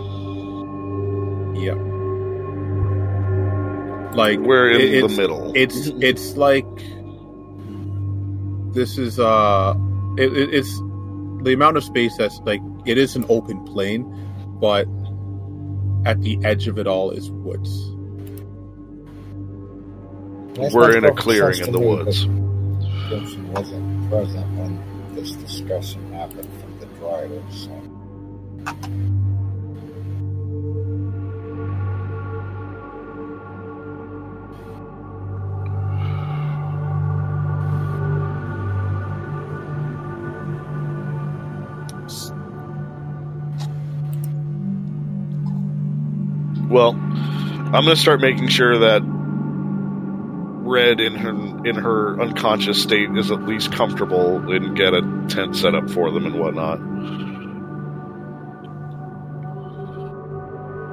Like 4.16 4.38
We're 4.40 4.70
in 4.70 4.80
it- 4.80 5.08
the 5.08 5.16
middle. 5.16 5.52
It's 5.54 5.88
it's 6.00 6.36
like 6.36 6.66
this 8.74 8.98
is 8.98 9.18
uh 9.18 9.74
it, 10.18 10.36
it- 10.36 10.54
it's 10.54 10.78
the 11.42 11.52
amount 11.52 11.76
of 11.76 11.84
space 11.84 12.16
that's 12.16 12.38
like 12.40 12.60
it 12.86 12.98
is 12.98 13.14
an 13.16 13.24
open 13.28 13.64
plain, 13.64 14.02
but 14.60 14.86
at 16.06 16.20
the 16.22 16.38
edge 16.44 16.66
of 16.68 16.78
it 16.78 16.86
all 16.86 17.10
is 17.10 17.30
woods. 17.30 17.70
That 20.54 20.72
We're 20.72 20.96
in 20.96 21.04
a 21.04 21.12
clearing 21.14 21.60
in 21.60 21.72
the 21.72 21.78
me, 21.80 21.86
woods. 21.86 22.24
but 22.24 23.10
Gibson 23.10 23.52
wasn't 23.52 24.08
present 24.10 24.46
when 24.56 25.14
this 25.14 25.32
discussion 25.32 26.12
happened 26.12 26.48
from 26.60 26.78
the 26.80 26.86
driver, 26.98 27.42
so. 27.50 27.70
Well, 46.76 46.92
I'm 46.92 47.70
going 47.70 47.86
to 47.86 47.96
start 47.96 48.20
making 48.20 48.48
sure 48.48 48.76
that 48.80 49.00
Red 49.02 51.00
in 51.00 51.14
her 51.14 51.30
in 51.66 51.74
her 51.74 52.20
unconscious 52.20 52.82
state 52.82 53.08
is 53.16 53.30
at 53.30 53.44
least 53.44 53.72
comfortable 53.72 54.52
and 54.52 54.76
get 54.76 54.92
a 54.92 55.00
tent 55.26 55.56
set 55.56 55.74
up 55.74 55.88
for 55.88 56.10
them 56.10 56.26
and 56.26 56.38
whatnot. 56.38 56.76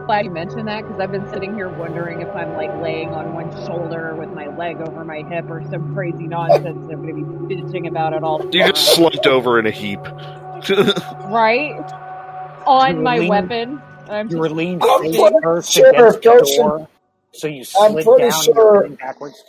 Glad 0.06 0.24
you 0.24 0.32
mentioned 0.32 0.70
that 0.70 0.84
because 0.84 1.02
I've 1.02 1.12
been 1.12 1.30
sitting 1.34 1.54
here 1.54 1.68
wondering 1.68 2.22
if 2.22 2.34
I'm 2.34 2.54
like 2.54 2.74
laying 2.82 3.10
on 3.10 3.34
one 3.34 3.52
shoulder 3.66 4.16
with 4.16 4.30
my 4.30 4.48
leg 4.56 4.78
over 4.78 5.04
my 5.04 5.24
hip 5.24 5.50
or 5.50 5.64
some 5.70 5.94
crazy 5.94 6.28
nonsense. 6.28 6.90
I'm 6.90 7.06
going 7.06 7.08
to 7.08 7.14
be 7.14 7.56
bitching 7.56 7.90
about 7.90 8.14
it 8.14 8.24
all 8.24 8.38
the 8.38 8.46
You 8.46 8.68
just 8.70 8.96
slumped 8.96 9.28
over 9.28 9.60
in 9.60 9.66
a 9.66 9.72
heap. 9.72 10.00
right 11.26 11.76
on 12.66 13.04
my 13.04 13.18
lean- 13.18 13.28
weapon. 13.28 13.82
I'm 14.10 14.30
You 14.30 14.38
were 14.38 14.48
just 14.48 14.56
leaned 14.56 14.82
face 14.84 15.18
what? 15.18 15.34
first 15.44 15.72
Sure, 15.72 15.90
against 15.90 16.22
the 16.22 16.30
Goshen. 16.30 16.58
door. 16.68 16.88
So 17.34 17.48
you 17.48 17.64
I'm 17.80 17.92
slid 17.94 18.06
pretty 18.06 18.30
down 18.30 18.42
sure- 18.44 18.84
and 18.84 18.98
backwards. 18.98 19.44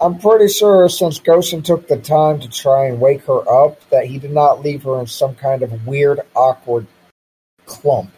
I'm 0.00 0.18
pretty 0.18 0.48
sure 0.48 0.88
since 0.88 1.18
Goshen 1.18 1.62
took 1.62 1.88
the 1.88 1.96
time 1.96 2.38
to 2.40 2.48
try 2.48 2.86
and 2.86 3.00
wake 3.00 3.22
her 3.24 3.48
up, 3.50 3.80
that 3.90 4.06
he 4.06 4.18
did 4.18 4.30
not 4.30 4.62
leave 4.62 4.84
her 4.84 5.00
in 5.00 5.06
some 5.06 5.34
kind 5.34 5.62
of 5.62 5.86
weird, 5.86 6.20
awkward 6.36 6.86
clump. 7.66 8.10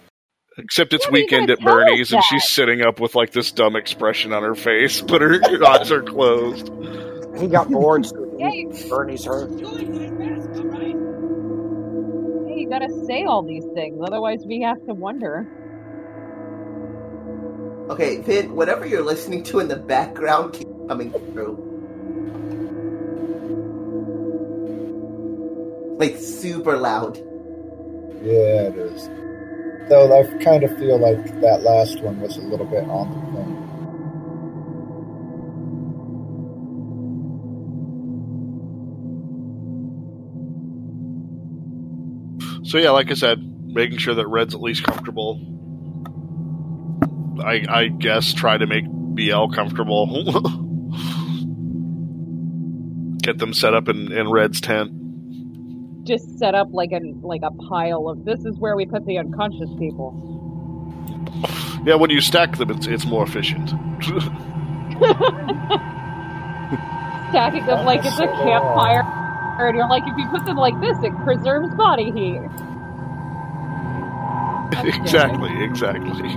Except 0.58 0.92
it's 0.92 1.06
What 1.06 1.12
weekend 1.14 1.50
at 1.50 1.60
Bernie's 1.60 2.12
and 2.12 2.22
she's 2.24 2.46
sitting 2.48 2.82
up 2.82 3.00
with 3.00 3.14
like 3.14 3.30
this 3.32 3.50
dumb 3.50 3.76
expression 3.76 4.32
on 4.34 4.42
her 4.42 4.54
face, 4.54 5.00
but 5.06 5.22
her 5.22 5.40
eyes 5.66 5.90
are 5.90 6.02
closed. 6.02 6.68
He 7.38 7.46
got 7.46 7.70
bored. 7.70 8.04
so 8.04 8.26
Yeah, 8.38 8.50
Bernie's 8.88 9.24
hurt. 9.24 9.48
Yeah, 12.70 12.76
you 12.76 12.88
gotta 12.88 13.06
say 13.06 13.24
all 13.24 13.42
these 13.42 13.64
things, 13.74 14.00
otherwise 14.04 14.44
we 14.46 14.60
have 14.62 14.84
to 14.86 14.94
wonder. 14.94 15.46
Okay, 17.90 18.20
Vin, 18.22 18.54
whatever 18.54 18.86
you're 18.86 19.02
listening 19.02 19.42
to 19.44 19.58
in 19.58 19.68
the 19.68 19.76
background 19.76 20.54
keep 20.54 20.68
coming 20.88 21.10
through. 21.32 21.66
Like 25.98 26.16
super 26.16 26.76
loud. 26.76 27.16
Yeah, 28.22 28.68
it 28.68 28.76
is. 28.76 29.08
Though 29.88 30.18
I 30.18 30.44
kind 30.44 30.62
of 30.62 30.78
feel 30.78 30.98
like 30.98 31.40
that 31.40 31.62
last 31.62 32.00
one 32.00 32.20
was 32.20 32.36
a 32.36 32.42
little 32.42 32.66
bit 32.66 32.84
on 32.84 33.10
the 33.10 33.18
point. 33.32 33.59
So 42.70 42.78
yeah, 42.78 42.90
like 42.90 43.10
I 43.10 43.14
said, 43.14 43.40
making 43.66 43.98
sure 43.98 44.14
that 44.14 44.28
Red's 44.28 44.54
at 44.54 44.60
least 44.60 44.84
comfortable. 44.84 45.40
I 47.44 47.64
I 47.68 47.88
guess 47.88 48.32
try 48.32 48.58
to 48.58 48.64
make 48.64 48.84
BL 48.86 49.52
comfortable. 49.52 50.06
Get 53.22 53.38
them 53.38 53.54
set 53.54 53.74
up 53.74 53.88
in, 53.88 54.12
in 54.12 54.30
Red's 54.30 54.60
tent. 54.60 54.92
Just 56.06 56.38
set 56.38 56.54
up 56.54 56.68
like 56.70 56.92
a 56.92 57.00
like 57.26 57.40
a 57.42 57.50
pile 57.50 58.08
of 58.08 58.24
this 58.24 58.44
is 58.44 58.56
where 58.58 58.76
we 58.76 58.86
put 58.86 59.04
the 59.04 59.18
unconscious 59.18 59.70
people. 59.76 60.14
Yeah, 61.84 61.96
when 61.96 62.10
you 62.10 62.20
stack 62.20 62.56
them, 62.56 62.70
it's 62.70 62.86
it's 62.86 63.04
more 63.04 63.24
efficient. 63.24 63.70
Stacking 67.30 67.66
them 67.66 67.84
like 67.84 68.04
it's 68.04 68.20
a 68.20 68.28
campfire. 68.28 69.19
And 69.68 69.76
you're 69.76 69.88
like, 69.88 70.04
if 70.06 70.16
you 70.16 70.28
put 70.28 70.44
them 70.44 70.56
like 70.56 70.80
this, 70.80 70.96
it 71.02 71.12
preserves 71.24 71.74
body 71.74 72.10
heat. 72.10 72.40
exactly, 74.84 75.62
exactly. 75.62 76.36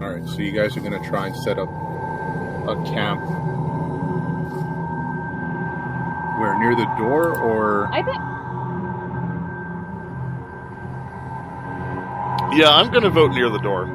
All 0.00 0.12
right, 0.12 0.26
so 0.26 0.38
you 0.38 0.52
guys 0.52 0.76
are 0.76 0.80
going 0.80 1.00
to 1.00 1.08
try 1.08 1.28
and 1.28 1.36
set 1.36 1.58
up 1.58 1.68
a 1.68 2.74
camp. 2.84 3.22
Where 6.38 6.58
near 6.58 6.76
the 6.76 6.84
door, 6.98 7.38
or 7.38 7.88
I 7.94 8.02
bet 8.02 8.36
Yeah, 12.56 12.70
I'm 12.70 12.90
gonna 12.90 13.10
vote 13.10 13.32
near 13.32 13.50
the 13.50 13.58
door. 13.58 13.86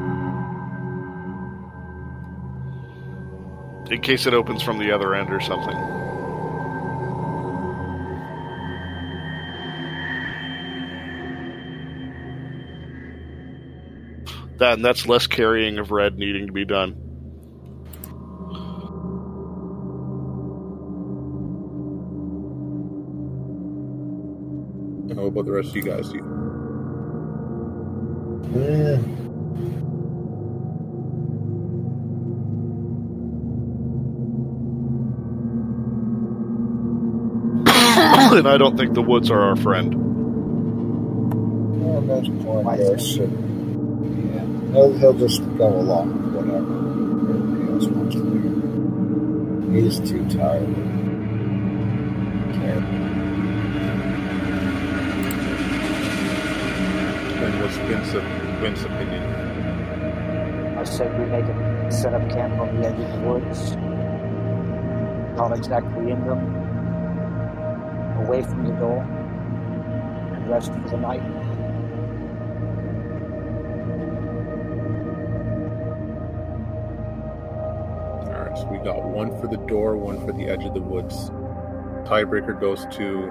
In 3.92 4.00
case 4.02 4.26
it 4.26 4.34
opens 4.34 4.64
from 4.64 4.80
the 4.80 4.94
other 4.94 5.14
end 5.14 5.34
or 5.34 5.42
something. 5.42 5.76
That 14.60 14.74
and 14.74 14.86
that's 14.86 15.08
less 15.08 15.28
carrying 15.28 15.78
of 15.78 15.92
red 15.92 16.18
needing 16.18 16.48
to 16.48 16.54
be 16.54 16.64
done. 16.66 16.96
how 25.22 25.28
about 25.28 25.46
the 25.46 25.52
rest 25.52 25.70
of 25.70 25.76
you 25.76 25.84
guys? 25.84 26.10
Do 26.10 26.18
and 38.38 38.48
I 38.48 38.58
don't 38.58 38.78
think 38.78 38.94
the 38.94 39.02
woods 39.02 39.30
are 39.30 39.42
our 39.42 39.58
friend. 39.58 39.94
well, 41.84 42.02
that's 42.02 42.30
point 42.30 42.78
there 42.78 42.98
should. 42.98 43.30
Yeah, 43.30 44.46
he'll, 44.72 44.98
he'll 44.98 45.14
just 45.14 45.42
go 45.58 45.68
along 45.68 46.14
with 46.14 46.46
whatever 46.46 46.74
everybody 47.30 47.74
else 47.74 47.88
wants 47.88 48.16
to 48.16 48.22
do. 48.22 49.72
He's 49.74 50.00
too 50.10 50.30
tired. 50.30 50.92
And 57.42 57.60
what's 57.60 57.76
Vince's, 57.76 58.24
Vince's 58.62 58.86
opinion? 58.86 59.24
I 60.78 60.84
said 60.86 61.20
we 61.20 61.26
make 61.26 61.44
a 61.44 61.92
set 61.92 62.14
up 62.14 62.30
camp 62.30 62.54
on 62.62 62.80
the 62.80 62.88
edge 62.88 63.00
of 63.00 63.12
the 63.12 63.20
woods. 63.28 63.76
Not 65.36 65.58
exactly 65.58 66.12
in 66.12 66.26
them. 66.26 66.61
Away 68.32 68.44
from 68.44 68.64
the 68.66 68.72
door. 68.76 69.02
And 69.02 70.50
rest 70.50 70.72
for 70.72 70.90
the 70.92 70.96
night. 70.96 71.22
All 78.26 78.42
right, 78.42 78.58
so 78.58 78.68
we 78.72 78.78
got 78.78 79.04
one 79.04 79.38
for 79.42 79.48
the 79.48 79.58
door, 79.68 79.98
one 79.98 80.26
for 80.26 80.32
the 80.32 80.46
edge 80.46 80.64
of 80.64 80.74
the 80.74 80.80
woods. 80.80 81.30
Tiebreaker 82.06 82.58
goes 82.58 82.86
to 82.92 83.30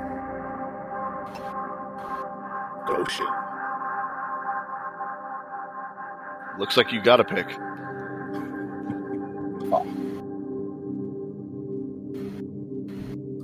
Goshen. 2.87 3.27
Looks 6.59 6.77
like 6.77 6.93
you 6.93 7.01
got 7.01 7.21
a 7.21 7.25
pick. 7.25 7.49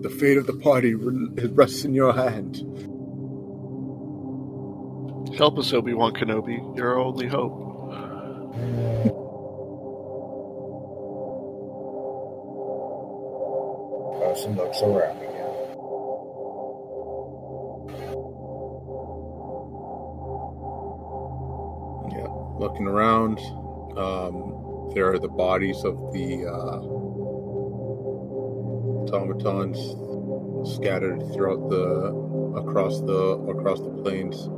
The 0.06 0.14
fate 0.14 0.38
of 0.38 0.46
the 0.46 0.52
party 0.52 0.94
rests 0.94 1.84
in 1.84 1.92
your 1.92 2.12
hand. 2.12 2.58
Help 5.36 5.58
us, 5.58 5.72
Obi 5.72 5.94
Wan 5.94 6.12
Kenobi. 6.14 6.76
You're 6.76 6.90
our 6.90 6.98
only 7.00 7.26
hope. 7.26 7.58
Carson 14.20 14.54
looks 14.54 14.80
around 14.80 15.16
again. 15.16 15.50
Yeah, 22.12 22.28
looking 22.60 22.86
around, 22.86 23.40
um, 23.98 24.92
there 24.94 25.10
are 25.10 25.18
the 25.18 25.32
bodies 25.36 25.82
of 25.82 25.96
the 26.12 26.46
uh, 26.46 27.05
automatons 29.10 29.78
scattered 30.74 31.20
throughout 31.32 31.68
the 31.70 32.14
across 32.56 33.00
the 33.00 33.38
across 33.48 33.80
the 33.80 33.90
plains, 34.02 34.48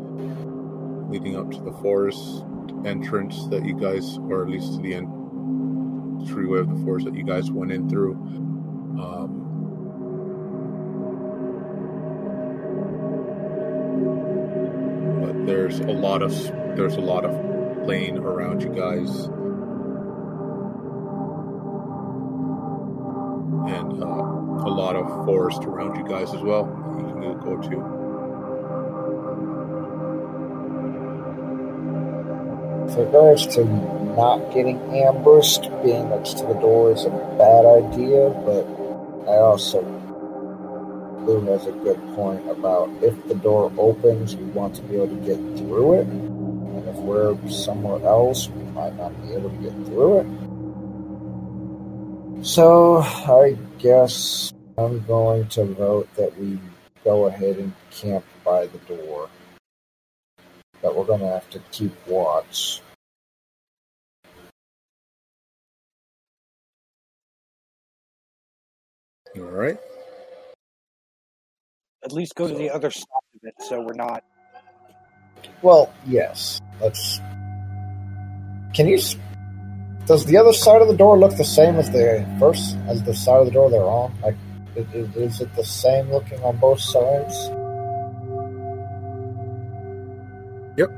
leading 1.11 1.37
up 1.37 1.51
to 1.51 1.61
the 1.61 1.73
forest 1.83 2.45
entrance 2.85 3.47
that 3.49 3.65
you 3.65 3.75
guys, 3.79 4.19
or 4.19 4.43
at 4.43 4.49
least 4.49 4.75
to 4.75 4.81
the 4.81 4.95
en- 4.95 6.19
entryway 6.21 6.61
of 6.61 6.69
the 6.69 6.85
forest 6.85 7.07
that 7.07 7.15
you 7.15 7.25
guys 7.25 7.51
went 7.51 7.73
in 7.73 7.89
through. 7.89 8.15
Um, 9.03 9.45
but 15.21 15.47
there's 15.47 15.81
a 15.81 15.93
lot 15.93 16.23
of 16.23 16.33
there's 16.77 16.97
a 16.97 17.01
lot 17.01 17.25
of 17.25 17.85
plain 17.85 18.19
around 18.19 18.63
you 18.63 18.71
guys 18.71 19.29
forest 25.29 25.63
around 25.65 25.95
you 25.95 26.09
guys 26.09 26.33
as 26.33 26.41
well 26.41 26.65
you 26.97 27.05
can 27.05 27.21
go, 27.21 27.61
to 27.61 27.79
With 32.87 32.97
regards 32.97 33.47
to 33.49 33.65
not 34.17 34.39
getting 34.55 34.81
ambushed, 34.97 35.69
being 35.85 36.09
next 36.09 36.39
to 36.39 36.47
the 36.47 36.55
door 36.55 36.93
is 36.93 37.05
a 37.05 37.11
bad 37.37 37.67
idea, 37.67 38.31
but 38.47 38.65
I 39.31 39.37
also 39.37 39.83
Lou 41.27 41.43
has 41.53 41.67
a 41.67 41.73
good 41.73 42.01
point 42.15 42.49
about 42.49 42.89
if 43.03 43.15
the 43.29 43.35
door 43.35 43.71
opens, 43.77 44.35
we 44.35 44.45
want 44.45 44.77
to 44.77 44.83
be 44.85 44.97
able 44.97 45.09
to 45.09 45.27
get 45.27 45.37
through 45.59 46.01
it. 46.01 46.07
And 46.07 46.89
if 46.89 46.97
we're 46.97 47.37
somewhere 47.51 48.03
else, 48.09 48.49
we 48.49 48.63
might 48.73 48.97
not 48.97 49.13
be 49.23 49.35
able 49.35 49.51
to 49.51 49.57
get 49.57 49.75
through 49.85 50.21
it. 50.21 50.27
So 52.47 53.03
I 53.03 53.59
guess 53.79 54.55
I'm 54.79 55.05
going 55.07 55.49
to 55.49 55.65
vote 55.65 56.09
that 56.15 56.39
we 56.39 56.57
go 57.03 57.27
ahead 57.27 57.57
and 57.57 57.73
camp 57.91 58.25
by 58.45 58.67
the 58.67 58.79
door. 58.79 59.29
But 60.81 60.95
we're 60.95 61.05
going 61.05 61.19
to 61.19 61.27
have 61.27 61.51
to 61.51 61.59
keep 61.73 61.93
watch. 62.07 62.81
All 69.37 69.43
right. 69.43 69.79
At 72.05 72.13
least 72.13 72.37
go 72.37 72.47
to 72.47 72.55
the 72.55 72.71
other 72.71 72.93
side 72.93 73.05
of 73.35 73.41
it 73.43 73.55
so 73.69 73.81
we're 73.81 73.95
not. 73.95 74.23
Well, 75.61 75.93
yes. 76.07 76.61
Let's. 76.81 77.19
Can 78.75 78.87
you. 78.87 79.01
Does 80.07 80.25
the 80.25 80.37
other 80.37 80.53
side 80.53 80.83
of 80.83 80.87
the 80.87 80.97
door 80.97 81.19
look 81.19 81.37
the 81.37 81.45
same 81.45 81.75
as 81.75 81.91
the 81.91 82.25
first, 82.39 82.77
as 82.87 83.03
the 83.03 83.15
side 83.15 83.41
of 83.41 83.47
the 83.47 83.53
door 83.53 83.71
they're 83.71 83.83
on? 83.83 84.15
Like, 84.23 84.37
is 84.77 85.41
it 85.41 85.55
the 85.57 85.65
same 85.65 86.11
looking 86.11 86.43
on 86.43 86.57
both 86.59 86.81
sides? 86.81 87.35
Yep. 90.77 90.91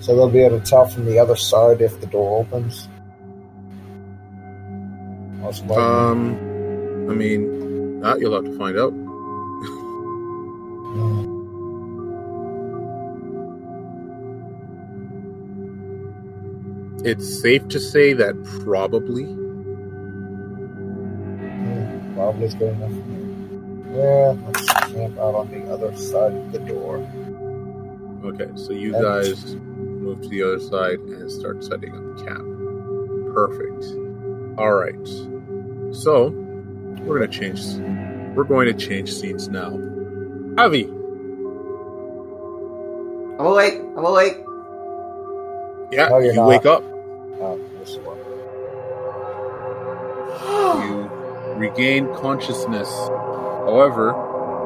So 0.00 0.14
they'll 0.14 0.30
be 0.30 0.40
able 0.40 0.60
to 0.60 0.64
tell 0.64 0.86
from 0.86 1.04
the 1.04 1.18
other 1.18 1.36
side 1.36 1.80
if 1.80 2.00
the 2.00 2.06
door 2.06 2.40
opens. 2.40 2.88
Um, 5.76 6.34
I 7.08 7.14
mean, 7.14 8.00
that 8.00 8.18
you'll 8.18 8.34
have 8.34 8.44
to 8.44 8.58
find 8.58 8.78
out. 8.78 8.92
Hmm. 10.96 11.36
It's 17.04 17.40
safe 17.40 17.68
to 17.68 17.78
say 17.78 18.12
that 18.14 18.34
probably. 18.64 19.45
Probably 22.26 22.46
is 22.46 22.54
good 22.54 22.74
enough 22.74 22.90
for 22.90 22.96
me. 22.96 23.96
Yeah, 23.96 24.34
let's 24.48 24.66
camp 24.92 25.16
out 25.16 25.36
on 25.36 25.48
the 25.48 25.72
other 25.72 25.94
side 25.96 26.34
of 26.34 26.50
the 26.50 26.58
door. 26.58 26.96
Okay, 28.24 28.50
so 28.56 28.72
you 28.72 28.96
And- 28.96 29.04
guys 29.04 29.54
move 29.54 30.22
to 30.22 30.28
the 30.28 30.42
other 30.42 30.58
side 30.58 30.98
and 30.98 31.30
start 31.30 31.62
setting 31.62 31.94
up 31.94 32.26
camp. 32.26 32.44
Perfect. 33.32 33.84
All 34.58 34.74
right. 34.74 35.06
So 35.94 36.30
we're 37.04 37.20
gonna 37.20 37.28
change. 37.30 37.60
We're 38.34 38.42
going 38.42 38.66
to 38.66 38.74
change 38.74 39.12
scenes 39.14 39.48
now. 39.48 39.70
Avvie, 40.56 40.88
I'm 43.38 43.46
awake. 43.46 43.80
I'm 43.96 44.04
awake. 44.04 44.38
yeah, 45.92 46.08
No, 46.08 46.18
you're 46.18 46.32
you 46.32 46.40
not. 46.40 46.48
wake 46.48 46.66
up. 46.66 46.82
Oh, 47.40 47.56
this 47.78 47.96
one. 47.98 48.16
You 50.86 51.05
regain 51.56 52.12
consciousness. 52.14 52.88
However, 53.66 54.08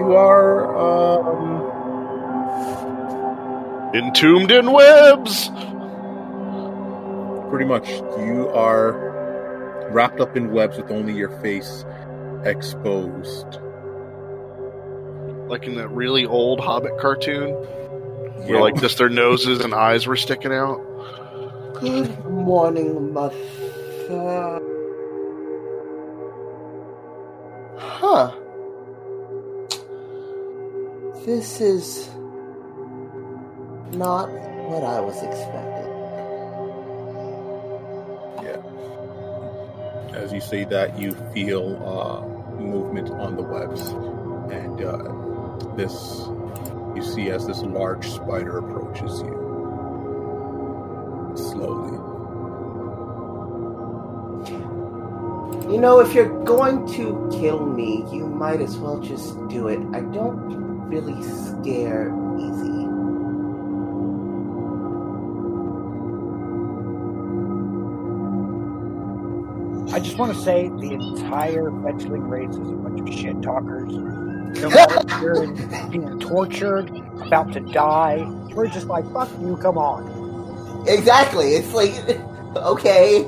you 0.00 0.14
are 0.14 0.76
um, 0.76 1.78
Entombed 3.94 4.50
in 4.52 4.70
webs. 4.72 5.48
pretty 7.50 7.64
much 7.64 7.88
you 8.18 8.48
are 8.54 9.88
wrapped 9.90 10.20
up 10.20 10.36
in 10.36 10.52
webs 10.52 10.76
with 10.76 10.90
only 10.92 11.12
your 11.14 11.30
face 11.40 11.84
exposed. 12.44 13.58
Like 15.48 15.66
in 15.66 15.74
that 15.76 15.88
really 15.88 16.24
old 16.24 16.60
Hobbit 16.60 16.98
cartoon, 17.00 17.48
Yeah. 17.48 18.46
where 18.52 18.60
like 18.60 18.80
just 18.80 18.98
their 18.98 19.08
noses 19.08 19.60
and 19.64 19.74
eyes 19.74 20.06
were 20.06 20.14
sticking 20.16 20.52
out. 20.52 20.80
Good 21.80 22.24
morning, 22.26 23.12
mother. 23.12 23.34
Huh. 27.92 28.32
This 31.26 31.60
is 31.60 32.08
not 33.92 34.30
what 34.30 34.84
I 34.84 35.00
was 35.00 35.16
expecting. 35.22 35.92
Yeah. 38.42 38.62
As 40.14 40.32
you 40.32 40.40
say 40.40 40.64
that, 40.64 40.98
you 40.98 41.12
feel 41.34 41.76
uh, 41.84 42.22
movement 42.60 43.10
on 43.10 43.36
the 43.36 43.42
webs, 43.42 43.88
and 44.52 44.80
uh, 44.82 45.74
this 45.76 45.92
you 46.94 47.02
see 47.02 47.30
as 47.30 47.46
this 47.46 47.62
large 47.62 48.08
spider 48.08 48.58
approaches 48.58 49.20
you 49.22 49.58
slowly. 51.36 52.09
You 55.70 55.78
know, 55.78 56.00
if 56.00 56.12
you're 56.14 56.42
going 56.44 56.84
to 56.94 57.28
kill 57.30 57.64
me, 57.64 58.04
you 58.12 58.26
might 58.26 58.60
as 58.60 58.76
well 58.76 58.98
just 58.98 59.36
do 59.46 59.68
it. 59.68 59.78
I 59.94 60.00
don't 60.00 60.88
really 60.88 61.22
scare 61.22 62.08
easy. 62.40 62.80
I 69.94 70.00
just 70.00 70.18
want 70.18 70.34
to 70.34 70.42
say 70.42 70.68
the 70.68 70.90
entire 70.92 71.70
fetchling 71.70 72.28
race 72.28 72.50
is 72.50 72.68
a 72.68 72.72
bunch 72.72 73.08
of 73.08 73.16
shit 73.16 73.40
talkers. 73.40 73.92
Come 74.60 74.72
out 74.72 75.20
here 75.20 75.34
and 75.34 75.92
being 75.92 76.18
tortured, 76.18 76.90
about 77.24 77.52
to 77.52 77.60
die. 77.60 78.24
We're 78.56 78.66
just 78.66 78.88
like, 78.88 79.04
fuck 79.12 79.30
you, 79.40 79.56
come 79.56 79.78
on. 79.78 80.88
Exactly. 80.88 81.54
It's 81.54 81.72
like, 81.72 81.92
okay, 82.56 83.24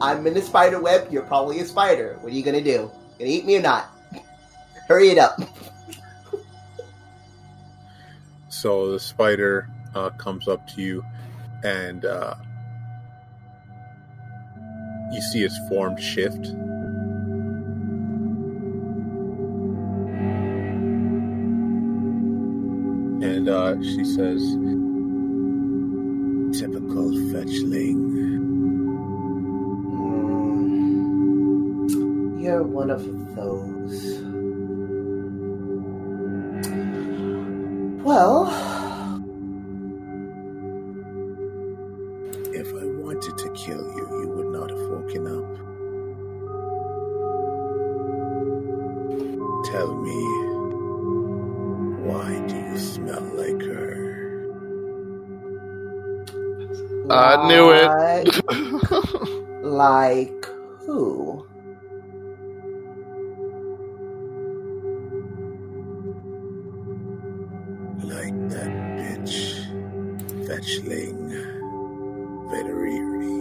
I'm 0.00 0.26
in 0.26 0.36
a 0.36 0.42
spider 0.42 0.80
web. 0.80 1.08
You're 1.10 1.22
probably 1.22 1.60
a 1.60 1.64
spider. 1.64 2.16
What 2.20 2.32
are 2.32 2.36
you 2.36 2.44
gonna 2.44 2.62
do? 2.62 2.90
Gonna 3.18 3.30
eat 3.30 3.44
me 3.44 3.56
or 3.56 3.62
not? 3.62 3.90
Hurry 4.86 5.10
it 5.10 5.18
up. 5.18 5.40
So 8.48 8.92
the 8.92 9.00
spider 9.00 9.68
uh, 9.94 10.10
comes 10.10 10.48
up 10.48 10.66
to 10.68 10.82
you, 10.82 11.04
and 11.64 12.04
uh, 12.04 12.34
you 15.12 15.20
see 15.20 15.44
its 15.44 15.58
form 15.68 15.96
shift. 15.96 16.46
And 23.20 23.48
uh, 23.48 23.74
she 23.82 24.04
says, 24.04 24.40
"Typical 26.60 27.10
fetchling." 27.32 28.17
You're 32.38 32.62
one 32.62 32.90
of 32.90 33.04
those. 33.36 34.22
Well, 38.04 38.48
If 42.54 42.68
I 42.74 42.84
wanted 42.84 43.38
to 43.38 43.50
kill 43.50 43.82
you, 43.96 44.08
you 44.22 44.28
would 44.34 44.46
not 44.52 44.70
have 44.70 44.80
woken 44.80 45.26
up. 45.26 45.56
Tell 49.70 49.94
me, 49.94 50.20
why 52.08 52.44
do 52.48 52.56
you 52.56 52.78
smell 52.78 53.22
like 53.34 53.62
her? 53.62 54.54
I 57.10 57.48
knew 57.48 57.70
it. 57.72 57.86
like, 57.86 58.28
like 59.62 60.46
who? 60.86 61.46
Fetchling, 70.68 71.32
Veteriri. 72.50 73.38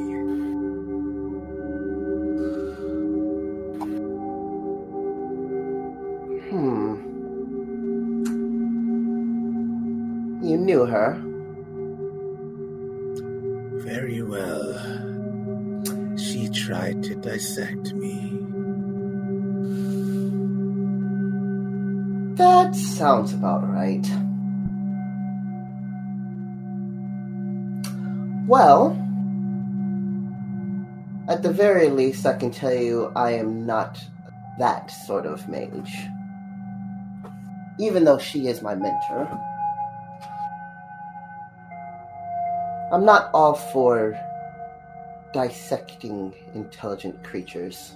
Hmm. 6.49 6.95
You 10.41 10.57
knew 10.57 10.85
her. 10.85 11.21
Very 13.83 14.21
well. 14.21 14.73
She 16.17 16.47
tried 16.47 17.03
to 17.03 17.15
dissect 17.15 17.93
me. 17.93 18.39
That 22.37 22.73
sounds 22.73 23.33
about 23.33 23.67
right. 23.67 24.07
Well, 28.47 28.91
at 31.27 31.43
the 31.43 31.51
very 31.51 31.89
least, 31.89 32.25
I 32.25 32.37
can 32.37 32.49
tell 32.49 32.73
you 32.73 33.11
I 33.13 33.31
am 33.31 33.65
not 33.65 33.99
that 34.57 34.87
sort 35.05 35.25
of 35.25 35.49
mage. 35.49 35.93
Even 37.77 38.05
though 38.05 38.17
she 38.17 38.47
is 38.47 38.61
my 38.61 38.73
mentor, 38.73 39.27
I'm 42.93 43.03
not 43.03 43.29
all 43.33 43.53
for 43.53 44.17
dissecting 45.33 46.33
intelligent 46.55 47.21
creatures. 47.25 47.91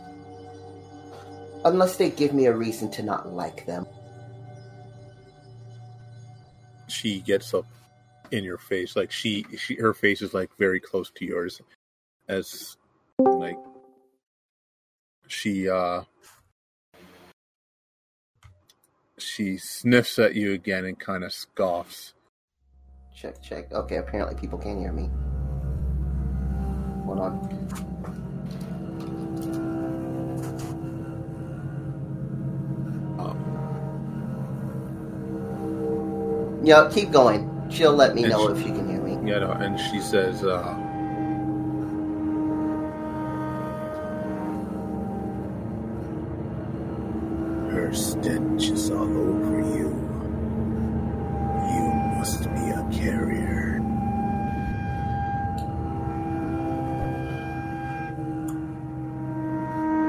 Unless 1.64 1.96
they 1.96 2.10
give 2.10 2.34
me 2.34 2.48
a 2.48 2.54
reason 2.54 2.92
to 2.92 3.04
not 3.04 3.34
like 3.34 3.66
them. 3.66 3.88
She 6.88 7.22
gets 7.22 7.54
up 7.54 7.66
in 8.32 8.44
your 8.44 8.58
face, 8.58 8.96
like 8.96 9.12
she, 9.12 9.46
she, 9.58 9.76
her 9.76 9.94
face 9.94 10.22
is 10.22 10.34
like 10.34 10.50
very 10.58 10.80
close 10.80 11.12
to 11.12 11.26
yours, 11.26 11.62
as 12.28 12.78
like 13.20 13.58
she 15.28 15.70
uh 15.70 16.02
she 19.18 19.58
sniffs 19.58 20.18
at 20.20 20.36
you 20.36 20.54
again 20.54 20.86
and 20.86 21.00
kind 21.00 21.24
of 21.24 21.32
scoffs. 21.32 22.14
Check, 23.16 23.42
check. 23.42 23.72
Okay, 23.72 23.98
apparently 23.98 24.40
people 24.40 24.58
can't 24.58 24.80
hear 24.80 24.92
me. 24.92 25.10
Hold 27.06 27.20
on. 27.20 27.82
Yeah, 36.64 36.90
keep 36.94 37.12
going. 37.12 37.51
She'll 37.72 37.94
let 37.94 38.14
me 38.16 38.24
And 38.24 38.32
know 38.32 38.48
she- 38.48 38.54
if 38.54 38.58
she 38.60 38.72
can 38.72 38.88
hear 38.90 39.02
me. 39.02 39.14
you 39.32 39.40
know, 39.40 39.52
and 39.52 39.80
she 39.80 40.00
says, 40.02 40.44
uh, 40.44 40.76
Her 47.72 47.94
stench 47.94 48.70
is 48.70 48.92
all 48.92 49.02
over 49.04 49.60
you. 49.78 49.88
You 51.74 51.84
must 52.18 52.44
be 52.44 52.70
a 52.70 52.86
carrier. 52.92 53.80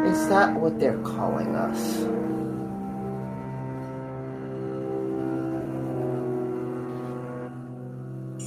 Is 0.04 0.28
that 0.28 0.52
what 0.60 0.78
they're 0.80 0.98
calling 1.02 1.54
us? 1.54 2.02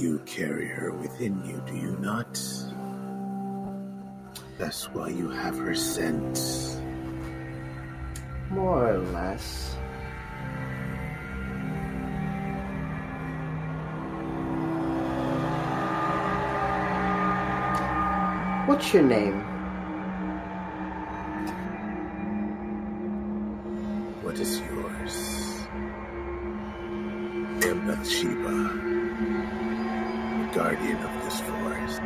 You 0.06 0.20
carry 0.20 0.68
her 0.68 0.92
within 0.92 1.44
you, 1.44 1.60
do 1.66 1.74
you 1.76 1.98
not? 1.98 2.40
That's 4.56 4.84
why 4.94 5.08
you 5.08 5.30
have 5.30 5.58
her 5.58 5.74
scent. 5.74 6.38
More 8.48 8.94
or 8.94 8.98
less. 8.98 9.74
What's 18.68 18.94
your 18.94 19.02
name? 19.02 19.55
This 31.26 31.40
forest. 31.40 32.00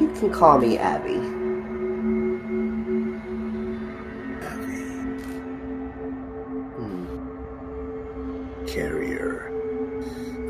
You 0.00 0.08
can 0.18 0.32
call 0.32 0.58
me 0.58 0.76
Avvie. 0.76 1.22
Avvie, 4.42 5.20
Hmm. 6.74 7.06
carrier 8.66 9.52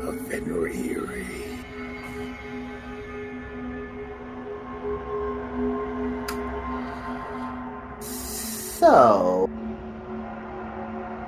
of 0.01 0.15
Venriri. 0.29 1.27
So, 7.99 9.47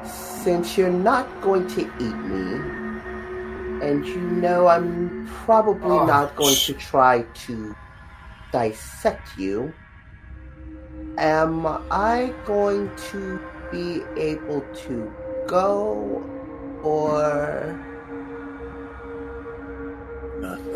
since 0.03 0.75
you're 0.75 0.89
not 0.89 1.27
going 1.41 1.67
to 1.67 1.81
eat 1.81 2.17
me, 2.25 2.79
and 3.81 4.05
you 4.05 4.19
know 4.19 4.67
I'm 4.67 5.18
probably 5.49 5.97
Oh, 5.97 6.05
not 6.05 6.35
going 6.35 6.53
to 6.53 6.73
try 6.75 7.23
to 7.47 7.75
dissect 8.51 9.35
you, 9.35 9.73
am 11.17 11.65
I 11.89 12.31
going 12.45 12.91
to 13.09 13.41
be 13.71 14.03
able 14.15 14.61
to 14.85 15.11
go, 15.47 16.21
or 16.83 17.83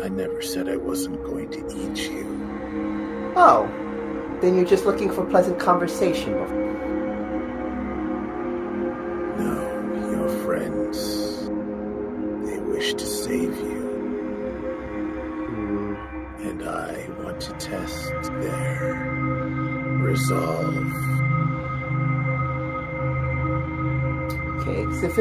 I 0.02 0.08
never 0.08 0.42
said 0.42 0.68
I 0.68 0.76
wasn't 0.76 1.22
going 1.22 1.50
to 1.52 1.60
eat 1.68 2.10
you. 2.10 3.32
oh, 3.36 3.70
then 4.40 4.56
you're 4.56 4.66
just 4.66 4.86
looking 4.86 5.08
for 5.08 5.24
pleasant 5.24 5.60
conversation? 5.60 6.63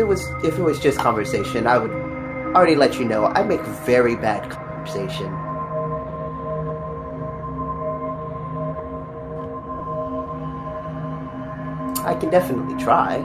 It 0.03 0.07
was 0.07 0.29
if 0.43 0.59
it 0.59 0.61
was 0.61 0.79
just 0.79 0.99
conversation, 0.99 1.65
I 1.65 1.77
would 1.77 1.91
already 2.53 2.75
let 2.75 2.99
you 2.99 3.05
know 3.05 3.25
I 3.25 3.41
make 3.41 3.61
very 3.61 4.17
bad 4.17 4.49
conversation. 4.49 5.33
I 12.05 12.15
can 12.19 12.29
definitely 12.29 12.75
try. 12.83 13.15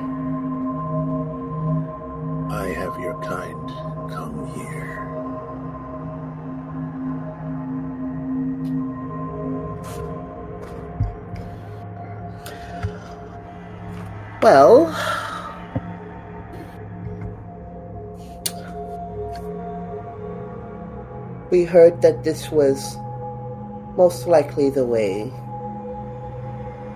I 2.49 2.69
have 2.69 2.97
your 3.01 3.21
kind 3.23 3.69
come 4.09 4.47
here. 4.55 4.79
Well, 14.41 14.87
we 21.59 21.65
heard 21.65 22.01
that 22.03 22.23
this 22.23 22.53
was 22.53 22.97
most 23.97 24.29
likely 24.29 24.71
the 24.71 24.87
way 24.87 25.33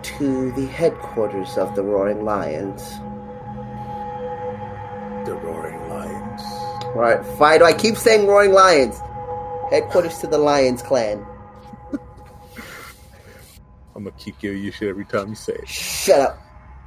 to 0.02 0.52
the 0.52 0.66
headquarters 0.66 1.58
of 1.58 1.74
the 1.74 1.82
Roaring 1.82 2.24
Lions. 2.24 2.80
The 5.26 5.34
Roaring 5.34 5.88
Lions. 5.88 6.42
Right, 6.94 7.18
why 7.38 7.58
do 7.58 7.64
I 7.64 7.72
keep 7.72 7.96
saying 7.96 8.28
Roaring 8.28 8.52
Lions? 8.52 9.00
Headquarters 9.70 10.18
to 10.18 10.28
the 10.28 10.38
Lions 10.38 10.80
clan. 10.80 11.26
I'm 13.96 14.04
gonna 14.04 14.12
keep 14.16 14.38
giving 14.38 14.62
you 14.62 14.70
shit 14.70 14.88
every 14.88 15.06
time 15.06 15.30
you 15.30 15.34
say 15.34 15.54
it. 15.54 15.66
Shut 15.66 16.20
up. 16.20 16.38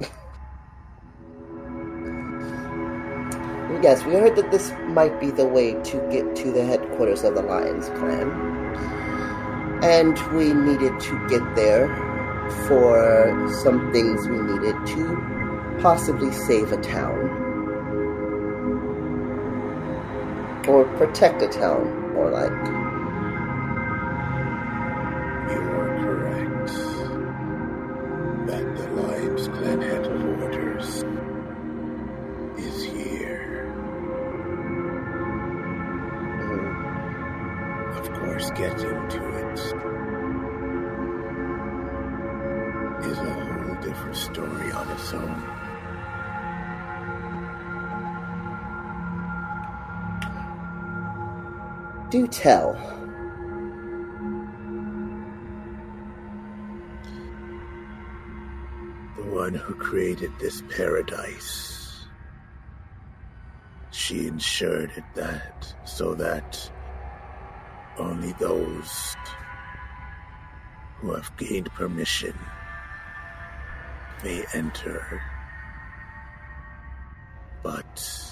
yes, 3.82 4.02
we 4.06 4.14
heard 4.14 4.34
that 4.36 4.50
this 4.50 4.72
might 4.88 5.20
be 5.20 5.30
the 5.30 5.46
way 5.46 5.74
to 5.74 5.98
get 6.10 6.34
to 6.36 6.50
the 6.50 6.64
headquarters 6.96 7.24
of 7.24 7.34
the 7.34 7.42
Lions 7.42 7.88
clan. 7.90 8.30
And 9.82 10.18
we 10.34 10.54
needed 10.54 10.98
to 11.00 11.28
get 11.28 11.42
there 11.54 11.88
for 12.66 13.50
some 13.62 13.92
things 13.92 14.26
we 14.28 14.38
needed 14.38 14.74
to 14.86 15.78
possibly 15.82 16.32
save 16.32 16.72
a 16.72 16.78
town. 16.78 17.44
Or 20.66 20.84
protect 20.96 21.42
a 21.42 21.48
town, 21.48 22.14
more 22.14 22.30
like. 22.30 22.50
You 25.52 25.60
are 25.76 25.98
correct. 26.02 26.72
That 28.46 28.76
the 28.76 28.88
Lions 29.02 29.48
Clan 29.48 29.80
headquarters 29.82 30.15
Mm, 38.50 38.58
Of 38.58 38.78
course, 38.78 38.78
getting 38.80 39.08
to 39.10 39.38
it 39.38 39.60
is 43.06 43.18
a 43.18 43.34
whole 43.34 43.74
different 43.82 44.16
story 44.16 44.72
on 44.72 44.88
its 44.90 45.12
own. 45.14 45.42
Do 52.10 52.26
tell. 52.28 52.74
The 59.16 59.24
one 59.24 59.54
who 59.54 59.74
created 59.74 60.32
this 60.40 60.62
paradise. 60.70 62.06
She 63.92 64.28
ensured 64.28 64.92
it 64.96 65.04
that 65.14 65.74
so 65.84 66.14
that 66.14 66.70
only 67.98 68.32
those 68.32 69.16
who 70.98 71.12
have 71.12 71.34
gained 71.36 71.72
permission 71.74 72.34
may 74.24 74.44
enter. 74.54 75.22
But 77.62 78.30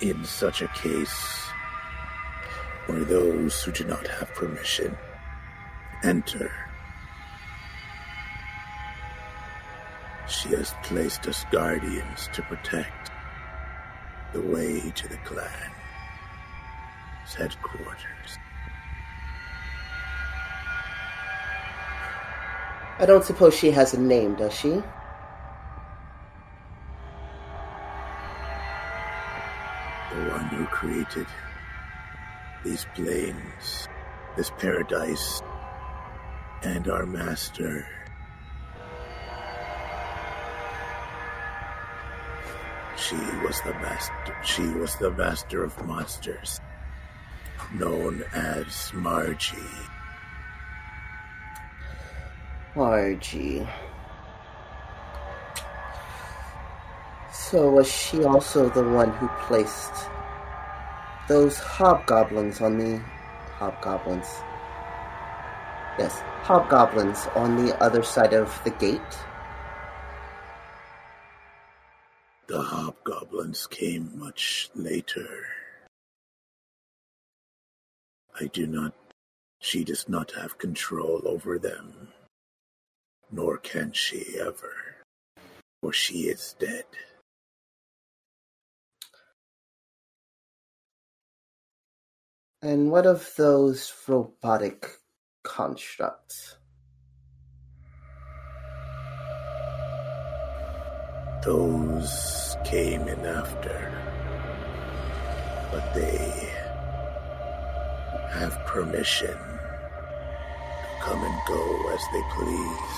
in 0.00 0.24
such 0.24 0.62
a 0.62 0.68
case, 0.68 1.46
where 2.86 3.04
those 3.04 3.62
who 3.62 3.72
do 3.72 3.84
not 3.84 4.06
have 4.06 4.34
permission 4.34 4.96
enter, 6.02 6.50
She 10.30 10.50
has 10.50 10.72
placed 10.84 11.26
us 11.26 11.44
guardians 11.50 12.28
to 12.34 12.42
protect 12.42 13.10
the 14.32 14.40
way 14.40 14.92
to 14.94 15.08
the 15.08 15.16
clan's 15.18 15.79
headquarters. 17.34 18.38
I 22.98 23.06
don't 23.06 23.24
suppose 23.24 23.54
she 23.54 23.70
has 23.70 23.94
a 23.94 24.00
name, 24.00 24.34
does 24.34 24.54
she? 24.54 24.68
The 24.68 24.82
one 30.28 30.44
who 30.48 30.66
created 30.66 31.26
these 32.62 32.84
plains, 32.94 33.88
this 34.36 34.50
paradise, 34.58 35.40
and 36.62 36.88
our 36.88 37.06
master. 37.06 37.86
She 42.98 43.16
was 43.16 43.60
the 43.62 43.72
master. 43.80 44.36
She 44.44 44.68
was 44.68 44.94
the 44.96 45.10
master 45.12 45.64
of 45.64 45.86
monsters, 45.86 46.60
known 47.72 48.24
as 48.32 48.92
Margie. 48.94 49.56
Margie. 52.74 53.66
So 57.32 57.70
was 57.70 57.90
she 57.90 58.22
also 58.24 58.68
the 58.68 58.84
one 58.84 59.10
who 59.12 59.28
placed 59.46 60.08
those 61.26 61.58
hobgoblins 61.58 62.60
on 62.60 62.78
the 62.78 63.02
hobgoblins? 63.58 64.26
Yes, 65.98 66.20
hobgoblins 66.42 67.26
on 67.34 67.66
the 67.66 67.76
other 67.82 68.02
side 68.02 68.32
of 68.32 68.60
the 68.64 68.70
gate. 68.70 69.00
The 72.46 72.62
hobgoblins 72.62 73.66
came 73.66 74.10
much 74.18 74.70
later. 74.74 75.59
I 78.40 78.46
do 78.46 78.66
not. 78.66 78.94
She 79.60 79.84
does 79.84 80.08
not 80.08 80.32
have 80.32 80.56
control 80.56 81.20
over 81.26 81.58
them. 81.58 82.08
Nor 83.30 83.58
can 83.58 83.92
she 83.92 84.38
ever. 84.40 84.72
For 85.82 85.92
she 85.92 86.20
is 86.22 86.54
dead. 86.58 86.84
And 92.62 92.90
what 92.90 93.04
of 93.06 93.30
those 93.36 93.92
robotic 94.08 94.88
constructs? 95.42 96.56
Those 101.44 102.56
came 102.64 103.02
in 103.06 103.20
after. 103.26 103.92
But 105.70 105.94
they 105.94 106.49
have 108.30 108.58
permission 108.66 109.28
to 109.28 109.36
come 111.00 111.22
and 111.22 111.40
go 111.46 111.90
as 111.92 112.00
they 112.12 112.22
please. 112.34 112.92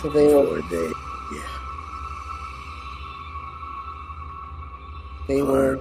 So 0.00 0.08
they 0.10 0.34
were. 0.34 0.62
they, 0.70 0.92
yeah, 1.34 1.50
they 5.28 5.42
were 5.42 5.80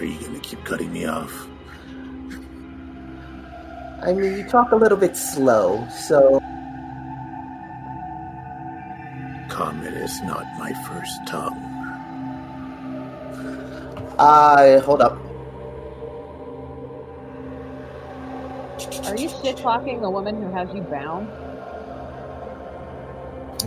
are 0.00 0.04
you 0.04 0.18
gonna 0.18 0.40
keep 0.40 0.64
cutting 0.64 0.92
me 0.92 1.04
off? 1.04 1.46
I 4.02 4.14
mean 4.14 4.38
you 4.38 4.48
talk 4.48 4.72
a 4.72 4.76
little 4.76 4.96
bit 4.96 5.14
slow, 5.14 5.86
so 5.90 6.40
Common 9.50 9.92
is 9.92 10.22
not 10.22 10.46
my 10.58 10.72
first 10.88 11.26
tongue. 11.26 11.69
Uh 14.20 14.80
hold 14.80 15.00
up. 15.02 15.18
Are 19.06 19.16
you 19.16 19.28
shit 19.28 19.56
talking 19.56 20.00
the 20.00 20.10
woman 20.10 20.40
who 20.40 20.52
has 20.52 20.68
you 20.74 20.82
bound? 20.82 21.28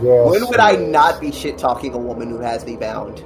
Yes, 0.02 0.30
When 0.30 0.46
would 0.48 0.60
I 0.60 0.76
not 0.76 1.20
be 1.20 1.30
shit 1.32 1.58
talking 1.58 1.92
a 1.94 1.98
woman 1.98 2.30
who 2.30 2.40
has 2.40 2.64
me 2.64 2.76
bound? 2.76 3.22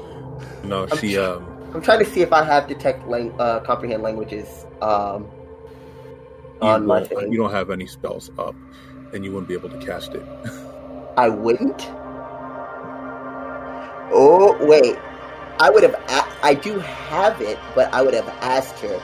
No, 0.65 0.87
she 0.87 1.19
um 1.19 1.45
I'm 1.75 1.83
trying 1.83 1.99
to 2.01 2.05
see 2.05 2.21
if 2.21 2.33
I 2.33 2.45
have 2.45 2.67
detect 2.69 3.07
lang- 3.09 3.35
uh, 3.39 3.61
comprehend 3.61 4.03
languages 4.03 4.67
um, 4.83 5.27
you, 6.63 6.69
on 6.69 6.87
my 6.87 7.05
thing. 7.05 7.33
you 7.33 7.39
don't 7.39 7.53
have 7.53 7.71
any 7.71 7.87
spells 7.87 8.31
up, 8.39 8.57
and 9.13 9.25
you 9.25 9.33
wouldn't 9.33 9.49
be 9.49 9.55
able 9.55 9.69
to 9.71 9.79
cast 9.79 10.15
it. 10.15 10.27
I 11.21 11.29
wouldn't. 11.31 11.93
Oh 14.13 14.57
wait, 14.67 14.97
I 15.61 15.71
would 15.71 15.83
have. 15.85 15.95
A- 16.09 16.31
I 16.43 16.55
do 16.55 16.79
have 16.81 17.41
it, 17.43 17.59
but 17.75 17.93
I 17.95 18.03
would 18.03 18.15
have 18.15 18.29
asked 18.41 18.81
her 18.81 19.03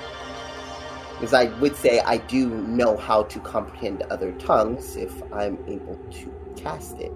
because 1.18 1.34
I 1.34 1.46
would 1.60 1.76
say 1.76 2.00
I 2.00 2.18
do 2.18 2.48
know 2.62 2.96
how 2.96 3.24
to 3.24 3.40
comprehend 3.40 4.02
other 4.10 4.32
tongues 4.32 4.96
if 4.96 5.22
I'm 5.32 5.58
able 5.68 6.00
to 6.22 6.34
cast 6.56 7.00
it. 7.00 7.12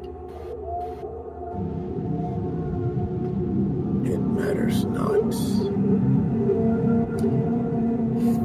It 4.05 4.21
matters 4.21 4.85
not. 4.87 5.35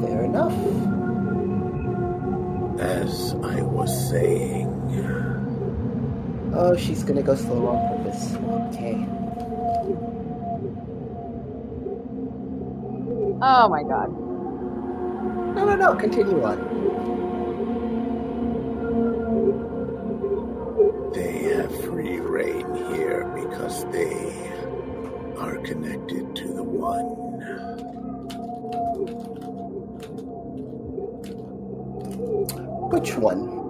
Fair 0.01 0.25
enough. 0.25 0.57
As 2.79 3.35
I 3.43 3.61
was 3.63 4.09
saying, 4.09 4.89
Oh, 6.57 6.75
she's 6.77 7.03
gonna 7.03 7.21
go 7.21 7.35
slow 7.35 7.67
on 7.67 8.03
purpose. 8.03 8.33
Okay. 8.73 9.05
Oh 13.41 13.67
my 13.67 13.83
god. 13.83 14.09
No, 15.55 15.65
no, 15.65 15.75
no. 15.75 15.95
Continue 15.95 16.41
on. 16.43 16.85
they 21.13 21.43
have 21.43 21.83
free 21.83 22.19
reign 22.19 22.73
here 22.93 23.23
because 23.35 23.85
they 23.91 24.31
are 25.37 25.57
connected 25.59 26.35
to 26.35 26.47
the 26.53 26.63
One. 26.63 27.05
Which 32.91 33.15
one? 33.15 33.64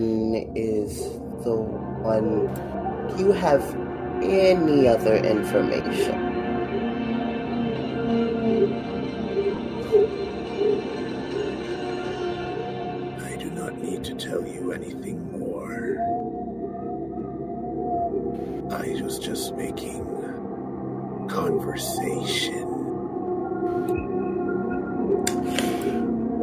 One 0.00 0.52
is 0.54 1.02
the 1.44 1.54
one. 1.54 2.46
Do 3.16 3.24
you 3.24 3.32
have 3.32 3.62
any 4.22 4.88
other 4.88 5.16
information? 5.16 6.14
I 13.24 13.36
do 13.36 13.50
not 13.50 13.78
need 13.78 14.04
to 14.04 14.14
tell 14.14 14.46
you 14.46 14.72
anything 14.72 15.30
more. 15.32 15.98
I 18.72 19.02
was 19.02 19.18
just 19.18 19.54
making 19.54 20.04
conversation. 21.28 22.64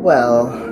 Well, 0.01 0.62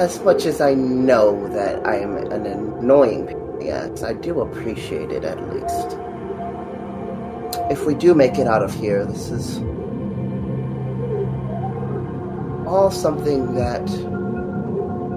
as 0.00 0.18
much 0.20 0.46
as 0.46 0.62
I 0.62 0.72
know 0.72 1.46
that 1.48 1.86
I 1.86 1.96
am 1.96 2.16
an 2.16 2.46
annoying 2.46 3.36
yes, 3.60 4.02
I 4.02 4.14
do 4.14 4.40
appreciate 4.40 5.10
it 5.10 5.24
at 5.24 5.38
least. 5.52 5.98
If 7.70 7.84
we 7.84 7.94
do 7.94 8.14
make 8.14 8.38
it 8.38 8.46
out 8.46 8.62
of 8.62 8.72
here, 8.72 9.04
this 9.04 9.28
is 9.28 9.58
all 12.66 12.90
something 12.90 13.54
that 13.56 13.86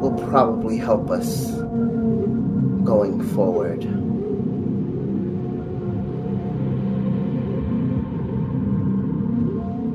will 0.01 0.17
probably 0.27 0.77
help 0.77 1.09
us 1.09 1.49
going 2.83 3.23
forward. 3.33 3.85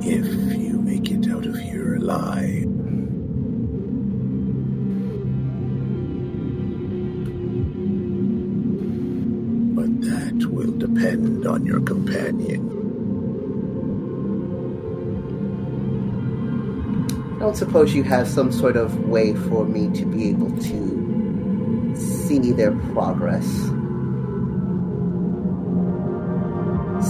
If 0.03 0.59
you 0.59 0.81
make 0.81 1.11
it 1.11 1.31
out 1.31 1.45
of 1.45 1.59
here 1.59 1.97
alive. 1.97 2.58
Companion. 12.19 12.75
I 17.37 17.39
don't 17.41 17.57
suppose 17.57 17.95
you 17.95 18.03
have 18.03 18.29
some 18.29 18.51
sort 18.51 18.77
of 18.77 18.99
way 19.09 19.35
for 19.35 19.65
me 19.65 19.91
to 19.99 20.05
be 20.05 20.29
able 20.31 20.51
to 20.59 21.95
see 21.97 22.53
their 22.53 22.73
progress. 22.93 23.47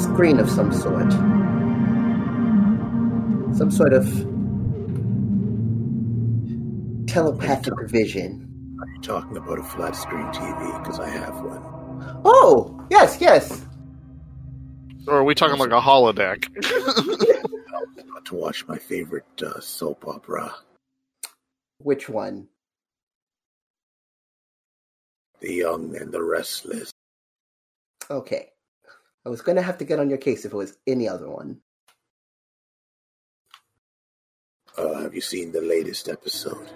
Screen 0.03 0.39
of 0.39 0.51
some 0.51 0.73
sort. 0.73 1.11
Some 3.57 3.71
sort 3.71 3.95
of 3.95 4.07
telepathic 7.07 7.75
vision. 7.89 8.45
Are 8.81 8.89
you 8.89 9.01
talking 9.01 9.37
about 9.37 9.59
a 9.59 9.63
flat 9.63 9.97
screen 9.97 10.27
TV? 10.27 10.83
Because 10.83 11.01
I 11.01 11.09
have 11.09 11.35
one. 11.41 11.63
Oh, 12.25 12.87
yes, 12.91 13.19
yes. 13.21 13.68
Or 15.09 15.17
are 15.17 15.25
we 15.25 15.35
talking 15.35 15.59
like 15.59 15.71
a 15.71 15.81
holodeck? 15.81 16.45
Not 18.07 18.27
to 18.27 18.35
watch 18.35 18.67
my 18.69 18.77
favorite 18.77 19.25
uh, 19.43 19.59
soap 19.59 20.07
opera, 20.07 20.55
Which 21.79 22.11
one? 22.11 22.49
The 25.41 25.55
Young 25.55 25.97
and 25.97 26.13
the 26.13 26.23
Restless. 26.23 26.91
Okay. 28.11 28.51
I 29.25 29.31
was 29.31 29.41
going 29.41 29.57
to 29.57 29.63
have 29.63 29.79
to 29.79 29.85
get 29.85 29.99
on 29.99 30.11
your 30.11 30.19
case 30.19 30.45
if 30.45 30.53
it 30.53 30.57
was 30.57 30.77
any 30.87 31.09
other 31.09 31.31
one. 31.31 31.61
Uh, 34.77 35.03
have 35.03 35.15
you 35.15 35.23
seen 35.23 35.53
the 35.53 35.63
latest 35.63 36.09
episode? 36.09 36.69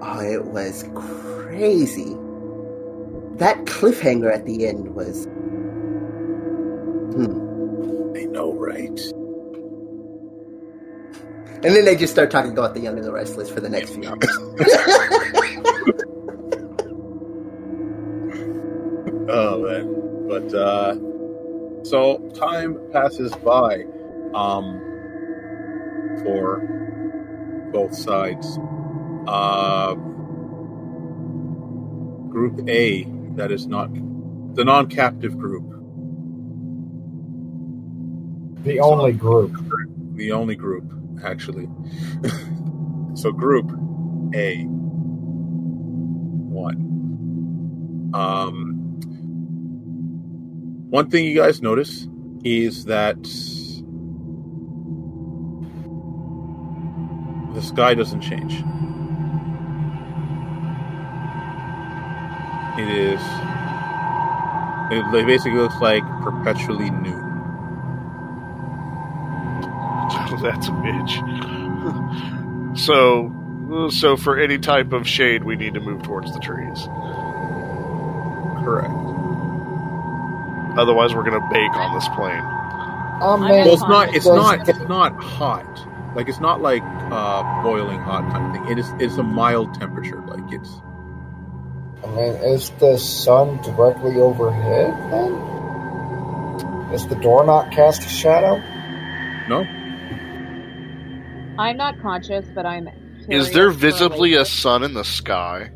Oh, 0.00 0.20
it 0.20 0.44
was 0.44 0.88
crazy. 0.94 2.14
That 3.36 3.64
cliffhanger 3.66 4.32
at 4.32 4.46
the 4.46 4.66
end 4.66 4.94
was. 4.94 5.26
Hmm. 7.14 7.43
I 8.16 8.24
know, 8.26 8.52
right? 8.54 9.00
And 11.64 11.76
then 11.76 11.84
they 11.84 11.96
just 11.96 12.12
start 12.12 12.30
talking 12.30 12.52
about 12.52 12.74
the 12.74 12.80
Young 12.80 12.98
and 12.98 13.06
the 13.06 13.12
Restless 13.12 13.50
for 13.50 13.60
the 13.60 13.70
next 13.70 13.90
few 13.90 14.06
hours. 14.08 14.40
Oh 19.28 19.58
man. 19.62 20.28
But 20.28 20.54
uh 20.54 20.96
so 21.84 22.18
time 22.34 22.78
passes 22.92 23.36
by 23.36 23.86
um 24.34 24.84
for 26.22 26.64
both 27.72 27.94
sides. 27.94 28.60
Uh 29.26 29.96
group 32.30 32.68
A 32.68 33.04
that 33.36 33.52
is 33.52 33.66
not 33.66 33.90
the 34.54 34.64
non-captive 34.64 35.38
group, 35.38 35.73
The 38.64 38.80
only 38.80 39.12
group. 39.12 39.52
the 40.14 40.32
only 40.32 40.56
group 40.56 40.84
actually. 41.22 41.68
so 43.14 43.30
group 43.32 43.70
A 44.34 44.64
one. 46.48 48.10
Um 48.14 48.80
one 50.90 51.10
thing 51.10 51.24
you 51.24 51.34
guys 51.36 51.60
notice 51.62 52.08
is 52.44 52.84
that 52.86 53.22
the 57.54 57.62
sky 57.62 57.94
doesn't 57.94 58.20
change. 58.20 58.62
It 62.78 62.88
is. 62.88 63.20
It 64.90 65.26
basically 65.26 65.58
looks 65.58 65.80
like 65.80 66.02
perpetually 66.22 66.90
noon. 66.90 67.23
That's 70.42 70.68
a 70.68 70.72
bitch. 70.72 71.12
so, 72.78 73.90
so 73.90 74.16
for 74.16 74.38
any 74.38 74.58
type 74.58 74.92
of 74.92 75.06
shade, 75.08 75.44
we 75.44 75.56
need 75.56 75.74
to 75.74 75.80
move 75.80 76.02
towards 76.02 76.32
the 76.32 76.40
trees. 76.40 76.88
Correct. 78.64 78.94
Otherwise, 80.78 81.14
we're 81.14 81.22
gonna 81.22 81.48
bake 81.52 81.76
on 81.76 81.94
this 81.94 82.08
plane. 82.08 82.42
I 83.20 83.36
Well, 83.64 83.74
it's 83.74 83.82
not. 83.82 84.14
It's 84.14 84.26
not. 84.26 84.68
It's 84.68 84.88
not 84.88 85.22
hot. 85.22 86.16
Like 86.16 86.28
it's 86.28 86.40
not 86.40 86.60
like 86.60 86.82
uh, 86.82 87.62
boiling 87.62 88.00
hot 88.00 88.30
kind 88.32 88.46
of 88.46 88.52
thing. 88.62 88.72
It 88.72 88.78
is. 88.78 88.90
It's 88.98 89.18
a 89.18 89.22
mild 89.22 89.74
temperature. 89.74 90.20
Like 90.26 90.52
it's. 90.52 90.70
I 92.02 92.06
mean, 92.08 92.34
is 92.52 92.70
the 92.80 92.98
sun 92.98 93.58
directly 93.62 94.16
overhead 94.16 94.92
then? 95.12 96.90
Does 96.90 97.08
the 97.08 97.16
door 97.16 97.44
not 97.44 97.72
cast 97.72 98.04
a 98.04 98.08
shadow? 98.08 98.56
No. 99.48 99.64
I'm 101.58 101.76
not 101.76 102.00
conscious, 102.00 102.44
but 102.54 102.66
I'm. 102.66 102.88
Is 103.28 103.52
there 103.52 103.70
visibly 103.70 104.34
a 104.34 104.44
sun 104.44 104.82
in 104.82 104.94
the 104.94 105.04
sky? 105.04 105.70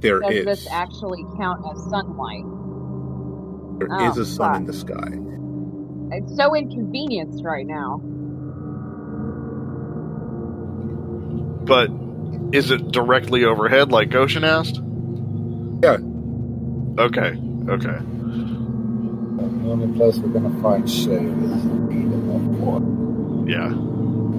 There 0.00 0.20
Does 0.20 0.34
is. 0.34 0.44
this 0.44 0.68
actually 0.70 1.24
count 1.38 1.64
as 1.70 1.82
sunlight? 1.90 2.44
There 3.78 3.88
Oh, 3.90 4.10
is 4.10 4.18
a 4.18 4.24
sun 4.26 4.46
fuck. 4.52 4.56
in 4.60 4.64
the 4.66 4.72
sky. 4.72 6.16
It's 6.16 6.36
so 6.36 6.54
inconvenienced 6.54 7.42
right 7.44 7.66
now. 7.66 8.00
But 11.66 11.90
is 12.54 12.70
it 12.70 12.92
directly 12.92 13.44
overhead, 13.44 13.90
like 13.90 14.10
Goshen 14.10 14.44
asked? 14.44 14.80
Yeah. 15.82 15.98
Okay. 16.98 17.36
Okay. 17.68 17.98
The 19.36 19.72
only 19.72 19.96
place 19.98 20.18
we're 20.18 20.28
gonna 20.28 20.62
find 20.62 20.88
shade 20.88 21.10
is 21.26 21.66
Eden, 21.66 22.30
of 22.30 22.64
course. 22.64 23.48
Yeah. 23.50 23.68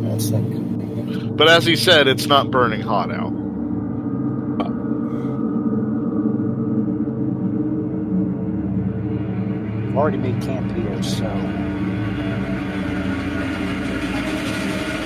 That's 0.09 0.31
inconvenient. 0.31 0.66
But 1.07 1.47
as 1.47 1.65
he 1.65 1.75
said, 1.75 2.07
it's 2.07 2.25
not 2.25 2.51
burning 2.51 2.81
hot 2.81 3.11
out. 3.11 3.31
I've 9.87 9.95
already 9.95 10.17
made 10.17 10.41
camp 10.41 10.71
here, 10.73 11.01
so 11.01 11.23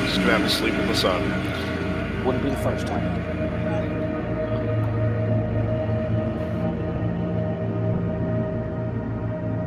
Just 0.06 0.18
gonna 0.20 0.40
have 0.40 0.42
to 0.44 0.50
sleep 0.50 0.74
in 0.74 0.88
the 0.88 0.96
sun. 0.96 2.26
wouldn't 2.26 2.44
be 2.44 2.50
the 2.50 2.58
first 2.58 2.88
time. 2.88 3.22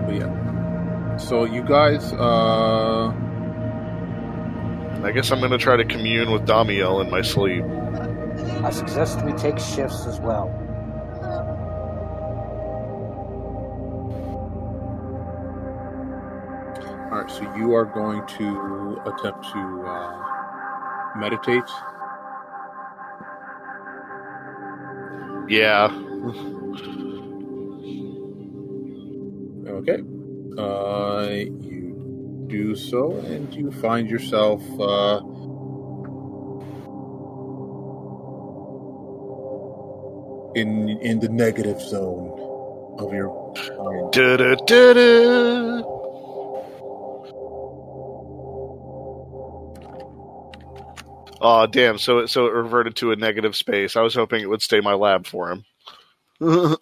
But 0.06 0.14
yeah. 0.16 1.16
So 1.16 1.44
you 1.44 1.62
guys. 1.62 2.12
uh 2.12 3.23
I 5.04 5.12
guess 5.12 5.30
I'm 5.30 5.40
gonna 5.40 5.58
try 5.58 5.76
to 5.76 5.84
commune 5.84 6.30
with 6.30 6.46
Damiel 6.46 7.04
in 7.04 7.10
my 7.10 7.20
sleep. 7.20 7.62
I 8.64 8.70
suggest 8.70 9.22
we 9.22 9.32
take 9.34 9.58
shifts 9.58 10.06
as 10.06 10.18
well. 10.18 10.48
All 17.12 17.20
right. 17.20 17.30
So 17.30 17.42
you 17.54 17.74
are 17.74 17.84
going 17.84 18.26
to 18.38 19.02
attempt 19.04 19.44
to 19.52 19.84
uh, 19.86 21.18
meditate. 21.18 21.70
Yeah. 25.46 25.88
Okay. 29.68 29.98
Uh, 30.56 31.28
you 31.60 31.93
do 32.48 32.74
so, 32.74 33.12
and 33.12 33.54
you 33.54 33.70
find 33.70 34.08
yourself 34.08 34.62
uh, 34.80 35.20
in 40.54 40.88
in 41.00 41.20
the 41.20 41.28
negative 41.28 41.80
zone 41.80 42.96
of 42.98 43.12
your 43.12 43.28
mind. 43.78 44.12
Da-da-da-da. 44.12 45.82
Oh 51.46 51.66
damn! 51.66 51.98
So 51.98 52.20
it 52.20 52.28
so 52.28 52.46
it 52.46 52.52
reverted 52.52 52.96
to 52.96 53.12
a 53.12 53.16
negative 53.16 53.54
space. 53.54 53.96
I 53.96 54.00
was 54.00 54.14
hoping 54.14 54.40
it 54.40 54.48
would 54.48 54.62
stay 54.62 54.80
my 54.80 54.94
lab 54.94 55.26
for 55.26 55.50
him. 55.50 55.64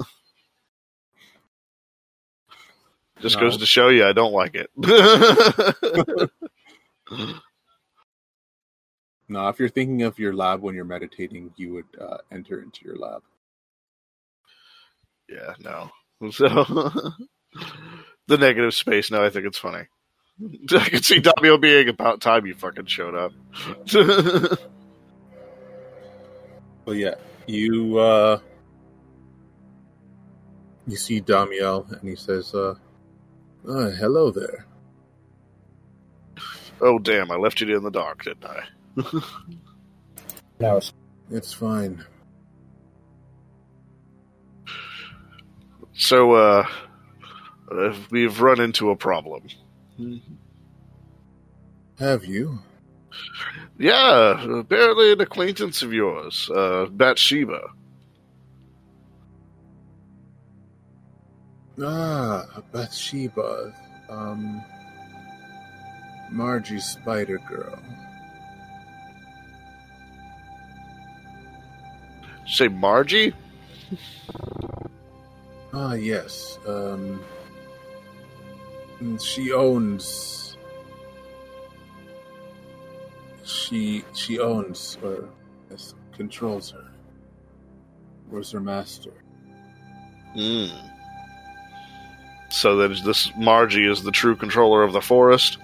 Just 3.22 3.36
No. 3.36 3.42
goes 3.42 3.56
to 3.58 3.66
show 3.66 3.88
you, 3.88 4.04
I 4.04 4.12
don't 4.12 4.32
like 4.32 4.54
it. 4.54 4.70
Now, 9.28 9.48
if 9.48 9.58
you're 9.58 9.68
thinking 9.70 10.02
of 10.02 10.18
your 10.18 10.34
lab 10.34 10.60
when 10.60 10.74
you're 10.74 10.84
meditating, 10.84 11.52
you 11.56 11.72
would 11.72 11.86
uh, 11.98 12.18
enter 12.30 12.60
into 12.60 12.84
your 12.84 12.96
lab. 12.96 13.22
yeah, 15.28 15.54
no. 15.60 15.90
So 16.30 16.46
the 18.28 18.36
negative 18.38 18.74
space. 18.74 19.10
No, 19.10 19.24
I 19.24 19.30
think 19.30 19.46
it's 19.46 19.58
funny. 19.58 19.86
I 20.70 20.88
can 20.88 21.02
see 21.02 21.20
Damio 21.20 21.60
being 21.60 21.88
about 21.88 22.20
time 22.20 22.46
you 22.46 22.54
fucking 22.54 22.86
showed 22.86 23.14
up. 23.16 23.32
But 26.84 26.92
yeah, 26.96 27.14
you 27.46 27.98
uh, 27.98 28.38
you 30.86 30.96
see 30.96 31.20
Damiel, 31.20 31.90
and 31.98 32.08
he 32.08 32.14
says, 32.16 32.54
uh, 32.54 32.74
uh, 33.68 33.90
"Hello 33.90 34.30
there." 34.30 34.66
oh 36.80 36.98
damn! 36.98 37.30
I 37.30 37.36
left 37.36 37.60
you 37.60 37.76
in 37.76 37.82
the 37.82 37.90
dark, 37.90 38.24
didn't 38.24 38.44
I? 38.44 38.64
No, 40.60 40.80
It's 41.30 41.52
fine. 41.52 42.04
So, 45.94 46.32
uh, 46.32 46.66
uh, 47.70 47.94
we've 48.10 48.40
run 48.40 48.60
into 48.60 48.90
a 48.90 48.96
problem. 48.96 49.42
Have 51.98 52.24
you? 52.24 52.58
Yeah, 53.78 54.58
apparently 54.58 55.12
an 55.12 55.20
acquaintance 55.20 55.82
of 55.82 55.92
yours, 55.92 56.50
uh, 56.54 56.86
Bathsheba. 56.90 57.60
Ah, 61.80 62.44
Bathsheba. 62.72 63.72
Um, 64.08 64.62
Margie 66.30 66.80
Spider 66.80 67.38
Girl. 67.48 67.78
Say 72.46 72.68
Margie? 72.68 73.32
Ah, 75.74 75.94
yes. 75.94 76.58
Um, 76.66 77.18
she 79.18 79.52
owns. 79.52 80.58
She 83.42 84.04
she 84.14 84.38
owns 84.38 84.98
or 85.02 85.30
controls 86.14 86.72
her. 86.72 86.84
Was 88.30 88.50
her 88.52 88.60
master? 88.60 89.12
Hmm. 90.34 90.66
So 92.52 92.76
that 92.76 93.02
this 93.02 93.32
Margie 93.36 93.90
is 93.90 94.02
the 94.02 94.10
true 94.10 94.36
controller 94.36 94.82
of 94.82 94.92
the 94.92 95.00
forest? 95.00 95.56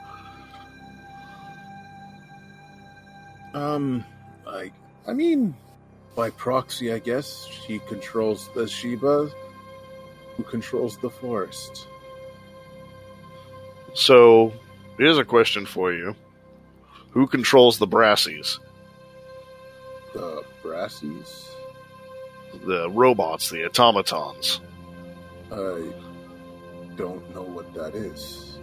Um, 3.52 4.02
I 4.46 4.72
I 5.06 5.12
mean, 5.12 5.54
by 6.16 6.30
proxy, 6.30 6.90
I 6.92 6.98
guess 6.98 7.46
she 7.46 7.78
controls 7.80 8.48
the 8.54 8.66
Sheba, 8.66 9.30
who 10.36 10.42
controls 10.44 10.96
the 10.96 11.10
forest. 11.10 11.86
So, 13.94 14.54
here's 14.96 15.18
a 15.18 15.24
question 15.24 15.66
for 15.66 15.92
you. 15.92 16.16
Who 17.10 17.26
controls 17.26 17.78
the 17.78 17.86
Brassies? 17.86 18.58
The 20.14 20.42
Brassies. 20.62 21.50
The 22.64 22.88
robots, 22.90 23.50
the 23.50 23.66
automatons. 23.66 24.60
I 25.52 25.92
don't 26.98 27.34
know 27.34 27.42
what 27.42 27.72
that 27.74 27.94
is. 27.94 28.58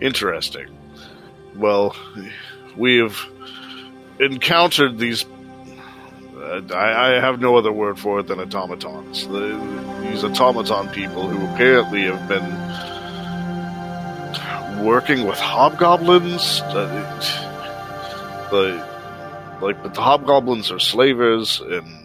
Interesting. 0.00 0.66
Well, 1.56 1.94
we 2.76 2.98
have 2.98 3.16
encountered 4.18 4.98
these. 4.98 5.24
Uh, 6.36 6.62
I, 6.74 7.16
I 7.16 7.20
have 7.20 7.40
no 7.40 7.56
other 7.56 7.72
word 7.72 7.98
for 7.98 8.20
it 8.20 8.26
than 8.26 8.40
automatons. 8.40 9.26
The, 9.28 9.56
these 10.02 10.24
automaton 10.24 10.88
people 10.88 11.28
who 11.28 11.46
apparently 11.52 12.02
have 12.02 12.26
been 12.28 12.44
working 14.84 15.26
with 15.26 15.38
hobgoblins. 15.38 16.62
Uh, 16.62 16.86
the, 18.50 18.84
like, 19.60 19.82
but 19.82 19.94
the 19.94 20.00
hobgoblins 20.00 20.70
are 20.72 20.78
slavers, 20.78 21.60
and 21.60 21.99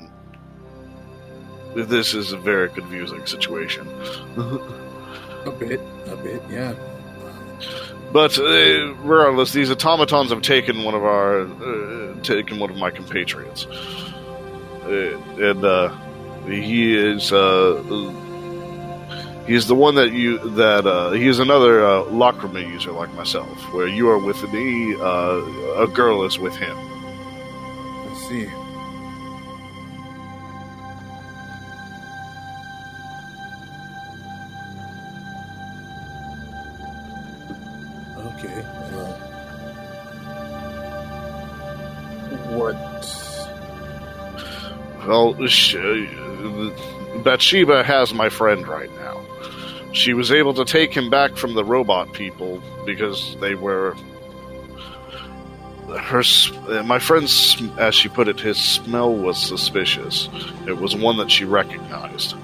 this 1.75 2.13
is 2.13 2.31
a 2.31 2.37
very 2.37 2.69
confusing 2.69 3.25
situation. 3.25 3.87
A 5.45 5.51
bit, 5.51 5.79
a 6.07 6.15
bit, 6.15 6.41
yeah. 6.49 6.73
But 8.11 8.35
uh, 8.39 8.95
regardless, 8.95 9.53
these 9.53 9.69
automatons 9.69 10.31
have 10.31 10.41
taken 10.41 10.83
one 10.83 10.95
of 10.95 11.03
our, 11.03 11.41
uh, 11.41 12.19
taken 12.23 12.57
one 12.57 12.71
of 12.71 12.77
my 12.77 12.89
compatriots, 12.89 13.67
uh, 13.67 15.21
and 15.37 15.63
uh, 15.63 15.95
he 16.47 16.97
is 16.97 17.31
uh, 17.31 17.75
he 19.45 19.53
is 19.53 19.67
the 19.67 19.75
one 19.75 19.93
that 19.95 20.13
you 20.13 20.39
that 20.55 20.87
uh, 20.87 21.11
he 21.11 21.27
is 21.27 21.37
another 21.37 21.85
uh, 21.85 22.03
Lacrima 22.05 22.67
user 22.67 22.91
like 22.91 23.13
myself, 23.13 23.71
where 23.71 23.87
you 23.87 24.09
are 24.09 24.17
with 24.17 24.41
me, 24.51 24.95
uh, 24.95 25.83
a 25.83 25.87
girl 25.87 26.23
is 26.23 26.39
with 26.39 26.55
him. 26.55 26.75
I 26.75 28.25
see. 28.27 28.64
Well, 45.15 45.47
sh- 45.47 45.75
uh, 45.75 46.71
Bathsheba 47.23 47.83
has 47.85 48.13
my 48.13 48.27
friend 48.27 48.67
right 48.67 48.93
now. 48.97 49.23
She 49.93 50.13
was 50.13 50.29
able 50.29 50.53
to 50.55 50.65
take 50.65 50.93
him 50.93 51.09
back 51.09 51.37
from 51.37 51.53
the 51.53 51.63
robot 51.63 52.11
people 52.11 52.61
because 52.85 53.37
they 53.39 53.55
were. 53.55 53.95
Her, 55.87 56.21
uh, 56.67 56.83
my 56.83 56.99
friend's, 56.99 57.61
as 57.77 57.95
she 57.95 58.09
put 58.09 58.27
it, 58.27 58.41
his 58.41 58.57
smell 58.57 59.15
was 59.15 59.41
suspicious. 59.41 60.27
It 60.67 60.77
was 60.77 60.97
one 60.97 61.15
that 61.19 61.31
she 61.31 61.45
recognized. 61.45 62.35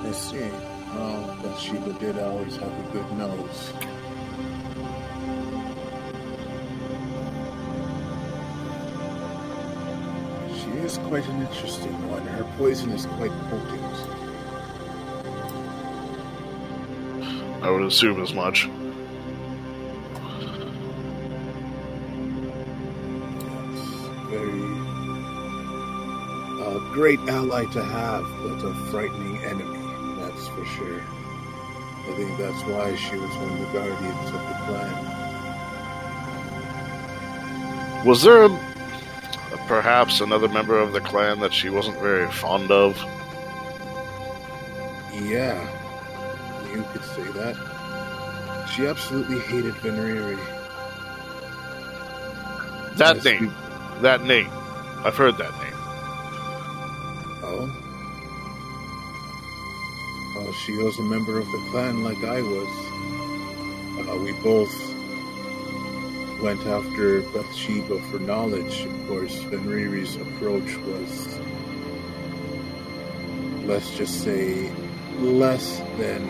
I 0.00 0.12
see. 0.12 0.38
Well, 0.38 1.38
Bathsheba 1.42 1.92
did 2.00 2.18
always 2.18 2.56
have 2.56 2.72
a 2.72 2.92
good 2.92 3.12
nose. 3.18 3.72
Is 10.86 10.98
quite 10.98 11.26
an 11.26 11.40
interesting 11.42 12.08
one. 12.08 12.24
Her 12.28 12.44
poison 12.56 12.92
is 12.92 13.06
quite 13.06 13.32
potent. 13.50 13.96
I 17.64 17.70
would 17.70 17.82
assume 17.82 18.22
as 18.22 18.32
much. 18.32 18.68
very 24.30 24.62
a 26.62 26.78
great 26.94 27.18
ally 27.28 27.64
to 27.72 27.82
have, 27.82 28.24
but 28.44 28.62
a 28.64 28.72
frightening 28.92 29.38
enemy. 29.42 29.82
That's 30.20 30.46
for 30.48 30.64
sure. 30.66 31.00
I 31.00 32.12
think 32.16 32.38
that's 32.38 32.62
why 32.62 32.94
she 32.94 33.16
was 33.16 33.30
one 33.42 33.52
of 33.54 33.58
the 33.58 33.66
guardians 33.72 34.28
of 34.28 34.40
the 34.50 34.54
clan. 34.66 34.94
Was 38.06 38.22
there 38.22 38.44
a, 38.44 38.65
perhaps 39.66 40.20
another 40.20 40.48
member 40.48 40.78
of 40.78 40.92
the 40.92 41.00
clan 41.00 41.40
that 41.40 41.52
she 41.52 41.68
wasn't 41.70 41.98
very 42.00 42.30
fond 42.30 42.70
of? 42.70 42.96
Yeah, 45.12 45.60
you 46.72 46.84
could 46.92 47.02
say 47.02 47.22
that. 47.32 47.56
She 48.74 48.86
absolutely 48.86 49.38
hated 49.40 49.74
Fenriri. 49.74 50.36
That 52.96 53.16
Yes, 53.16 53.24
name. 53.24 53.54
That 54.02 54.22
name. 54.24 54.48
I've 55.04 55.16
heard 55.16 55.36
that 55.38 55.52
name. 55.62 55.72
Oh. 57.42 57.70
Well, 60.36 60.52
she 60.52 60.72
was 60.76 60.98
a 60.98 61.02
member 61.02 61.38
of 61.38 61.46
the 61.46 61.58
clan 61.70 62.02
like 62.02 62.22
I 62.24 62.42
was. 62.42 62.68
Uh, 64.08 64.16
we 64.22 64.32
both 64.42 64.70
went 66.40 66.64
after 66.66 67.22
Bathsheba 67.22 68.00
for 68.10 68.18
knowledge. 68.18 68.84
Of 68.84 69.08
course, 69.08 69.34
Fenriri's 69.44 70.16
approach 70.16 70.76
was, 70.78 71.38
let's 73.66 73.96
just 73.96 74.22
say, 74.22 74.70
less 75.18 75.78
than 75.98 76.22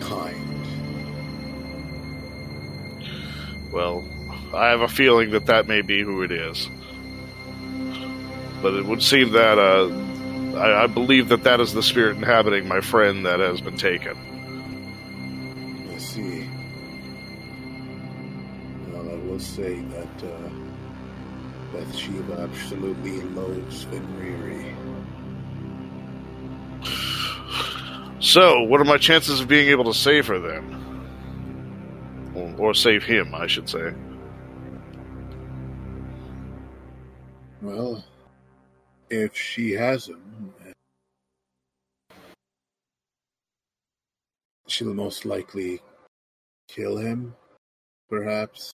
kind. 0.00 0.66
Well, 3.72 4.04
I 4.54 4.68
have 4.68 4.82
a 4.82 4.88
feeling 4.88 5.30
that 5.30 5.46
that 5.46 5.66
may 5.66 5.82
be 5.82 6.02
who 6.02 6.22
it 6.22 6.30
is. 6.30 6.68
But 8.60 8.74
it 8.74 8.84
would 8.84 9.02
seem 9.02 9.32
that, 9.32 9.58
uh, 9.58 9.88
I, 10.56 10.84
I 10.84 10.86
believe 10.86 11.30
that 11.30 11.42
that 11.44 11.60
is 11.60 11.72
the 11.72 11.82
spirit 11.82 12.16
inhabiting 12.16 12.68
my 12.68 12.80
friend 12.80 13.26
that 13.26 13.40
has 13.40 13.60
been 13.60 13.76
taken. 13.76 14.16
Well, 19.32 19.40
I 19.40 19.44
will 19.44 19.44
say 19.46 19.80
that 19.80 20.24
uh, 20.24 20.50
Bathsheba 21.72 22.42
absolutely 22.42 23.22
loathes 23.22 23.86
Fenriri. 23.86 24.74
So, 28.20 28.62
what 28.64 28.78
are 28.80 28.84
my 28.84 28.98
chances 28.98 29.40
of 29.40 29.48
being 29.48 29.68
able 29.70 29.84
to 29.84 29.94
save 29.94 30.26
her 30.26 30.38
then? 30.38 30.78
Or, 32.34 32.68
or 32.68 32.74
save 32.74 33.04
him, 33.04 33.34
I 33.34 33.46
should 33.46 33.70
say. 33.70 33.94
Well, 37.62 38.04
if 39.08 39.34
she 39.34 39.72
has 39.72 40.08
him, 40.08 40.52
she'll 44.66 44.92
most 44.92 45.24
likely 45.24 45.80
kill 46.68 46.98
him, 46.98 47.34
perhaps. 48.10 48.72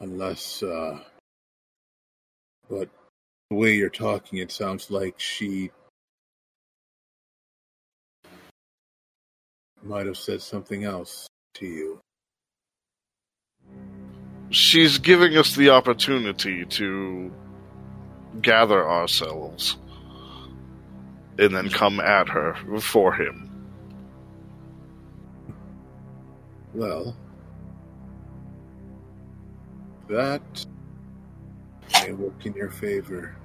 Unless, 0.00 0.62
uh, 0.62 1.00
but 2.68 2.88
the 3.50 3.56
way 3.56 3.74
you're 3.74 3.88
talking, 3.88 4.38
it 4.38 4.52
sounds 4.52 4.90
like 4.90 5.18
she 5.18 5.70
might 9.82 10.06
have 10.06 10.16
said 10.16 10.42
something 10.42 10.84
else 10.84 11.26
to 11.54 11.66
you. 11.66 12.00
She's 14.50 14.98
giving 14.98 15.36
us 15.36 15.54
the 15.56 15.70
opportunity 15.70 16.64
to 16.64 17.32
gather 18.40 18.88
ourselves 18.88 19.76
and 21.38 21.54
then 21.54 21.68
come 21.70 22.00
at 22.00 22.28
her 22.28 22.54
for 22.80 23.12
him. 23.12 23.50
Well, 26.74 27.16
that 30.08 30.66
may 31.92 32.12
work 32.12 32.46
in 32.46 32.54
your 32.54 32.70
favor. 32.70 33.36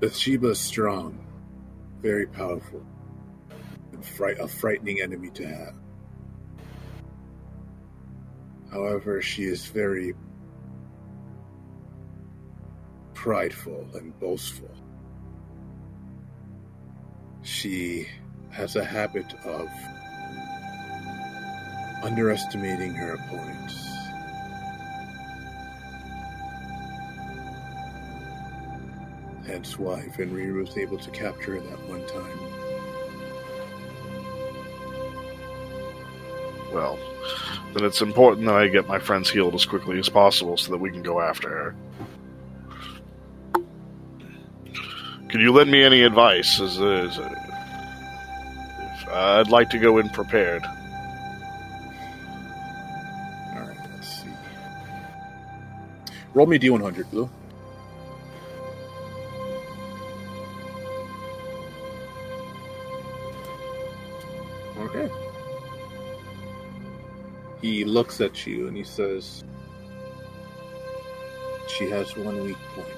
Bathsheba 0.00 0.50
is 0.50 0.58
strong, 0.58 1.18
very 2.00 2.26
powerful, 2.26 2.84
and 3.92 4.04
fright, 4.04 4.38
a 4.38 4.48
frightening 4.48 5.00
enemy 5.00 5.30
to 5.30 5.46
have. 5.46 5.74
However, 8.70 9.20
she 9.20 9.44
is 9.44 9.66
very 9.66 10.14
prideful 13.14 13.86
and 13.94 14.18
boastful. 14.20 14.70
She 17.42 18.08
has 18.50 18.76
a 18.76 18.84
habit 18.84 19.34
of 19.44 19.68
underestimating 22.02 22.94
her 22.94 23.14
opponents. 23.14 23.89
Hence 29.50 29.76
why 29.80 30.02
Fenrir 30.10 30.54
was 30.54 30.78
able 30.78 30.96
to 30.98 31.10
capture 31.10 31.54
her 31.54 31.60
that 31.60 31.88
one 31.88 32.06
time. 32.06 32.38
Well, 36.72 36.96
then 37.74 37.84
it's 37.84 38.00
important 38.00 38.46
that 38.46 38.54
I 38.54 38.68
get 38.68 38.86
my 38.86 39.00
friends 39.00 39.28
healed 39.28 39.56
as 39.56 39.66
quickly 39.66 39.98
as 39.98 40.08
possible 40.08 40.56
so 40.56 40.70
that 40.70 40.78
we 40.78 40.88
can 40.90 41.02
go 41.02 41.20
after 41.20 41.48
her. 41.48 41.74
Can 45.28 45.40
you 45.40 45.50
lend 45.50 45.68
me 45.68 45.82
any 45.82 46.02
advice? 46.02 46.60
As, 46.60 46.80
as, 46.80 47.18
uh, 47.18 47.34
if, 48.78 49.08
uh, 49.08 49.12
I'd 49.40 49.48
like 49.48 49.68
to 49.70 49.78
go 49.78 49.98
in 49.98 50.08
prepared. 50.10 50.62
Alright, 53.52 53.78
let's 53.94 54.22
see. 54.22 54.30
Roll 56.34 56.46
me 56.46 56.56
D100, 56.56 57.10
Blue. 57.10 57.28
He 67.62 67.84
looks 67.84 68.20
at 68.20 68.46
you 68.46 68.68
and 68.68 68.76
he 68.76 68.84
says, 68.84 69.44
She 71.68 71.90
has 71.90 72.16
one 72.16 72.42
weak 72.44 72.56
point. 72.74 72.88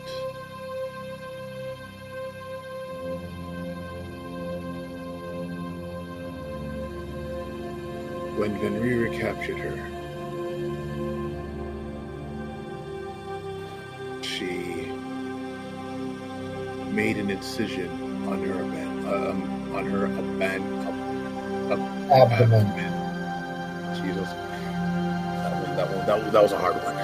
When 8.39 8.59
Fenriri 8.61 9.19
captured 9.19 9.59
her, 9.59 10.07
she 14.23 14.93
made 16.93 17.19
an 17.19 17.31
incision 17.31 17.91
on 18.29 18.43
her 18.45 18.55
aban- 18.55 19.07
um, 19.31 19.75
on 19.77 19.87
her 19.87 20.09
aban- 20.09 20.87
ab- 21.71 21.73
ab- 21.73 22.33
Abdomen. 22.33 22.92
That 26.07 26.33
that 26.33 26.43
was 26.43 26.53
a 26.53 26.59
hard 26.59 26.77
one. 26.77 26.97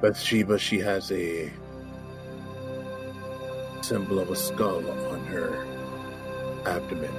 Bathsheba, 0.00 0.58
she 0.58 0.78
has 0.78 1.10
a 1.10 1.52
symbol 3.82 4.18
of 4.18 4.30
a 4.30 4.36
skull 4.36 4.88
on 5.10 5.24
her 5.26 5.66
abdomen. 6.66 7.14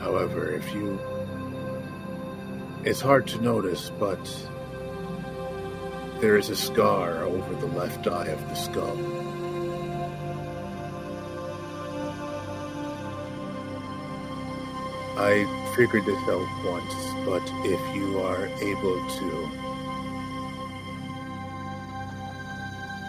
However, 0.00 0.50
if 0.50 0.72
you 0.74 0.98
it's 2.82 3.00
hard 3.00 3.26
to 3.28 3.40
notice, 3.42 3.90
but 3.98 4.18
there 6.20 6.36
is 6.36 6.48
a 6.48 6.56
scar 6.56 7.22
over 7.24 7.54
the 7.56 7.66
left 7.66 8.06
eye 8.06 8.28
of 8.28 8.40
the 8.48 8.54
skull. 8.54 9.29
I 15.20 15.44
figured 15.76 16.06
this 16.06 16.22
out 16.30 16.48
once, 16.64 16.94
but 17.26 17.42
if 17.62 17.94
you 17.94 18.20
are 18.20 18.46
able 18.46 19.06
to 19.18 19.50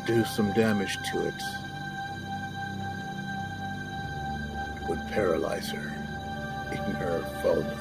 do 0.06 0.26
some 0.26 0.52
damage 0.52 0.98
to 1.10 1.26
it, 1.26 1.42
it 4.76 4.90
would 4.90 5.00
paralyze 5.14 5.70
her, 5.72 5.90
making 6.70 6.96
her 6.96 7.22
vulnerable. 7.42 7.78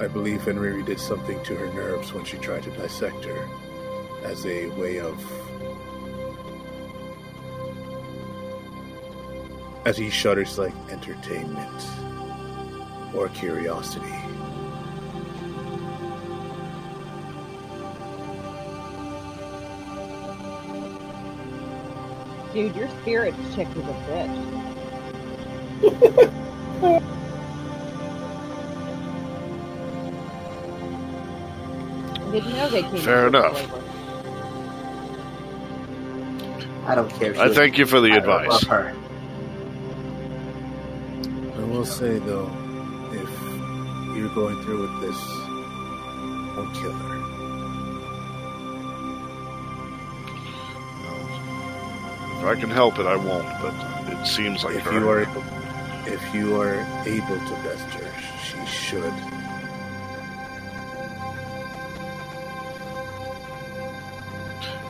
I 0.00 0.08
believe 0.08 0.42
Henry 0.42 0.82
did 0.82 0.98
something 0.98 1.40
to 1.44 1.54
her 1.54 1.72
nerves 1.74 2.12
when 2.12 2.24
she 2.24 2.38
tried 2.38 2.64
to 2.64 2.70
dissect 2.72 3.24
her 3.24 3.48
as 4.24 4.44
a 4.46 4.66
way 4.70 4.98
of. 4.98 5.49
As 9.90 9.96
he 9.96 10.08
shudders 10.08 10.56
like 10.56 10.72
entertainment 10.88 11.84
or 13.12 13.28
curiosity. 13.30 14.06
Dude, 22.54 22.76
your 22.76 22.88
spirit 23.00 23.34
chick 23.52 23.66
is 23.70 23.78
a 23.78 23.96
bitch. 24.06 24.70
Didn't 32.30 32.52
know 32.52 32.68
they 32.70 32.82
came. 32.82 32.96
Fair 32.98 33.26
enough. 33.26 33.58
flavor. 33.58 33.82
I 36.86 36.94
don't 36.94 37.10
care. 37.14 37.36
I 37.40 37.52
thank 37.52 37.76
you 37.76 37.86
for 37.86 38.00
the 38.00 38.12
I 38.12 38.18
advice. 38.18 38.64
Say 42.00 42.18
though, 42.20 42.50
if 43.12 43.28
you're 44.16 44.34
going 44.34 44.58
through 44.62 44.80
with 44.80 45.00
this, 45.02 45.20
don't 46.56 46.72
kill 46.72 46.92
her. 46.92 47.16
If 52.38 52.46
I 52.46 52.58
can 52.58 52.70
help 52.70 52.98
it, 52.98 53.04
I 53.04 53.16
won't. 53.16 53.46
But 53.60 53.74
it 54.14 54.26
seems 54.26 54.64
like 54.64 54.76
If 54.76 54.84
her. 54.84 54.98
you 54.98 55.10
are 55.10 55.20
able, 55.20 55.44
if 56.06 56.34
you 56.34 56.58
are 56.58 56.80
able 57.04 57.38
to 57.38 57.54
best 57.64 57.84
her, 57.96 58.10
she 58.48 58.64
should. 58.64 59.12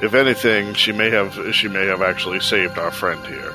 If 0.01 0.15
anything, 0.15 0.75
she 0.75 0.93
may 0.93 1.11
have 1.11 1.37
she 1.57 1.67
may 1.67 1.87
have 1.87 2.03
actually 2.03 2.39
saved 2.39 2.79
our 2.79 2.93
friend 2.93 3.27
here. 3.27 3.53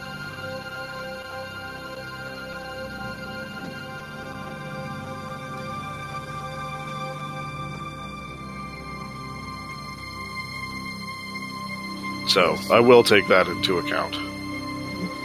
So 12.35 12.57
I 12.69 12.81
will 12.81 13.01
take 13.01 13.29
that 13.29 13.47
into 13.47 13.77
account. 13.77 14.11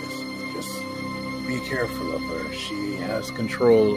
Just, 0.04 0.24
just 0.52 1.48
be 1.48 1.58
careful 1.68 2.14
of 2.14 2.22
her. 2.22 2.54
She 2.54 2.94
has 2.98 3.32
control 3.32 3.96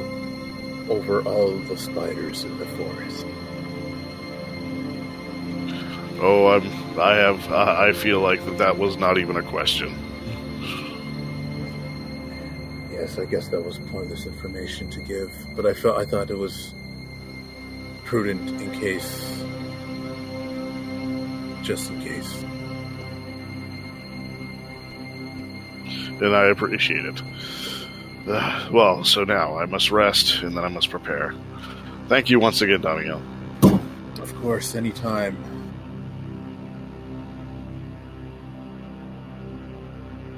over 0.90 1.22
all 1.22 1.52
the 1.52 1.78
spiders 1.78 2.44
in 2.44 2.58
the 2.58 2.66
forest. 2.66 3.28
Oh, 6.20 6.48
I'm 6.48 7.00
I 7.00 7.14
have 7.18 7.52
I 7.52 7.90
I 7.90 7.94
feel 7.94 8.20
like 8.20 8.44
that 8.46 8.58
that 8.58 8.80
was 8.80 8.98
not 8.98 9.20
even 9.20 9.38
a 9.38 9.44
question. 9.44 9.96
Yes, 12.92 13.20
I 13.20 13.26
guess 13.26 13.48
that 13.50 13.64
was 13.64 13.78
pointless 13.78 14.26
information 14.26 14.90
to 14.90 15.00
give, 15.02 15.32
but 15.56 15.68
I 15.68 15.76
felt 15.76 16.00
I 16.00 16.06
thought 16.06 16.32
it 16.32 16.38
was 16.40 16.74
prudent 18.06 18.60
in 18.60 18.72
case 18.72 19.40
just 21.62 21.92
in 21.92 22.02
case. 22.02 22.44
And 26.24 26.34
I 26.34 26.46
appreciate 26.46 27.04
it. 27.04 27.22
Uh, 28.26 28.70
well, 28.72 29.04
so 29.04 29.26
now 29.26 29.58
I 29.58 29.66
must 29.66 29.92
rest, 29.92 30.42
and 30.42 30.56
then 30.56 30.64
I 30.64 30.70
must 30.70 30.90
prepare. 30.90 31.36
Thank 32.08 32.30
you 32.30 32.40
once 32.40 32.62
again, 32.62 32.82
Damiel. 32.82 33.22
Of 34.22 34.34
course, 34.36 34.74
anytime. 34.74 35.36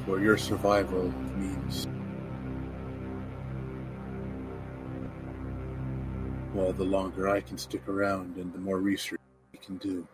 For 0.07 0.19
your 0.19 0.39
survival 0.39 1.13
means. 1.37 1.85
Well, 6.55 6.73
the 6.73 6.83
longer 6.83 7.29
I 7.29 7.41
can 7.41 7.59
stick 7.59 7.87
around 7.87 8.37
and 8.37 8.51
the 8.51 8.57
more 8.57 8.79
research 8.79 9.21
we 9.51 9.59
can 9.59 9.77
do. 9.77 10.07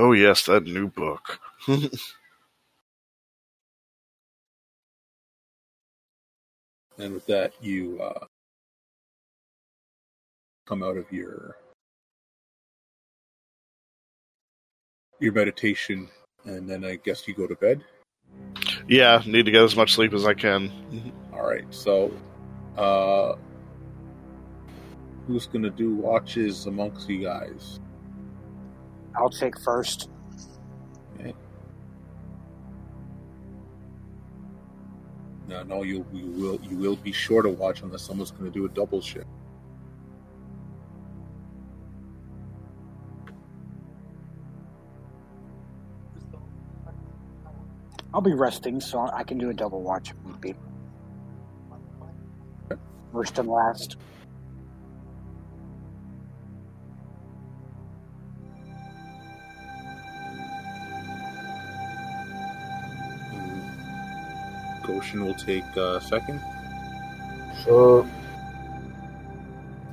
Oh, 0.00 0.12
yes, 0.12 0.46
that 0.46 0.64
new 0.64 0.86
book. 0.86 1.40
And 6.98 7.14
with 7.14 7.26
that, 7.26 7.52
you 7.62 8.00
uh, 8.02 8.26
come 10.66 10.82
out 10.82 10.96
of 10.96 11.10
your 11.12 11.56
your 15.20 15.32
meditation, 15.32 16.08
and 16.44 16.68
then 16.68 16.84
I 16.84 16.96
guess 16.96 17.26
you 17.28 17.34
go 17.34 17.46
to 17.46 17.54
bed. 17.54 17.84
yeah, 18.88 19.22
need 19.26 19.46
to 19.46 19.52
get 19.52 19.62
as 19.62 19.76
much 19.76 19.94
sleep 19.94 20.12
as 20.12 20.26
I 20.26 20.34
can. 20.34 21.12
All 21.32 21.46
right, 21.46 21.64
so 21.70 22.12
uh, 22.76 23.36
who's 25.28 25.46
gonna 25.46 25.70
do 25.70 25.94
watches 25.94 26.66
amongst 26.66 27.08
you 27.08 27.22
guys? 27.22 27.78
I'll 29.16 29.30
take 29.30 29.58
first. 29.60 30.08
No, 35.48 35.62
no, 35.62 35.82
you 35.82 36.04
you 36.12 36.26
will 36.26 36.60
you 36.62 36.76
will 36.76 36.96
be 36.96 37.10
sure 37.10 37.40
to 37.40 37.48
watch 37.48 37.80
unless 37.82 38.02
someone's 38.02 38.30
gonna 38.30 38.50
do 38.50 38.66
a 38.66 38.68
double 38.68 39.00
shift. 39.00 39.26
I'll 48.12 48.20
be 48.20 48.34
resting, 48.34 48.80
so 48.80 49.08
I 49.12 49.22
can 49.22 49.38
do 49.38 49.48
a 49.48 49.54
double 49.54 49.82
watch 49.82 50.10
if 50.10 50.16
need 50.26 50.40
be. 50.40 50.54
First 53.12 53.38
and 53.38 53.48
last. 53.48 53.96
Goshen 64.88 65.24
will 65.24 65.34
take 65.34 65.64
uh, 65.76 66.00
second. 66.00 66.40
Sure. 67.62 68.08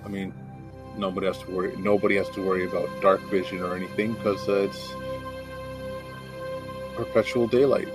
I 0.05 0.07
mean, 0.07 0.33
nobody 0.97 1.27
has 1.27 1.37
to 1.39 1.51
worry. 1.51 1.75
Nobody 1.77 2.15
has 2.15 2.29
to 2.29 2.41
worry 2.41 2.65
about 2.65 2.89
dark 3.01 3.21
vision 3.29 3.61
or 3.61 3.75
anything 3.75 4.13
because 4.13 4.47
uh, 4.47 4.67
it's 4.67 4.93
perpetual 6.95 7.47
daylight. 7.47 7.89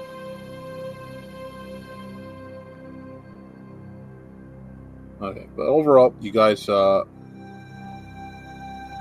Okay, 5.23 5.47
but 5.57 5.67
overall, 5.67 6.15
you 6.21 6.31
guys 6.31 6.69
uh, 6.69 7.05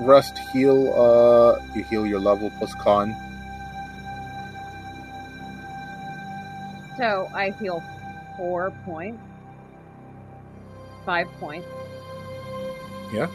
rest, 0.01 0.37
heal. 0.53 0.93
Uh, 0.93 1.59
you 1.75 1.83
heal 1.83 2.05
your 2.05 2.19
level 2.19 2.51
plus 2.57 2.73
con. 2.75 3.15
So 6.99 7.29
I 7.33 7.51
heal 7.51 7.81
four 8.35 8.71
points, 8.83 9.23
five 11.05 11.27
points. 11.39 11.65
Yeah. 13.13 13.27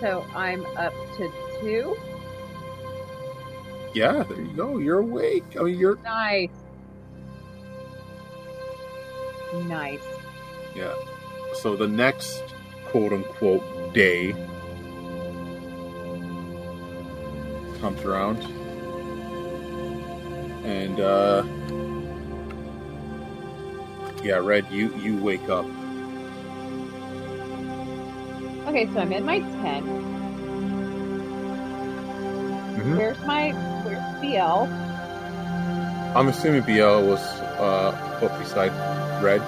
So 0.00 0.24
I'm 0.34 0.64
up 0.78 0.94
to 1.18 1.30
two. 1.60 1.98
Yeah, 3.92 4.22
there 4.22 4.40
you 4.40 4.52
go. 4.56 4.78
You're 4.78 5.00
awake. 5.00 5.44
I 5.58 5.64
mean, 5.64 5.78
you're 5.78 5.98
Nice. 5.98 6.48
Nice. 9.66 10.00
Yeah. 10.74 10.94
So 11.56 11.76
the 11.76 11.88
next 11.88 12.42
quote 12.86 13.12
unquote 13.12 13.92
day 13.92 14.32
comes 17.82 18.00
around. 18.00 18.59
And 20.64 21.00
uh 21.00 21.44
yeah, 24.22 24.36
Red, 24.36 24.66
you 24.70 24.94
you 24.96 25.16
wake 25.22 25.48
up. 25.48 25.64
Okay, 28.68 28.86
so 28.92 29.00
I'm 29.00 29.12
in 29.12 29.24
my 29.24 29.40
tent. 29.40 29.86
Mhm. 32.76 32.96
Where's 32.96 33.18
my 33.20 33.50
where's 33.84 34.20
BL? 34.20 34.68
I'm 36.16 36.28
assuming 36.28 36.62
BL 36.62 37.06
was 37.08 37.20
uh 37.58 38.18
put 38.20 38.36
beside 38.38 38.72
Red. 39.22 39.40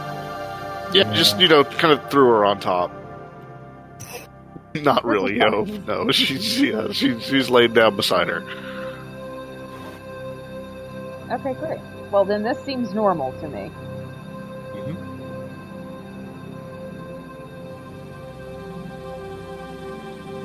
Yeah, 0.95 1.11
just, 1.15 1.41
you 1.41 1.49
know, 1.49 1.65
kind 1.65 1.93
of 1.95 2.11
threw 2.11 2.27
her 2.27 2.45
on 2.45 2.61
top. 2.61 2.91
Not 4.75 5.05
really, 5.07 5.37
no. 5.37 5.65
No, 5.65 6.11
she's, 6.13 6.61
yeah, 6.61 6.93
she, 6.93 7.19
she's 7.21 7.49
laid 7.49 7.73
down 7.73 7.97
beside 7.97 8.29
her. 8.29 8.41
Okay, 11.33 11.55
great. 11.55 11.81
Well, 12.11 12.27
then 12.27 12.43
this 12.43 12.63
seems 12.63 12.93
normal 12.93 13.33
to 13.41 13.49
me. 13.49 13.71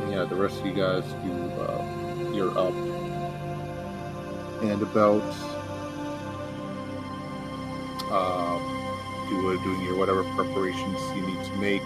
Yeah, 0.09 0.23
the 0.23 0.35
rest 0.35 0.61
of 0.61 0.65
you 0.65 0.73
guys, 0.73 1.03
you 1.23 1.31
uh, 1.61 2.31
you're 2.33 2.57
up, 2.57 2.73
and 4.63 4.81
about 4.81 5.21
uh, 8.09 8.57
do 9.29 9.49
uh, 9.49 9.63
doing 9.63 9.81
your 9.83 9.97
whatever 9.97 10.23
preparations 10.35 10.99
you 11.15 11.21
need 11.21 11.43
to 11.45 11.55
make. 11.57 11.81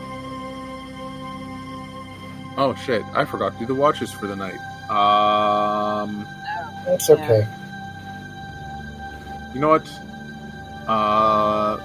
Oh 2.55 2.73
shit! 2.85 3.03
I 3.13 3.25
forgot 3.25 3.53
to 3.53 3.59
do 3.59 3.65
the 3.65 3.75
watches 3.75 4.11
for 4.11 4.27
the 4.27 4.35
night. 4.35 4.59
Um, 4.89 6.25
That's 6.85 7.09
okay. 7.09 7.47
You 9.53 9.59
know 9.59 9.69
what? 9.69 9.87
Uh, 10.87 11.77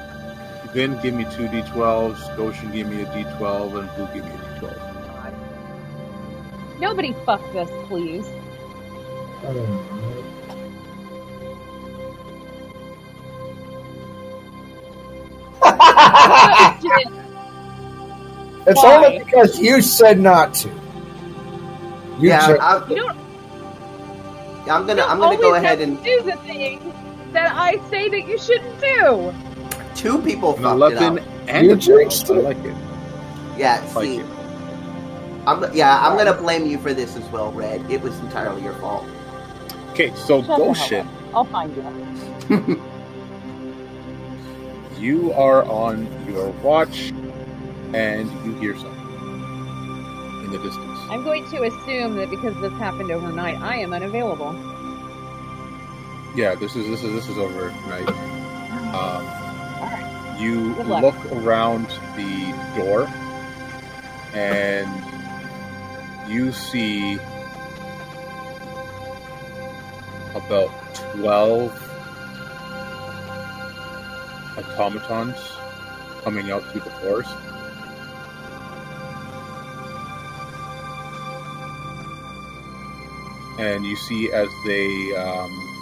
Vin, 0.72 0.98
give 1.02 1.14
me 1.14 1.24
two 1.24 1.48
d12s. 1.48 2.36
Goshen, 2.36 2.72
give 2.72 2.88
me 2.88 3.02
a 3.02 3.06
d12, 3.06 3.78
and 3.80 3.90
Blue, 3.96 4.08
give 4.14 4.24
me 4.24 4.30
a 4.30 4.34
d12. 4.60 4.76
Nobody 6.80 7.14
fuck 7.24 7.40
this, 7.52 7.70
please. 7.88 8.26
It's 18.66 18.82
Why? 18.82 18.96
only 19.06 19.18
because 19.20 19.58
you 19.60 19.80
said 19.80 20.18
not 20.18 20.54
to. 20.54 20.68
You 22.18 22.30
yeah, 22.30 22.46
said- 22.46 22.58
I'm, 22.58 22.90
You 22.90 22.96
don't, 22.96 23.16
I'm 24.68 24.86
gonna 24.86 25.02
I'm 25.04 25.18
gonna 25.20 25.36
go 25.36 25.54
ahead 25.54 25.80
and 25.80 26.02
do 26.02 26.22
the 26.22 26.36
thing 26.38 26.92
that 27.32 27.52
I 27.54 27.78
say 27.90 28.08
that 28.08 28.26
you 28.26 28.38
shouldn't 28.38 28.80
do. 28.80 29.32
two 29.94 30.20
people 30.22 30.54
An 30.56 30.62
fucked 30.62 30.92
it 30.92 30.98
up. 30.98 31.18
and 31.48 31.66
You 31.66 31.72
a 31.72 31.76
12. 31.76 32.30
I 32.30 32.34
like 32.40 32.56
it. 32.64 32.76
Yeah, 33.56 33.80
Like 33.94 34.04
see, 34.04 34.18
it. 34.18 34.26
I'm 35.46 35.74
yeah 35.74 36.00
I'm 36.06 36.16
gonna 36.16 36.34
blame 36.34 36.66
you 36.66 36.78
for 36.78 36.92
this 36.92 37.16
as 37.16 37.24
well, 37.30 37.52
Red. 37.52 37.88
It 37.90 38.02
was 38.02 38.18
entirely 38.20 38.62
your 38.62 38.74
fault. 38.74 39.04
Okay, 39.92 40.12
so 40.14 40.42
Shut 40.42 40.46
the 40.48 40.54
hell 40.54 40.66
Goshen. 40.74 41.06
up. 41.06 41.14
I'll 41.34 41.44
find 41.44 41.74
you. 41.76 42.82
You 44.98 45.32
are 45.34 45.62
on 45.64 46.08
your 46.26 46.48
watch, 46.62 47.12
and 47.92 48.30
you 48.46 48.54
hear 48.54 48.74
something 48.76 48.92
in 50.44 50.50
the 50.50 50.58
distance. 50.58 50.98
I'm 51.10 51.22
going 51.22 51.44
to 51.50 51.64
assume 51.64 52.16
that 52.16 52.30
because 52.30 52.58
this 52.62 52.72
happened 52.74 53.10
overnight, 53.10 53.58
I 53.60 53.76
am 53.76 53.92
unavailable 53.92 54.52
yeah, 56.36 56.54
this 56.54 56.76
is 56.76 56.86
this 56.86 57.02
is 57.02 57.12
this 57.14 57.28
is 57.28 57.38
over 57.38 57.68
right? 57.86 58.08
Um, 58.94 60.38
you 60.38 60.74
look 60.82 61.16
around 61.32 61.86
the 62.14 62.52
door, 62.76 63.08
and 64.34 64.90
you 66.30 66.52
see 66.52 67.14
about 70.34 70.70
twelve 70.94 71.72
automatons 74.58 75.38
coming 76.22 76.50
out 76.50 76.62
through 76.64 76.82
the 76.82 76.90
forest. 76.90 77.34
and 83.58 83.86
you 83.86 83.96
see 83.96 84.30
as 84.32 84.48
they 84.66 85.16
um, 85.16 85.75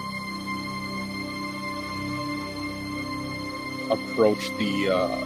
approach 3.90 4.48
the 4.58 4.90
uh, 4.90 5.24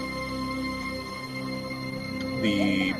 the 2.42 2.94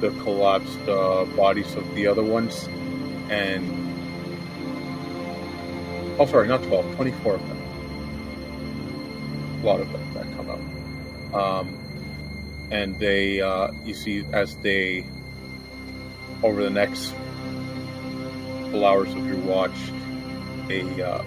the 0.00 0.10
collapsed 0.22 0.88
uh, 0.88 1.24
bodies 1.36 1.74
of 1.74 1.94
the 1.94 2.06
other 2.06 2.22
ones, 2.22 2.68
and 3.30 3.64
oh, 6.18 6.26
sorry, 6.26 6.48
not 6.48 6.62
12, 6.64 6.94
24 6.96 7.34
of 7.34 7.48
them. 7.48 7.60
A 9.62 9.66
lot 9.66 9.80
of 9.80 9.90
them 9.92 10.14
that 10.14 10.26
come 10.36 10.50
out, 10.50 10.60
um, 11.34 11.78
and 12.70 12.98
they 12.98 13.40
uh, 13.40 13.72
you 13.84 13.94
see 13.94 14.24
as 14.32 14.56
they 14.56 15.06
over 16.42 16.62
the 16.62 16.70
next 16.70 17.14
couple 18.64 18.84
hours 18.84 19.08
of 19.14 19.26
your 19.26 19.38
watch, 19.38 19.76
they 20.68 20.82
uh, 21.00 21.22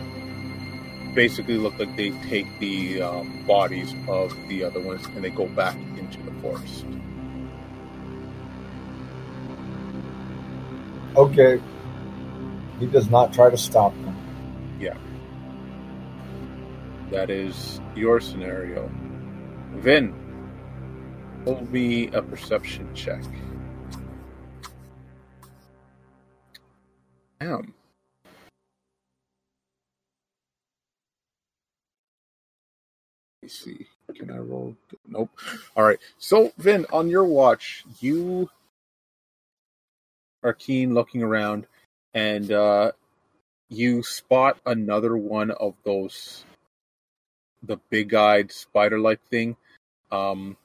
basically 1.18 1.58
look 1.58 1.80
like 1.80 1.96
they 1.98 2.12
take 2.30 2.46
the 2.60 3.02
um, 3.02 3.44
bodies 3.48 3.92
of 4.08 4.32
the 4.50 4.64
other 4.64 4.80
ones 4.80 5.04
and 5.08 5.24
they 5.24 5.32
go 5.32 5.48
back 5.48 5.76
into 5.98 6.22
the 6.22 6.32
forest. 6.44 6.86
Okay. 11.16 11.60
He 12.80 12.86
does 12.86 13.10
not 13.10 13.34
try 13.34 13.50
to 13.50 13.58
stop 13.58 13.94
them. 14.04 14.16
Yeah. 14.80 14.96
That 17.10 17.32
is 17.32 17.82
your 17.96 18.20
scenario. 18.20 18.88
Vin, 19.78 20.14
will 21.46 21.66
be 21.66 22.10
a 22.10 22.22
perception 22.22 22.94
check. 22.94 23.24
Damn. 27.40 27.74
Me 33.48 33.50
see. 33.50 33.88
Can 34.14 34.32
I 34.32 34.38
roll? 34.38 34.76
Nope. 35.08 35.30
All 35.76 35.84
right. 35.84 36.00
So, 36.18 36.52
Vin, 36.58 36.86
on 36.92 37.10
your 37.10 37.24
watch, 37.24 37.86
you 38.00 38.50
are 40.44 40.54
keen 40.54 40.94
looking 40.94 41.24
around, 41.24 41.66
and 42.14 42.52
uh, 42.52 42.92
you 43.70 44.04
spot 44.04 44.60
another 44.66 45.18
one 45.18 45.52
of 45.52 45.74
those 45.84 46.44
the 47.64 47.78
big-eyed 47.90 48.52
spider-like 48.52 49.22
thing 49.30 49.56
um, 50.12 50.56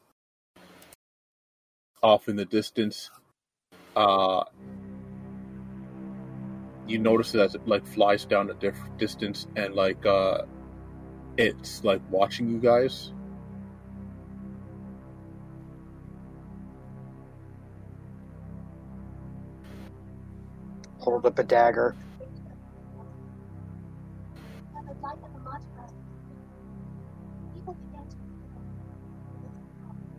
off 2.03 2.29
in 2.29 2.37
the 2.37 2.45
distance. 2.45 3.11
Uh, 3.97 4.45
you 6.87 6.99
notice 6.99 7.35
it 7.35 7.41
as 7.41 7.55
it 7.55 7.67
like 7.67 7.87
flies 7.87 8.25
down 8.25 8.51
a 8.51 8.55
different 8.55 8.99
distance 8.99 9.47
and 9.57 9.75
like 9.75 10.05
uh, 10.05 10.43
it's 11.37 11.83
like 11.85 12.01
watching 12.11 12.49
you 12.51 12.59
guys. 12.59 13.13
Hold 20.99 21.27
up 21.27 21.39
a 21.39 21.43
dagger. 21.43 21.97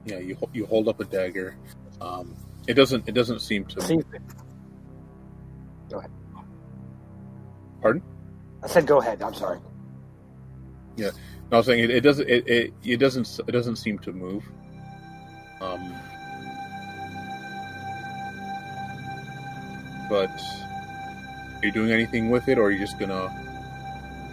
Yeah, 0.06 0.18
you 0.20 0.38
you 0.52 0.66
hold 0.66 0.90
up 0.90 1.00
a 1.00 1.06
dagger. 1.06 1.56
Um, 2.02 2.36
it 2.68 2.74
doesn't 2.74 3.08
it 3.08 3.14
doesn't 3.14 3.40
seem 3.40 3.64
to. 3.66 4.04
Go 5.90 6.00
ahead. 6.00 6.12
Pardon? 7.82 8.02
I 8.62 8.68
said 8.68 8.86
go 8.86 9.00
ahead. 9.00 9.22
I'm 9.22 9.34
sorry. 9.34 9.60
Yeah, 10.96 11.12
no, 11.52 11.58
I 11.58 11.58
was 11.58 11.66
saying 11.66 11.84
it, 11.84 11.90
it 11.90 12.02
doesn't 12.02 12.30
it, 12.30 12.48
it 12.48 12.74
it 12.84 12.98
doesn't 12.98 13.40
it 13.48 13.52
doesn't 13.52 13.78
seem 13.78 14.00
to 14.00 14.12
move. 14.12 14.44
Um, 15.62 15.94
but 20.10 20.30
are 20.30 21.66
you 21.66 21.72
doing 21.72 21.92
anything 21.92 22.30
with 22.30 22.48
it, 22.48 22.58
or 22.58 22.64
are 22.64 22.72
you 22.72 22.80
just 22.80 23.00
gonna? 23.00 23.32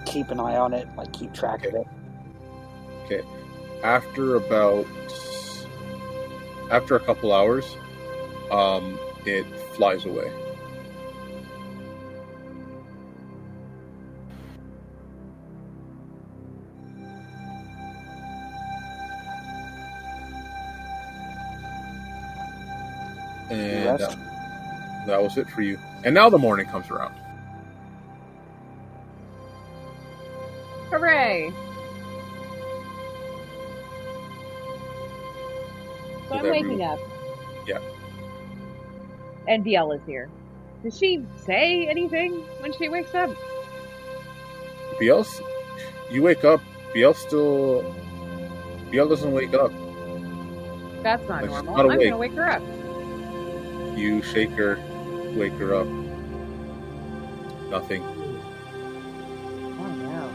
Keep 0.07 0.31
an 0.31 0.41
eye 0.41 0.57
on 0.57 0.73
it. 0.73 0.89
Like 0.97 1.13
keep 1.13 1.33
track 1.33 1.65
of 1.65 1.75
it. 1.75 1.87
Okay. 3.05 3.23
After 3.83 4.37
about 4.37 4.87
after 6.71 6.97
a 6.97 7.01
couple 7.01 7.33
hours, 7.33 7.77
um, 8.51 8.99
it 9.27 9.45
flies 9.75 10.05
away. 10.05 10.33
That 25.11 25.23
was 25.23 25.37
it 25.37 25.49
for 25.51 25.63
you. 25.63 25.79
And 26.05 26.15
now 26.15 26.31
the 26.31 26.39
morning 26.39 26.67
comes 26.67 26.89
around. 26.91 27.15
Hooray! 30.91 31.53
So 36.29 36.37
I'm 36.37 36.45
waking 36.45 36.83
up. 36.83 36.99
Yeah. 37.67 37.81
And 39.49 39.67
is 39.67 40.01
here. 40.07 40.29
Does 40.83 40.97
she 40.97 41.25
say 41.45 41.87
anything 41.89 42.33
when 42.61 42.73
she 42.73 42.89
wakes 42.89 43.15
up? 43.15 43.31
BL, 44.99 45.23
you 46.11 46.23
wake 46.23 46.45
up. 46.45 46.61
BL 46.95 47.13
still. 47.13 47.83
BL 48.91 49.09
doesn't 49.09 49.33
wake 49.33 49.55
up. 49.55 49.73
That's 51.03 51.27
not 51.29 51.43
Like, 51.43 51.51
normal. 51.51 51.77
not 51.77 51.91
I'm 51.91 51.99
gonna 51.99 52.17
wake 52.17 52.33
her 52.35 52.49
up. 52.51 52.63
You 53.97 54.23
shake 54.23 54.51
her, 54.51 54.77
wake 55.37 55.53
her 55.55 55.75
up. 55.75 55.87
Nothing. 57.71 58.03
Oh 59.79 59.87
no. 59.87 60.31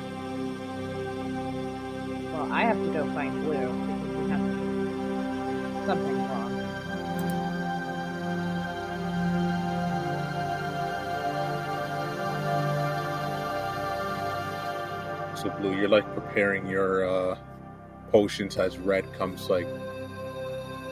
Well, 2.34 2.52
I 2.52 2.62
have 2.62 2.78
to 2.78 2.92
go 2.94 3.06
find 3.14 3.44
Blue 3.44 3.58
because 3.58 4.02
we 4.16 4.30
have 4.30 4.42
something 5.86 6.18
wrong. 6.18 6.52
So 15.36 15.50
blue, 15.60 15.76
you're 15.76 15.90
like 15.90 16.12
preparing 16.14 16.66
your 16.66 17.06
uh, 17.08 17.38
potions 18.12 18.58
as 18.58 18.78
red 18.78 19.12
comes 19.14 19.50
like 19.50 19.68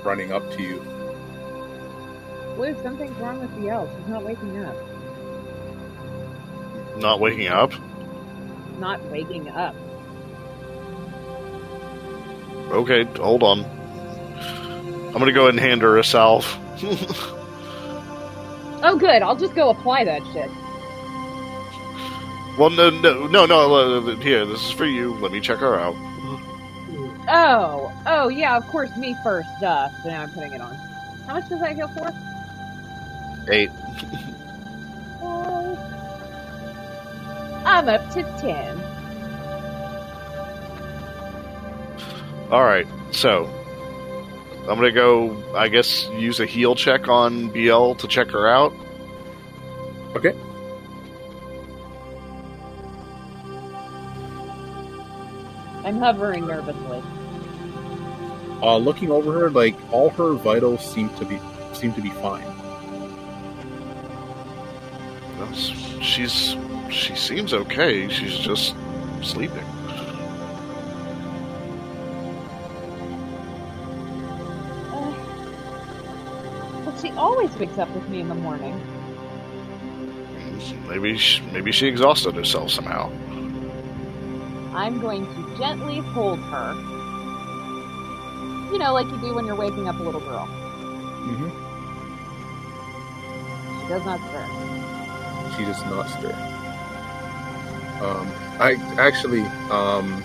running 0.03 0.33
up 0.33 0.51
to 0.51 0.61
you. 0.61 0.92
Blue, 2.55 2.75
something's 2.83 3.17
wrong 3.17 3.39
with 3.39 3.51
BL. 3.55 3.85
She's 3.97 4.07
not 4.07 4.23
waking 4.23 4.63
up. 4.63 4.75
Not 6.97 7.19
waking 7.19 7.47
up. 7.47 7.71
Not 8.79 9.03
waking 9.09 9.49
up. 9.49 9.75
Okay, 12.71 13.03
hold 13.21 13.43
on. 13.43 13.63
I'm 15.07 15.13
gonna 15.13 15.31
go 15.31 15.41
ahead 15.43 15.51
and 15.55 15.59
hand 15.59 15.81
her 15.81 15.97
a 15.97 16.03
salve. 16.03 16.45
Oh, 18.85 18.97
good. 18.97 19.21
I'll 19.21 19.37
just 19.37 19.55
go 19.55 19.69
apply 19.69 20.03
that 20.03 20.21
shit. 20.33 20.49
well, 22.59 22.69
no, 22.69 22.89
no, 22.89 23.27
no, 23.27 23.45
no. 23.45 23.73
uh, 23.73 24.15
Here, 24.17 24.45
this 24.45 24.61
is 24.65 24.71
for 24.71 24.83
you. 24.85 25.13
Let 25.19 25.31
me 25.31 25.39
check 25.39 25.59
her 25.59 25.79
out. 25.79 25.95
Oh, 27.29 27.93
oh 28.05 28.27
yeah, 28.27 28.57
of 28.57 28.67
course, 28.67 28.93
me 28.97 29.15
first. 29.23 29.47
Duh. 29.61 29.87
So 30.03 30.09
now 30.09 30.23
I'm 30.23 30.31
putting 30.31 30.51
it 30.51 30.59
on. 30.59 30.75
How 31.27 31.35
much 31.35 31.47
does 31.47 31.61
that 31.61 31.75
heal 31.75 31.87
for? 31.87 32.11
Eight. 33.49 33.69
Oh. 35.21 35.77
I'm 37.65 37.89
up 37.89 38.09
to 38.11 38.23
ten. 38.39 38.79
All 42.51 42.63
right, 42.63 42.87
so 43.11 43.45
I'm 44.69 44.75
gonna 44.75 44.91
go. 44.91 45.35
I 45.55 45.67
guess 45.67 46.07
use 46.09 46.39
a 46.39 46.45
heal 46.45 46.75
check 46.75 47.07
on 47.07 47.49
BL 47.49 47.93
to 47.95 48.07
check 48.07 48.29
her 48.29 48.47
out. 48.47 48.73
Okay. 50.15 50.33
I'm 55.83 55.99
hovering 55.99 56.47
nervously. 56.47 57.03
Uh, 58.61 58.77
looking 58.77 59.11
over 59.11 59.33
her, 59.33 59.49
like 59.49 59.75
all 59.91 60.09
her 60.11 60.33
vitals 60.33 60.85
seem 60.85 61.09
to 61.15 61.25
be 61.25 61.39
seem 61.73 61.93
to 61.93 62.01
be 62.01 62.11
fine. 62.11 62.52
She's 65.53 66.55
she 66.93 67.15
seems 67.15 67.53
okay. 67.53 68.07
She's 68.09 68.37
just 68.37 68.75
sleeping. 69.21 69.65
Uh, 74.91 75.13
but 76.85 76.99
she 76.99 77.09
always 77.11 77.51
wakes 77.57 77.77
up 77.77 77.89
with 77.95 78.07
me 78.09 78.19
in 78.21 78.29
the 78.29 78.35
morning. 78.35 78.79
maybe 80.87 81.17
she, 81.17 81.41
maybe 81.47 81.71
she 81.71 81.87
exhausted 81.87 82.35
herself 82.35 82.69
somehow. 82.69 83.09
I'm 84.75 84.99
going 85.01 85.25
to 85.25 85.57
gently 85.57 85.99
hold 85.99 86.39
her. 86.39 86.73
You 88.71 88.79
know, 88.79 88.93
like 88.93 89.07
you 89.07 89.17
do 89.17 89.33
when 89.35 89.45
you're 89.45 89.55
waking 89.55 89.87
up 89.87 89.99
a 89.99 90.03
little 90.03 90.21
girl. 90.21 90.47
Mm-hmm. 90.47 91.49
She 93.81 93.87
does 93.87 94.05
not 94.05 94.19
stir. 94.19 94.72
She 95.57 95.65
does 95.65 95.81
not 95.85 96.09
stir. 96.09 96.33
Um, 98.01 98.27
I 98.59 98.75
actually, 98.97 99.41
um, 99.69 100.23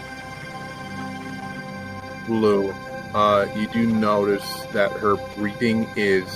Blue, 2.26 2.70
uh, 3.14 3.46
you 3.56 3.66
do 3.68 3.86
notice 3.86 4.44
that 4.72 4.90
her 4.92 5.16
breathing 5.36 5.88
is 5.96 6.26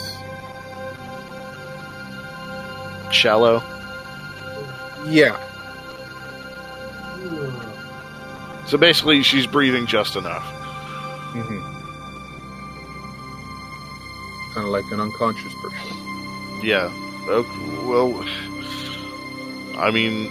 Shallow. 3.11 3.63
yeah, 5.07 5.37
So 8.67 8.79
basically, 8.79 9.23
she's 9.23 9.47
breathing 9.47 9.87
just 9.87 10.17
enough. 10.17 10.45
hmm 11.35 11.69
kind 14.55 14.67
of 14.67 14.73
like 14.73 14.85
an 14.93 15.01
unconscious 15.01 15.55
person. 15.63 15.97
Yeah. 16.63 16.93
Okay, 17.27 17.87
well, 17.87 18.23
I 19.83 19.91
mean, 19.91 20.29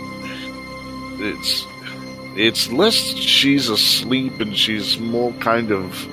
it's 1.19 1.67
it's 2.37 2.71
less 2.71 2.95
she's 2.95 3.67
asleep 3.67 4.39
and 4.39 4.55
she's 4.55 4.97
more 4.97 5.33
kind 5.33 5.71
of 5.73 6.07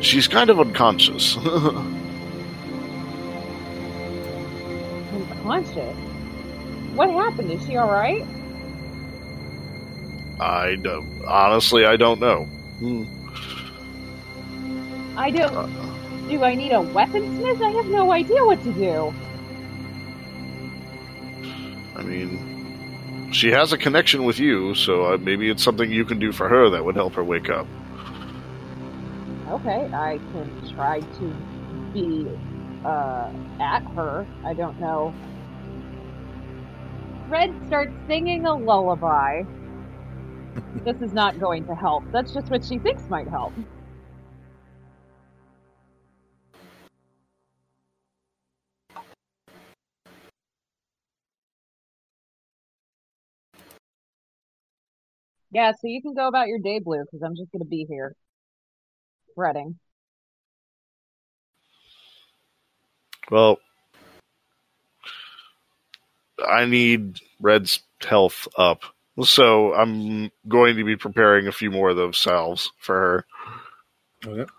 she's 0.00 0.26
kind 0.26 0.48
of 0.48 0.58
unconscious. 0.58 1.36
Unconscious. 5.12 5.96
What 6.94 7.10
happened? 7.10 7.50
Is 7.52 7.66
she 7.66 7.76
all 7.76 7.90
right? 7.90 8.24
I 10.40 10.76
don't, 10.76 11.06
honestly 11.26 11.84
I 11.84 11.96
don't 11.96 12.18
know. 12.18 12.44
Hmm. 12.80 13.04
I 15.18 15.30
don't. 15.30 15.70
Do 16.30 16.42
I 16.42 16.54
need 16.54 16.72
a 16.72 16.76
weaponsmith? 16.76 17.60
I 17.60 17.70
have 17.72 17.86
no 17.88 18.10
idea 18.10 18.42
what 18.42 18.62
to 18.64 18.72
do. 18.72 19.12
I 21.94 22.02
mean, 22.02 22.49
she 23.32 23.50
has 23.50 23.72
a 23.72 23.78
connection 23.78 24.24
with 24.24 24.38
you, 24.38 24.74
so 24.74 25.14
uh, 25.14 25.18
maybe 25.18 25.50
it's 25.50 25.62
something 25.62 25.90
you 25.90 26.04
can 26.04 26.18
do 26.18 26.32
for 26.32 26.48
her 26.48 26.70
that 26.70 26.84
would 26.84 26.96
help 26.96 27.14
her 27.14 27.24
wake 27.24 27.48
up. 27.48 27.66
Okay, 29.48 29.90
I 29.92 30.18
can 30.32 30.74
try 30.74 31.00
to 31.00 31.36
be 31.92 32.26
uh, 32.84 33.30
at 33.60 33.82
her. 33.94 34.26
I 34.44 34.54
don't 34.54 34.78
know. 34.80 35.14
Red 37.28 37.54
starts 37.66 37.92
singing 38.06 38.46
a 38.46 38.54
lullaby. 38.54 39.42
this 40.84 41.00
is 41.00 41.12
not 41.12 41.38
going 41.38 41.64
to 41.66 41.74
help. 41.74 42.04
That's 42.12 42.32
just 42.32 42.48
what 42.50 42.64
she 42.64 42.78
thinks 42.78 43.08
might 43.08 43.28
help. 43.28 43.52
Yeah, 55.52 55.72
so 55.72 55.88
you 55.88 56.00
can 56.00 56.14
go 56.14 56.28
about 56.28 56.46
your 56.46 56.60
day, 56.60 56.78
Blue, 56.78 57.02
because 57.04 57.22
I'm 57.24 57.34
just 57.34 57.50
going 57.50 57.60
to 57.60 57.68
be 57.68 57.84
here. 57.88 58.14
Fretting. 59.34 59.78
Well, 63.30 63.58
I 66.46 66.64
need 66.64 67.20
Red's 67.40 67.80
health 68.00 68.48
up, 68.56 68.82
so 69.22 69.74
I'm 69.74 70.30
going 70.48 70.76
to 70.76 70.84
be 70.84 70.96
preparing 70.96 71.46
a 71.46 71.52
few 71.52 71.70
more 71.70 71.90
of 71.90 71.96
those 71.96 72.18
salves 72.18 72.72
for 72.78 72.96
her. 72.96 73.26
Okay. 74.26 74.50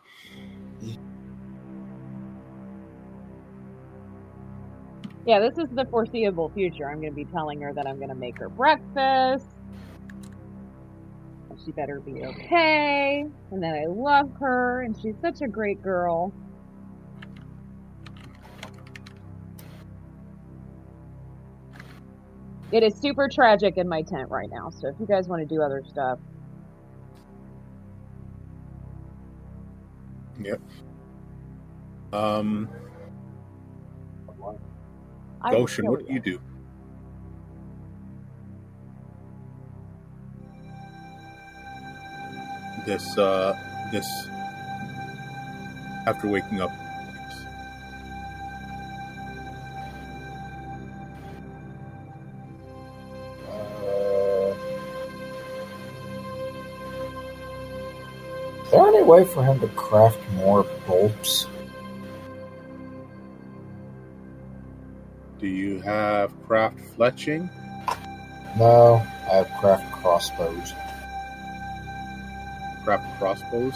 Yeah, 5.25 5.39
this 5.39 5.57
is 5.57 5.69
the 5.75 5.85
foreseeable 5.85 6.49
future. 6.49 6.89
I'm 6.89 6.99
going 6.99 7.11
to 7.11 7.15
be 7.15 7.25
telling 7.25 7.61
her 7.61 7.73
that 7.73 7.85
I'm 7.85 7.97
going 7.97 8.09
to 8.09 8.15
make 8.15 8.39
her 8.39 8.49
breakfast. 8.49 9.45
She 11.65 11.71
better 11.71 11.99
be 11.99 12.23
okay. 12.23 13.25
And 13.51 13.63
that 13.63 13.75
I 13.75 13.85
love 13.87 14.31
her, 14.39 14.81
and 14.81 14.95
she's 14.99 15.15
such 15.21 15.41
a 15.41 15.47
great 15.47 15.81
girl. 15.81 16.33
It 22.71 22.83
is 22.83 22.95
super 22.95 23.27
tragic 23.27 23.77
in 23.77 23.87
my 23.87 24.01
tent 24.01 24.29
right 24.29 24.49
now, 24.49 24.69
so 24.69 24.87
if 24.87 24.95
you 24.99 25.05
guys 25.05 25.27
want 25.27 25.41
to 25.41 25.55
do 25.55 25.61
other 25.61 25.83
stuff, 25.87 26.19
Yep. 30.43 30.61
Um, 32.13 32.69
Goshen, 35.49 35.89
what 35.89 36.05
do 36.05 36.13
you 36.13 36.19
do? 36.19 36.41
This, 42.85 43.17
uh, 43.17 43.55
this, 43.91 44.07
after 46.07 46.27
waking 46.27 46.61
up. 46.61 46.71
Uh, 53.47 54.55
is 58.63 58.71
there 58.71 58.87
any 58.87 59.03
way 59.03 59.25
for 59.25 59.43
him 59.43 59.59
to 59.59 59.67
craft 59.69 60.19
more 60.33 60.63
bolts? 60.87 61.47
Do 65.39 65.47
you 65.47 65.81
have 65.81 66.31
craft 66.47 66.77
fletching? 66.97 67.49
No, 68.57 69.05
I 69.31 69.35
have 69.35 69.51
craft 69.59 69.91
crossbows. 69.91 70.73
Craft 72.83 73.19
crossbows? 73.19 73.75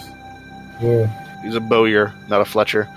Yeah. 0.82 1.08
He's 1.43 1.56
a 1.56 1.59
bowyer, 1.59 2.14
not 2.27 2.42
a 2.42 2.45
Fletcher. 2.45 2.90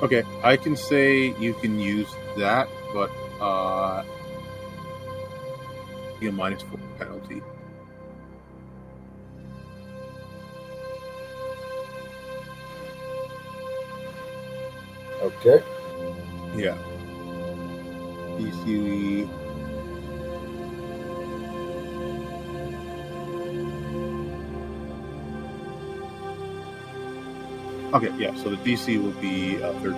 Okay, 0.00 0.22
I 0.44 0.56
can 0.56 0.76
say 0.76 1.34
you 1.40 1.54
can 1.54 1.80
use 1.80 2.08
that, 2.36 2.68
but 2.94 3.10
uh, 3.40 4.04
you 6.14 6.20
get 6.20 6.28
a 6.28 6.32
minus 6.32 6.62
four 6.62 6.78
penalty. 6.98 7.42
Okay. 15.20 15.60
Yeah. 16.54 16.78
DC. 18.38 19.28
Okay, 27.94 28.12
yeah, 28.18 28.34
so 28.34 28.50
the 28.50 28.56
DC 28.56 29.02
will 29.02 29.12
be 29.20 29.62
uh, 29.62 29.72
13. 29.80 29.92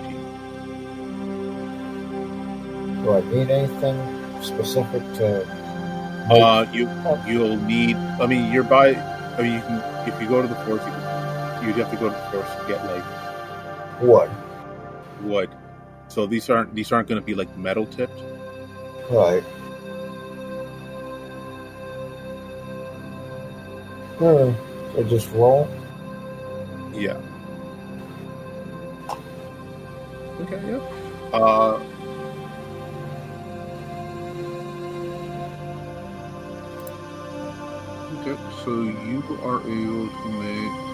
Do 3.03 3.11
I 3.13 3.21
need 3.21 3.49
anything 3.49 3.97
specific 4.43 5.01
to? 5.15 5.43
Uh, 6.31 6.65
you 6.71 6.87
you'll 7.27 7.57
need. 7.57 7.95
I 7.97 8.27
mean, 8.27 8.51
you're 8.51 8.63
by. 8.63 8.93
I 8.95 9.41
mean, 9.41 9.53
you 9.55 9.61
can 9.61 9.81
if 10.07 10.21
you 10.21 10.27
go 10.29 10.41
to 10.41 10.47
the 10.47 10.55
forest, 10.63 10.85
you 10.85 10.93
can, 10.93 11.67
you'd 11.67 11.75
have 11.77 11.89
to 11.91 11.97
go 11.97 12.09
to 12.09 12.15
the 12.15 12.31
forest 12.31 12.57
to 12.59 12.67
get 12.67 12.85
like 12.85 13.03
Wood. 14.01 14.31
wood. 15.21 15.49
So 16.07 16.25
these 16.27 16.49
aren't 16.49 16.73
these 16.75 16.91
aren't 16.91 17.07
going 17.09 17.19
to 17.19 17.25
be 17.25 17.33
like 17.35 17.55
metal 17.57 17.85
tipped. 17.85 18.19
Right. 19.09 19.43
Hmm. 24.19 24.53
So 24.95 25.03
just 25.09 25.31
roll. 25.31 25.67
Yeah. 26.93 27.19
Okay. 30.51 30.67
Yeah. 30.67 30.79
Uh. 31.31 31.79
Okay, 38.19 38.37
so 38.65 38.83
you 38.83 39.23
are 39.43 39.61
able 39.61 40.09
to 40.09 40.27
make. 40.43 40.91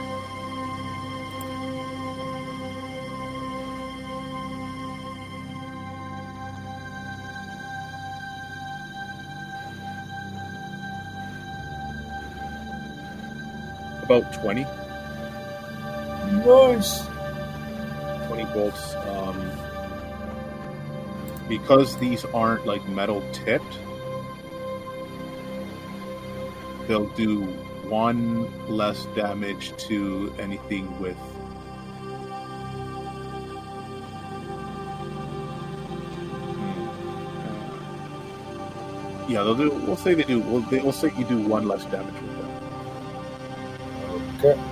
About 14.03 14.31
20. 14.33 14.63
Nice. 16.45 17.07
20 18.27 18.45
bolts. 18.53 18.95
Um, 18.95 19.46
because 21.47 21.97
these 21.97 22.25
aren't 22.25 22.65
like 22.65 22.87
metal 22.89 23.23
tipped, 23.31 23.79
they'll 26.87 27.07
do 27.09 27.43
one 27.89 28.51
less 28.67 29.05
damage 29.15 29.75
to 29.77 30.33
anything 30.39 30.99
with. 30.99 31.15
Hmm. 36.57 36.87
Yeah, 39.31 39.43
they'll 39.43 39.55
do. 39.55 39.69
We'll 39.69 39.95
say 39.95 40.15
they 40.15 40.23
do. 40.23 40.39
We'll, 40.39 40.61
they, 40.61 40.81
we'll 40.81 40.91
say 40.91 41.11
you 41.17 41.25
do 41.25 41.37
one 41.39 41.67
less 41.67 41.85
damage 41.85 42.19
with 42.21 42.37
them. 42.37 42.49
Okay. 44.39 44.66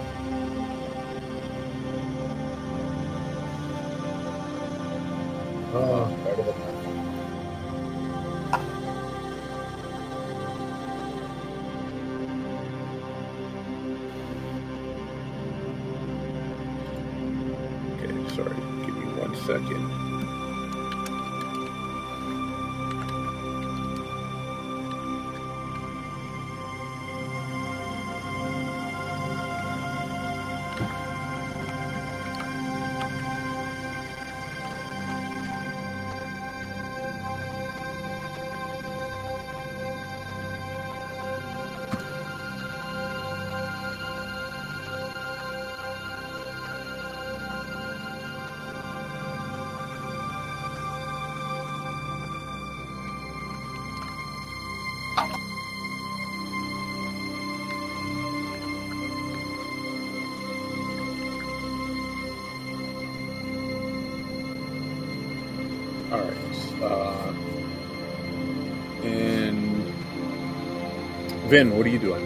Vin, 71.56 71.78
what 71.78 71.86
are 71.86 71.90
you 71.90 72.00
doing? 72.00 72.22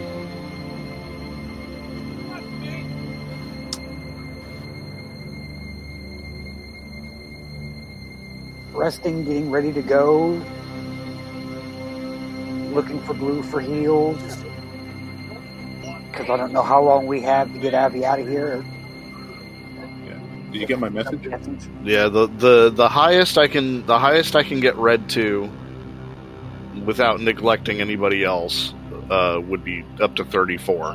Resting, 8.72 9.24
getting 9.24 9.52
ready 9.52 9.72
to 9.72 9.82
go. 9.82 10.30
Looking 12.72 13.00
for 13.02 13.14
blue 13.14 13.44
for 13.44 13.60
heals. 13.60 14.20
Because 16.10 16.28
I 16.28 16.36
don't 16.36 16.52
know 16.52 16.62
how 16.62 16.82
long 16.82 17.06
we 17.06 17.20
have 17.20 17.52
to 17.52 17.58
get 17.60 17.72
Avvie 17.72 18.02
out 18.02 18.18
of 18.18 18.26
here. 18.26 18.64
Did 20.50 20.60
you 20.60 20.66
get 20.66 20.80
my 20.80 20.88
message? 20.88 21.28
Yeah, 21.84 22.08
the, 22.08 22.26
the 22.26 22.70
the 22.70 22.88
highest 22.88 23.38
I 23.38 23.46
can 23.46 23.86
the 23.86 24.00
highest 24.00 24.34
I 24.34 24.42
can 24.42 24.58
get 24.58 24.74
red 24.74 25.08
to 25.10 25.48
without 26.84 27.20
neglecting 27.20 27.80
anybody 27.80 28.24
else 28.24 28.74
uh, 29.10 29.40
would 29.42 29.64
be 29.64 29.84
up 30.00 30.16
to 30.16 30.24
34 30.26 30.92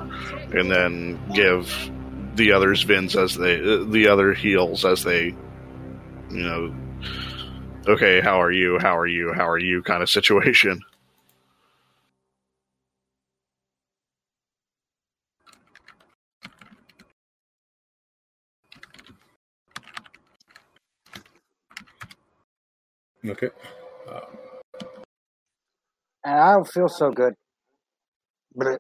and 0.54 0.72
then 0.72 1.20
give 1.34 1.92
the 2.36 2.54
others 2.54 2.84
vins 2.84 3.16
as 3.18 3.36
they 3.36 3.60
uh, 3.62 3.86
the 3.86 4.08
other 4.10 4.34
heals 4.34 4.86
as 4.86 5.04
they 5.04 5.36
you 6.30 6.44
know 6.44 6.76
okay 7.88 8.22
how 8.22 8.42
are 8.42 8.52
you 8.52 8.80
how 8.82 8.98
are 8.98 9.08
you 9.08 9.34
how 9.34 9.48
are 9.50 9.60
you 9.60 9.84
kind 9.84 10.04
of 10.04 10.10
situation 10.10 10.82
Okay. 23.28 23.50
Uh, 24.10 24.22
And 26.26 26.40
I 26.40 26.54
don't 26.54 26.68
feel 26.68 26.90
so 26.90 27.12
good. 27.12 27.34
But 28.56 28.80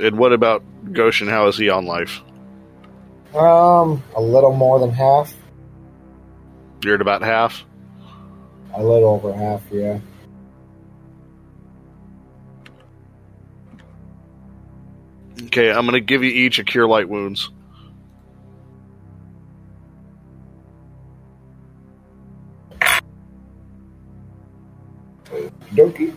and 0.00 0.18
what 0.18 0.32
about 0.32 0.62
Goshen 0.92 1.28
how 1.28 1.48
is 1.48 1.56
he 1.56 1.68
on 1.70 1.86
life 1.86 2.22
Um, 3.34 4.02
a 4.16 4.20
little 4.20 4.52
more 4.54 4.78
than 4.80 4.90
half. 4.90 5.34
you're 6.82 6.94
at 6.96 7.00
about 7.00 7.22
half 7.22 7.64
A 8.74 8.82
little 8.82 9.08
over 9.10 9.32
half, 9.32 9.62
yeah. 9.72 9.98
okay 15.44 15.70
I'm 15.70 15.84
gonna 15.86 16.00
give 16.00 16.22
you 16.24 16.30
each 16.30 16.58
a 16.58 16.64
cure 16.64 16.88
light 16.88 17.08
wounds 17.08 17.50
Doki. 25.76 26.12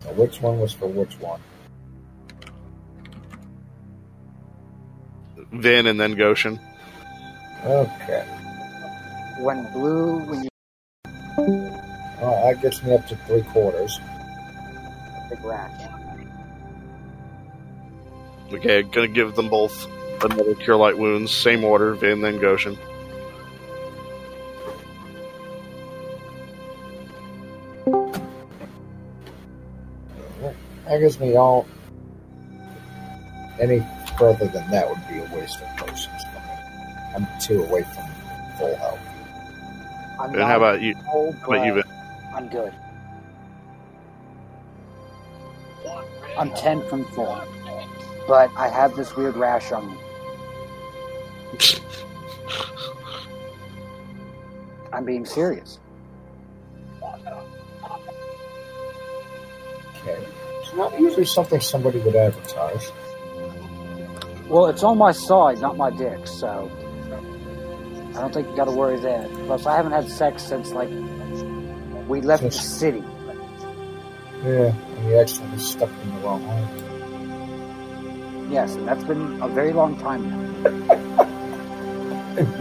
So 0.00 0.12
which 0.12 0.40
one 0.40 0.58
was 0.60 0.72
for 0.72 0.86
which 0.86 1.18
one? 1.20 1.40
Vin 5.52 5.86
and 5.86 5.98
then 6.00 6.14
Goshen 6.14 6.58
Okay. 7.64 8.24
when 9.40 9.70
blue, 9.72 10.18
when 10.18 10.44
you 10.44 10.48
Well, 11.36 12.46
that 12.46 12.62
gets 12.62 12.82
me 12.82 12.94
up 12.94 13.06
to 13.08 13.16
three 13.26 13.42
quarters. 13.42 13.98
big 15.28 15.42
rash. 15.44 15.82
Okay, 18.52 18.82
gonna 18.84 19.08
give 19.08 19.34
them 19.34 19.48
both 19.48 19.86
another 20.24 20.54
cure 20.54 20.76
light 20.76 20.96
wounds. 20.98 21.32
Same 21.32 21.64
order, 21.64 21.94
Vin 21.94 22.20
then 22.20 22.38
Goshen. 22.40 22.76
That 30.86 31.00
gives 31.00 31.18
me 31.18 31.36
all. 31.36 31.66
Any 33.60 33.84
further 34.18 34.46
than 34.46 34.70
that 34.70 34.88
would 34.88 35.00
be 35.08 35.18
a 35.18 35.36
waste 35.38 35.60
of 35.60 35.76
potions 35.76 36.22
for 36.24 36.40
me. 36.40 37.14
I'm 37.14 37.26
two 37.40 37.62
away 37.64 37.82
from 37.82 38.04
full 38.58 38.76
health. 38.76 38.98
I'm 40.20 40.30
And 40.34 40.42
how 40.42 40.56
about 40.56 40.80
you? 40.82 40.94
cold, 41.10 41.34
How 41.36 41.46
about 41.52 41.66
you, 41.66 41.74
Vin? 41.74 41.84
I'm 42.34 42.48
good. 42.48 42.72
I'm 46.38 46.50
10 46.52 46.86
from 46.88 47.04
full. 47.06 47.42
But 48.28 48.50
I 48.56 48.68
have 48.68 48.94
this 48.94 49.16
weird 49.16 49.36
rash 49.36 49.72
on 49.72 49.90
me. 49.90 49.96
I'm 54.92 55.04
being 55.04 55.26
serious. 55.26 55.78
Okay. 60.00 60.26
It's 60.60 60.72
not 60.74 60.98
usually 60.98 61.26
something 61.26 61.60
somebody 61.60 61.98
would 61.98 62.16
advertise. 62.16 62.92
Well, 64.48 64.66
it's 64.66 64.82
on 64.82 64.96
my 64.96 65.12
side, 65.12 65.60
not 65.60 65.76
my 65.76 65.90
dick, 65.90 66.26
so 66.26 66.70
I 68.16 68.20
don't 68.20 68.32
think 68.32 68.48
you 68.48 68.56
gotta 68.56 68.70
worry 68.70 68.98
there. 68.98 69.28
Plus, 69.46 69.66
I 69.66 69.76
haven't 69.76 69.92
had 69.92 70.08
sex 70.08 70.42
since, 70.44 70.72
like, 70.72 70.88
we 72.08 72.20
left 72.20 72.44
the 72.44 72.50
city. 72.50 73.04
Yeah, 74.44 74.72
and 74.72 75.08
you 75.08 75.18
accidentally 75.18 75.58
stuck 75.58 75.90
in 75.90 76.14
the 76.14 76.20
wrong 76.20 76.42
hole. 76.44 76.86
Yes, 78.50 78.76
and 78.76 78.86
that's 78.86 79.04
been 79.04 79.42
a 79.42 79.48
very 79.48 79.72
long 79.72 79.98
time 79.98 80.62
now. 80.62 81.24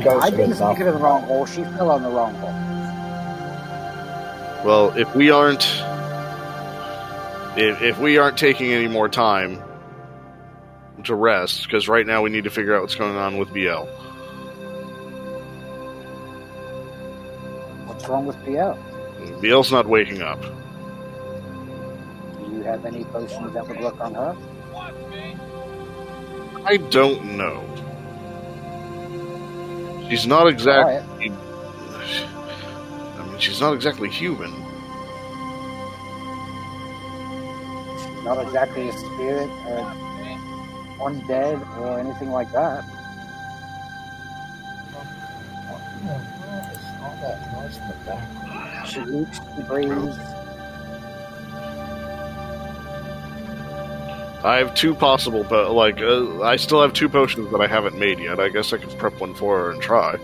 Ghost 0.03 0.25
I 0.25 0.29
didn't 0.29 0.51
is 0.51 0.61
off. 0.61 0.79
it 0.79 0.87
in 0.87 0.93
the 0.93 0.99
wrong 0.99 1.23
hole. 1.23 1.45
She 1.45 1.63
fell 1.63 1.91
on 1.91 2.03
the 2.03 2.09
wrong 2.09 2.33
hole. 2.35 2.53
Well, 4.65 4.97
if 4.97 5.13
we 5.15 5.29
aren't, 5.29 5.63
if, 7.57 7.81
if 7.81 7.99
we 7.99 8.17
aren't 8.17 8.37
taking 8.37 8.71
any 8.71 8.87
more 8.87 9.09
time, 9.09 9.61
to 11.05 11.15
rest 11.15 11.63
because 11.63 11.87
right 11.87 12.05
now 12.05 12.21
we 12.21 12.29
need 12.29 12.43
to 12.43 12.49
figure 12.49 12.75
out 12.75 12.81
what's 12.81 12.95
going 12.95 13.15
on 13.15 13.37
with 13.37 13.53
BL. 13.53 13.85
What's 17.85 18.07
wrong 18.07 18.25
with 18.25 18.37
BL? 18.45 18.73
BL's 19.41 19.71
not 19.71 19.87
waking 19.87 20.21
up. 20.21 20.41
Do 20.41 20.49
you 22.51 22.61
have 22.63 22.85
any 22.85 23.03
potions 23.05 23.53
that 23.53 23.67
would 23.67 23.79
work 23.79 23.99
on 23.99 24.13
her? 24.13 24.35
I 26.65 26.77
don't 26.77 27.37
know. 27.37 27.63
She's 30.09 30.27
not 30.27 30.47
exactly. 30.47 31.25
it. 31.25 31.31
I 31.31 33.25
mean, 33.27 33.39
she's 33.39 33.59
not 33.59 33.73
exactly 33.73 34.09
human. 34.09 34.51
Not 38.23 38.41
exactly 38.41 38.89
a 38.89 38.93
spirit 38.93 39.49
or 39.67 39.81
undead 40.99 41.77
or 41.77 41.99
anything 41.99 42.31
like 42.31 42.51
that. 42.51 42.83
What 45.67 45.81
is 46.71 46.83
all 47.01 47.15
that 47.21 47.37
noise 47.53 47.77
in 47.77 47.87
the 47.87 47.95
background? 48.05 48.87
She 48.87 49.01
eats, 49.01 49.39
she 49.55 49.61
breathes. 49.63 50.34
I 54.45 54.57
have 54.57 54.75
two 54.75 54.93
possible, 54.93 55.43
but 55.43 55.71
like 55.71 55.99
uh, 55.99 56.43
I 56.43 56.57
still 56.57 56.79
have 56.83 56.93
two 56.93 57.09
potions 57.09 57.49
that 57.51 57.61
I 57.61 57.65
haven't 57.65 57.97
made 57.97 58.19
yet. 58.19 58.39
I 58.39 58.49
guess 58.49 58.73
I 58.73 58.77
could 58.77 58.95
prep 58.99 59.19
one 59.19 59.33
for 59.33 59.57
her 59.57 59.71
and 59.71 59.81
try. 59.81 60.19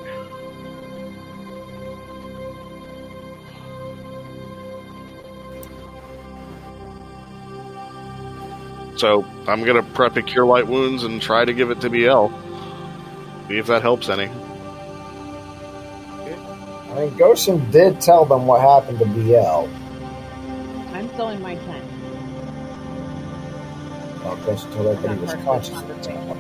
So 8.96 9.26
I'm 9.48 9.64
gonna 9.64 9.82
prep 9.82 10.16
a 10.18 10.22
cure 10.22 10.46
light 10.46 10.68
wounds 10.68 11.04
and 11.04 11.20
try 11.20 11.44
to 11.44 11.52
give 11.52 11.72
it 11.72 11.82
to 11.82 11.90
BL. 11.90 12.28
See 13.48 13.58
if 13.58 13.66
that 13.66 13.82
helps 13.82 14.08
any. 14.08 14.30
I 16.92 16.94
mean, 16.94 17.18
Goshen 17.18 17.72
did 17.72 18.00
tell 18.00 18.26
them 18.26 18.46
what 18.46 18.62
happened 18.62 19.00
to 19.00 19.06
BL. 19.06 19.68
I'm 20.94 21.12
still 21.14 21.30
in 21.30 21.42
my 21.42 21.56
tent. 21.56 21.91
Well, 24.32 24.46
Goshen 24.46 24.72
told 24.72 24.88
everybody 24.88 25.16
he 25.16 25.22
was 25.26 25.34
conscious 25.44 25.76
at 25.78 25.88
the 25.90 25.94
the 25.94 26.04
time. 26.04 26.38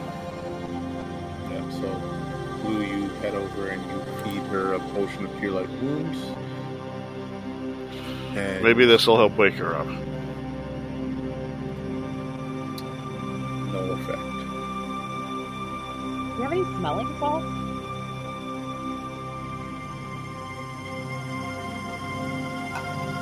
Yeah, 1.51 1.69
so 1.71 2.59
Blue, 2.63 2.83
you 2.83 3.09
head 3.19 3.35
over 3.35 3.67
and 3.67 3.81
you 3.91 4.01
feed 4.23 4.43
her 4.43 4.75
a 4.75 4.79
potion 4.79 5.25
of 5.25 5.37
cure 5.39 5.51
light 5.51 5.69
wounds. 5.81 6.17
And 8.37 8.63
Maybe 8.63 8.85
this 8.85 9.05
will 9.05 9.17
help 9.17 9.35
wake 9.37 9.55
her 9.55 9.75
up. 9.75 9.87
no 13.73 13.91
effect. 13.91 14.21
Do 16.29 16.37
you 16.37 16.43
have 16.43 16.51
any 16.53 16.63
smelling 16.77 17.13
salts? 17.19 17.45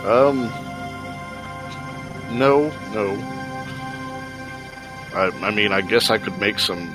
Um, 0.06 0.42
no, 2.38 2.70
no. 2.94 3.39
I, 5.20 5.48
I 5.48 5.52
mean, 5.52 5.72
I 5.72 5.82
guess 5.82 6.10
I 6.10 6.18
could 6.18 6.40
make 6.40 6.60
some, 6.60 6.90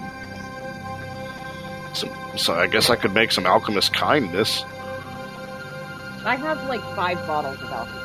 some. 1.92 2.10
So 2.36 2.54
I 2.54 2.66
guess 2.66 2.90
I 2.90 2.96
could 2.96 3.12
make 3.12 3.30
some 3.32 3.46
alchemist 3.46 3.92
kindness. 3.92 4.64
I 6.24 6.36
have 6.36 6.66
like 6.68 6.80
five 6.96 7.18
bottles 7.26 7.60
of 7.60 7.70
alcohol. 7.70 8.00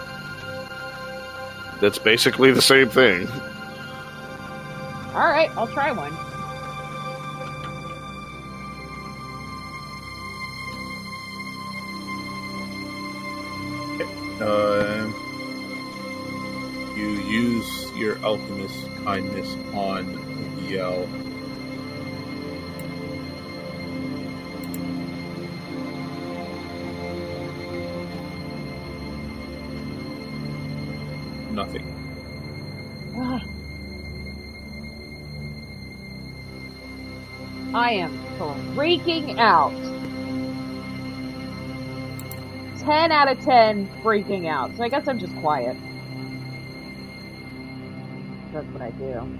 That's 1.79 1.97
basically 1.97 2.51
the 2.51 2.61
same 2.61 2.89
thing. 2.89 3.29
All 5.13 5.27
right, 5.27 5.49
I'll 5.55 5.67
try 5.67 5.91
one. 5.91 6.13
Um, 14.41 15.13
you 16.95 17.09
use 17.09 17.78
your 17.99 18.17
alchemist 18.23 18.87
kindness 19.03 19.55
on 19.73 20.07
Yell. 20.69 21.05
Nothing. 31.51 31.83
Ah. 33.17 33.43
I 37.73 37.91
am 37.91 38.17
freaking 38.37 39.37
out. 39.37 39.73
10 42.79 43.11
out 43.11 43.29
of 43.29 43.43
10 43.43 43.89
freaking 44.01 44.47
out. 44.47 44.75
So 44.77 44.83
I 44.83 44.89
guess 44.89 45.05
I'm 45.07 45.19
just 45.19 45.35
quiet. 45.41 45.75
That's 48.59 48.73
what 48.73 48.81
I 48.81 48.91
do. 48.91 49.39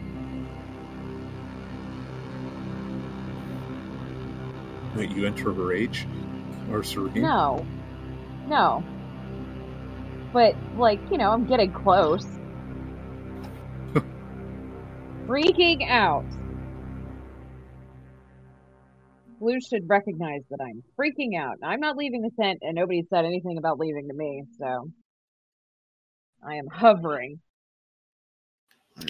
Wait, 4.96 5.12
you 5.12 5.26
enter 5.28 5.52
her 5.52 5.74
age? 5.74 6.08
or 6.72 6.84
serene? 6.84 7.22
No. 7.22 7.66
No. 8.48 8.82
But, 10.32 10.56
like, 10.78 11.02
you 11.12 11.18
know, 11.18 11.32
I'm 11.32 11.46
getting 11.48 11.74
close. 11.74 12.26
freaking 15.28 15.90
out. 15.90 16.24
Blue 19.42 19.60
should 19.60 19.90
recognize 19.90 20.44
that 20.50 20.60
I'm 20.62 20.82
freaking 20.98 21.38
out. 21.38 21.58
I'm 21.62 21.82
not 21.82 21.98
leaving 21.98 22.22
the 22.22 22.32
tent, 22.42 22.60
and 22.62 22.76
nobody 22.76 23.04
said 23.10 23.26
anything 23.26 23.58
about 23.58 23.80
leaving 23.80 24.08
to 24.08 24.14
me, 24.14 24.44
so. 24.58 24.90
I 26.42 26.56
am 26.56 26.68
hovering. 26.72 27.42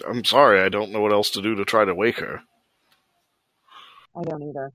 I'm 0.06 0.24
sorry, 0.24 0.60
I 0.60 0.68
don't 0.68 0.92
know 0.92 1.00
what 1.00 1.12
else 1.12 1.30
to 1.30 1.42
do 1.42 1.56
to 1.56 1.64
try 1.64 1.84
to 1.84 1.94
wake 1.94 2.18
her. 2.18 2.42
I 4.16 4.22
don't 4.22 4.42
either. 4.42 4.72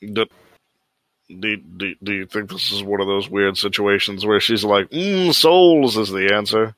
Do, 0.00 0.26
do, 1.28 1.56
do, 1.56 1.94
do 2.02 2.12
you 2.12 2.26
think 2.26 2.50
this 2.50 2.72
is 2.72 2.82
one 2.82 3.00
of 3.00 3.06
those 3.06 3.28
weird 3.28 3.56
situations 3.56 4.26
where 4.26 4.40
she's 4.40 4.64
like, 4.64 4.90
mm, 4.90 5.32
souls 5.32 5.96
is 5.96 6.10
the 6.10 6.34
answer? 6.34 6.74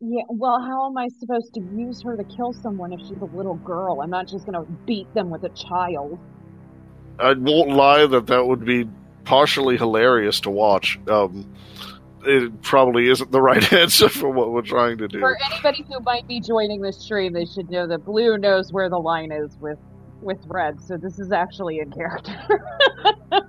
Yeah, 0.00 0.22
well, 0.28 0.60
how 0.60 0.86
am 0.86 0.96
I 0.96 1.08
supposed 1.08 1.54
to 1.54 1.60
use 1.60 2.02
her 2.02 2.16
to 2.16 2.24
kill 2.24 2.52
someone 2.52 2.92
if 2.92 3.00
she's 3.00 3.20
a 3.20 3.36
little 3.36 3.56
girl? 3.56 4.00
I'm 4.00 4.10
not 4.10 4.26
just 4.28 4.46
gonna 4.46 4.64
beat 4.86 5.12
them 5.14 5.30
with 5.30 5.44
a 5.44 5.48
child. 5.50 6.18
I 7.18 7.32
won't 7.32 7.70
lie 7.70 8.06
that 8.06 8.26
that 8.26 8.46
would 8.46 8.64
be 8.64 8.88
partially 9.26 9.76
hilarious 9.76 10.40
to 10.40 10.50
watch. 10.50 10.98
Um, 11.08 11.52
it 12.24 12.62
probably 12.62 13.08
isn't 13.08 13.30
the 13.30 13.40
right 13.40 13.72
answer 13.72 14.08
for 14.08 14.30
what 14.30 14.50
we're 14.52 14.62
trying 14.62 14.98
to 14.98 15.08
do. 15.08 15.20
For 15.20 15.36
anybody 15.52 15.84
who 15.86 16.00
might 16.00 16.26
be 16.26 16.40
joining 16.40 16.80
this 16.80 16.98
stream, 16.98 17.32
they 17.34 17.44
should 17.44 17.70
know 17.70 17.86
that 17.86 18.04
Blue 18.04 18.38
knows 18.38 18.72
where 18.72 18.88
the 18.88 18.98
line 18.98 19.30
is 19.30 19.56
with 19.60 19.78
with 20.22 20.38
Red, 20.46 20.80
so 20.80 20.96
this 20.96 21.18
is 21.18 21.30
actually 21.30 21.78
in 21.78 21.92
character. 21.92 22.34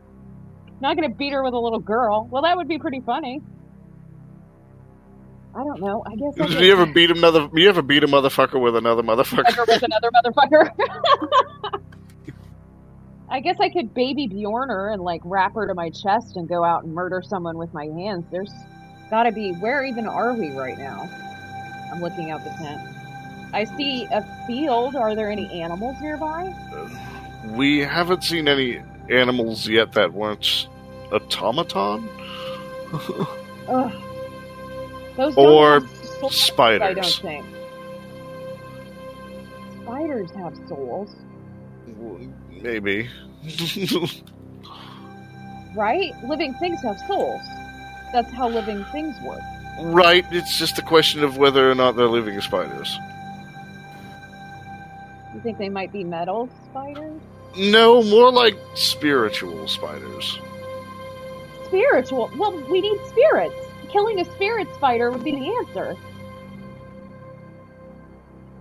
Not 0.82 0.96
gonna 0.96 1.10
beat 1.10 1.32
her 1.32 1.42
with 1.42 1.54
a 1.54 1.60
little 1.60 1.80
girl. 1.80 2.28
Well, 2.30 2.44
that 2.44 2.58
would 2.58 2.68
be 2.68 2.78
pretty 2.78 3.00
funny. 3.00 3.42
I 5.56 5.64
don't 5.64 5.82
know. 5.82 6.04
I 6.06 6.16
guess 6.16 6.40
I 6.40 6.46
Did 6.46 6.58
could 6.58 6.66
you 6.66 6.72
ever 6.72 6.86
beat 6.86 7.10
a 7.10 7.16
mother? 7.16 7.50
You 7.54 7.70
ever 7.70 7.82
beat 7.82 8.04
a 8.04 8.08
motherfucker 8.08 8.62
with 8.62 8.76
another 8.76 9.02
motherfucker? 9.02 9.68
with 9.68 9.82
another 9.82 10.12
motherfucker. 10.12 11.82
I 13.30 13.40
guess 13.42 13.58
I 13.60 13.70
could 13.70 13.94
baby 13.94 14.28
Bjorn 14.28 14.70
her 14.70 14.90
and 14.90 15.02
like 15.02 15.22
wrap 15.26 15.54
her 15.56 15.68
to 15.68 15.74
my 15.74 15.90
chest 15.90 16.38
and 16.38 16.48
go 16.48 16.64
out 16.64 16.84
and 16.84 16.94
murder 16.94 17.22
someone 17.22 17.58
with 17.58 17.74
my 17.74 17.86
hands. 17.86 18.26
There's 18.32 18.52
gotta 19.10 19.32
be. 19.32 19.52
Where 19.54 19.84
even 19.84 20.08
are 20.08 20.34
we 20.34 20.52
right 20.52 20.78
now? 20.78 21.10
I'm 21.92 22.02
looking 22.02 22.32
out 22.32 22.44
the 22.44 22.52
tent. 22.52 22.82
I 23.54 23.64
see 23.66 24.06
a 24.12 24.22
field. 24.48 24.96
Are 24.96 25.16
there 25.16 25.30
any 25.30 25.62
animals 25.62 25.96
nearby? 26.02 26.54
Um, 26.74 27.56
we 27.58 27.80
haven't 27.80 28.24
seen 28.24 28.48
any 28.48 28.82
animals 29.10 29.68
yet 29.68 29.94
that 29.94 30.14
weren't 30.14 30.68
automaton 31.12 32.10
Ugh. 33.70 33.94
Those 35.16 35.36
Or 35.38 35.80
don't 35.80 36.24
I 36.24 36.30
spiders. 36.30 37.20
don't 37.20 37.22
think. 37.32 37.46
Spiders 39.84 40.32
have 40.32 40.56
souls, 40.68 41.16
Maybe. 42.62 43.10
right? 45.76 46.12
Living 46.24 46.54
things 46.56 46.82
have 46.84 47.00
souls. 47.08 47.42
That's 48.14 48.32
how 48.32 48.50
living 48.50 48.84
things 48.86 49.16
work. 49.24 49.42
right. 49.82 50.26
It's 50.32 50.58
just 50.58 50.80
a 50.80 50.82
question 50.82 51.24
of 51.24 51.38
whether 51.38 51.70
or 51.70 51.76
not 51.76 51.96
they're 51.96 52.08
living 52.08 52.40
spiders. 52.42 52.98
You 55.34 55.42
think 55.42 55.58
they 55.60 55.70
might 55.70 55.92
be 55.92 56.04
metal 56.04 56.50
spiders? 56.66 57.22
No, 57.58 58.02
more 58.04 58.32
like 58.32 58.58
spiritual 58.76 59.68
spiders. 59.68 60.40
spiritual. 61.66 62.32
Well, 62.38 62.56
we 62.72 62.82
need 62.82 63.00
spirits. 63.08 63.56
Killing 63.92 64.20
a 64.20 64.26
spirit 64.36 64.68
spider 64.76 65.12
would 65.12 65.24
be 65.24 65.32
the 65.32 65.48
answer. 65.60 65.96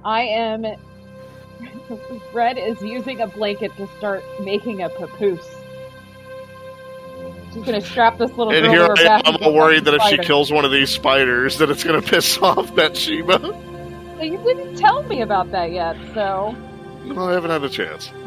I 0.04 0.22
am. 0.22 0.64
Red 2.32 2.58
is 2.58 2.80
using 2.82 3.20
a 3.20 3.26
blanket 3.26 3.74
to 3.76 3.86
start 3.98 4.24
making 4.40 4.82
a 4.82 4.88
papoose. 4.88 5.46
She's 7.52 7.64
gonna 7.64 7.80
strap 7.80 8.18
this 8.18 8.30
little 8.32 8.52
And 8.52 8.66
girl 8.66 8.72
here 8.72 8.94
I 8.98 9.04
back. 9.04 9.28
am 9.28 9.36
go 9.40 9.52
worried 9.52 9.84
that 9.86 9.94
if 9.94 10.02
she 10.02 10.18
kills 10.18 10.52
one 10.52 10.64
of 10.64 10.70
these 10.72 10.90
spiders, 10.90 11.58
that 11.58 11.70
it's 11.70 11.84
going 11.84 12.00
to 12.02 12.06
piss 12.06 12.36
off 12.38 12.74
Bathsheba. 12.74 13.38
You 14.20 14.36
didn't 14.44 14.76
tell 14.76 15.02
me 15.04 15.22
about 15.22 15.50
that 15.52 15.72
yet, 15.72 15.96
so 16.14 16.54
Well, 17.06 17.28
I 17.28 17.32
haven't 17.32 17.50
had 17.50 17.64
a 17.64 17.68
chance. 17.70 18.10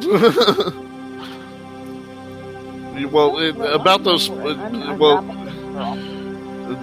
well, 3.12 3.38
it, 3.40 3.56
about 3.74 4.04
those. 4.04 4.30
Uh, 4.30 4.56
I'm, 4.60 4.84
I'm 4.84 5.00
well, 5.00 5.22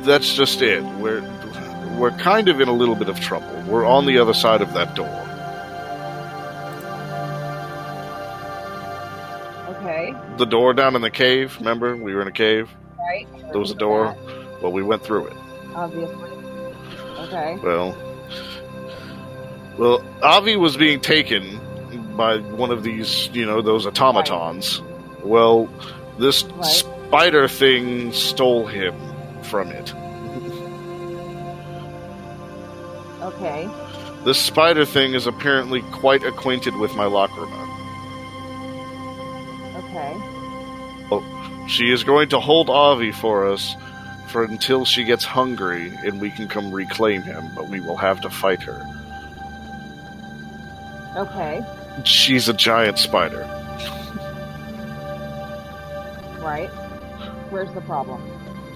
that's 0.02 0.34
just 0.34 0.62
it. 0.62 0.83
We're 0.99 1.23
we're 1.99 2.10
kind 2.12 2.49
of 2.49 2.60
in 2.60 2.68
a 2.68 2.73
little 2.73 2.94
bit 2.94 3.08
of 3.08 3.18
trouble. 3.20 3.62
We're 3.66 3.86
on 3.86 4.07
the 4.07 4.18
other 4.18 4.34
side 4.34 4.62
of 4.62 4.73
that 4.75 4.94
door. 4.94 5.23
The 10.39 10.44
door 10.47 10.74
down 10.74 10.94
in 10.97 11.02
the 11.02 11.10
cave. 11.10 11.56
Remember, 11.58 11.97
we 11.97 12.15
were 12.15 12.20
in 12.23 12.28
a 12.28 12.32
cave. 12.32 12.70
right. 12.98 13.26
There 13.50 13.58
was 13.58 13.70
a 13.70 13.74
door. 13.74 14.15
Well, 14.62 14.73
we 14.73 14.82
went 14.82 15.02
through 15.02 15.26
it. 15.28 15.36
Obviously. 15.74 16.15
Okay. 17.20 17.56
Well, 17.62 17.97
well, 19.78 20.00
Avvie 20.23 20.58
was 20.58 20.76
being 20.76 21.00
taken 21.00 21.60
by 22.16 22.39
one 22.39 22.70
of 22.70 22.82
these, 22.82 23.28
you 23.32 23.47
know, 23.47 23.62
those 23.62 23.86
automatons. 23.86 24.81
Right. 24.81 25.26
Well, 25.26 25.68
this 26.18 26.44
Right. 26.44 26.65
spider 26.65 27.48
thing 27.48 28.12
stole 28.12 28.66
him 28.66 28.94
from 29.42 29.70
it. 29.70 29.92
Okay. 33.23 33.68
This 34.24 34.39
spider 34.39 34.84
thing 34.84 35.15
is 35.15 35.26
apparently 35.26 35.82
quite 35.92 36.23
acquainted 36.24 36.76
with 36.76 36.94
my 36.94 37.05
Lacrima. 37.06 37.65
Okay. 39.97 41.68
She 41.68 41.91
is 41.91 42.05
going 42.05 42.28
to 42.31 42.41
hold 42.41 42.68
Avvie 42.68 43.15
for 43.15 43.47
us 43.47 43.75
for 44.28 44.44
until 44.44 44.84
she 44.84 45.05
gets 45.05 45.25
hungry 45.25 45.92
and 46.05 46.20
we 46.20 46.31
can 46.31 46.49
come 46.49 46.70
reclaim 46.70 47.23
him, 47.23 47.49
but 47.55 47.68
we 47.68 47.81
will 47.81 47.97
have 47.97 48.20
to 48.20 48.31
fight 48.31 48.62
her. 48.62 48.84
Okay. 51.16 51.62
She's 52.05 52.49
a 52.49 52.52
giant 52.52 52.99
spider. 52.99 53.41
Right. 56.41 56.68
Where's 57.50 57.73
the 57.73 57.81
problem? 57.81 58.20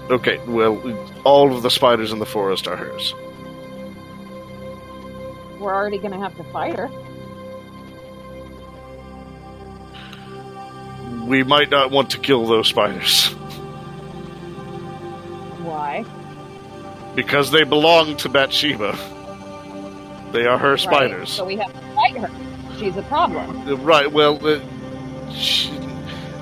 Okay, 0.09 0.39
well, 0.47 0.81
all 1.23 1.55
of 1.55 1.61
the 1.61 1.69
spiders 1.69 2.11
in 2.11 2.19
the 2.19 2.25
forest 2.25 2.67
are 2.67 2.75
hers. 2.75 3.13
We're 5.59 5.73
already 5.73 5.99
gonna 5.99 6.19
have 6.19 6.35
to 6.37 6.43
fight 6.45 6.75
her. 6.77 6.89
We 11.31 11.43
might 11.43 11.69
not 11.71 11.91
want 11.91 12.09
to 12.09 12.19
kill 12.19 12.45
those 12.45 12.67
spiders 12.67 13.27
Why? 15.63 16.03
because 17.15 17.51
they 17.51 17.63
belong 17.63 18.17
to 18.17 18.27
Bathsheba. 18.27 18.97
They 20.33 20.45
are 20.45 20.57
her 20.57 20.71
Right. 20.71 20.79
spiders. 20.81 21.29
So 21.29 21.45
we 21.45 21.55
have 21.55 21.71
to 21.71 21.79
fight 21.95 22.17
her. 22.17 22.29
She's 22.77 22.97
a 22.97 23.01
problem. 23.03 23.81
Right, 23.81 24.11
well, 24.11 24.45
uh, 24.45 24.59
she, 25.33 25.71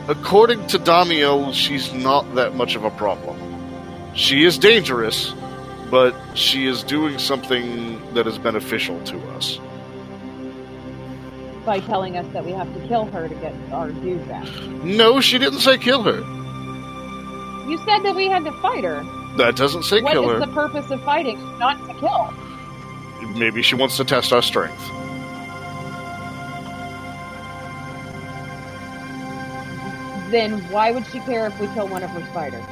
according 0.07 0.65
to 0.67 0.79
Damiel, 0.79 1.53
she's 1.53 1.93
not 1.93 2.33
that 2.33 2.55
much 2.55 2.75
of 2.75 2.83
a 2.83 2.89
problem. 2.89 3.37
She 4.15 4.43
is 4.43 4.57
dangerous, 4.57 5.35
but 5.91 6.15
she 6.33 6.65
is 6.65 6.81
doing 6.81 7.19
something 7.19 8.01
that 8.15 8.25
is 8.25 8.39
beneficial 8.39 8.99
to 9.03 9.19
us. 9.37 9.59
By 11.65 11.79
telling 11.81 12.17
us 12.17 12.25
that 12.33 12.45
we 12.45 12.51
have 12.51 12.73
to 12.73 12.87
kill 12.87 13.05
her 13.05 13.27
to 13.27 13.35
get 13.35 13.53
our 13.71 13.91
dues 13.91 14.25
back. 14.27 14.47
No, 14.83 15.21
she 15.21 15.37
didn't 15.37 15.59
say 15.59 15.77
kill 15.77 16.01
her. 16.03 16.19
You 17.69 17.77
said 17.85 17.99
that 17.99 18.15
we 18.15 18.27
had 18.27 18.43
to 18.45 18.51
fight 18.61 18.83
her. 18.83 19.03
That 19.37 19.55
doesn't 19.55 19.83
say 19.83 20.01
What 20.01 20.13
is 20.15 20.19
kill 20.21 20.29
her. 20.29 20.39
the 20.39 20.47
purpose 20.47 20.89
of 20.89 21.03
fighting? 21.03 21.37
Not 21.59 21.77
to 21.87 21.93
kill. 21.99 22.33
Maybe 23.37 23.61
she 23.61 23.75
wants 23.75 23.97
to 23.97 24.05
test 24.05 24.33
our 24.33 24.41
strength. 24.41 24.81
Then 30.31 30.59
why 30.69 30.91
would 30.91 31.05
she 31.07 31.19
care 31.21 31.47
if 31.47 31.59
we 31.59 31.67
kill 31.67 31.87
one 31.87 32.03
of 32.03 32.09
her 32.11 32.23
spiders? 32.27 32.63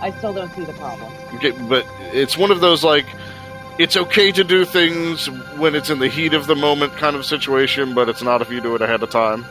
I 0.00 0.10
still 0.18 0.32
don't 0.32 0.52
see 0.54 0.64
the 0.64 0.72
problem. 0.74 1.12
Okay, 1.34 1.52
but 1.68 1.86
it's 2.12 2.36
one 2.36 2.50
of 2.50 2.60
those 2.60 2.82
like 2.82 3.06
it's 3.80 3.96
okay 3.96 4.30
to 4.30 4.44
do 4.44 4.66
things 4.66 5.30
when 5.56 5.74
it's 5.74 5.88
in 5.88 6.00
the 6.00 6.08
heat 6.08 6.34
of 6.34 6.46
the 6.46 6.54
moment 6.54 6.92
kind 6.98 7.16
of 7.16 7.24
situation, 7.24 7.94
but 7.94 8.10
it's 8.10 8.22
not 8.22 8.42
if 8.42 8.50
you 8.50 8.60
do 8.60 8.74
it 8.74 8.82
ahead 8.82 9.02
of 9.02 9.08
time. 9.08 9.42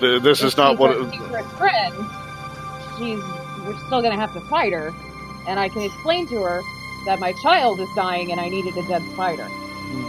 This 0.00 0.40
If 0.40 0.48
is 0.48 0.56
not 0.58 0.78
what. 0.78 0.94
It, 0.94 1.10
secret 1.10 1.44
friend. 1.52 1.94
She's. 2.98 3.18
We're 3.64 3.78
still 3.86 4.02
gonna 4.02 4.16
have 4.16 4.34
to 4.34 4.40
fight 4.42 4.74
her, 4.74 4.92
and 5.48 5.58
I 5.58 5.70
can 5.70 5.80
explain 5.80 6.26
to 6.26 6.42
her 6.42 6.60
that 7.06 7.18
my 7.18 7.32
child 7.42 7.80
is 7.80 7.88
dying 7.96 8.30
and 8.30 8.38
I 8.38 8.50
needed 8.50 8.76
a 8.76 8.86
dead 8.86 9.02
spider. 9.14 9.48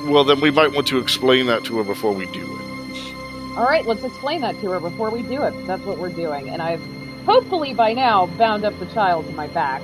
well, 0.08 0.26
then 0.26 0.42
we 0.42 0.52
might 0.52 0.74
want 0.74 0.88
to 0.88 0.98
explain 0.98 1.46
that 1.46 1.64
to 1.66 1.78
her 1.78 1.84
before 1.86 2.12
we 2.12 2.26
do 2.26 2.44
it. 2.44 3.58
All 3.58 3.64
right, 3.64 3.86
let's 3.86 4.04
explain 4.04 4.42
that 4.42 4.60
to 4.60 4.72
her 4.72 4.82
before 4.82 5.10
we 5.10 5.22
do 5.22 5.44
it. 5.44 5.54
That's 5.66 5.84
what 5.84 5.98
we're 5.98 6.10
doing, 6.10 6.50
and 6.50 6.62
I've 6.62 6.82
hopefully 7.26 7.74
by 7.74 7.94
now 7.94 8.26
bound 8.26 8.66
up 8.66 8.78
the 8.80 8.88
child 8.88 9.28
to 9.28 9.32
my 9.32 9.48
back 9.48 9.82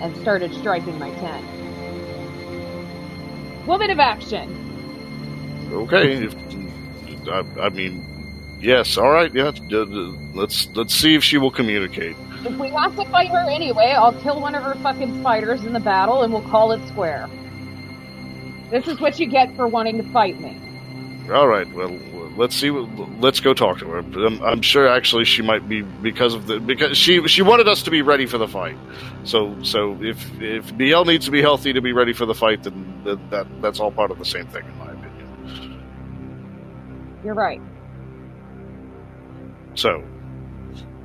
and 0.00 0.16
started 0.18 0.54
striking 0.54 0.98
my 0.98 1.10
tent. 1.10 1.44
Woman 3.66 3.90
of 3.90 3.98
action. 3.98 4.54
Okay, 5.72 6.24
if, 6.24 6.34
I, 7.28 7.44
I 7.60 7.68
mean, 7.68 8.04
yes, 8.60 8.96
all 8.96 9.10
right, 9.10 9.32
yeah. 9.34 9.52
Let's 10.34 10.68
let's 10.74 10.94
see 10.94 11.14
if 11.14 11.22
she 11.22 11.36
will 11.36 11.50
communicate. 11.50 12.16
If 12.44 12.56
we 12.56 12.70
have 12.70 12.96
to 12.96 13.04
fight 13.06 13.28
her 13.30 13.50
anyway, 13.50 13.94
I'll 13.96 14.18
kill 14.20 14.40
one 14.40 14.54
of 14.54 14.62
her 14.62 14.74
fucking 14.76 15.20
spiders 15.20 15.64
in 15.64 15.72
the 15.72 15.80
battle 15.80 16.22
and 16.22 16.32
we'll 16.32 16.48
call 16.48 16.72
it 16.72 16.86
square. 16.88 17.28
This 18.70 18.86
is 18.86 19.00
what 19.00 19.18
you 19.18 19.26
get 19.26 19.54
for 19.56 19.66
wanting 19.66 19.96
to 19.98 20.08
fight 20.12 20.40
me. 20.40 20.58
All 21.32 21.48
right, 21.48 21.70
well, 21.72 21.98
let's 22.38 22.54
see. 22.56 22.70
what- 22.70 22.88
Let's 23.20 23.40
go 23.40 23.52
talk 23.52 23.78
to 23.80 23.86
her. 23.88 23.98
I'm, 23.98 24.40
I'm 24.42 24.62
sure 24.62 24.86
actually 24.88 25.24
she 25.24 25.42
might 25.42 25.68
be 25.68 25.82
because 25.82 26.34
of 26.34 26.46
the 26.46 26.60
because 26.60 26.96
she 26.96 27.26
she 27.28 27.42
wanted 27.42 27.66
us 27.68 27.82
to 27.82 27.90
be 27.90 28.00
ready 28.00 28.26
for 28.26 28.38
the 28.38 28.46
fight. 28.48 28.76
So 29.24 29.60
so 29.62 29.98
if 30.00 30.40
if 30.40 30.74
BL 30.78 31.02
needs 31.04 31.24
to 31.26 31.30
be 31.32 31.42
healthy 31.42 31.72
to 31.72 31.80
be 31.80 31.92
ready 31.92 32.12
for 32.12 32.24
the 32.26 32.34
fight, 32.34 32.62
then 32.62 33.02
that, 33.04 33.30
that 33.30 33.46
that's 33.60 33.80
all 33.80 33.90
part 33.90 34.10
of 34.12 34.18
the 34.18 34.24
same 34.24 34.46
thing 34.46 34.64
in 34.64 34.78
my 34.78 34.92
opinion. 34.92 35.80
You're 37.24 37.34
right. 37.34 37.60
So 39.74 40.02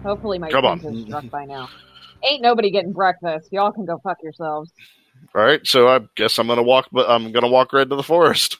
Hopefully 0.03 0.37
my 0.37 0.49
Come 0.51 0.65
on. 0.65 0.79
is 0.79 1.03
struck 1.05 1.29
by 1.29 1.45
now. 1.45 1.69
Ain't 2.23 2.41
nobody 2.41 2.69
getting 2.71 2.91
breakfast. 2.91 3.49
Y'all 3.51 3.71
can 3.71 3.85
go 3.85 3.99
fuck 4.03 4.17
yourselves. 4.21 4.71
all 5.33 5.41
right, 5.41 5.65
so 5.65 5.87
I 5.87 6.01
guess 6.15 6.37
I'm 6.37 6.47
gonna 6.47 6.61
walk. 6.63 6.87
But 6.91 7.09
I'm 7.09 7.31
gonna 7.31 7.47
walk 7.49 7.73
right 7.73 7.89
to 7.89 7.95
the 7.95 8.03
forest. 8.03 8.59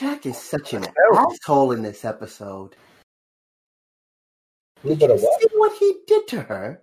Jack 0.00 0.24
is 0.24 0.38
such 0.38 0.72
an 0.72 0.86
asshole 1.14 1.72
in 1.72 1.82
this 1.82 2.06
episode. 2.06 2.74
A 4.82 4.88
little 4.88 5.08
bit 5.08 5.14
of 5.14 5.20
what? 5.20 5.42
See 5.42 5.48
what 5.52 5.76
he 5.76 5.94
did 6.06 6.26
to 6.28 6.40
her? 6.40 6.80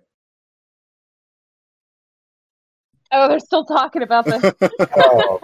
Oh, 3.10 3.28
they're 3.28 3.40
still 3.40 3.64
talking 3.64 4.02
about 4.02 4.24
this. 4.24 4.40
Oh, 4.96 5.40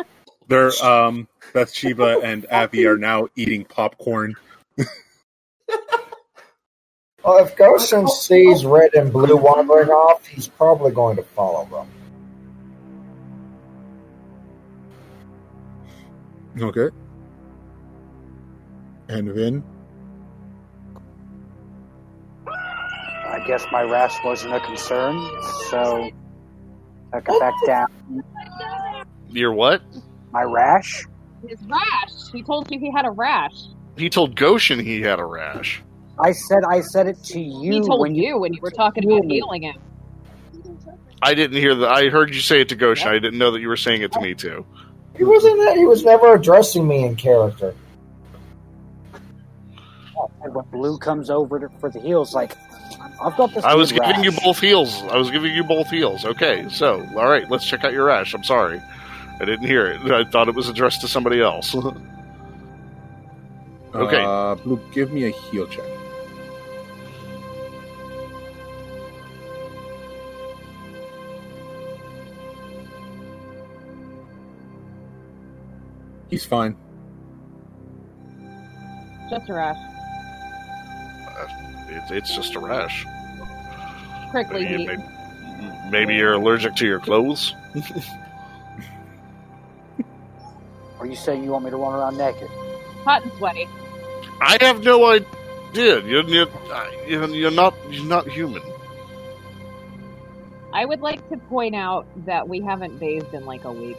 They're 0.46 0.70
um 0.84 1.26
Bathsheba 1.52 2.20
and 2.22 2.44
Avvie 2.44 2.88
are 2.88 2.96
now 2.96 3.26
eating 3.34 3.64
popcorn. 3.64 4.36
well, 7.24 7.44
if 7.44 7.56
Goshen 7.56 8.06
sees 8.06 8.64
red 8.64 8.94
and 8.94 9.12
blue 9.12 9.36
wandering 9.36 9.88
off, 9.88 10.24
he's 10.24 10.46
probably 10.46 10.92
going 10.92 11.16
to 11.16 11.24
follow 11.24 11.64
them. 11.72 11.88
Okay. 16.62 16.94
And 19.14 19.32
Vin? 19.32 19.62
I 22.48 23.44
guess 23.46 23.64
my 23.70 23.82
rash 23.82 24.12
wasn't 24.24 24.54
a 24.54 24.60
concern, 24.60 25.16
so 25.70 26.10
took 27.12 27.24
it 27.28 27.40
back 27.40 27.54
down. 27.64 27.86
You're 29.30 29.52
what? 29.52 29.82
My 30.32 30.42
rash? 30.42 31.04
His 31.46 31.60
rash. 31.68 32.32
He 32.32 32.42
told 32.42 32.68
you 32.72 32.80
he 32.80 32.90
had 32.90 33.06
a 33.06 33.10
rash. 33.12 33.54
He 33.96 34.10
told 34.10 34.34
Goshen 34.34 34.80
he 34.80 35.00
had 35.00 35.20
a 35.20 35.24
rash. 35.24 35.80
I 36.18 36.32
said 36.32 36.64
I 36.68 36.80
said 36.80 37.06
it 37.06 37.22
to 37.26 37.40
you 37.40 37.72
he 37.72 37.80
told 37.82 38.00
when 38.00 38.16
you, 38.16 38.38
when 38.38 38.52
you 38.52 38.60
were 38.60 38.72
talking 38.72 39.04
about 39.04 39.30
healing 39.30 39.62
him. 39.62 39.76
I 41.22 41.34
didn't 41.34 41.58
hear 41.58 41.76
that. 41.76 41.88
I 41.88 42.08
heard 42.08 42.34
you 42.34 42.40
say 42.40 42.62
it 42.62 42.68
to 42.70 42.74
Goshen. 42.74 43.08
I 43.08 43.20
didn't 43.20 43.38
know 43.38 43.52
that 43.52 43.60
you 43.60 43.68
were 43.68 43.76
saying 43.76 44.02
it 44.02 44.10
to 44.12 44.20
me 44.20 44.34
too. 44.34 44.66
He 45.16 45.22
wasn't. 45.22 45.76
He 45.76 45.86
was 45.86 46.04
never 46.04 46.34
addressing 46.34 46.88
me 46.88 47.04
in 47.04 47.14
character. 47.14 47.76
And 50.44 50.54
when 50.54 50.66
Blue 50.66 50.98
comes 50.98 51.30
over 51.30 51.58
to, 51.58 51.68
for 51.80 51.90
the 51.90 51.98
heals, 51.98 52.34
like, 52.34 52.54
I've 53.20 53.34
got 53.36 53.54
this. 53.54 53.64
I 53.64 53.74
was 53.74 53.90
good 53.90 54.02
giving 54.04 54.24
you 54.24 54.32
both 54.32 54.60
heals. 54.60 55.02
I 55.04 55.16
was 55.16 55.30
giving 55.30 55.54
you 55.54 55.64
both 55.64 55.88
heals. 55.88 56.24
Okay, 56.24 56.68
so 56.68 57.00
all 57.16 57.28
right, 57.28 57.50
let's 57.50 57.66
check 57.66 57.82
out 57.82 57.92
your 57.92 58.04
rash. 58.04 58.34
I'm 58.34 58.44
sorry, 58.44 58.80
I 59.40 59.44
didn't 59.46 59.66
hear 59.66 59.86
it. 59.86 60.02
I 60.10 60.24
thought 60.24 60.48
it 60.48 60.54
was 60.54 60.68
addressed 60.68 61.00
to 61.00 61.08
somebody 61.08 61.40
else. 61.40 61.74
Okay. 63.94 64.24
Uh, 64.24 64.56
Blue, 64.56 64.80
give 64.92 65.12
me 65.12 65.26
a 65.26 65.30
heal 65.30 65.68
check. 65.68 65.84
He's 76.28 76.44
fine. 76.44 76.76
Just 79.30 79.48
a 79.48 79.54
rash. 79.54 79.93
It's, 81.88 82.10
it's 82.10 82.34
just 82.34 82.54
a 82.54 82.60
rash. 82.60 83.04
Prickly 84.30 84.64
Maybe, 84.64 84.76
heat. 84.78 84.86
maybe, 84.86 85.02
maybe 85.90 86.14
you're 86.14 86.34
allergic 86.34 86.74
to 86.76 86.86
your 86.86 87.00
clothes. 87.00 87.54
Are 90.98 91.06
you 91.06 91.16
saying 91.16 91.44
you 91.44 91.50
want 91.50 91.64
me 91.64 91.70
to 91.70 91.76
run 91.76 91.94
around 91.94 92.16
naked? 92.16 92.48
Hot 93.04 93.22
and 93.22 93.32
sweaty. 93.34 93.68
I 94.40 94.56
have 94.60 94.82
no 94.82 95.04
idea. 95.06 95.26
You're, 95.74 96.22
you're, 96.28 96.48
you're 97.06 97.28
you're 97.28 97.50
not 97.50 97.74
you're 97.90 98.04
not 98.06 98.28
human. 98.28 98.62
I 100.72 100.84
would 100.84 101.00
like 101.00 101.28
to 101.28 101.36
point 101.36 101.74
out 101.74 102.06
that 102.26 102.48
we 102.48 102.60
haven't 102.60 102.98
bathed 102.98 103.34
in 103.34 103.44
like 103.44 103.64
a 103.64 103.72
week. 103.72 103.98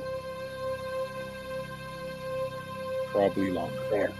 Probably 3.12 3.52
longer. 3.52 3.80
There. 3.90 4.12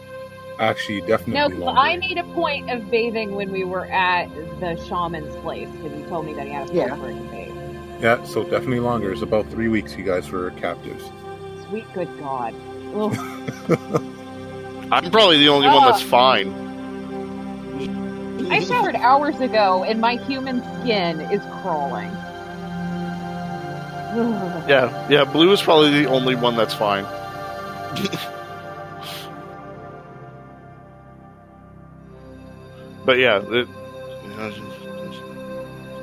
Actually, 0.60 1.02
definitely. 1.02 1.34
No, 1.34 1.48
definitely 1.50 1.66
'cause. 1.66 1.76
I 1.78 1.98
made 1.98 2.18
a 2.18 2.24
point 2.34 2.70
of 2.70 2.90
bathing 2.90 3.36
when 3.36 3.52
we 3.52 3.64
were 3.64 3.86
at 3.88 4.30
the 4.60 4.76
shaman's 4.88 5.36
place 5.38 5.70
because 5.70 5.92
he 5.98 6.04
told 6.06 6.26
me 6.26 6.34
that 6.34 6.46
he 6.48 6.54
had 6.54 6.64
a 6.64 6.72
place 6.72 6.78
Yeah. 6.88 6.96
where 6.96 7.12
he 7.12 7.18
could 7.20 7.32
bathe. 7.32 7.52
Yeah, 8.02 8.24
so 8.24 8.44
definitely 8.44 8.80
longer. 8.80 9.12
It's 9.12 9.22
about 9.22 9.48
three 9.50 9.68
weeks 9.68 9.96
you 9.98 10.04
guys 10.04 10.30
were 10.32 10.52
captives. 10.52 11.04
Sweet 11.70 11.86
good 11.94 12.08
God. 12.20 12.54
Ugh. 12.96 13.18
I'm 14.92 15.10
probably 15.12 15.38
the 15.40 15.50
only 15.50 15.68
one 15.68 15.84
that's 15.84 16.04
Oh. 16.04 16.08
fine. 16.08 16.54
I 18.52 18.60
showered 18.64 18.96
hours 18.96 19.40
ago 19.42 19.84
and 19.84 20.00
my 20.00 20.18
human 20.18 20.62
skin 20.82 21.20
is 21.22 21.42
crawling. 21.62 22.12
Yeah, 24.70 25.08
yeah. 25.10 25.26
Blue 25.26 25.52
is 25.52 25.62
probably 25.62 25.90
the 26.04 26.06
only 26.10 26.36
one 26.36 26.56
that's 26.56 26.74
fine. 26.74 27.04
but 33.06 33.18
yeah, 33.20 33.42
it, 33.42 33.68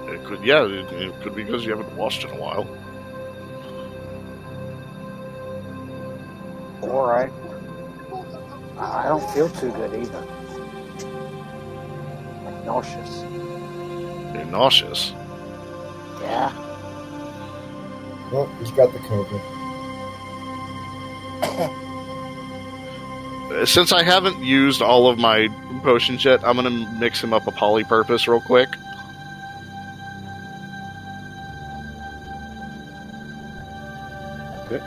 it 0.08 0.24
could. 0.24 0.44
Yeah, 0.44 0.64
it, 0.64 0.92
it 0.92 1.20
could 1.22 1.34
be 1.34 1.44
because 1.44 1.64
you 1.64 1.70
haven't 1.76 1.94
washed 1.96 2.24
in 2.24 2.30
a 2.30 2.36
while. 2.36 2.66
All 6.82 7.06
right. 7.06 7.32
I 8.78 9.04
I 9.04 9.08
don't 9.08 9.28
feel 9.30 9.48
too 9.48 9.70
good 9.72 9.94
either. 9.94 10.26
Like 12.44 12.64
nauseous. 12.64 13.22
You're 14.34 14.44
nauseous. 14.46 15.12
Yeah. 16.20 16.52
Well, 18.32 18.46
he's 18.58 18.70
got 18.70 18.92
the 18.92 18.98
COVID. 19.00 19.40
Since 23.64 23.92
I 23.92 24.02
haven't 24.02 24.42
used 24.42 24.82
all 24.82 25.08
of 25.08 25.18
my 25.18 25.48
potions 25.82 26.24
yet, 26.24 26.44
I'm 26.44 26.56
gonna 26.56 26.70
mix 26.70 27.22
him 27.22 27.32
up 27.32 27.46
a 27.46 27.52
polypurpose 27.52 28.26
real 28.26 28.40
quick. 28.40 28.68
Okay. 34.66 34.82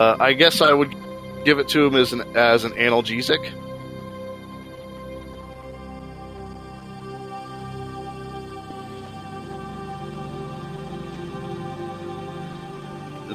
Uh, 0.00 0.16
I 0.18 0.32
guess 0.32 0.60
I 0.60 0.72
would 0.72 0.94
give 1.44 1.58
it 1.58 1.68
to 1.68 1.84
him 1.84 1.94
as 1.94 2.12
an 2.12 2.22
as 2.36 2.64
an 2.64 2.72
analgesic. 2.72 3.52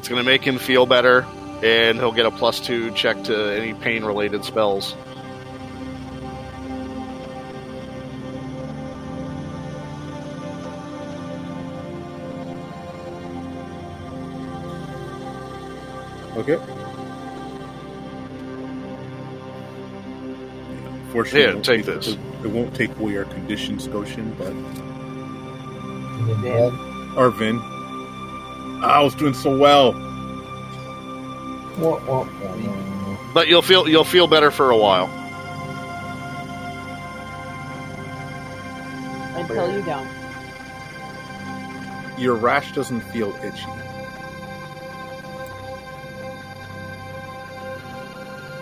It's 0.07 0.13
going 0.13 0.23
to 0.23 0.31
make 0.31 0.41
him 0.41 0.57
feel 0.57 0.85
better, 0.85 1.25
and 1.61 1.97
he'll 1.97 2.13
get 2.13 2.25
a 2.25 2.31
plus 2.31 2.61
two 2.61 2.91
check 2.91 3.25
to 3.25 3.35
any 3.53 3.73
pain 3.73 4.05
related 4.05 4.45
spells. 4.45 4.95
Okay. 16.37 16.55
Fortunately, 21.11 21.41
Here, 21.41 21.49
it 21.49 21.53
won't 21.55 21.65
take 21.65 21.83
this. 21.85 22.07
It, 22.07 22.19
it 22.45 22.47
won't 22.47 22.73
take 22.73 22.97
away 22.97 23.17
our 23.17 23.25
condition, 23.25 23.75
Goshen, 23.91 24.33
but 24.37 24.53
Yeah. 26.45 27.13
or 27.17 27.29
Vin. 27.29 27.59
I 28.81 29.01
was 29.01 29.15
doing 29.15 29.33
so 29.33 29.55
well. 29.55 29.93
But 33.33 33.47
you'll 33.47 33.61
feel 33.61 33.87
you'll 33.87 34.03
feel 34.03 34.27
better 34.27 34.51
for 34.51 34.69
a 34.71 34.77
while. 34.77 35.07
Until 39.35 39.71
you 39.73 39.83
don't. 39.83 40.07
Your 42.17 42.35
rash 42.35 42.71
doesn't 42.73 43.01
feel 43.01 43.29
itchy. 43.43 43.65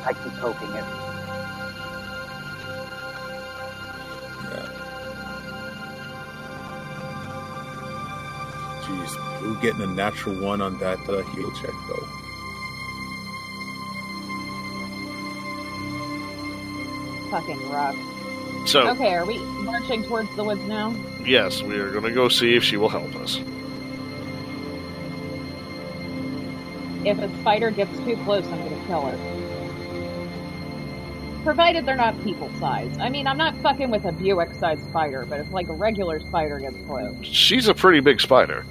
I 0.06 0.14
keep 0.14 0.34
poking 0.34 0.72
it. 0.74 1.15
Jeez, 9.06 9.40
Blue 9.40 9.56
getting 9.62 9.82
a 9.82 9.88
natural 9.88 10.36
one 10.36 10.62
on 10.62 10.78
that 10.80 11.00
uh, 11.10 11.22
heal 11.24 11.52
check 11.52 11.74
though. 11.88 12.08
Fucking 17.32 17.70
rough. 17.70 17.96
So 18.68 18.88
Okay, 18.90 19.14
are 19.14 19.26
we 19.26 19.38
marching 19.64 20.04
towards 20.04 20.34
the 20.36 20.44
woods 20.44 20.62
now? 20.64 20.96
yes, 21.24 21.62
we 21.62 21.78
are 21.80 21.92
going 21.92 22.04
to 22.04 22.12
go 22.12 22.30
see 22.30 22.56
if 22.56 22.64
she 22.64 22.78
will 22.78 22.90
help 22.90 23.16
us. 23.16 23.40
If 27.04 27.20
a 27.20 27.30
spider 27.42 27.70
gets 27.72 27.96
too 28.00 28.16
close, 28.24 28.46
I'm 28.48 28.58
gonna 28.68 28.84
kill 28.88 29.06
her. 29.06 29.18
Provided 31.44 31.86
they're 31.86 31.96
not 31.96 32.20
people 32.24 32.50
sized. 32.60 33.00
I 33.00 33.10
mean, 33.10 33.28
I'm 33.28 33.38
not 33.38 33.56
fucking 33.58 33.92
with 33.92 34.06
a 34.06 34.12
Buick 34.12 34.52
sized 34.56 34.84
spider, 34.90 35.24
but 35.30 35.40
if 35.40 35.52
like 35.52 35.68
a 35.68 35.74
regular 35.74 36.20
spider 36.20 36.58
gets 36.58 36.78
close. 36.88 37.16
She's 37.22 37.68
a 37.68 37.76
pretty 37.76 38.00
big 38.00 38.20
spider. 38.20 38.66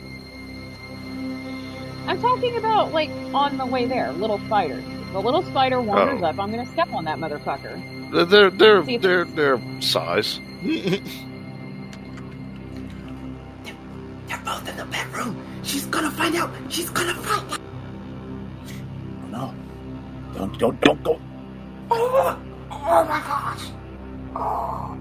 I'm 2.15 2.21
talking 2.21 2.57
about 2.57 2.93
like 2.93 3.11
on 3.35 3.57
the 3.59 3.67
way 3.67 3.87
there, 3.87 4.13
little 4.13 4.39
spider. 4.47 4.81
The 5.13 5.21
little 5.21 5.43
spider 5.43 5.81
wanders 5.81 6.23
Oh. 6.23 6.27
up, 6.27 6.39
I'm 6.39 6.51
gonna 6.51 6.67
step 6.73 6.93
on 6.93 7.05
that 7.07 7.19
motherfucker. 7.19 8.13
They're 8.13 8.25
they're 8.25 8.51
they're 8.51 8.85
See 8.85 8.95
if- 8.95 9.03
they're, 9.03 9.25
they're 9.25 9.61
size. 9.83 10.39
They're 14.29 14.39
both 14.45 14.69
in 14.69 14.77
the 14.77 14.85
bedroom. 14.87 15.37
She's 15.63 15.87
gonna 15.87 16.11
find 16.11 16.37
out. 16.37 16.51
She's 16.69 16.91
gonna 16.91 17.15
find 17.15 17.51
out. 17.53 17.61
Oh 19.25 19.27
no! 19.31 19.55
Don't 20.39 20.59
don't 20.59 20.81
don't 20.83 21.03
go! 21.03 21.21
Oh, 21.91 22.39
oh 22.71 23.05
my 23.05 23.21
gosh. 23.21 23.71
Oh, 24.37 24.97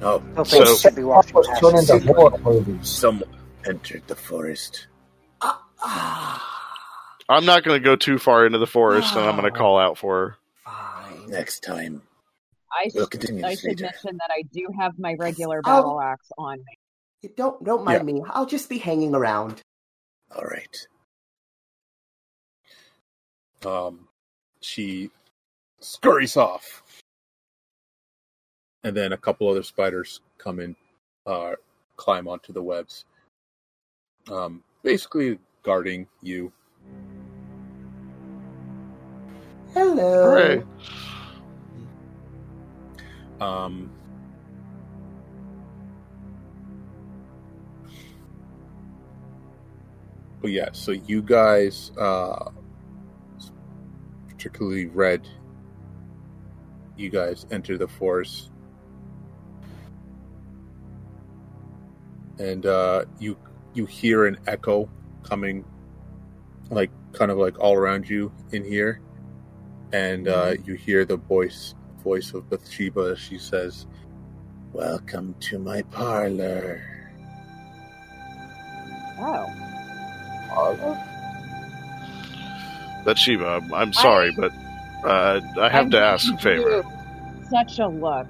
No 0.00 0.44
So- 0.44 0.64
face 0.64 0.80
should 0.80 0.94
be 0.96 1.04
watching 1.04 1.34
was 1.34 1.46
past 1.48 1.60
turned 1.60 1.74
the 1.74 1.80
into 1.80 2.00
ceiling. 2.00 2.14
horror 2.14 2.38
movies. 2.38 2.88
someone 2.88 3.28
entered 3.66 4.02
the 4.06 4.16
forest. 4.16 4.86
I'm 7.28 7.44
not 7.44 7.64
going 7.64 7.80
to 7.80 7.84
go 7.84 7.96
too 7.96 8.18
far 8.18 8.46
into 8.46 8.58
the 8.58 8.66
forest, 8.66 9.14
and 9.14 9.24
I'm 9.24 9.36
going 9.36 9.50
to 9.52 9.58
call 9.58 9.78
out 9.78 9.98
for 9.98 10.18
her. 10.28 10.36
fine. 10.64 11.30
Next 11.30 11.60
time, 11.60 12.02
I 12.72 12.90
we'll 12.94 13.04
should, 13.04 13.10
continue 13.12 13.44
I 13.44 13.54
should 13.54 13.68
later. 13.70 13.84
mention 13.84 14.16
that 14.18 14.30
I 14.30 14.42
do 14.52 14.66
have 14.78 14.98
my 14.98 15.14
regular 15.18 15.58
Oh. 15.64 15.68
battle 15.70 16.00
axe 16.00 16.30
on 16.38 16.58
me. 16.58 16.78
You 17.22 17.30
Don't 17.36 17.62
don't 17.64 17.84
mind 17.84 18.04
me. 18.04 18.22
I'll 18.30 18.46
just 18.46 18.68
be 18.68 18.78
hanging 18.78 19.14
around. 19.14 19.60
All 20.34 20.42
right. 20.44 20.86
Um, 23.64 24.08
she 24.60 25.10
scurries 25.80 26.36
off, 26.36 26.82
and 28.82 28.96
then 28.96 29.12
a 29.12 29.16
couple 29.16 29.48
other 29.48 29.62
spiders 29.62 30.20
come 30.38 30.58
in, 30.58 30.74
uh, 31.26 31.52
climb 31.96 32.26
onto 32.26 32.52
the 32.52 32.62
webs. 32.62 33.04
um, 34.30 34.62
basically 34.82 35.38
guarding 35.62 36.06
you. 36.22 36.52
Hello. 39.74 40.30
Hooray. 40.30 40.62
Um, 43.40 43.90
but 50.40 50.50
yeah, 50.50 50.68
so 50.72 50.92
you 50.92 51.22
guys, 51.22 51.90
uh, 51.98 52.50
particularly 54.28 54.86
Red, 54.86 55.26
you 56.96 57.08
guys 57.08 57.46
enter 57.50 57.78
the 57.78 57.88
forest, 57.88 58.50
and 62.38 62.66
uh, 62.66 63.06
you 63.18 63.36
you 63.74 63.86
hear 63.86 64.26
an 64.26 64.38
echo 64.46 64.88
coming, 65.22 65.64
like 66.70 66.90
kind 67.12 67.30
of 67.30 67.38
like 67.38 67.58
all 67.58 67.74
around 67.74 68.08
you 68.08 68.32
in 68.52 68.64
here, 68.64 69.00
and 69.92 70.28
uh, 70.28 70.54
you 70.64 70.74
hear 70.74 71.04
the 71.04 71.16
voice 71.16 71.74
voice 72.02 72.32
of 72.34 72.48
Bathsheba. 72.50 73.16
She 73.16 73.38
says, 73.38 73.86
"Welcome 74.72 75.34
to 75.40 75.58
my 75.58 75.82
parlor." 75.82 76.82
Oh. 79.18 80.98
Bathsheba, 83.04 83.46
I'm, 83.46 83.74
I'm 83.74 83.92
sorry, 83.92 84.32
but 84.36 84.52
uh, 85.04 85.40
I 85.60 85.68
have 85.68 85.86
I'm 85.86 85.90
to 85.90 86.00
ask 86.00 86.32
a 86.32 86.36
favor. 86.38 86.84
Such 87.50 87.78
a 87.78 87.88
look. 87.88 88.26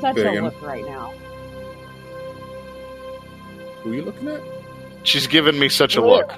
Such 0.00 0.16
Say 0.16 0.36
a 0.36 0.42
look 0.42 0.60
right 0.62 0.84
now. 0.84 1.12
Who 3.82 3.92
are 3.92 3.94
you 3.94 4.02
looking 4.02 4.28
at? 4.28 4.42
She's 5.02 5.26
given 5.26 5.58
me 5.58 5.68
such 5.68 5.96
a 5.96 6.02
oh, 6.02 6.08
look. 6.08 6.32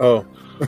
Oh, 0.00 0.26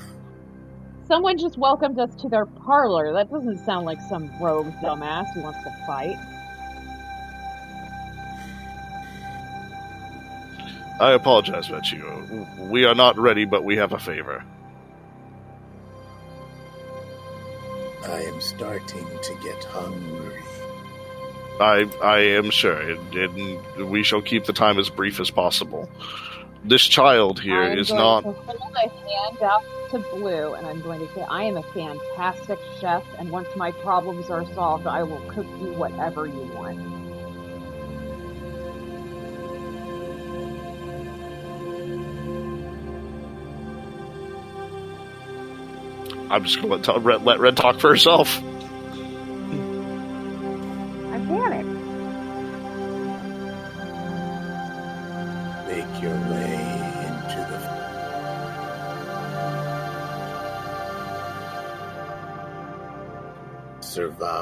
Someone 1.07 1.39
just 1.39 1.57
welcomed 1.57 1.99
us 1.99 2.15
to 2.17 2.29
their 2.29 2.45
parlor. 2.45 3.13
That 3.13 3.31
doesn't 3.31 3.65
sound 3.65 3.87
like 3.87 4.01
some 4.09 4.31
rogue 4.41 4.73
dumbass 4.83 5.33
who 5.33 5.41
wants 5.41 5.63
to 5.63 5.71
fight. 5.87 6.19
I 11.01 11.13
apologize, 11.13 11.69
Bathsheba. 11.69 12.47
We 12.59 12.85
are 12.85 12.95
not 12.95 13.17
ready, 13.17 13.45
but 13.45 13.65
we 13.65 13.77
have 13.77 13.93
a 13.93 13.99
favor. 13.99 14.45
I 18.05 18.23
am 18.23 18.41
starting 18.41 19.07
to 19.23 19.35
get 19.43 19.63
hungry. 19.65 20.38
I 21.61 21.89
I 22.03 22.19
am 22.19 22.51
sure, 22.51 22.79
and, 22.79 23.15
and 23.15 23.91
we 23.91 24.03
shall 24.03 24.23
keep 24.23 24.45
the 24.45 24.53
time 24.53 24.79
as 24.79 24.89
brief 24.91 25.21
as 25.21 25.31
possible. 25.31 25.89
This 26.65 26.83
child 26.83 27.41
here 27.41 27.63
I'm 27.63 27.79
is 27.79 27.93
not. 27.93 28.21
to 28.23 28.33
hold 28.33 28.75
a 28.77 28.89
hand 28.89 29.43
out 29.43 29.65
to 29.91 29.99
Blue, 29.99 30.55
and 30.55 30.67
I'm 30.67 30.81
going 30.83 31.01
to 31.01 31.15
say, 31.15 31.23
I 31.23 31.45
am 31.45 31.57
a 31.57 31.63
fantastic 31.63 32.59
chef, 32.81 33.03
and 33.19 33.31
once 33.31 33.49
my 33.57 33.73
problems 33.73 34.29
are 34.29 34.45
solved, 34.55 34.87
I 34.87 35.03
will 35.03 35.21
cook 35.31 35.47
you 35.61 35.73
whatever 35.75 36.27
you 36.27 36.43
want. 36.55 36.79
I'm 46.31 46.45
just 46.45 46.61
going 46.61 46.83
to 46.83 46.93
let, 46.93 47.25
let 47.25 47.41
Red 47.41 47.57
talk 47.57 47.81
for 47.81 47.89
herself. 47.89 48.43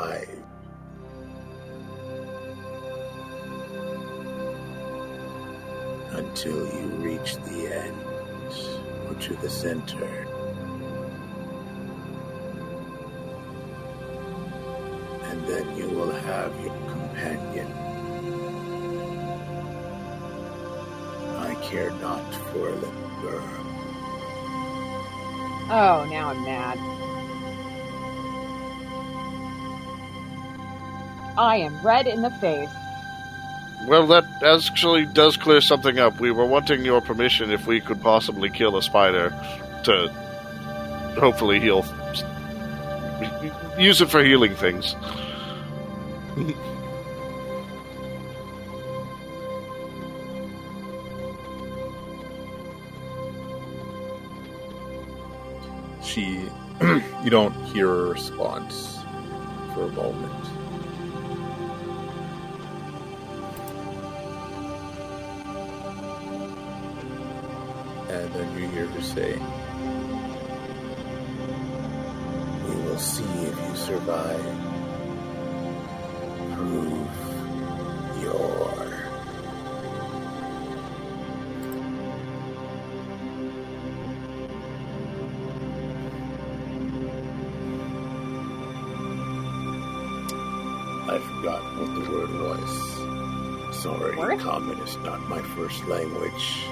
Survive. 0.06 0.28
Until 6.12 6.66
you 6.74 6.86
reach 6.98 7.36
the 7.36 7.74
end 7.74 7.96
or 9.08 9.14
to 9.20 9.34
the 9.36 9.50
center. 9.50 10.26
And 15.24 15.46
then 15.46 15.76
you 15.76 15.88
will 15.88 16.12
have 16.12 16.54
your 16.60 16.74
companion. 16.88 17.72
I 21.38 21.54
care 21.62 21.90
not 21.90 22.34
for 22.52 22.70
little 22.70 23.10
girl. 23.22 23.66
Oh, 25.68 26.06
now 26.08 26.30
I'm 26.30 26.44
mad. 26.44 27.05
I 31.38 31.56
am 31.56 31.80
red 31.82 32.06
in 32.06 32.22
the 32.22 32.30
face. 32.30 32.70
Well, 33.86 34.06
that 34.08 34.24
actually 34.42 35.04
does 35.04 35.36
clear 35.36 35.60
something 35.60 35.98
up. 35.98 36.18
We 36.18 36.30
were 36.30 36.46
wanting 36.46 36.84
your 36.84 37.00
permission 37.00 37.50
if 37.50 37.66
we 37.66 37.80
could 37.80 38.00
possibly 38.00 38.50
kill 38.50 38.76
a 38.76 38.82
spider 38.82 39.30
to 39.84 40.08
hopefully 41.20 41.60
heal. 41.60 41.84
Use 43.78 44.00
it 44.00 44.10
for 44.10 44.24
healing 44.24 44.54
things. 44.54 44.96
She, 56.02 56.48
you 57.22 57.30
don't 57.30 57.54
hear 57.66 57.90
a 57.90 58.08
response 58.08 59.00
for 59.74 59.84
a 59.84 59.92
moment. 59.92 60.45
Then 68.32 68.58
you 68.58 68.68
hear 68.68 68.86
her 68.86 69.02
say, 69.02 69.32
We 72.64 72.74
will 72.82 72.98
see 72.98 73.24
if 73.24 73.58
you 73.68 73.76
survive. 73.76 74.44
Prove 76.54 77.16
your. 78.22 78.66
I 91.08 91.18
forgot 91.18 91.62
what 91.78 91.94
the 91.94 92.10
word 92.10 92.30
was. 92.40 93.76
Sorry, 93.82 94.16
Word? 94.16 94.40
common 94.40 94.78
is 94.80 94.96
not 94.98 95.20
my 95.28 95.40
first 95.40 95.86
language. 95.86 96.66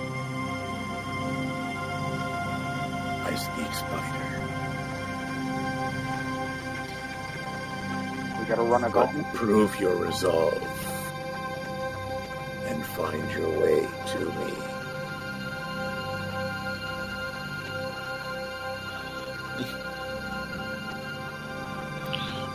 I 3.45 3.53
speak 3.53 3.75
spider. 3.75 4.41
We 8.39 8.45
gotta 8.47 8.63
run 8.63 8.85
a 8.85 8.91
But 8.91 9.13
go. 9.13 9.25
prove 9.35 9.79
your 9.81 9.97
resolve 9.97 10.63
and 12.67 12.85
find 12.87 13.31
your 13.33 13.51
way 13.61 13.89
to 14.07 14.19
me. 14.19 14.55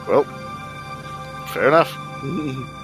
Well, 0.07 0.23
fair 1.53 1.67
enough. 1.67 1.93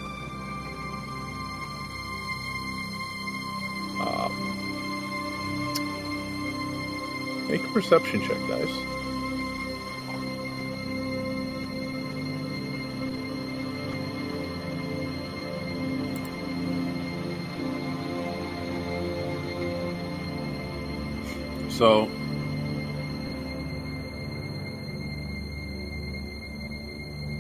perception 7.75 8.21
check, 8.21 8.37
guys. 8.47 8.69
So, 21.69 22.09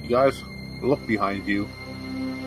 you 0.03 0.09
guys 0.09 0.43
look 0.81 1.07
behind 1.07 1.47
you, 1.47 1.69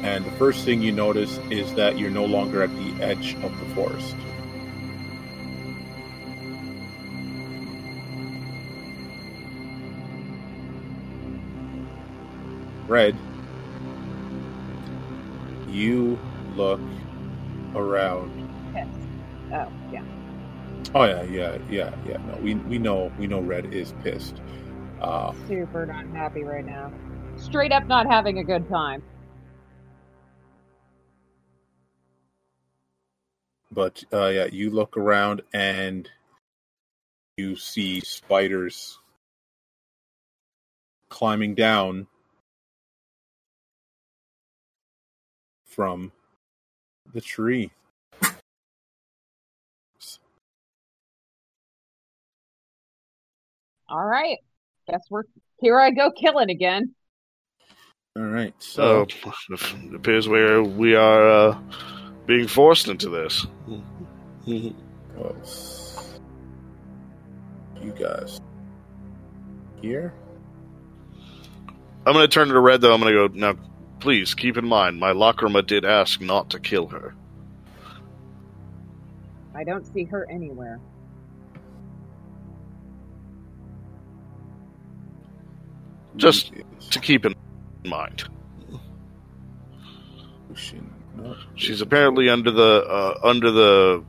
and 0.03 0.27
the 0.27 0.31
first 0.33 0.67
thing 0.67 0.83
you 0.83 0.93
notice 0.93 1.39
is 1.49 1.73
that 1.77 1.99
you're 1.99 2.11
no 2.11 2.27
longer 2.27 2.63
at 2.63 2.69
the 2.69 3.03
edge 3.03 3.35
of 3.37 3.59
the 3.59 3.75
forest. 3.75 4.15
Red, 12.89 13.17
you 15.69 16.19
look 16.57 16.81
around. 17.75 18.49
Pissed. 18.75 18.89
Oh, 19.53 19.71
yeah. 19.93 20.03
Oh 20.95 21.05
yeah, 21.05 21.23
yeah, 21.25 21.59
yeah, 21.71 21.95
yeah. 22.07 22.17
No, 22.17 22.39
we 22.41 22.55
we 22.55 22.79
know 22.79 23.13
we 23.19 23.27
know 23.27 23.41
Red 23.41 23.75
is 23.75 23.93
pissed. 24.03 24.41
Uh, 25.01 25.33
Super 25.47 25.87
not 25.87 26.07
happy 26.17 26.43
right 26.43 26.65
now. 26.65 26.91
Straight 27.37 27.71
up 27.73 27.87
not 27.87 28.07
having 28.07 28.39
a 28.39 28.45
good 28.45 28.69
time. 28.69 29.03
but 33.79 34.03
uh, 34.13 34.27
yeah, 34.27 34.47
you 34.51 34.71
look 34.71 34.97
around 34.97 35.41
and 35.53 36.11
you 37.37 37.55
see 37.55 38.01
spiders 38.01 38.99
climbing 41.11 41.55
down 41.55 42.07
from 45.79 46.11
the 47.15 47.21
tree. 47.21 47.71
All 53.89 54.05
right. 54.05 54.39
Guess 54.91 55.03
we're 55.09 55.23
here. 55.61 55.79
I 55.79 55.93
go 55.93 56.11
killing 56.11 56.51
again. 56.51 56.97
All 58.17 58.25
right, 58.25 58.53
so 58.59 59.07
So 59.23 59.31
it 59.53 59.95
appears 59.95 60.29
we 60.29 60.61
we 60.61 60.97
are 60.97 61.31
uh, 61.31 61.59
being 62.27 62.49
forced 62.49 62.89
into 62.89 63.09
this. 63.09 63.47
well, 64.45 65.37
you 67.81 67.93
guys 67.97 68.41
here. 69.81 70.13
I'm 72.05 72.15
going 72.15 72.27
to 72.27 72.29
turn 72.29 72.49
it 72.51 72.55
to 72.55 72.61
Red 72.61 72.81
though. 72.81 72.93
I'm 72.93 73.01
going 73.01 73.15
to 73.15 73.29
go 73.29 73.35
now. 73.35 73.68
Please 74.01 74.35
keep 74.35 74.57
in 74.57 74.67
mind, 74.67 74.99
my 74.99 75.13
Lacrima 75.13 75.67
did 75.67 75.85
ask 75.85 76.21
not 76.21 76.51
to 76.51 76.61
kill 76.61 76.87
her. 76.89 77.15
I 79.55 79.65
don't 79.65 79.85
see 79.93 80.05
her 80.05 80.27
anywhere. 80.31 80.79
Just 86.17 86.53
to 86.91 87.01
keep 87.01 87.25
in 87.25 87.35
mind, 87.85 88.25
she's 91.55 91.81
apparently 91.81 92.29
under 92.29 92.51
the 92.51 92.85
uh, 92.89 93.21
under 93.23 93.51
the 93.51 94.05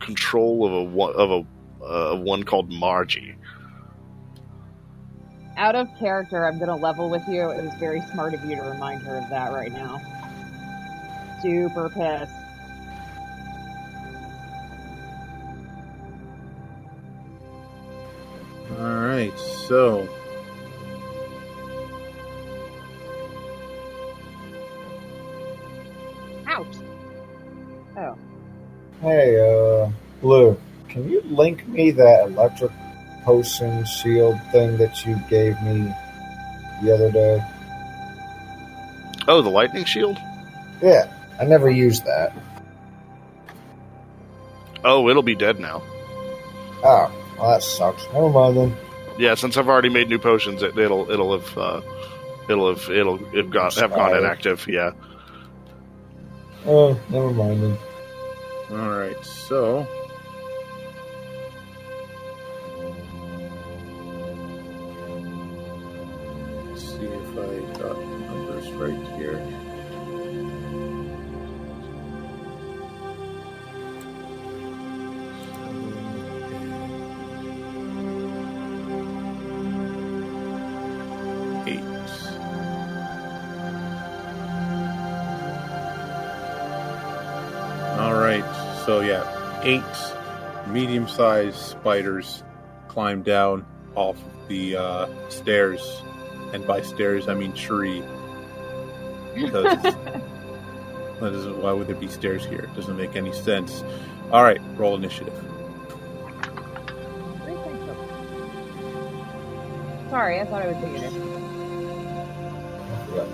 control 0.00 0.66
of 0.66 0.72
a 0.72 0.82
one- 0.82 1.14
of 1.14 1.30
a 1.30 1.84
uh, 1.84 2.16
one 2.16 2.44
called 2.44 2.70
Margie. 2.72 3.36
Out 5.62 5.76
of 5.76 5.96
character, 5.96 6.44
I'm 6.44 6.58
gonna 6.58 6.74
level 6.74 7.08
with 7.08 7.22
you. 7.28 7.48
It 7.50 7.62
was 7.62 7.72
very 7.74 8.00
smart 8.10 8.34
of 8.34 8.44
you 8.44 8.56
to 8.56 8.62
remind 8.62 9.00
her 9.02 9.18
of 9.18 9.30
that 9.30 9.52
right 9.52 9.70
now. 9.70 10.02
Super 11.40 11.88
pissed. 11.88 12.32
All 18.76 19.06
right, 19.06 19.32
so 19.38 20.08
Ouch. 26.48 26.66
Oh, 27.96 28.18
Hey, 29.00 29.38
uh, 29.38 29.88
Blue, 30.20 30.58
can 30.88 31.08
you 31.08 31.20
link 31.20 31.68
me 31.68 31.92
that 31.92 32.30
electric 32.30 32.72
potion 33.24 33.84
shield 33.84 34.40
thing 34.50 34.76
that 34.78 35.04
you 35.06 35.16
gave 35.28 35.60
me 35.62 35.92
the 36.82 36.92
other 36.92 37.10
day? 37.10 37.44
Oh, 39.28 39.42
the 39.42 39.50
lightning 39.50 39.84
shield. 39.84 40.18
Yeah, 40.82 41.12
I 41.38 41.44
never 41.44 41.70
used 41.70 42.04
that. 42.04 42.32
Oh, 44.84 45.08
it'll 45.08 45.22
be 45.22 45.36
dead 45.36 45.60
now. 45.60 45.82
Oh, 46.84 47.12
well, 47.38 47.50
that 47.52 47.62
sucks. 47.62 48.04
Never 48.12 48.28
mind 48.30 48.56
then. 48.56 48.76
Yeah, 49.18 49.34
since 49.34 49.56
I've 49.56 49.68
already 49.68 49.88
made 49.90 50.08
new 50.08 50.18
potions, 50.18 50.62
it, 50.62 50.76
it'll 50.76 51.08
it'll 51.10 51.38
have 51.38 51.58
uh, 51.58 51.80
it'll 52.48 52.74
have 52.74 52.90
it'll 52.90 53.24
it 53.36 53.50
got 53.50 53.74
have 53.74 53.90
gone 53.90 54.16
inactive. 54.16 54.66
Yeah. 54.66 54.90
Oh, 56.66 56.98
never 57.10 57.30
mind 57.30 57.62
then. 57.62 57.78
all 58.70 58.90
right, 58.90 59.24
so 59.24 59.86
yeah, 89.64 89.80
eight 90.66 90.68
medium-sized 90.72 91.56
spiders 91.56 92.42
climb 92.88 93.22
down 93.22 93.64
off 93.94 94.16
the 94.48 94.76
uh, 94.76 95.06
stairs, 95.28 96.02
and 96.52 96.66
by 96.66 96.82
stairs 96.82 97.28
I 97.28 97.34
mean 97.34 97.52
tree. 97.52 98.02
Because 99.34 99.82
that 101.20 101.32
isn't, 101.32 101.62
why 101.62 101.72
would 101.72 101.86
there 101.86 101.96
be 101.96 102.08
stairs 102.08 102.44
here? 102.44 102.60
It 102.60 102.74
doesn't 102.74 102.96
make 102.96 103.16
any 103.16 103.32
sense. 103.32 103.82
All 104.30 104.42
right, 104.42 104.60
roll 104.76 104.94
initiative. 104.96 105.34
Three 107.44 107.54
things 107.54 107.88
up. 107.88 107.96
Sorry, 110.10 110.40
I 110.40 110.44
thought 110.44 110.62
I 110.62 110.66
was 110.68 110.76
muted. 110.76 111.04
it. 111.04 111.12
forgot. 113.08 113.28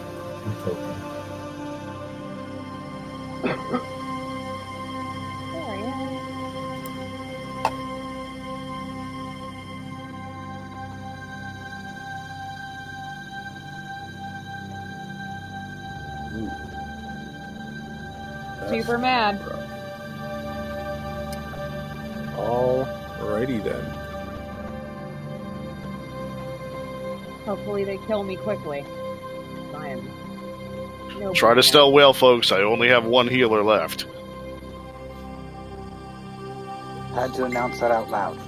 Super 18.88 18.98
mad. 19.00 19.46
rough. 19.46 19.68
Alrighty 23.18 23.62
then. 23.62 23.84
Hopefully 27.44 27.84
they 27.84 27.98
kill 28.06 28.22
me 28.22 28.36
quickly. 28.38 28.86
I 29.74 29.88
am. 29.88 30.06
No 31.20 31.34
Try 31.34 31.50
to 31.50 31.56
bueno. 31.56 31.60
still 31.60 31.92
well, 31.92 32.14
folks. 32.14 32.50
I 32.50 32.62
only 32.62 32.88
have 32.88 33.04
one 33.04 33.28
healer 33.28 33.62
left. 33.62 34.06
Had 37.14 37.34
to 37.34 37.44
announce 37.44 37.80
that 37.80 37.90
out 37.90 38.08
loud. 38.08 38.38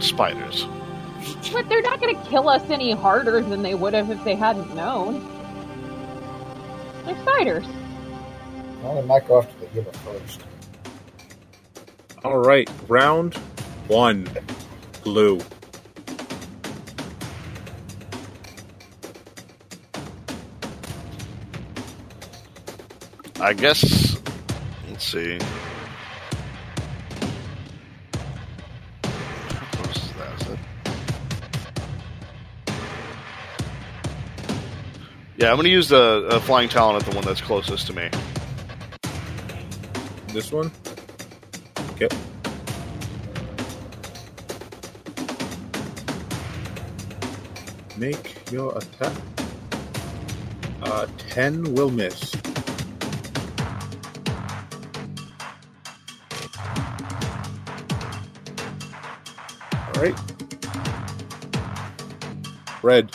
Spiders. 0.00 0.68
But 1.52 1.68
they're 1.68 1.82
not 1.82 2.00
going 2.00 2.14
to 2.14 2.30
kill 2.30 2.48
us 2.48 2.70
any 2.70 2.92
harder 2.92 3.40
than 3.40 3.62
they 3.62 3.74
would 3.74 3.94
have 3.94 4.12
if 4.12 4.22
they 4.22 4.36
hadn't 4.36 4.76
known. 4.76 5.26
They're 7.04 7.20
spiders. 7.22 7.66
Well, 8.86 9.02
they 9.02 9.08
might 9.08 9.26
go 9.26 9.38
after 9.38 9.58
the 9.58 9.66
healer 9.66 9.90
first. 9.92 10.42
All 12.24 12.38
right, 12.38 12.70
round 12.86 13.34
one, 13.88 14.28
blue. 15.02 15.40
I 23.40 23.54
guess. 23.54 24.16
Let's 24.88 25.04
see. 25.04 25.36
How 29.02 29.66
close 29.72 29.96
is 29.96 30.12
that? 30.12 30.40
Is 30.40 30.46
that? 30.46 30.58
Yeah, 35.38 35.50
I'm 35.50 35.56
going 35.56 35.64
to 35.64 35.70
use 35.70 35.88
the 35.88 36.28
uh, 36.30 36.38
flying 36.38 36.68
talent 36.68 37.02
at 37.02 37.10
the 37.10 37.16
one 37.16 37.24
that's 37.24 37.40
closest 37.40 37.88
to 37.88 37.92
me. 37.92 38.10
This 40.36 40.52
one. 40.52 40.70
Okay. 41.92 42.08
Make 47.96 48.52
your 48.52 48.76
attack. 48.76 49.16
Uh, 50.82 51.06
ten 51.16 51.72
will 51.72 51.88
miss. 51.88 52.34
All 59.72 60.02
right. 60.02 60.14
Red, 62.82 63.10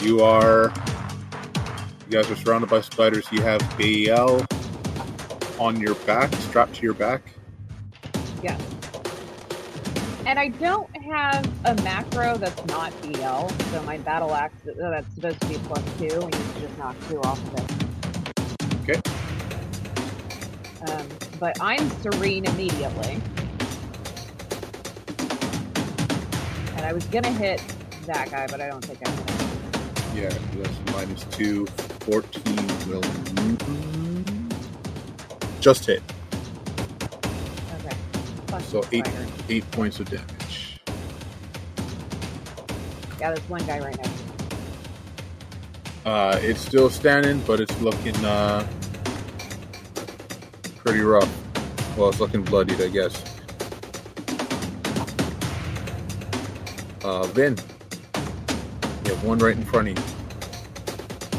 you 0.00 0.24
are. 0.24 0.72
You 2.08 2.10
guys 2.10 2.28
are 2.32 2.34
surrounded 2.34 2.68
by 2.68 2.80
spiders. 2.80 3.30
You 3.30 3.42
have 3.42 3.60
Bael 3.78 4.44
on 5.64 5.80
your 5.80 5.94
back, 6.06 6.30
strapped 6.34 6.74
to 6.74 6.82
your 6.82 6.92
back. 6.92 7.22
Yes. 8.42 8.60
And 10.26 10.38
I 10.38 10.48
don't 10.48 10.94
have 11.04 11.50
a 11.64 11.74
macro 11.82 12.36
that's 12.36 12.62
not 12.66 12.92
BL, 13.00 13.48
so 13.48 13.82
my 13.84 13.96
battle 13.96 14.34
axe 14.34 14.58
that's 14.66 15.14
supposed 15.14 15.40
to 15.40 15.46
be 15.48 15.54
plus 15.54 15.82
two, 15.98 16.20
and 16.20 16.34
you 16.34 16.40
can 16.52 16.60
just 16.60 16.76
knock 16.76 16.96
two 17.08 17.18
off 17.22 17.40
of 17.46 17.54
it. 17.60 17.70
Okay. 18.82 19.00
Um, 20.92 21.08
but 21.40 21.58
I'm 21.62 21.88
serene 22.02 22.44
immediately. 22.44 23.22
And 26.76 26.84
I 26.84 26.92
was 26.92 27.06
gonna 27.06 27.32
hit 27.32 27.62
that 28.04 28.30
guy, 28.30 28.46
but 28.48 28.60
I 28.60 28.66
don't 28.66 28.84
think 28.84 28.98
I'm 29.08 29.16
gonna. 29.16 29.34
Yeah, 30.14 30.28
that's 30.28 30.92
minus 30.92 31.24
two. 31.30 31.64
14 32.04 32.54
will 32.86 34.03
just 35.64 35.86
hit. 35.86 36.02
Okay. 37.80 37.96
Plus 38.48 38.66
So 38.66 38.84
eight, 38.92 39.06
spider. 39.06 39.26
eight 39.48 39.70
points 39.70 39.98
of 39.98 40.10
damage. 40.10 40.78
Yeah, 43.18 43.32
there's 43.32 43.48
one 43.48 43.64
guy 43.64 43.78
right 43.78 43.96
next. 43.96 44.22
Uh, 46.04 46.38
it's 46.42 46.60
still 46.60 46.90
standing, 46.90 47.40
but 47.46 47.60
it's 47.60 47.80
looking 47.80 48.14
uh, 48.26 48.68
pretty 50.76 51.00
rough. 51.00 51.34
Well, 51.96 52.10
it's 52.10 52.20
looking 52.20 52.42
bloodied, 52.42 52.82
I 52.82 52.88
guess. 52.88 53.24
Uh, 57.02 57.22
Vin, 57.28 57.56
you 59.06 59.14
have 59.14 59.24
one 59.24 59.38
right 59.38 59.56
in 59.56 59.64
front 59.64 59.88
of 59.88 59.98
you. 59.98 60.04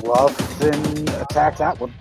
Well, 0.02 0.34
and 0.62 1.10
attack 1.10 1.58
that 1.58 1.80
one. 1.80 1.94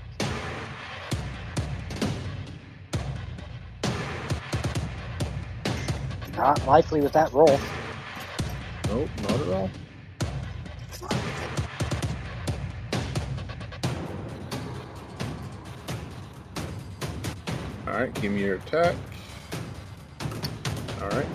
Not 6.45 6.67
likely 6.67 7.01
with 7.01 7.15
that 7.15 7.33
roll. 7.33 7.59
Nope, 8.89 9.09
not 9.23 9.41
at 9.41 9.49
all. 9.49 9.71
Alright, 17.89 18.13
give 18.21 18.33
me 18.33 18.43
your 18.43 18.57
attack. 18.57 18.95
Alright. 21.01 21.27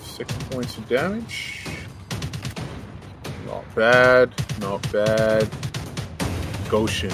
Six 0.00 0.34
points 0.50 0.76
of 0.76 0.88
damage. 0.88 1.64
Not 3.46 3.74
bad, 3.76 4.34
not 4.60 4.92
bad. 4.92 5.48
Goshen. 6.68 7.12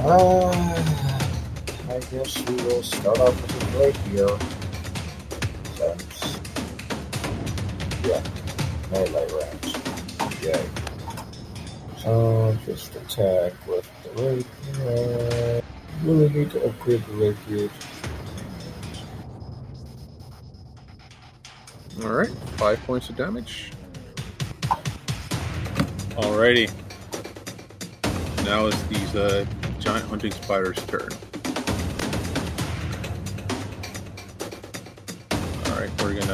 Uh, 0.00 0.50
I 1.88 1.98
guess 2.10 2.46
we 2.46 2.56
will 2.56 2.82
start 2.82 3.18
off 3.20 3.40
with 3.40 3.57
a 3.74 3.78
rapier. 3.78 4.38
Since, 5.74 6.40
yeah, 8.04 8.22
melee 8.90 9.26
range. 9.32 9.76
Yay. 10.42 10.66
So, 11.98 12.56
just 12.66 12.94
attack 12.96 13.52
with 13.66 13.88
the 14.02 14.10
rapier. 14.22 15.62
Really 16.04 16.28
need 16.28 16.50
to 16.52 16.64
upgrade 16.64 17.04
the 17.06 17.12
rapier. 17.12 17.70
Alright, 22.00 22.30
five 22.56 22.80
points 22.84 23.08
of 23.10 23.16
damage. 23.16 23.72
Alrighty. 26.16 26.70
Now 28.44 28.66
it's 28.66 28.82
these 28.84 29.14
uh, 29.16 29.44
giant 29.80 30.06
hunting 30.06 30.32
spiders' 30.32 30.84
turn. 30.86 31.08
Right 36.14 36.28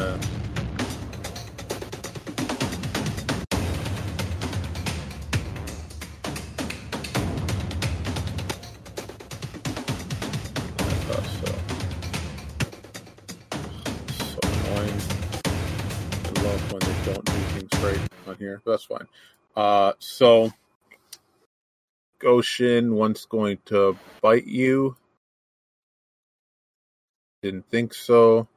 on 18.26 18.36
here. 18.38 18.60
That's 18.64 18.84
fine. 18.84 19.06
Uh, 19.56 19.92
so 19.98 20.52
Goshen 22.18 22.94
once 22.94 23.26
going 23.26 23.58
to 23.66 23.96
bite 24.20 24.46
you. 24.46 24.96
Didn't 27.42 27.68
think 27.68 27.92
so. 27.92 28.48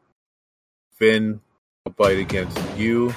Vin, 1.00 1.40
a 1.86 1.92
bite 1.92 2.18
against 2.18 2.60
you. 2.76 3.14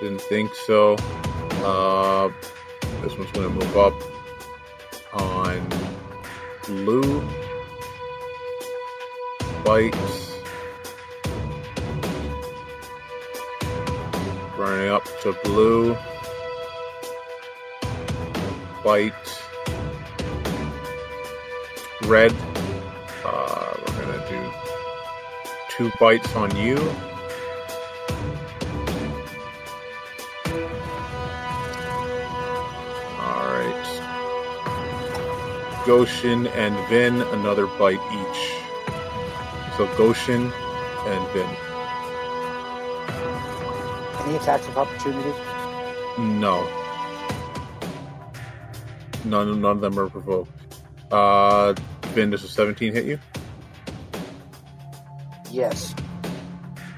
Didn't 0.00 0.20
think 0.22 0.52
so. 0.66 0.94
Uh, 1.62 2.30
this 3.02 3.16
one's 3.16 3.30
going 3.32 3.48
to 3.48 3.66
move 3.66 3.76
up 3.76 3.94
on 5.12 5.68
blue. 6.66 7.22
Bites. 9.64 10.34
Running 14.56 14.90
up 14.90 15.04
to 15.22 15.32
blue. 15.44 15.96
Bite. 18.82 19.14
Red. 22.06 22.34
Uh, 23.24 23.59
two 25.80 25.90
bites 25.98 26.36
on 26.36 26.54
you. 26.58 26.76
Alright. 33.18 33.86
Goshen 35.86 36.48
and 36.48 36.76
Vin, 36.90 37.22
another 37.22 37.66
bite 37.66 37.94
each. 38.12 38.40
So 39.78 39.86
Goshen 39.96 40.52
and 40.52 41.28
Vin. 41.32 41.48
Any 44.26 44.36
attacks 44.36 44.68
of 44.68 44.76
opportunity? 44.76 45.32
No. 46.18 46.68
None, 49.24 49.62
none 49.62 49.76
of 49.76 49.80
them 49.80 49.98
are 49.98 50.10
provoked. 50.10 50.52
Uh, 51.10 51.72
Vin, 52.08 52.28
does 52.28 52.44
a 52.44 52.48
17 52.48 52.92
hit 52.92 53.06
you? 53.06 53.18
Yes. 55.50 55.94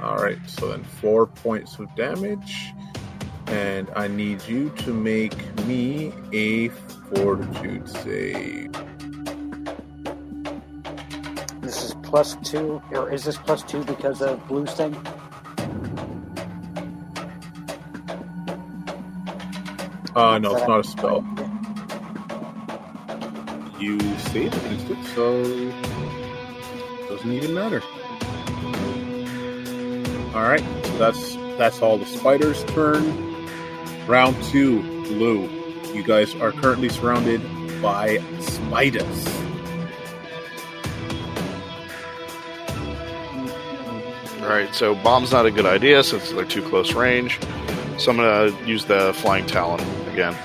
Alright, 0.00 0.38
so 0.46 0.68
then 0.68 0.84
four 0.84 1.26
points 1.26 1.78
of 1.78 1.94
damage. 1.96 2.72
And 3.46 3.90
I 3.96 4.08
need 4.08 4.42
you 4.48 4.70
to 4.78 4.92
make 4.92 5.36
me 5.66 6.12
a 6.32 6.68
fortitude 6.68 7.88
save. 7.88 8.72
This 11.60 11.84
is 11.84 11.94
plus 12.02 12.36
two, 12.42 12.82
or 12.92 13.12
is 13.12 13.24
this 13.24 13.36
plus 13.36 13.62
two 13.62 13.84
because 13.84 14.20
of 14.22 14.46
blues 14.48 14.72
thing? 14.72 14.94
Uh, 20.14 20.38
no, 20.38 20.54
it's 20.54 20.68
not 20.68 20.80
a 20.80 20.84
spell. 20.84 21.24
You 23.78 23.98
save 24.18 24.54
against 24.54 24.90
it, 24.90 25.04
so 25.14 25.42
doesn't 27.08 27.32
even 27.32 27.54
matter. 27.54 27.82
All 30.34 30.42
right, 30.42 30.64
so 30.86 30.98
that's 30.98 31.36
that's 31.58 31.82
all 31.82 31.98
the 31.98 32.06
spiders' 32.06 32.64
turn. 32.64 33.46
Round 34.06 34.40
two, 34.44 34.82
blue. 35.04 35.48
You 35.92 36.02
guys 36.02 36.34
are 36.36 36.52
currently 36.52 36.88
surrounded 36.88 37.42
by 37.82 38.18
spiders. 38.40 39.26
All 44.40 44.48
right, 44.48 44.74
so 44.74 44.94
bomb's 44.94 45.32
not 45.32 45.44
a 45.44 45.50
good 45.50 45.66
idea 45.66 46.02
since 46.02 46.30
they're 46.30 46.44
too 46.44 46.62
close 46.68 46.94
range. 46.94 47.38
So 47.98 48.10
I'm 48.10 48.16
gonna 48.16 48.66
use 48.66 48.86
the 48.86 49.12
flying 49.14 49.46
talon 49.46 49.80
again. 50.08 50.36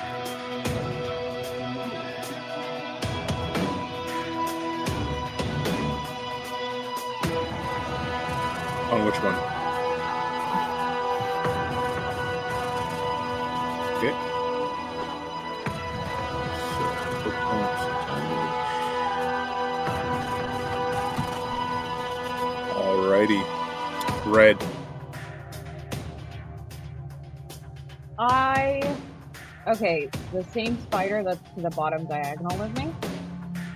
Same 30.58 30.82
spider 30.82 31.22
that's 31.24 31.54
to 31.54 31.62
the 31.62 31.70
bottom 31.70 32.08
diagonal 32.08 32.60
of 32.60 32.76
me. 32.80 32.92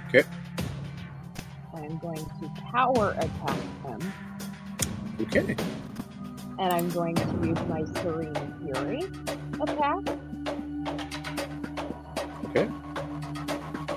Okay. 0.08 0.28
I'm 1.76 2.00
going 2.00 2.18
to 2.18 2.52
power 2.72 3.12
attack 3.20 3.60
him, 3.86 4.14
Okay. 5.22 5.56
and 6.58 6.74
I'm 6.74 6.90
going 6.90 7.14
to 7.14 7.48
use 7.48 7.60
my 7.70 7.84
Serene 8.02 8.34
Fury 8.64 9.04
attack. 9.62 10.00
Okay. 12.46 12.68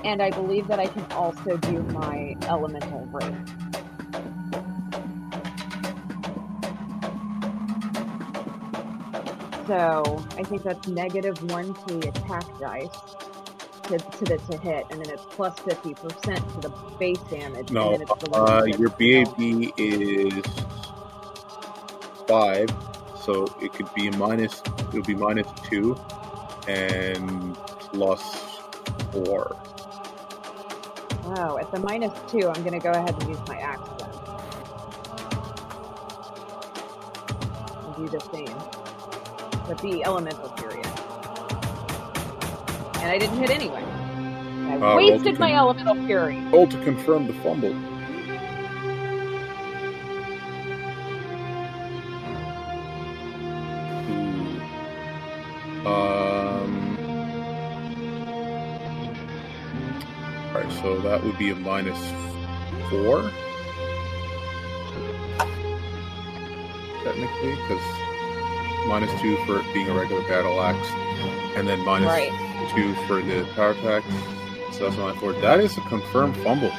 And 0.03 0.21
I 0.21 0.29
believe 0.29 0.67
that 0.67 0.79
I 0.79 0.85
can 0.85 1.11
also 1.13 1.57
do 1.57 1.81
my 1.85 2.35
Elemental 2.43 2.99
Ray. 3.11 3.64
So 9.67 10.23
I 10.37 10.43
think 10.43 10.63
that's 10.63 10.87
negative 10.87 11.41
one 11.51 11.73
to 11.73 11.95
the 11.95 12.09
attack 12.09 12.45
dice 12.59 12.89
to, 13.83 13.97
to 13.97 14.25
the 14.25 14.37
to 14.51 14.57
hit, 14.57 14.85
and 14.91 15.03
then 15.03 15.09
it's 15.09 15.25
plus 15.29 15.55
plus 15.55 15.59
fifty 15.59 15.93
percent 15.93 16.47
to 16.53 16.61
the 16.61 16.69
base 16.99 17.19
damage. 17.29 17.71
No, 17.71 17.93
and 17.93 18.01
then 18.01 18.07
it's 18.09 18.23
the 18.23 18.31
uh, 18.35 18.63
your. 18.65 18.89
BAB 18.89 19.39
is 19.77 20.45
five, 22.27 22.69
so 23.19 23.45
it 23.61 23.73
could 23.73 23.91
be 23.93 24.09
minus. 24.11 24.61
It 24.61 24.93
would 24.93 25.05
be 25.05 25.15
minus 25.15 25.47
two, 25.63 25.99
and 26.67 27.55
plus 27.55 28.23
four. 29.11 29.55
Oh, 31.37 31.57
at 31.57 31.71
the 31.71 31.79
minus 31.79 32.13
two, 32.29 32.47
I'm 32.49 32.63
going 32.63 32.79
to 32.79 32.79
go 32.79 32.91
ahead 32.91 33.15
and 33.19 33.29
use 33.29 33.39
my 33.47 33.57
axe 33.57 33.89
then. 33.97 34.09
And 37.83 37.95
do 37.95 38.07
the 38.09 38.19
same. 38.31 38.55
With 39.67 39.79
the 39.81 40.03
elemental 40.03 40.49
period. 40.49 40.85
And 43.01 43.11
I 43.11 43.17
didn't 43.17 43.37
hit 43.37 43.49
anyway. 43.49 43.83
I 43.83 44.77
Uh, 44.77 44.95
wasted 44.97 45.39
my 45.39 45.49
con- 45.49 45.57
elemental 45.59 45.95
fury. 46.05 46.39
Roll 46.51 46.67
to 46.67 46.83
confirm 46.83 47.27
the 47.27 47.33
fumble. 47.33 47.73
Um. 55.85 56.97
Alright, 60.53 60.71
so 60.81 60.97
that 61.01 61.23
would 61.23 61.37
be 61.37 61.51
a 61.51 61.55
minus 61.55 61.99
four. 62.89 63.29
Technically, 67.03 67.51
because 67.51 68.14
minus 68.87 69.11
two 69.21 69.37
for 69.45 69.59
it 69.59 69.65
being 69.73 69.89
a 69.89 69.93
regular 69.93 70.21
battle 70.27 70.61
axe, 70.61 70.87
and 71.55 71.67
then 71.67 71.79
minus 71.85 72.07
Right. 72.07 72.31
two 72.75 72.93
for 73.07 73.21
the 73.21 73.45
power 73.55 73.71
attack. 73.71 74.03
So 74.71 74.85
that's 74.85 74.97
my 74.97 75.03
minus 75.05 75.19
four. 75.19 75.33
That 75.33 75.59
is 75.59 75.77
a 75.77 75.81
confirmed 75.81 76.35
fumble. 76.37 76.71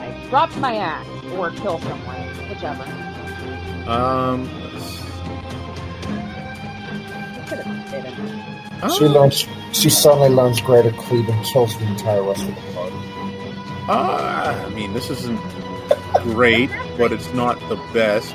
I 0.00 0.26
dropped 0.30 0.56
my 0.58 0.76
axe 0.76 1.08
or 1.36 1.50
kill 1.50 1.78
someone, 1.80 2.16
whichever. 2.48 2.84
Um, 3.90 4.48
let's- 4.72 5.02
I 7.36 7.46
could 7.48 7.58
have 7.58 7.88
hit 7.90 8.04
him. 8.04 8.90
She 8.98 9.04
learns. 9.06 9.46
She 9.72 9.90
suddenly 9.90 10.28
learns 10.30 10.60
Greater 10.60 10.92
Cleave 10.92 11.28
and 11.28 11.44
kills 11.46 11.76
the 11.78 11.84
entire 11.86 12.22
rest 12.22 12.42
of 12.48 12.54
the 12.54 12.60
party. 12.74 12.96
ah, 13.88 14.64
I 14.64 14.68
mean, 14.70 14.92
this 14.94 15.10
isn't 15.10 15.40
great, 16.22 16.70
but 16.96 17.10
it's 17.12 17.32
not 17.34 17.58
the 17.68 17.76
best. 17.92 18.34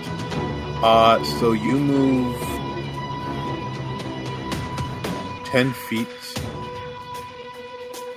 Uh, 0.82 1.22
so 1.24 1.52
you 1.52 1.78
move 1.78 2.36
ten 5.46 5.74
feet. 5.74 6.08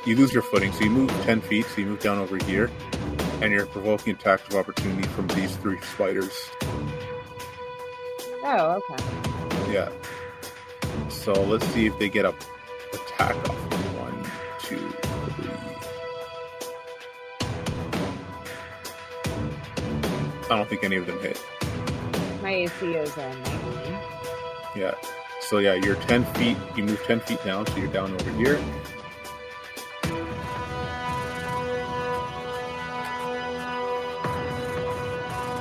You 0.07 0.17
lose 0.17 0.33
your 0.33 0.43
footing, 0.43 0.73
so 0.73 0.85
you 0.85 0.91
move 0.91 1.11
ten 1.23 1.41
feet. 1.41 1.67
So 1.67 1.81
you 1.81 1.87
move 1.89 2.01
down 2.01 2.19
over 2.19 2.37
here, 2.45 2.71
and 3.41 3.53
you're 3.53 3.67
provoking 3.67 4.15
attacks 4.15 4.49
of 4.49 4.55
opportunity 4.55 5.09
from 5.09 5.27
these 5.29 5.57
three 5.57 5.81
spiders. 5.81 6.33
Oh, 8.45 8.81
okay. 8.91 9.03
Yeah. 9.73 9.91
So 11.09 11.33
let's 11.33 11.67
see 11.69 11.87
if 11.87 11.99
they 11.99 12.09
get 12.09 12.25
a 12.25 12.35
attack 12.93 13.37
off. 13.49 13.57
One, 13.99 14.25
two, 14.61 14.89
three. 15.37 15.51
I 20.45 20.57
don't 20.57 20.69
think 20.69 20.85
any 20.85 20.97
of 20.97 21.07
them 21.07 21.21
hit. 21.21 21.41
My 22.43 22.51
AC 22.51 22.87
is 22.95 23.17
19. 23.17 23.99
Yeah. 24.77 24.95
So 25.41 25.59
yeah, 25.59 25.75
you're 25.75 25.97
ten 25.97 26.25
feet. 26.35 26.57
You 26.77 26.85
move 26.85 27.03
ten 27.05 27.21
feet 27.21 27.43
down, 27.45 27.67
so 27.67 27.77
you're 27.77 27.89
down 27.89 28.13
over 28.13 28.31
here. 28.33 28.59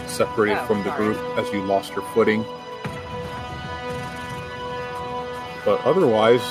Separated 0.07 0.57
Oh, 0.59 0.65
from 0.65 0.83
the 0.83 0.89
sorry. 0.91 1.13
group 1.15 1.37
as 1.37 1.51
you 1.53 1.61
lost 1.63 1.93
your 1.93 2.03
footing. 2.13 2.43
But 5.65 5.79
otherwise, 5.85 6.41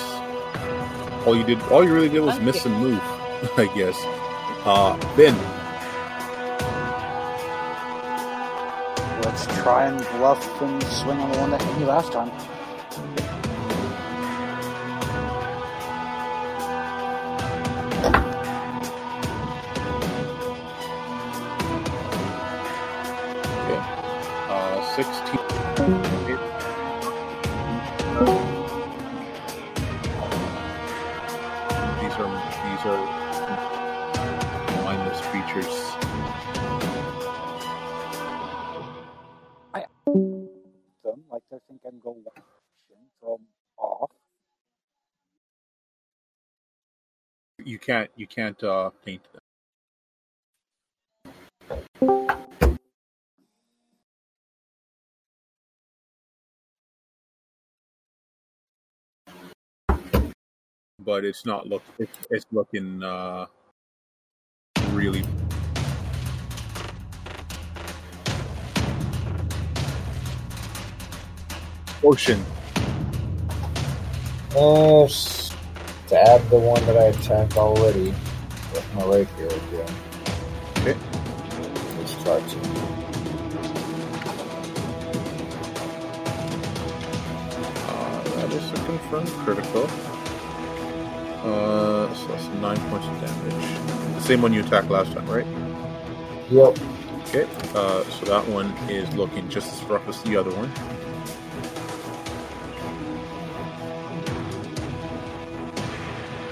all 1.26 1.36
you 1.36 1.44
did, 1.44 1.60
all 1.64 1.84
you 1.84 1.92
really 1.92 2.08
did 2.08 2.20
was 2.20 2.36
Okay. 2.36 2.44
miss 2.44 2.64
and 2.64 2.74
move, 2.78 3.00
I 3.58 3.66
guess. 3.74 3.96
Uh, 4.64 4.96
Vin, 5.16 5.34
Let's 9.30 9.46
try 9.62 9.86
and 9.86 9.96
bluff 10.18 10.60
and 10.60 10.82
swing 10.82 11.20
on 11.20 11.30
the 11.30 11.38
one 11.38 11.52
that 11.52 11.62
hit 11.62 11.78
me 11.78 11.84
last 11.84 12.10
time. 12.10 12.32
Think 41.90 42.04
I'm 42.06 42.42
so 43.20 43.34
I'm 43.34 43.46
off. 43.78 44.10
You 47.64 47.78
can't 47.78 48.10
you 48.16 48.26
can't 48.26 48.62
uh, 48.62 48.90
paint 49.04 49.22
them. 49.32 49.42
But 60.98 61.24
it's 61.24 61.44
not 61.46 61.66
look 61.68 61.82
it's, 61.98 62.18
it's 62.30 62.46
looking 62.52 63.02
uh, 63.02 63.46
really 64.92 65.24
ocean. 72.02 72.44
Uh, 74.56 75.06
stab 75.06 76.48
the 76.48 76.58
one 76.58 76.84
that 76.86 76.96
I 76.96 77.04
attacked 77.04 77.56
already 77.56 78.12
with 78.72 78.94
my 78.94 79.04
rapier 79.04 79.46
again. 79.46 79.94
Okay. 80.78 80.96
Let's 81.98 82.14
try 82.14 82.40
to. 82.40 82.58
Uh, 87.86 88.22
that 88.34 88.52
is 88.52 88.70
a 88.70 88.74
confirmed 88.86 89.28
critical. 89.44 89.84
Uh, 91.44 92.12
so 92.14 92.26
that's 92.28 92.46
nine 92.60 92.78
points 92.90 93.06
of 93.06 93.20
damage. 93.20 94.14
The 94.14 94.20
same 94.20 94.42
one 94.42 94.52
you 94.52 94.60
attacked 94.62 94.90
last 94.90 95.12
time, 95.12 95.26
right? 95.26 95.46
Yep. 96.50 96.78
Okay. 97.28 97.46
Uh, 97.74 98.02
so 98.04 98.26
that 98.26 98.48
one 98.48 98.72
is 98.88 99.08
looking 99.14 99.48
just 99.48 99.72
as 99.72 99.88
rough 99.88 100.06
as 100.08 100.20
the 100.22 100.36
other 100.36 100.50
one. 100.50 100.70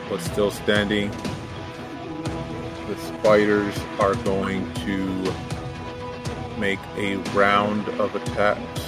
But 0.09 0.21
still 0.21 0.51
standing. 0.51 1.11
The 2.89 2.97
spiders 2.97 3.79
are 3.99 4.15
going 4.17 4.73
to 4.75 5.35
make 6.59 6.81
a 6.97 7.17
round 7.35 7.89
of 8.01 8.15
attacks. 8.15 8.83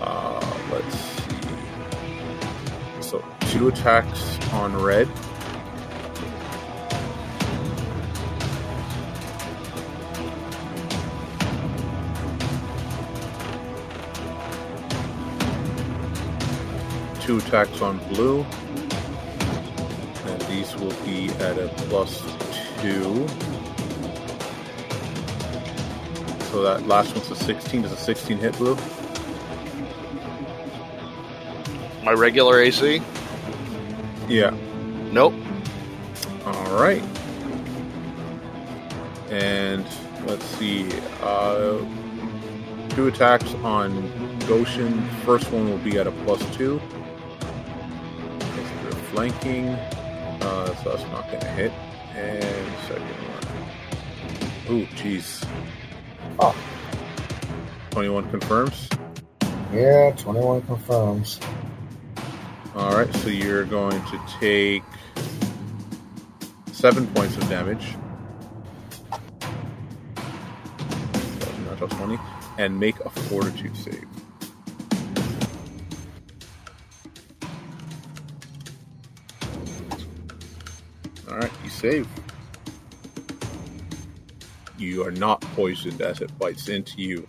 Oh. 0.00 0.02
Uh, 0.02 0.40
let's 0.70 0.96
see. 0.96 1.38
So 3.00 3.24
two 3.50 3.68
attacks 3.68 4.38
on 4.52 4.76
red. 4.76 5.08
two 17.24 17.38
attacks 17.38 17.80
on 17.80 17.96
blue. 18.10 18.44
Will 20.78 20.90
be 21.04 21.30
at 21.40 21.58
a 21.58 21.68
plus 21.88 22.20
two. 22.82 23.26
So 26.50 26.62
that 26.62 26.86
last 26.86 27.14
one's 27.16 27.30
a 27.30 27.36
16. 27.36 27.82
Does 27.82 27.92
a 27.92 27.96
16 27.96 28.38
hit 28.38 28.56
blue? 28.58 28.76
My 32.04 32.12
regular 32.12 32.60
AC? 32.60 33.00
Yeah. 34.28 34.54
Nope. 35.10 35.34
All 36.46 36.78
right. 36.78 37.02
And 39.30 39.86
let's 40.26 40.44
see. 40.44 40.90
Uh, 41.22 41.78
two 42.90 43.08
attacks 43.08 43.52
on 43.64 44.38
Goshen. 44.46 45.02
First 45.24 45.50
one 45.50 45.68
will 45.68 45.78
be 45.78 45.98
at 45.98 46.06
a 46.06 46.12
plus 46.12 46.40
two. 46.54 46.80
Flanking. 49.10 49.76
Uh, 50.44 50.74
so 50.82 50.90
that's 50.90 51.02
not 51.10 51.28
to 51.30 51.46
hit. 51.48 51.72
And 52.14 52.76
second 52.86 53.02
one. 54.68 54.76
Ooh, 54.76 54.86
jeez. 54.88 55.46
Oh. 56.38 56.54
21 57.90 58.30
confirms. 58.30 58.88
Yeah, 59.72 60.12
21 60.16 60.62
confirms. 60.62 61.40
All 62.74 62.94
right, 62.94 63.12
so 63.16 63.28
you're 63.28 63.64
going 63.64 64.00
to 64.06 64.20
take 64.40 64.82
seven 66.72 67.06
points 67.08 67.36
of 67.36 67.48
damage. 67.48 67.96
Natural 71.70 71.88
20, 71.88 72.18
and 72.58 72.78
make 72.78 73.00
a 73.00 73.10
fortitude 73.10 73.76
save. 73.76 74.13
Save. 81.84 82.08
You 84.78 85.04
are 85.04 85.10
not 85.10 85.42
poisoned 85.42 86.00
as 86.00 86.22
it 86.22 86.36
bites 86.38 86.70
into 86.70 87.02
you. 87.02 87.26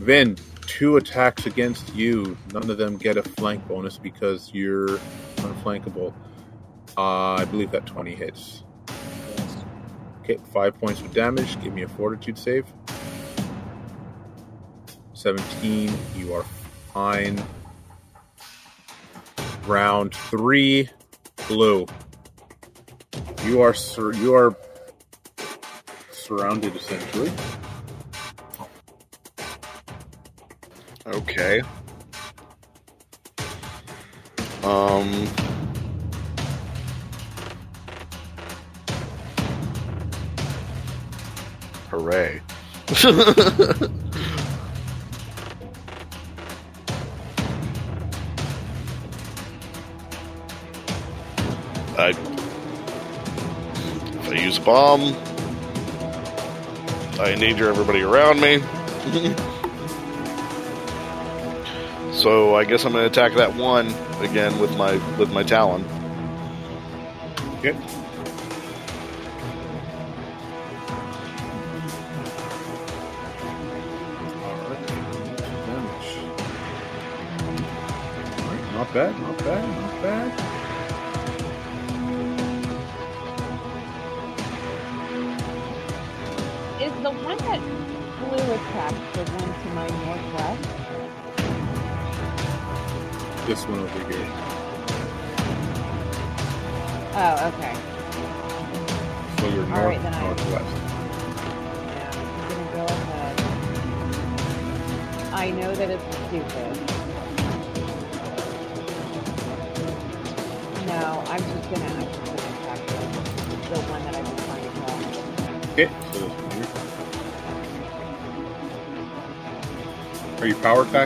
Vin, 0.00 0.36
two 0.66 0.98
attacks 0.98 1.46
against 1.46 1.94
you. 1.94 2.36
None 2.52 2.68
of 2.68 2.76
them 2.76 2.98
get 2.98 3.16
a 3.16 3.22
flank 3.22 3.66
bonus 3.66 3.96
because 3.96 4.50
you're 4.52 4.98
unflankable. 5.38 6.12
Uh, 6.98 7.36
I 7.36 7.46
believe 7.46 7.70
that 7.70 7.86
20 7.86 8.14
hits. 8.14 8.64
Okay, 10.20 10.36
five 10.52 10.78
points 10.78 11.00
of 11.00 11.14
damage. 11.14 11.58
Give 11.62 11.72
me 11.72 11.80
a 11.80 11.88
fortitude 11.88 12.36
save. 12.36 12.66
17. 15.14 15.90
You 16.16 16.34
are 16.34 16.44
fine. 16.92 17.42
Round 19.66 20.14
three, 20.14 20.90
blue. 21.48 21.86
You 23.44 23.62
are 23.62 23.74
sur- 23.74 24.12
you 24.12 24.34
are 24.34 24.54
surrounded 26.12 26.76
essentially. 26.76 27.32
Okay. 31.06 31.62
Um. 34.62 35.26
Hooray. 41.90 42.40
bomb, 54.70 55.00
I 57.18 57.32
endanger 57.32 57.68
everybody 57.68 58.02
around 58.02 58.40
me. 58.40 58.62
So 62.12 62.54
I 62.54 62.64
guess 62.64 62.84
I'm 62.84 62.92
going 62.92 63.04
to 63.04 63.10
attack 63.10 63.38
that 63.38 63.54
one 63.54 63.86
again 64.20 64.58
with 64.58 64.76
my 64.76 64.96
with 65.16 65.32
my 65.32 65.42
talon. 65.42 65.82
Okay. 67.60 67.72
All 74.44 74.56
right. 74.68 74.90
All 78.38 78.50
right, 78.50 78.74
not 78.74 78.92
bad, 78.92 79.18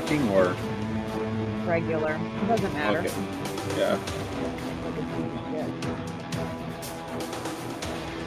attacking 0.04 0.28
or 0.30 0.54
Regular. 1.66 2.14
It 2.42 2.46
doesn't 2.48 2.72
matter. 2.74 2.98
okay? 2.98 3.10
Yeah. 3.78 3.98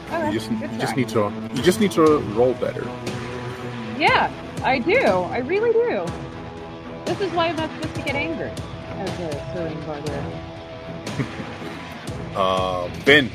Okay, 0.08 0.26
You 0.26 0.32
just 0.32 0.50
you 0.50 0.78
just 0.78 0.96
need 0.96 1.08
to 1.10 1.32
you 1.54 1.62
just 1.62 1.80
need 1.80 1.92
to 1.92 2.18
roll 2.34 2.54
better. 2.54 2.82
Yeah, 3.96 4.32
I 4.64 4.80
do. 4.80 4.96
I 4.96 5.38
really 5.38 5.72
do. 5.72 6.04
This 7.04 7.20
is 7.20 7.32
why 7.32 7.48
I'm 7.48 7.56
not 7.56 7.70
supposed 7.70 7.94
to 7.94 8.02
get 8.02 8.16
angry 8.16 8.50
as 8.50 9.20
a 9.20 9.52
serving 9.54 9.80
barbarian. 9.82 10.40
Uh, 12.34 12.86
Vin. 13.04 13.28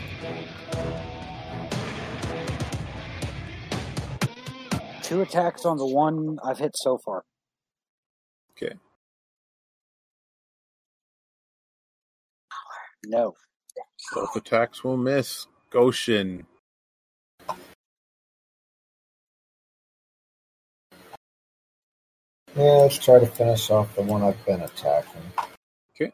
Two 5.01 5.22
attacks 5.22 5.65
on 5.65 5.77
the 5.77 5.85
one 5.85 6.38
I've 6.45 6.59
hit 6.59 6.72
so 6.75 6.97
far. 6.99 7.12
Okay. 8.64 8.75
No. 13.06 13.33
Both 14.14 14.35
attacks 14.35 14.83
will 14.83 14.98
miss. 14.98 15.48
Goshen. 15.69 16.45
Yeah, 22.56 22.64
let's 22.64 23.00
try 23.00 23.19
to 23.19 23.25
finish 23.25 23.72
off 23.72 23.95
the 23.95 24.03
one 24.03 24.22
I've 24.22 24.45
been 24.45 24.61
attacking. 24.61 25.22
Okay. 25.95 26.14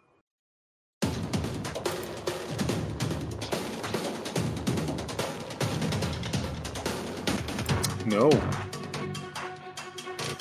No. 8.06 8.30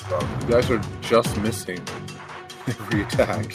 You 0.09 0.47
guys 0.47 0.71
are 0.71 0.81
just 1.01 1.37
missing 1.37 1.79
every 2.67 3.03
attack. 3.03 3.45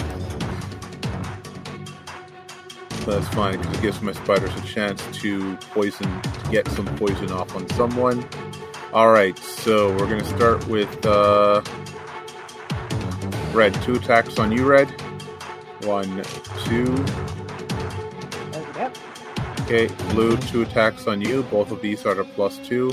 That's 3.04 3.28
fine 3.28 3.58
because 3.58 3.76
it 3.76 3.82
gives 3.82 4.00
my 4.00 4.12
spiders 4.12 4.54
a 4.56 4.60
chance 4.62 5.02
to 5.18 5.56
poison, 5.72 6.22
to 6.22 6.50
get 6.50 6.68
some 6.68 6.86
poison 6.96 7.32
off 7.32 7.54
on 7.56 7.68
someone. 7.70 8.24
All 8.92 9.10
right, 9.10 9.36
so 9.38 9.90
we're 9.96 10.06
gonna 10.06 10.24
start 10.24 10.66
with 10.68 11.04
uh, 11.04 11.60
red. 13.52 13.74
Two 13.82 13.96
attacks 13.96 14.38
on 14.38 14.52
you, 14.52 14.64
red. 14.64 14.88
One, 15.82 16.22
two. 16.64 17.04
Okay, 19.62 19.88
blue. 20.10 20.36
Two 20.36 20.62
attacks 20.62 21.08
on 21.08 21.20
you. 21.20 21.42
Both 21.44 21.72
of 21.72 21.82
these 21.82 22.06
are 22.06 22.12
at 22.12 22.18
a 22.18 22.24
plus 22.24 22.58
two. 22.58 22.92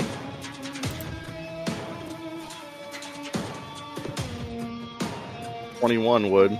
Twenty-one 5.82 6.30
would. 6.30 6.56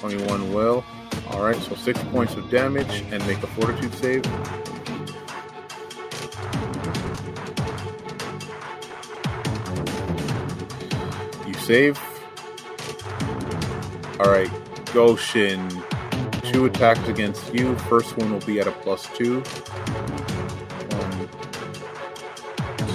21 0.00 0.52
will. 0.52 0.84
Alright, 1.28 1.56
so 1.62 1.74
six 1.76 1.98
points 2.12 2.34
of 2.34 2.50
damage 2.50 3.02
and 3.10 3.26
make 3.26 3.42
a 3.42 3.46
fortitude 3.46 3.94
save. 3.94 4.22
You 11.46 11.54
save. 11.54 11.98
Alright, 14.20 14.50
Goshen. 14.92 15.66
two 16.52 16.66
attacks 16.66 17.08
against 17.08 17.54
you. 17.54 17.74
First 17.88 18.14
one 18.18 18.30
will 18.30 18.40
be 18.40 18.60
at 18.60 18.66
a 18.66 18.72
plus 18.72 19.06
two. 19.16 19.40
One, 20.90 21.28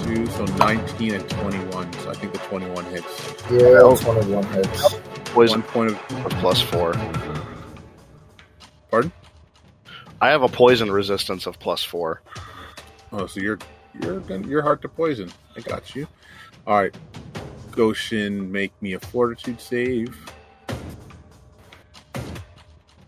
two, 0.04 0.26
so 0.28 0.44
19 0.44 1.14
and 1.14 1.28
21. 1.28 1.92
So 1.94 2.10
I 2.10 2.14
think 2.14 2.32
the 2.34 2.38
21 2.38 2.84
hits. 2.84 3.34
Yeah, 3.50 3.80
21 3.80 4.44
hits. 4.52 4.94
Poison 5.36 5.62
point 5.62 5.90
of. 5.90 5.98
plus 6.40 6.62
four. 6.62 6.94
Pardon? 8.90 9.12
I 10.22 10.28
have 10.30 10.42
a 10.42 10.48
poison 10.48 10.90
resistance 10.90 11.44
of 11.44 11.58
plus 11.58 11.84
four. 11.84 12.22
Oh, 13.12 13.26
so 13.26 13.40
you're 13.40 13.58
you're 14.00 14.20
gonna- 14.20 14.46
you're 14.48 14.62
hard 14.62 14.80
to 14.80 14.88
poison. 14.88 15.30
I 15.54 15.60
got 15.60 15.94
you. 15.94 16.08
All 16.66 16.78
right, 16.80 16.94
Goshen, 17.70 18.50
make 18.50 18.72
me 18.80 18.94
a 18.94 18.98
Fortitude 19.00 19.60
save. 19.60 20.16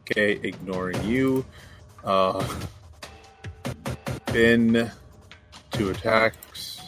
Okay, 0.03 0.33
ignoring 0.43 1.03
you. 1.05 1.47
Uh, 2.05 2.47
Vin, 4.33 4.91
two 5.71 5.89
attacks. 5.91 6.81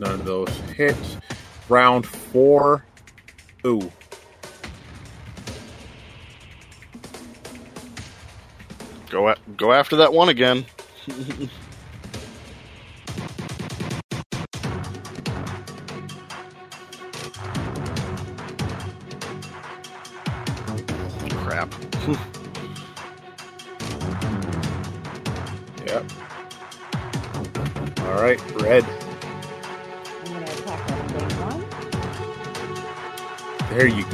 None 0.00 0.12
of 0.14 0.24
those 0.24 0.48
hit. 0.74 0.96
Round 1.68 2.06
four. 2.06 2.84
Ooh. 3.66 3.90
Go 9.10 9.28
a- 9.28 9.36
go 9.56 9.72
after 9.72 9.96
that 9.96 10.12
one 10.12 10.28
again. 10.28 10.66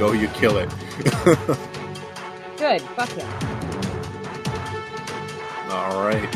go. 0.01 0.13
You 0.13 0.29
kill 0.29 0.57
it. 0.57 0.71
Good. 2.57 2.81
Fuck 2.97 3.11
him. 3.11 3.29
All 5.71 6.03
right. 6.03 6.35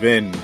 Vin. 0.00 0.34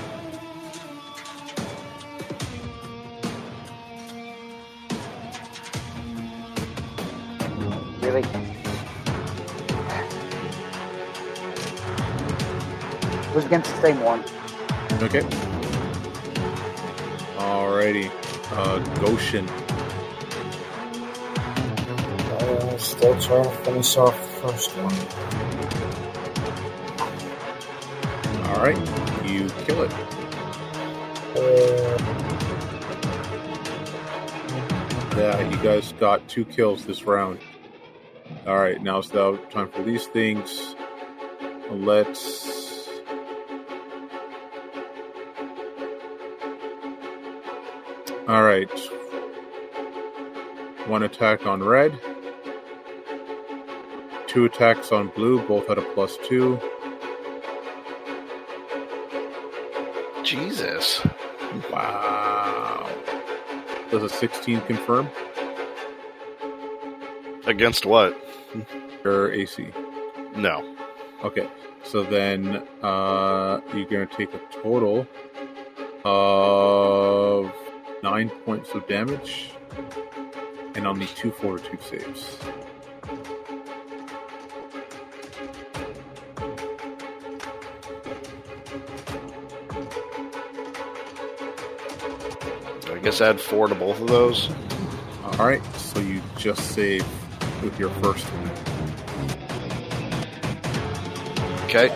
Really? 8.01 8.23
It 13.21 13.35
was 13.35 13.45
against 13.45 13.69
the 13.75 13.81
same 13.83 13.99
one. 14.01 14.23
Okay. 15.03 15.21
Alrighty. 17.37 18.26
Uh, 18.59 18.79
Goshen. 18.99 19.47
Uh, 22.29 22.77
still 22.77 23.15
trying 23.21 23.43
to 23.43 23.49
finish 23.63 23.95
off 23.97 24.15
the 24.19 24.27
first 24.47 24.71
one. 24.77 24.95
All 28.49 28.61
right. 28.63 28.77
You 29.29 29.47
kill 29.65 29.83
it. 29.83 29.93
Uh, 31.37 31.97
Yeah, 35.17 35.49
you 35.49 35.57
guys 35.63 35.93
got 35.93 36.27
two 36.27 36.45
kills 36.45 36.85
this 36.85 37.05
round. 37.05 37.39
All 38.45 38.57
right. 38.57 38.79
Now 38.79 38.99
it's 38.99 39.11
now 39.11 39.37
time 39.49 39.67
for 39.69 39.81
these 39.81 40.05
things. 40.05 40.75
Let's. 41.71 42.26
All 48.37 48.43
right. 48.43 48.69
One 50.85 51.01
attack 51.01 51.47
on 51.47 51.63
red. 51.63 51.99
Two 54.27 54.45
attacks 54.45 54.91
on 54.91 55.07
blue, 55.07 55.41
both 55.47 55.71
at 55.71 55.79
a 55.79 55.81
plus 55.81 56.19
two. 56.23 56.59
Jesus. 60.23 61.01
Wow. 61.71 62.87
Does 63.89 64.03
a 64.03 64.09
16 64.09 64.61
confirm 64.61 65.09
Against 67.47 67.87
what? 67.87 68.15
your 69.03 69.31
AC? 69.31 69.69
No. 70.35 70.75
Okay. 71.23 71.49
So 71.81 72.03
then 72.03 72.67
uh, 72.83 73.61
you're 73.73 73.87
going 73.87 74.07
to 74.07 74.15
take 74.15 74.31
a 74.35 74.39
total 74.61 75.07
of 76.05 77.51
nine 78.11 78.29
points 78.45 78.71
of 78.71 78.87
damage 78.87 79.51
and 80.75 80.87
I'll 80.87 80.95
need 80.95 81.09
two 81.09 81.29
fortitude 81.29 81.81
saves. 81.83 82.37
I 92.89 92.99
guess 93.03 93.19
add 93.19 93.41
four 93.41 93.67
to 93.67 93.75
both 93.75 93.99
of 93.99 94.07
those. 94.07 94.49
All 95.25 95.45
right. 95.45 95.61
So 95.75 95.99
you 95.99 96.21
just 96.37 96.71
save 96.71 97.05
with 97.61 97.77
your 97.77 97.89
first 98.01 98.23
one. 98.25 98.51
Okay. 101.65 101.89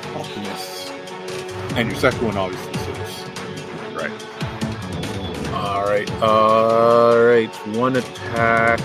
And 1.79 1.89
your 1.89 1.97
second 1.97 2.25
one 2.25 2.35
obviously 2.35 2.70
Right. 5.91 6.09
All 6.21 6.21
right. 6.21 6.23
All 6.23 7.21
right. 7.21 7.67
One 7.75 7.97
attack. 7.97 8.79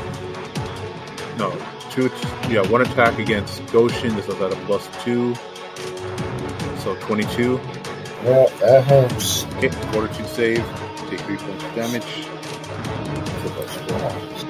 No, 1.38 1.56
two. 1.92 2.10
Yeah, 2.50 2.66
one 2.68 2.82
attack 2.82 3.20
against 3.20 3.64
Goshen. 3.70 4.16
This 4.16 4.26
is 4.26 4.34
at 4.40 4.52
a 4.52 4.56
plus 4.66 4.88
two. 5.04 5.36
So 6.82 6.96
22. 7.02 7.60
yeah, 8.24 8.46
that 8.58 8.84
helps. 8.88 9.44
Hit 9.60 9.72
fortitude 9.92 10.26
save. 10.26 10.64
Take 11.08 11.20
three 11.20 11.36
points 11.36 11.62
of 11.62 11.74
damage. 11.76 12.26
For 13.38 13.50
those 13.50 13.76
walls. 13.92 14.44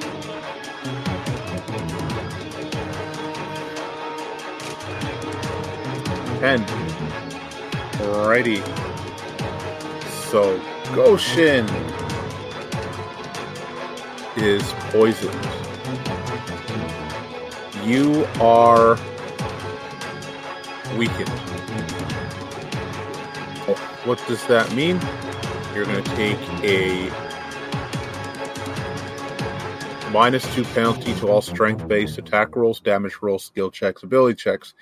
Ten. 6.41 6.65
Alrighty. 8.01 8.65
So 10.31 10.59
Goshen 10.95 11.67
is 14.37 14.63
poisoned. 14.91 15.35
You 17.85 18.25
are 18.41 18.97
weakened. 20.97 21.29
What 24.05 24.23
does 24.29 24.47
that 24.47 24.73
mean? 24.75 25.01
You're 25.75 25.85
going 25.85 26.03
to 26.03 26.17
take 26.17 26.39
a 26.65 27.11
minus 30.11 30.53
two 30.55 30.65
penalty 30.65 31.15
to 31.17 31.29
all 31.29 31.43
strength 31.43 31.87
based 31.87 32.19
attack 32.19 32.57
rolls, 32.57 32.81
damage 32.81 33.19
rolls, 33.21 33.45
skill 33.45 33.71
checks, 33.71 34.03
ability 34.03 34.37
checks, 34.37 34.75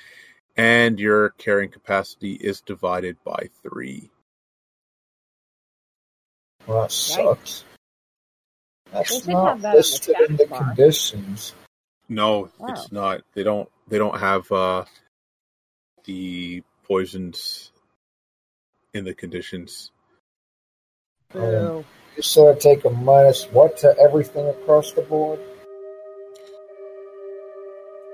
and 0.56 1.00
your 1.00 1.30
carrying 1.30 1.70
capacity 1.70 2.34
is 2.34 2.60
divided 2.60 3.16
by 3.24 3.48
three. 3.62 4.10
Well, 6.66 6.82
that 6.82 6.92
sucks. 6.92 7.64
That's 8.94 9.20
They 9.22 9.32
not 9.32 9.48
have 9.48 9.62
that 9.62 9.72
the 9.72 9.76
listed 9.78 10.16
in 10.28 10.36
the 10.36 10.46
bar. 10.46 10.64
conditions. 10.64 11.54
No, 12.08 12.50
Wow. 12.58 12.68
it's 12.68 12.92
not. 12.92 13.22
They 13.34 13.42
don't. 13.42 13.68
They 13.88 13.98
don't 13.98 14.18
have 14.18 14.50
uh, 14.52 14.84
the 16.04 16.62
poisons 16.84 17.72
in 18.94 19.04
the 19.04 19.14
conditions. 19.14 19.90
Um, 21.34 21.84
you 22.16 22.22
said 22.22 22.54
I 22.56 22.58
take 22.58 22.84
a 22.84 22.90
minus 22.90 23.44
what 23.46 23.76
to 23.78 23.96
everything 23.98 24.46
across 24.48 24.92
the 24.92 25.02
board? 25.02 25.40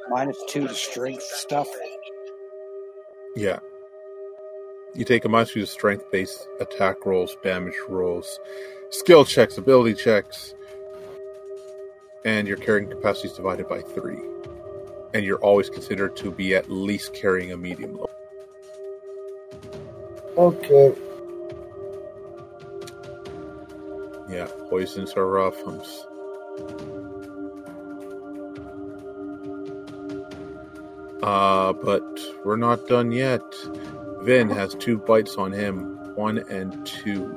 Minus 0.09 0.39
two 0.49 0.67
to 0.67 0.75
strength 0.75 1.23
stuff. 1.23 1.69
Yeah. 3.37 3.59
You 4.95 5.05
take 5.05 5.25
a 5.25 5.29
minus 5.29 5.53
two 5.53 5.61
to 5.61 5.67
strength 5.67 6.11
based 6.11 6.49
attack 6.61 7.05
rolls, 7.07 7.37
damage 7.45 7.77
rolls, 7.89 8.41
skill 8.91 9.25
checks, 9.25 9.57
ability 9.59 9.95
checks, 9.95 10.55
and 12.25 12.47
your 12.47 12.57
carrying 12.57 12.89
capacity 12.89 13.29
is 13.29 13.35
divided 13.35 13.69
by 13.69 13.81
three. 13.81 14.21
And 15.13 15.25
you're 15.25 15.39
always 15.39 15.69
considered 15.69 16.17
to 16.17 16.31
be 16.31 16.55
at 16.55 16.71
least 16.71 17.15
carrying 17.15 17.53
a 17.53 17.57
medium 17.57 17.97
load. 17.97 18.11
Okay. 20.37 20.95
Yeah, 24.31 24.49
poisons 24.69 25.15
are 25.15 25.27
rough. 25.27 25.57
I'm... 25.67 25.81
Uh, 31.23 31.73
but 31.73 32.19
we're 32.45 32.57
not 32.57 32.87
done 32.87 33.13
yet. 33.13 33.43
Vin 34.23 34.49
has 34.49 34.75
two 34.77 34.99
bites 34.99 35.37
on 35.37 35.53
him 35.53 35.99
one 36.15 36.39
and 36.51 36.87
two. 36.87 37.35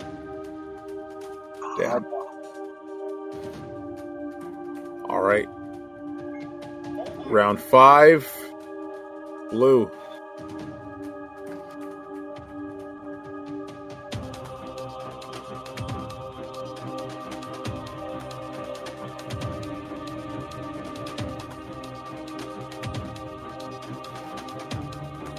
Damn. 1.77 2.05
Right. 5.33 5.49
Round 7.25 7.59
five. 7.59 8.31
Blue. 9.49 9.89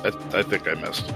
I, 0.05 0.09
I 0.35 0.43
think 0.43 0.69
I 0.69 0.75
missed. 0.75 1.13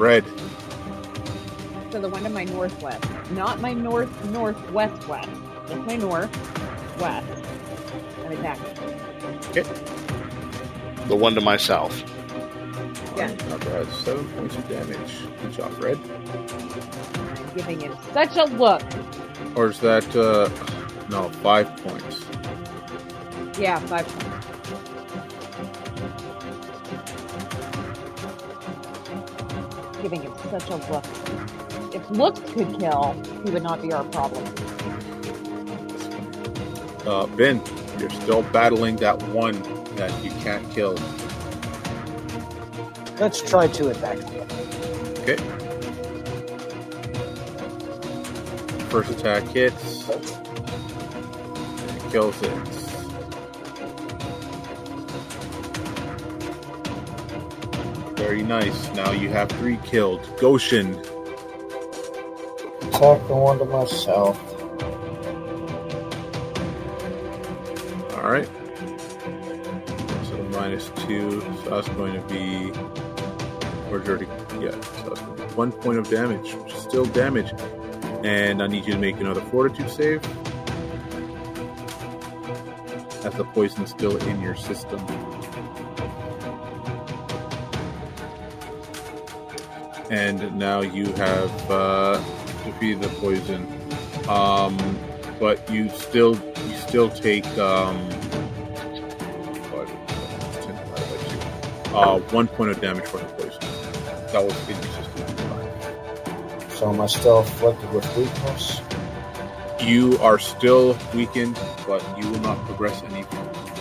Red. 0.00 0.24
So 1.92 2.00
the 2.00 2.08
one 2.08 2.22
to 2.22 2.30
my 2.30 2.44
northwest, 2.44 3.04
not 3.32 3.60
my 3.60 3.74
north 3.74 4.10
northwest 4.30 5.06
west, 5.06 5.28
just 5.68 5.82
my 5.82 5.96
north 5.96 6.30
west. 7.00 7.26
I'm 8.24 8.32
attacking. 8.32 8.74
The 11.08 11.16
one 11.16 11.34
to 11.34 11.40
my 11.40 11.56
south. 11.56 12.02
Yeah. 13.16 13.34
Not 13.48 13.60
bad. 13.60 13.86
Seven 13.88 14.26
points 14.30 14.56
of 14.56 14.68
damage. 14.68 15.26
Good 15.42 15.52
job, 15.52 15.82
red. 15.82 15.98
I'm 15.98 17.54
giving 17.54 17.80
him 17.80 17.96
such 18.14 18.36
a 18.36 18.44
look. 18.44 18.82
Or 19.54 19.66
is 19.66 19.80
that 19.80 20.06
uh 20.16 20.48
no 21.10 21.28
five 21.42 21.76
points? 21.84 22.24
Yeah, 23.58 23.78
five 23.80 24.06
points. 24.06 24.19
Giving 30.10 30.22
him 30.22 30.34
such 30.50 30.68
a 30.70 30.76
look. 30.90 31.04
If 31.94 32.10
looks 32.10 32.40
could 32.52 32.80
kill, 32.80 33.14
he 33.44 33.50
would 33.52 33.62
not 33.62 33.80
be 33.80 33.92
our 33.92 34.02
problem. 34.02 34.44
Uh, 37.06 37.26
Vin, 37.26 37.62
you're 37.96 38.10
still 38.10 38.42
battling 38.42 38.96
that 38.96 39.22
one 39.28 39.62
that 39.94 40.12
you 40.24 40.32
can't 40.42 40.68
kill. 40.72 40.98
Let's 43.20 43.40
try 43.40 43.68
two 43.68 43.90
attacks. 43.90 44.24
Okay. 45.20 45.36
First 48.88 49.10
attack 49.10 49.44
hits. 49.44 50.04
Kills 52.10 52.42
it. 52.42 52.79
Nice. 58.50 58.92
Now 58.94 59.12
you 59.12 59.28
have 59.28 59.48
three 59.48 59.78
killed. 59.84 60.28
Goshen. 60.40 60.98
Attack 62.82 63.28
the 63.28 63.36
one 63.36 63.58
to 63.60 63.64
myself. 63.64 64.36
All 68.16 68.28
right. 68.28 68.48
So 70.26 70.42
minus 70.50 70.90
two. 71.06 71.40
So 71.62 71.70
that's 71.70 71.88
going 71.90 72.14
to 72.14 72.22
be. 72.22 72.72
Or 73.92 74.00
already. 74.00 74.26
Yeah. 74.58 74.72
So 74.72 75.10
that's 75.10 75.20
going 75.20 75.36
to 75.36 75.46
be 75.46 75.54
one 75.54 75.70
point 75.70 75.98
of 75.98 76.10
damage, 76.10 76.52
which 76.54 76.74
is 76.74 76.82
still 76.82 77.04
damage. 77.04 77.52
And 78.24 78.60
I 78.64 78.66
need 78.66 78.84
you 78.84 78.94
to 78.94 78.98
make 78.98 79.20
another 79.20 79.42
fortitude 79.42 79.90
save. 79.90 80.24
As 83.24 83.32
the 83.34 83.44
poison's 83.54 83.90
still 83.90 84.16
in 84.16 84.40
your 84.40 84.56
system. 84.56 84.98
And 90.10 90.56
now 90.58 90.80
you 90.80 91.06
have 91.14 91.70
uh, 91.70 92.16
defeated 92.64 93.00
the 93.00 93.08
poison. 93.20 93.66
Um, 94.28 94.76
but 95.38 95.68
you 95.70 95.88
still 95.88 96.34
you 96.34 96.74
still 96.76 97.08
take 97.08 97.46
um, 97.56 97.96
what, 99.70 99.86
10 100.62 100.76
divided 100.76 101.84
by 101.84 101.90
two. 101.90 101.96
uh, 101.96 102.18
one 102.32 102.46
point 102.48 102.70
of 102.70 102.80
damage 102.80 103.06
from 103.06 103.20
the 103.20 103.26
poison. 103.26 103.60
That 104.32 104.44
was 104.44 104.68
in 104.68 104.74
your 104.74 104.84
system. 104.84 106.70
So 106.70 106.90
am 106.90 107.00
I 107.00 107.06
still 107.06 107.38
afflicted 107.38 107.90
with 107.92 108.16
weakness? 108.16 108.80
You 109.80 110.18
are 110.18 110.38
still 110.38 110.98
weakened, 111.14 111.58
but 111.86 112.04
you 112.18 112.28
will 112.30 112.40
not 112.40 112.58
progress 112.66 113.02
any 113.04 113.22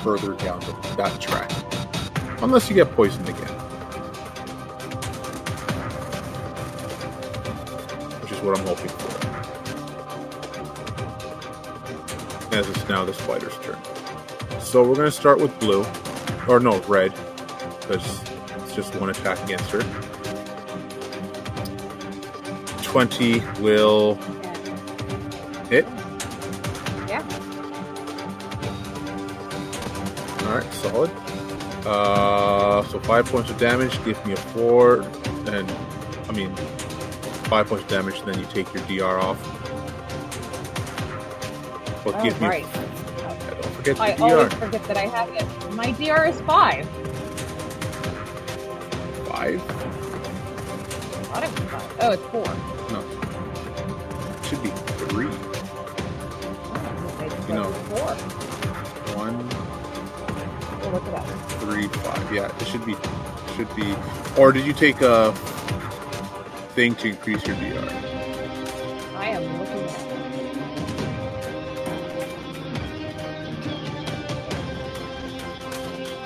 further 0.01 0.33
down 0.35 0.61
that 0.95 1.19
track 1.19 1.51
unless 2.41 2.69
you 2.69 2.75
get 2.75 2.91
poisoned 2.91 3.27
again, 3.27 3.49
is 8.40 8.45
what 8.45 8.58
I'm 8.58 8.66
hoping 8.66 8.90
for. 8.90 9.19
As 12.56 12.68
it's 12.69 12.90
now 12.90 13.06
the 13.06 13.14
spider's 13.14 13.58
turn. 13.59 13.77
So 14.59 14.82
we're 14.82 14.95
going 14.95 15.08
to 15.08 15.11
start 15.11 15.40
with 15.40 15.58
blue, 15.59 15.85
or 16.48 16.59
no, 16.59 16.80
red, 16.82 17.14
because 17.82 18.24
it's 18.58 18.76
just 18.76 18.95
one 18.95 19.09
attack 19.09 19.43
against 19.43 19.69
her. 19.72 19.82
20 22.84 23.40
will 23.61 24.16
hit. 25.69 25.85
Yeah. 27.08 27.24
All 30.42 30.56
right, 30.56 30.74
solid. 30.74 31.11
Uh, 31.85 32.84
so 32.85 33.00
five 33.00 33.26
points 33.26 33.50
of 33.50 33.58
damage. 33.58 34.03
Give 34.03 34.24
me 34.26 34.34
a 34.34 34.38
four, 34.38 35.01
and 35.48 35.72
I 36.27 36.32
mean 36.34 36.53
five 37.50 37.68
points 37.68 37.84
of 37.84 37.90
damage. 37.90 38.22
Then 38.24 38.40
you 38.40 38.45
take 38.45 38.72
your 38.74 38.84
DR 38.84 39.19
off. 39.19 39.38
But 42.03 42.16
Oh, 42.16 42.24
give 42.24 42.40
me. 42.42 42.48
right. 42.48 42.66
Yeah, 42.66 43.50
don't 43.61 43.66
forget 43.76 43.95
the 43.98 44.03
I 44.03 44.16
DR. 44.16 44.22
always 44.24 44.53
forget 44.53 44.84
that 44.86 44.98
I 44.98 45.08
have 45.08 45.30
it. 45.30 45.74
My 45.74 45.92
DR 45.92 46.26
is 46.30 46.40
five. 46.42 46.88
Five? 49.28 49.61
I 49.61 51.32
thought 51.32 51.44
it 51.44 51.52
was 51.52 51.60
five. 51.69 51.98
Oh, 52.02 52.11
it's 52.11 52.26
four. 52.28 52.45
No. 52.92 53.00
It 54.38 54.45
should 54.45 54.64
be 54.64 54.69
three. 55.10 55.26
You 57.48 57.56
know. 57.56 57.72
four. 57.90 58.16
One, 59.16 59.36
We'll 60.82 60.92
look 60.92 61.06
it 61.08 61.14
up. 61.14 61.26
three, 61.60 61.88
five. 61.88 62.34
Yeah, 62.34 62.52
it 62.60 62.68
should 62.68 62.86
be. 62.86 62.95
Should 63.56 63.76
be. 63.76 63.95
Or 64.38 64.52
did 64.52 64.66
you 64.66 64.74
take 64.74 65.02
a 65.02 65.34
thing 66.80 66.95
to 66.95 67.09
increase 67.09 67.45
your 67.45 67.58
DR? 67.58 67.90
I 69.17 69.27
am 69.32 69.43
looking 69.59 69.83
at 69.83 69.90
it. 69.90 70.30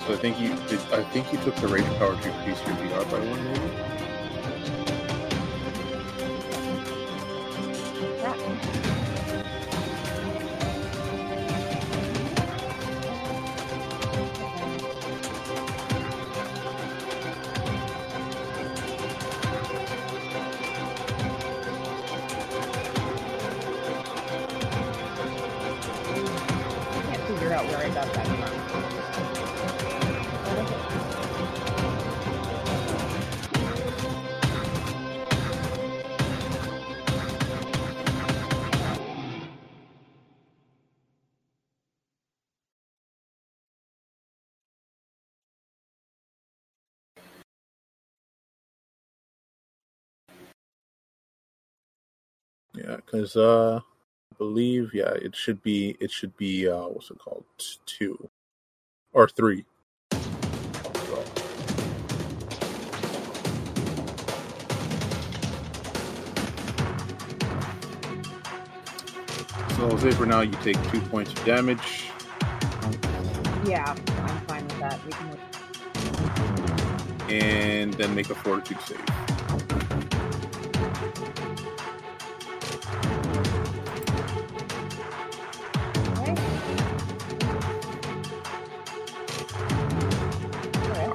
So 0.05 0.13
I 0.13 0.17
think 0.17 0.39
you 0.39 0.49
did. 0.67 0.79
I 0.93 1.03
think 1.05 1.33
you 1.33 1.39
took 1.39 1.55
the 1.55 1.67
rage 1.67 1.83
power 1.97 2.15
to 2.15 2.37
increase 2.37 2.61
your 2.67 2.75
DR 2.75 3.03
by 3.09 3.17
one, 3.17 3.43
maybe. 3.45 3.92
Is 53.13 53.35
uh, 53.35 53.79
I 53.79 54.35
believe 54.39 54.91
yeah, 54.91 55.11
it 55.11 55.35
should 55.35 55.61
be 55.61 55.95
it 55.99 56.09
should 56.09 56.35
be 56.35 56.67
uh, 56.67 56.87
what's 56.87 57.11
it 57.11 57.19
called 57.19 57.45
two 57.85 58.27
or 59.13 59.27
three. 59.29 59.65
So 69.75 69.89
I'll 69.89 69.97
say 69.99 70.11
for 70.11 70.25
now, 70.25 70.41
you 70.41 70.53
take 70.63 70.81
two 70.89 71.01
points 71.01 71.33
of 71.33 71.45
damage. 71.45 72.09
Yeah, 73.63 73.95
I'm 74.23 74.39
fine 74.47 74.65
with 74.65 74.79
that. 74.79 74.99
We 75.05 75.11
can. 75.11 75.37
And 77.29 77.93
then 77.93 78.15
make 78.15 78.31
a 78.31 78.35
fortitude 78.35 78.81
save. 78.81 79.05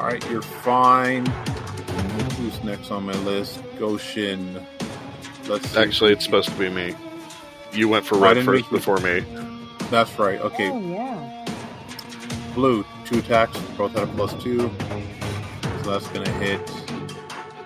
Right, 0.09 0.31
you're 0.31 0.43
fine. 0.43 1.27
Who's 2.37 2.63
next 2.65 2.91
on 2.91 3.05
my 3.05 3.13
list? 3.21 3.63
Goshen. 3.79 4.65
Let's 5.47 5.71
see. 5.71 5.79
Actually, 5.81 6.13
it's 6.13 6.25
supposed 6.25 6.49
to 6.51 6.55
be 6.59 6.69
me. 6.69 6.95
You 7.73 7.89
went 7.89 8.07
for 8.07 8.17
I 8.17 8.33
red 8.33 8.45
first 8.45 8.71
before 8.71 8.99
me. 8.99 9.25
That's 9.91 10.19
right. 10.19 10.41
Okay, 10.41 10.71
Oh 10.71 10.81
yeah. 10.81 11.45
blue. 12.55 12.85
Two 13.05 13.19
attacks, 13.21 13.59
both 13.77 13.97
at 13.97 14.05
a 14.05 14.07
plus 14.09 14.35
two. 14.43 14.71
So 15.83 15.93
that's 15.93 16.09
gonna 16.09 16.31
hit, 16.39 16.61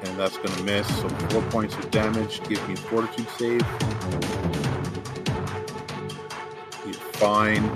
and 0.05 0.19
that's 0.19 0.37
gonna 0.39 0.63
miss. 0.63 0.87
So 1.01 1.09
four 1.09 1.43
points 1.51 1.75
of 1.77 1.91
damage. 1.91 2.43
Give 2.49 2.67
me 2.69 2.75
a 2.75 2.77
fortitude 2.77 3.29
save. 3.31 3.63
You're 6.85 6.95
fine. 6.95 7.73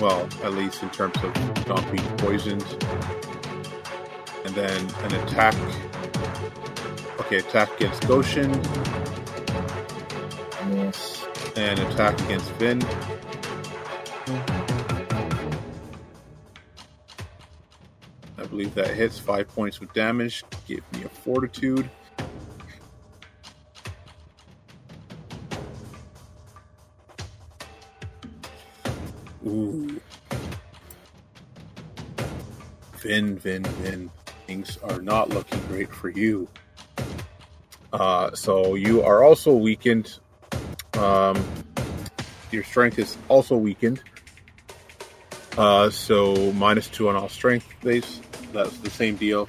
Well, 0.00 0.28
at 0.42 0.54
least 0.54 0.82
in 0.82 0.90
terms 0.90 1.16
of 1.22 1.68
not 1.68 1.84
being 1.92 2.16
poisoned. 2.18 2.64
And 4.50 4.58
then 4.58 4.90
an 5.04 5.14
attack. 5.14 5.54
Okay, 7.20 7.36
attack 7.36 7.72
against 7.76 8.08
Goshen. 8.08 8.50
Miss. 10.70 11.24
And 11.54 11.78
attack 11.78 12.20
against 12.22 12.50
Vin. 12.54 12.82
I 18.36 18.44
believe 18.48 18.74
that 18.74 18.88
hits 18.88 19.20
five 19.20 19.46
points 19.46 19.78
with 19.78 19.92
damage. 19.92 20.42
Give 20.66 20.82
me 20.94 21.04
a 21.04 21.08
fortitude. 21.08 21.88
Ooh. 29.46 30.00
Vin, 32.96 33.38
Vin, 33.38 33.62
Vin. 33.62 34.10
Things 34.50 34.78
are 34.82 35.00
not 35.00 35.28
looking 35.28 35.60
great 35.68 35.94
for 35.94 36.08
you. 36.08 36.48
Uh, 37.92 38.34
so 38.34 38.74
you 38.74 39.00
are 39.00 39.22
also 39.22 39.54
weakened. 39.54 40.18
Um, 40.94 41.40
your 42.50 42.64
strength 42.64 42.98
is 42.98 43.16
also 43.28 43.56
weakened. 43.56 44.02
Uh, 45.56 45.88
so 45.90 46.52
minus 46.54 46.88
two 46.88 47.08
on 47.08 47.14
all 47.14 47.28
strength 47.28 47.68
base. 47.84 48.20
That's 48.52 48.76
the 48.78 48.90
same 48.90 49.14
deal. 49.14 49.48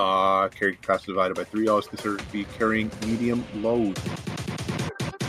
Uh, 0.00 0.48
carry 0.48 0.74
capacity 0.74 1.12
divided 1.12 1.36
by 1.36 1.44
three. 1.44 1.68
Always 1.68 1.86
considered 1.86 2.18
to 2.18 2.32
be 2.32 2.42
carrying 2.58 2.90
medium 3.06 3.44
load. 3.54 4.00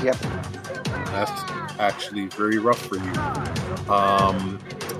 Yep. 0.01 0.15
That's 0.15 1.43
actually 1.79 2.25
very 2.29 2.57
rough 2.57 2.83
for 2.87 2.95
you. 2.95 3.11
Um, 3.87 4.57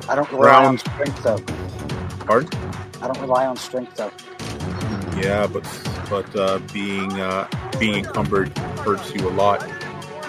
I 0.08 0.14
don't 0.14 0.32
on 0.32 0.40
Round- 0.40 0.80
strength 0.80 1.24
though. 1.24 1.40
pardon? 2.27 2.70
I 3.02 3.08
don't 3.08 3.20
rely 3.20 3.46
on 3.48 3.58
strength 3.58 3.96
though. 3.96 4.12
Yeah, 5.20 5.48
but 5.48 5.64
but 6.10 6.36
uh, 6.36 6.60
being 6.74 7.12
uh, 7.20 7.48
being 7.80 8.06
encumbered 8.06 8.56
hurts 8.86 9.14
you 9.14 9.28
a 9.28 9.32
lot. 9.32 9.62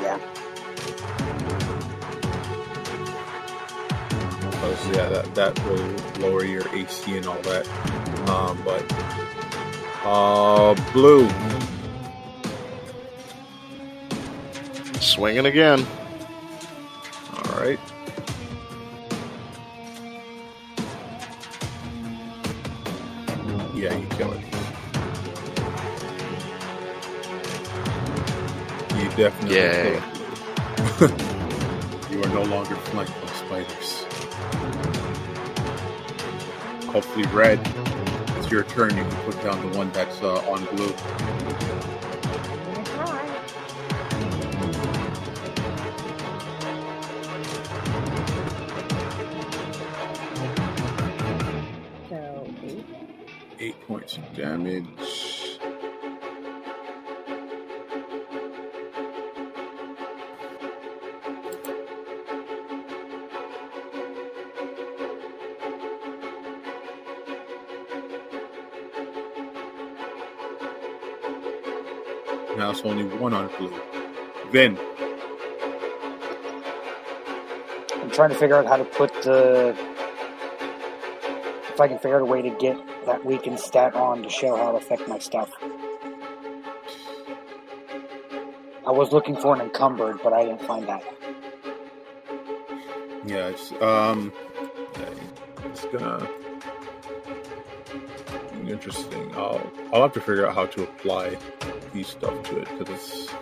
Yeah. 0.00 0.18
Because 4.40 4.88
yeah, 4.88 5.08
that 5.08 5.34
that 5.34 5.64
will 5.64 6.28
lower 6.28 6.44
your 6.44 6.66
AC 6.74 7.16
and 7.16 7.26
all 7.26 7.40
that. 7.42 7.68
Um, 8.28 8.62
but 8.64 8.84
uh, 10.04 10.74
blue. 10.92 11.28
Swinging 15.00 15.46
again. 15.46 15.84
All 17.34 17.60
right. 17.60 17.78
Yeah, 23.82 23.96
you 23.96 24.06
kill 24.10 24.32
it. 24.32 24.40
You 28.94 29.08
definitely 29.16 29.56
Yay. 29.56 30.00
kill 30.98 31.08
it. 31.08 32.12
you 32.12 32.22
are 32.22 32.28
no 32.28 32.44
longer 32.44 32.76
flanked 32.76 33.20
by 33.20 33.26
spiders. 33.26 34.04
Hopefully, 36.92 37.26
red. 37.32 37.58
It's 38.36 38.52
your 38.52 38.62
turn. 38.62 38.96
You 38.96 39.02
can 39.02 39.16
put 39.24 39.42
down 39.42 39.60
the 39.68 39.76
one 39.76 39.90
that's 39.90 40.22
uh, 40.22 40.48
on 40.48 40.64
blue. 40.76 42.01
Eight 53.62 53.80
points 53.86 54.16
of 54.16 54.36
damage. 54.36 54.84
Now 72.56 72.72
it's 72.72 72.80
only 72.80 73.04
one 73.16 73.32
on 73.32 73.48
blue. 73.58 73.72
Then 74.50 74.76
I'm 77.94 78.10
trying 78.10 78.30
to 78.30 78.34
figure 78.34 78.56
out 78.56 78.66
how 78.66 78.76
to 78.76 78.84
put 78.84 79.12
the. 79.22 79.76
If 81.68 81.80
I 81.80 81.86
can 81.86 82.00
figure 82.00 82.16
out 82.16 82.22
a 82.22 82.24
way 82.24 82.42
to 82.42 82.50
get 82.50 82.91
that 83.06 83.24
we 83.24 83.38
can 83.38 83.58
stat 83.58 83.94
on 83.94 84.22
to 84.22 84.28
show 84.28 84.56
how 84.56 84.76
it 84.76 84.82
affect 84.82 85.08
my 85.08 85.18
stuff. 85.18 85.50
I 88.86 88.90
was 88.90 89.12
looking 89.12 89.36
for 89.36 89.54
an 89.54 89.60
encumbered, 89.60 90.20
but 90.22 90.32
I 90.32 90.44
didn't 90.44 90.62
find 90.62 90.86
that. 90.88 91.02
yeah, 93.24 93.48
it's 93.48 93.72
um, 93.80 94.32
it's 95.64 95.84
gonna 95.86 96.28
interesting. 98.66 99.34
I'll 99.36 99.72
I'll 99.92 100.02
have 100.02 100.12
to 100.12 100.20
figure 100.20 100.46
out 100.46 100.54
how 100.54 100.66
to 100.66 100.82
apply 100.82 101.38
these 101.92 102.08
stuff 102.08 102.42
to 102.44 102.58
it 102.58 102.78
because 102.78 102.94
it's 102.94 103.34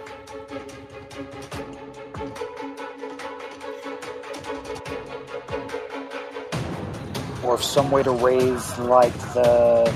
Or 7.61 7.63
if 7.63 7.67
some 7.67 7.91
way 7.91 8.03
to 8.03 8.11
raise 8.11 8.79
like 8.79 9.13
the 9.35 9.95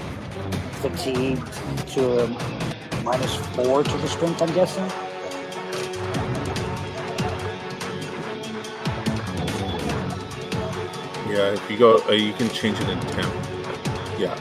fatigue 0.83 1.43
to 1.93 2.28
minus 3.02 3.36
four 3.57 3.83
to 3.83 3.97
the 3.97 4.07
strength. 4.07 4.43
I'm 4.43 4.52
guessing. 4.52 4.84
yeah. 11.31 11.52
If 11.52 11.70
you 11.70 11.78
go, 11.78 12.02
uh, 12.07 12.12
you 12.12 12.34
can 12.34 12.51
change 12.51 12.78
it 12.81 12.89
in 12.91 13.01
temp. 13.01 13.34
Yeah. 14.18 14.39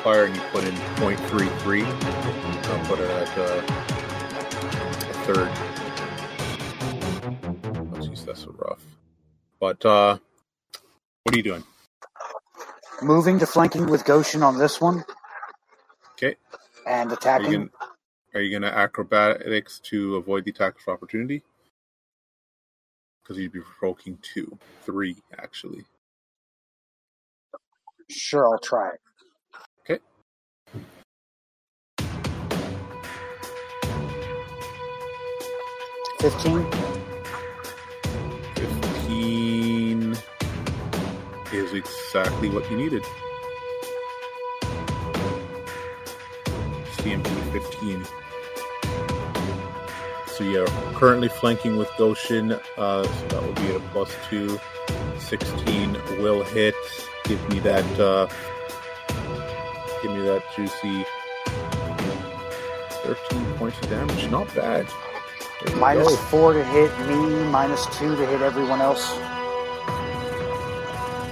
Multiplier 0.00 0.24
and 0.24 0.34
you 0.34 0.42
put 0.50 0.64
in 0.64 0.74
0.33, 0.96 1.84
I'll 2.70 2.86
put 2.86 3.00
it 3.00 3.10
at 3.10 3.38
uh, 3.38 3.62
a 5.08 5.14
third. 5.26 5.50
Oh, 7.74 8.00
jeez, 8.00 8.24
that's 8.24 8.44
so 8.44 8.54
rough. 8.56 8.84
But 9.58 9.84
uh, 9.84 10.18
what 11.24 11.34
are 11.34 11.36
you 11.36 11.42
doing? 11.42 11.64
moving 13.02 13.38
to 13.38 13.46
flanking 13.46 13.86
with 13.86 14.04
Goshen 14.04 14.42
on 14.42 14.58
this 14.58 14.78
one. 14.80 15.04
Okay. 16.12 16.36
and 16.86 17.10
attacking. 17.10 17.70
are 18.34 18.40
you 18.42 18.52
gonna 18.52 18.70
acrobatics 18.70 19.80
to 19.84 20.16
avoid 20.16 20.44
the 20.44 20.50
attack 20.50 20.74
of 20.80 20.92
opportunity? 20.92 21.42
Because 23.22 23.38
you'd 23.38 23.52
be 23.52 23.60
provoking 23.60 24.18
two, 24.22 24.58
three 24.84 25.16
actually. 25.38 25.84
Sure, 28.10 28.46
I'll 28.46 28.58
try 28.58 28.88
it. 28.88 29.00
15? 36.20 36.70
15 38.54 40.16
is 41.54 41.72
exactly 41.72 42.50
what 42.50 42.70
you 42.70 42.76
needed. 42.76 43.02
CMD 46.98 47.52
15. 47.52 48.04
So 50.26 50.44
you're 50.44 50.66
currently 50.92 51.28
flanking 51.28 51.78
with 51.78 51.88
Goshen, 51.96 52.52
uh, 52.52 53.04
so 53.04 53.26
that 53.28 53.42
will 53.42 53.54
be 53.54 53.68
at 53.70 53.76
a 53.76 53.80
plus 53.92 54.14
2. 54.28 54.60
16 55.18 55.92
will 56.20 56.44
hit. 56.44 56.74
Give 57.24 57.48
me 57.48 57.60
that, 57.60 57.98
uh, 57.98 58.26
give 60.02 60.12
me 60.12 60.20
that 60.26 60.44
juicy 60.54 61.06
13 63.04 63.54
points 63.54 63.78
of 63.80 63.88
damage. 63.88 64.30
Not 64.30 64.54
bad. 64.54 64.86
Minus 65.76 66.18
four 66.30 66.52
to 66.54 66.64
hit 66.64 66.90
me, 67.06 67.44
minus 67.50 67.84
two 67.98 68.16
to 68.16 68.26
hit 68.26 68.42
everyone 68.42 68.80
else. 68.80 69.12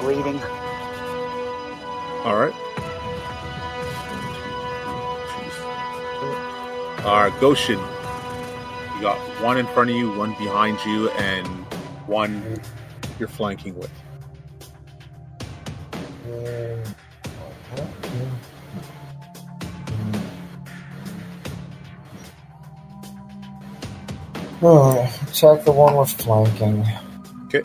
Bleeding. 0.00 0.40
All 2.24 2.36
right. 2.36 2.55
Right, 7.31 7.40
Goshen. 7.40 7.78
You 7.78 9.02
got 9.02 9.18
one 9.42 9.58
in 9.58 9.66
front 9.66 9.90
of 9.90 9.97
you, 9.97 10.10
one 10.12 10.31
behind 10.39 10.78
you, 10.86 11.10
and 11.10 11.47
one 12.07 12.60
you're 13.18 13.28
flanking 13.28 13.74
with. 13.76 13.90
Attack 24.61 25.65
the 25.65 25.73
one 25.73 25.97
with 25.97 26.11
flanking. 26.11 26.85
Okay. 27.47 27.62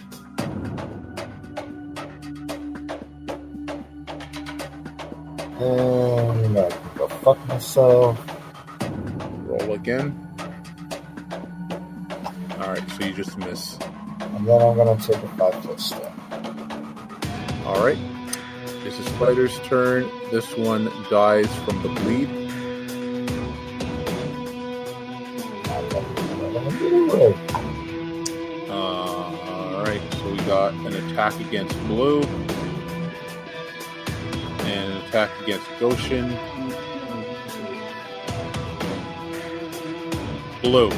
And 5.59 6.57
I 6.57 6.69
can 6.69 6.97
go 6.97 7.07
fuck 7.07 7.47
myself. 7.47 8.19
Roll 9.45 9.73
again. 9.73 10.19
All 12.59 12.69
right, 12.69 12.89
so 12.91 13.05
you 13.05 13.13
just 13.13 13.37
miss. 13.37 13.77
And 14.19 14.47
then 14.47 14.61
I'm 14.61 14.77
gonna 14.77 14.97
take 14.97 15.17
a 15.17 15.27
five 15.29 15.55
foot 15.63 15.79
step. 15.79 16.13
All 17.65 17.83
right. 17.83 17.97
It's 18.85 18.97
the 18.97 19.03
spider's 19.03 19.57
turn. 19.59 20.09
This 20.31 20.55
one 20.57 20.91
dies 21.09 21.47
from 21.63 21.81
the 21.81 21.89
bleed. 22.01 22.42
Attack 31.23 31.39
against 31.47 31.79
blue 31.87 32.21
and 34.63 34.91
an 34.91 34.97
attack 35.03 35.29
against 35.41 35.65
Goshen. 35.79 36.27
Blue. 40.61 40.91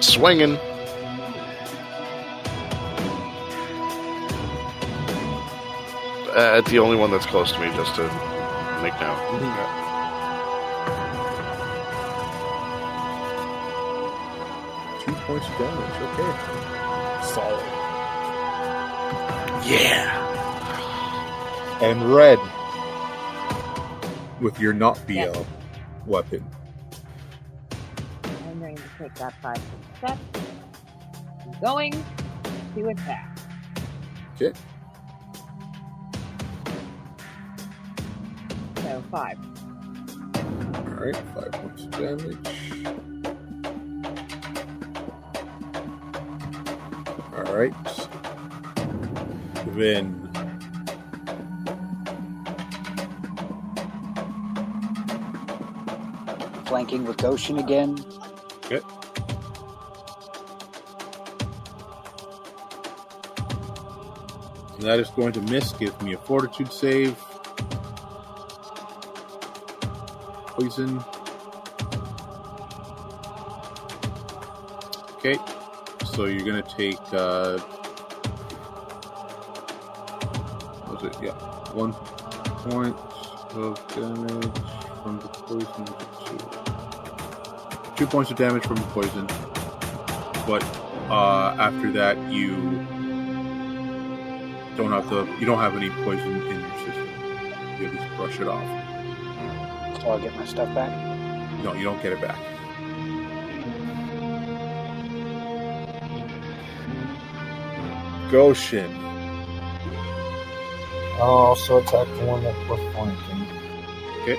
Swinging. 0.00 0.56
Uh, 6.34 6.60
the 6.62 6.78
only 6.80 6.96
one 6.96 7.12
that's 7.12 7.26
close 7.26 7.52
to 7.52 7.60
me, 7.60 7.66
just 7.76 7.94
to 7.94 8.02
make 8.82 8.94
note. 9.00 9.18
Two 15.04 15.12
points 15.12 15.46
of 15.46 15.58
damage. 15.58 16.02
Okay. 16.02 16.87
Solid. 17.34 17.64
Yeah. 19.66 20.16
And 21.82 22.02
red 22.14 22.38
with 24.40 24.58
your 24.58 24.72
not 24.72 25.04
BL 25.06 25.12
Yes. 25.14 25.44
weapon. 26.06 26.44
I'm 28.24 28.58
going 28.60 28.76
to 28.76 28.82
take 28.98 29.14
that 29.16 29.34
five 29.42 29.60
step. 29.98 30.18
I'm 31.44 31.60
going 31.60 31.92
to 32.74 32.88
attack. 32.88 33.38
Okay. 34.36 34.52
So 38.76 39.02
five. 39.10 39.38
All 40.74 40.82
right, 41.04 41.16
five 41.34 41.52
points 41.52 41.84
of 41.84 41.90
damage. 41.90 43.17
Right. 47.58 47.74
Then 49.74 50.30
Flanking 56.66 57.04
with 57.04 57.16
Goshen 57.16 57.58
again. 57.58 57.98
And 64.78 64.86
that 64.86 65.00
is 65.00 65.10
going 65.10 65.32
to 65.32 65.40
miss. 65.40 65.72
Give 65.72 66.00
me 66.02 66.12
a 66.12 66.18
fortitude 66.18 66.72
save. 66.72 67.16
Poison. 70.46 71.02
Okay. 75.16 75.57
So 76.18 76.24
you're 76.24 76.44
going 76.44 76.60
to 76.60 76.68
take. 76.76 76.98
Uh, 77.12 77.60
was 80.90 81.04
it? 81.04 81.16
Yeah. 81.22 81.30
One 81.74 81.92
point 81.92 82.96
of 83.54 83.78
damage 83.94 84.58
from 85.04 85.20
the 85.20 85.28
poison. 85.28 85.84
Two. 86.26 86.38
Two 87.94 88.06
points 88.08 88.32
of 88.32 88.36
damage 88.36 88.66
from 88.66 88.78
the 88.78 88.88
poison. 88.88 89.26
But 90.44 90.64
uh, 91.08 91.54
after 91.56 91.92
that, 91.92 92.18
you 92.32 92.56
don't 94.76 94.90
have 94.90 95.08
the 95.10 95.24
you 95.38 95.46
don't 95.46 95.60
have 95.60 95.76
any 95.76 95.90
poison 95.90 96.42
in 96.48 96.60
your 96.62 96.78
system. 96.78 97.08
You 97.80 97.90
least 97.90 98.16
brush 98.16 98.40
it 98.40 98.48
off. 98.48 100.00
So 100.00 100.08
I'll 100.08 100.18
get 100.18 100.34
my 100.34 100.46
stuff 100.46 100.74
back. 100.74 100.90
No, 101.62 101.74
you 101.74 101.84
don't 101.84 102.02
get 102.02 102.12
it 102.12 102.20
back. 102.20 102.47
Goshen. 108.30 108.94
I'll 111.20 111.48
also 111.50 111.78
attack 111.78 112.06
the 112.06 112.24
one 112.26 112.44
that 112.44 112.54
was 112.68 112.78
flanking. 112.94 113.46
Okay. 114.22 114.38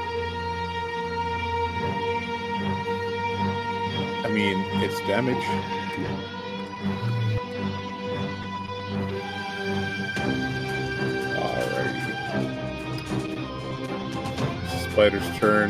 I 4.24 4.30
mean, 4.32 4.58
it's 4.84 5.00
damage. 5.08 5.44
Alrighty. 11.36 12.14
Spider's 14.92 15.30
turn. 15.40 15.70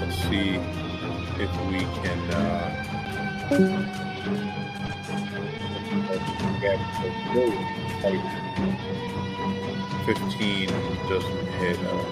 Let's 0.00 0.16
see 0.24 0.58
if 1.40 1.50
we 1.66 1.78
can. 2.02 2.20
Uh, 2.32 4.01
Fifteen 10.06 10.68
doesn't 11.08 11.46
hit. 11.58 11.78
uh, 11.86 12.04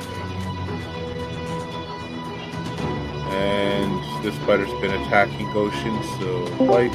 And 3.33 4.25
this 4.25 4.35
spider's 4.37 4.71
been 4.81 4.93
attacking 5.03 5.53
Goshen, 5.53 6.03
so 6.19 6.47
white. 6.65 6.93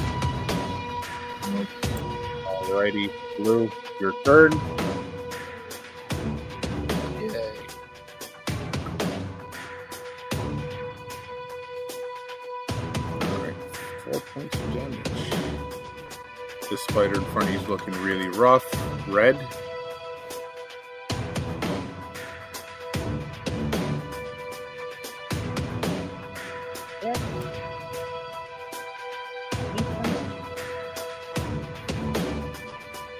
Alrighty, 2.62 3.10
blue, 3.38 3.70
your 4.00 4.12
turn. 4.24 4.52
looking 17.76 18.02
really 18.02 18.28
rough. 18.28 18.64
Red. 19.06 19.36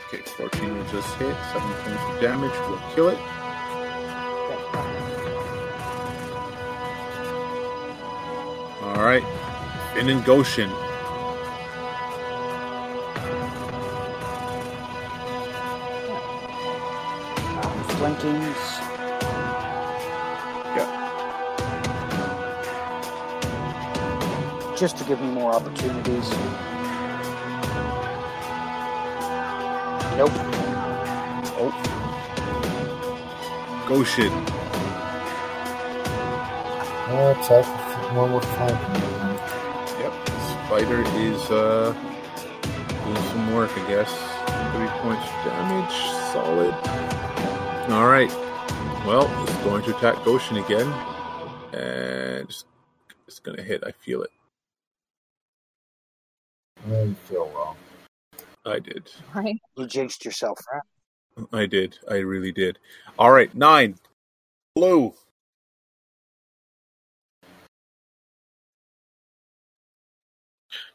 Okay, 0.06 0.22
14 0.24 0.74
will 0.74 0.84
just 0.84 1.14
hit. 1.16 1.36
7 1.52 1.72
points 1.82 2.02
of 2.02 2.20
damage 2.22 2.50
will 2.70 2.80
kill 2.94 3.08
it. 3.10 3.18
Alright. 8.82 9.22
Vin 9.94 10.08
and 10.08 10.24
Goshen. 10.24 10.70
Opportunities. 25.76 26.30
Nope. 30.16 30.32
Oh. 31.58 31.72
Goshen. 33.88 34.32
Uh, 37.08 37.34
attack 37.38 37.66
with 37.66 38.16
one 38.16 38.30
more 38.30 38.42
flanking. 38.42 39.02
Yep. 40.00 40.12
Spider 40.66 41.02
is 41.18 41.50
uh 41.50 41.94
doing 43.04 43.24
some 43.28 43.54
work, 43.54 43.70
I 43.76 43.88
guess. 43.88 44.10
Three 44.74 44.90
points 45.02 45.26
damage. 45.44 45.96
Solid. 46.32 46.74
Alright. 47.92 48.32
Well, 49.06 49.30
it's 49.44 49.56
going 49.58 49.82
to 49.84 49.96
attack 49.96 50.24
Goshen 50.24 50.56
again. 50.56 51.15
I 58.76 58.78
did. 58.78 59.10
Right? 59.34 59.56
You 59.78 59.86
jinxed 59.86 60.22
yourself. 60.22 60.58
I 61.50 61.64
did. 61.64 61.98
I 62.10 62.16
really 62.16 62.52
did. 62.52 62.78
Alright, 63.18 63.54
nine. 63.54 63.96
Blue. 64.74 65.14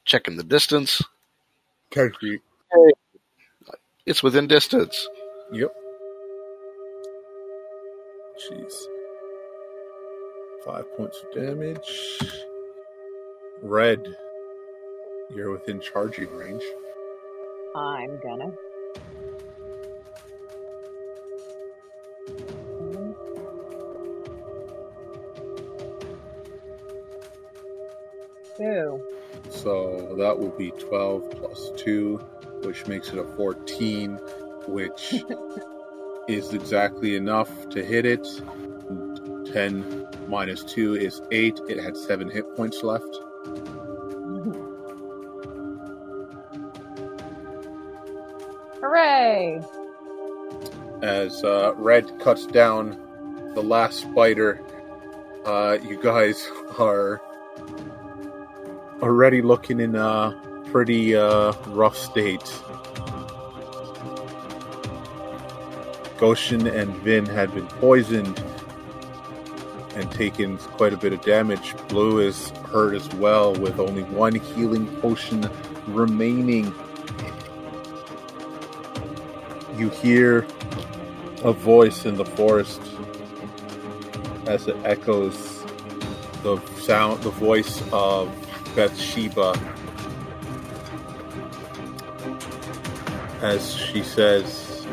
Checking 0.06 0.38
the 0.38 0.43
distance. 0.43 1.01
Character. 1.90 2.38
It's 4.06 4.22
within 4.22 4.45
distance. 4.45 5.08
Yep. 5.51 5.74
Jeez. 8.45 8.74
Five 10.64 10.85
points 10.98 11.19
of 11.24 11.34
damage. 11.34 12.19
Red. 13.64 14.06
You're 15.35 15.51
within 15.51 15.82
charging 15.82 16.30
range. 16.35 16.64
I'm 17.75 18.19
gonna. 18.19 18.51
Hmm. 22.77 23.11
Two. 28.58 29.03
So 29.50 30.16
that 30.17 30.38
will 30.38 30.50
be 30.58 30.72
12 30.72 31.32
plus 31.32 31.72
2, 31.77 32.17
which 32.64 32.88
makes 32.88 33.09
it 33.09 33.19
a 33.19 33.24
14, 33.35 34.16
which 34.67 35.16
is 36.27 36.53
exactly 36.53 37.16
enough 37.16 37.69
to 37.69 37.83
hit 37.83 38.06
it. 38.06 38.27
10 39.51 40.08
minus 40.27 40.64
2 40.64 40.95
is 40.95 41.22
8. 41.32 41.59
It 41.69 41.82
had 41.82 41.95
7 41.95 42.30
hit 42.30 42.56
points 42.56 42.83
left. 42.83 43.19
As 51.01 51.43
uh, 51.43 51.73
Red 51.77 52.19
cuts 52.19 52.45
down 52.45 52.97
the 53.55 53.63
last 53.63 54.01
spider, 54.01 54.61
uh, 55.45 55.77
you 55.83 56.01
guys 56.01 56.47
are 56.80 57.21
already 59.01 59.41
looking 59.41 59.80
in 59.80 59.95
a 59.95 60.39
pretty 60.71 61.15
uh, 61.15 61.53
rough 61.67 61.97
state. 61.97 62.61
Goshen 66.17 66.67
and 66.67 66.95
Vin 66.97 67.25
had 67.25 67.51
been 67.55 67.65
poisoned 67.65 68.43
and 69.95 70.09
taken 70.11 70.57
quite 70.57 70.93
a 70.93 70.97
bit 70.97 71.13
of 71.13 71.21
damage. 71.23 71.75
Blue 71.89 72.19
is 72.19 72.51
hurt 72.71 72.93
as 72.93 73.09
well, 73.15 73.55
with 73.55 73.80
only 73.80 74.03
one 74.03 74.35
healing 74.35 74.85
potion 74.97 75.49
remaining. 75.88 76.71
You 79.75 79.89
hear 79.89 80.45
a 81.44 81.52
voice 81.52 82.06
in 82.06 82.16
the 82.16 82.26
forest 82.26 82.82
as 84.48 84.68
it 84.68 84.76
echoes 84.84 85.64
the 86.44 86.60
sound, 86.82 87.22
the 87.24 87.32
voice 87.32 87.82
of 87.92 88.30
Bathsheba 88.76 89.53
as 93.42 93.76
she 93.76 94.03
says, 94.03 94.86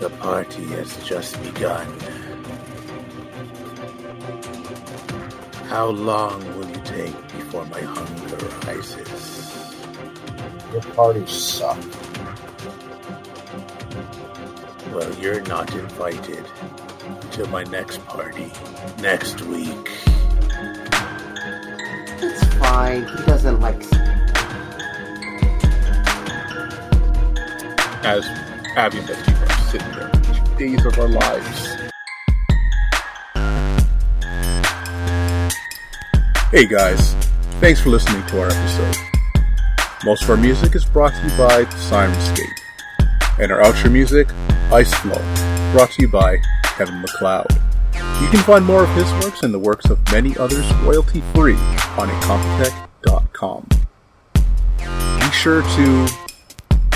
The 0.00 0.10
party 0.10 0.64
has 0.64 0.94
just 1.04 1.42
begun. 1.42 1.88
How 5.68 5.86
long 5.86 6.46
will 6.58 6.68
you 6.68 6.82
take 6.84 7.16
before 7.28 7.64
my 7.66 7.80
hunger 7.80 8.36
rises? 8.66 9.86
Your 10.72 10.82
party 10.82 11.26
suck. 11.26 11.78
You're 15.24 15.40
not 15.44 15.74
invited 15.74 16.44
to 17.32 17.46
my 17.46 17.64
next 17.64 18.04
party 18.04 18.52
next 19.00 19.40
week. 19.40 19.88
It's 22.20 22.44
fine. 22.56 23.06
He 23.06 23.24
doesn't 23.24 23.58
like. 23.58 23.82
As 28.04 28.26
Avvie 28.76 28.98
and 28.98 29.08
Becky 29.08 29.32
are 29.32 29.58
sitting 29.70 29.92
there, 29.92 30.10
days 30.58 30.84
of 30.84 30.98
our 30.98 31.08
lives. 31.08 31.74
Hey 36.50 36.66
guys, 36.66 37.14
thanks 37.62 37.80
for 37.80 37.88
listening 37.88 38.26
to 38.26 38.42
our 38.42 38.48
episode. 38.48 38.96
Most 40.04 40.24
of 40.24 40.28
our 40.28 40.36
music 40.36 40.74
is 40.74 40.84
brought 40.84 41.14
to 41.14 41.22
you 41.22 41.30
by 41.38 41.64
Syrinscape, 41.64 42.58
and 43.38 43.50
our 43.50 43.60
outro 43.62 43.90
music, 43.90 44.28
Ice 44.74 44.92
Flow, 44.92 45.14
brought 45.70 45.92
to 45.92 46.02
you 46.02 46.08
by 46.08 46.38
Kevin 46.64 47.00
MacLeod. 47.00 47.46
You 48.20 48.28
can 48.28 48.40
find 48.40 48.64
more 48.64 48.82
of 48.82 48.88
his 48.96 49.08
works 49.24 49.44
and 49.44 49.54
the 49.54 49.58
works 49.60 49.88
of 49.88 50.00
many 50.10 50.36
others 50.36 50.68
royalty 50.82 51.22
free 51.32 51.54
on 51.96 52.08
incompetech.com. 52.08 53.68
Be 54.34 55.30
sure 55.30 55.62
to 55.62 56.08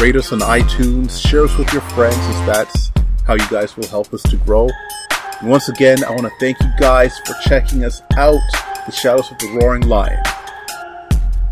rate 0.01 0.17
us 0.17 0.33
on 0.33 0.41
iTunes, 0.41 1.25
share 1.25 1.45
us 1.45 1.57
with 1.57 1.73
your 1.73 1.83
friends, 1.83 2.17
as 2.17 2.47
that's 2.47 2.91
how 3.25 3.35
you 3.35 3.49
guys 3.49 3.77
will 3.77 3.87
help 3.87 4.13
us 4.13 4.25
to 4.25 4.37
grow. 4.39 4.69
And 5.41 5.49
once 5.49 5.69
again, 5.69 6.03
I 6.03 6.11
want 6.11 6.23
to 6.23 6.33
thank 6.41 6.59
you 6.61 6.71
guys 6.81 7.17
for 7.21 7.35
checking 7.45 7.85
us 7.85 8.03
out, 8.17 8.41
The 8.87 8.91
Shadows 8.91 9.31
of 9.31 9.39
the 9.39 9.57
Roaring 9.63 9.87
Lion. 9.87 10.21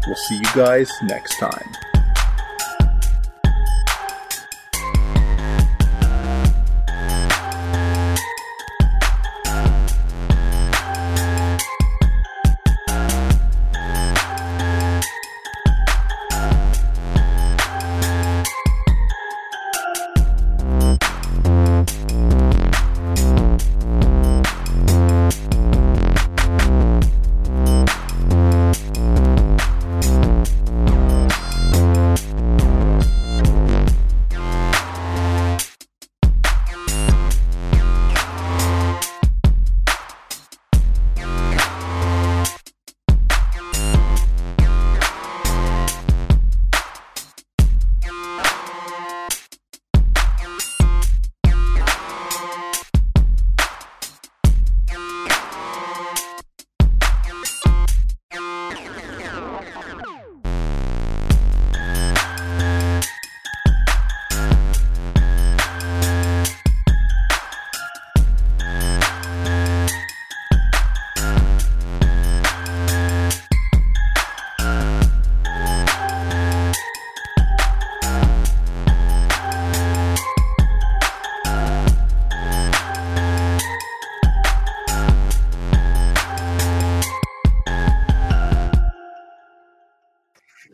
We'll 0.09 0.17
see 0.17 0.39
you 0.39 0.55
guys 0.57 0.91
next 1.05 1.39
time. 1.39 1.86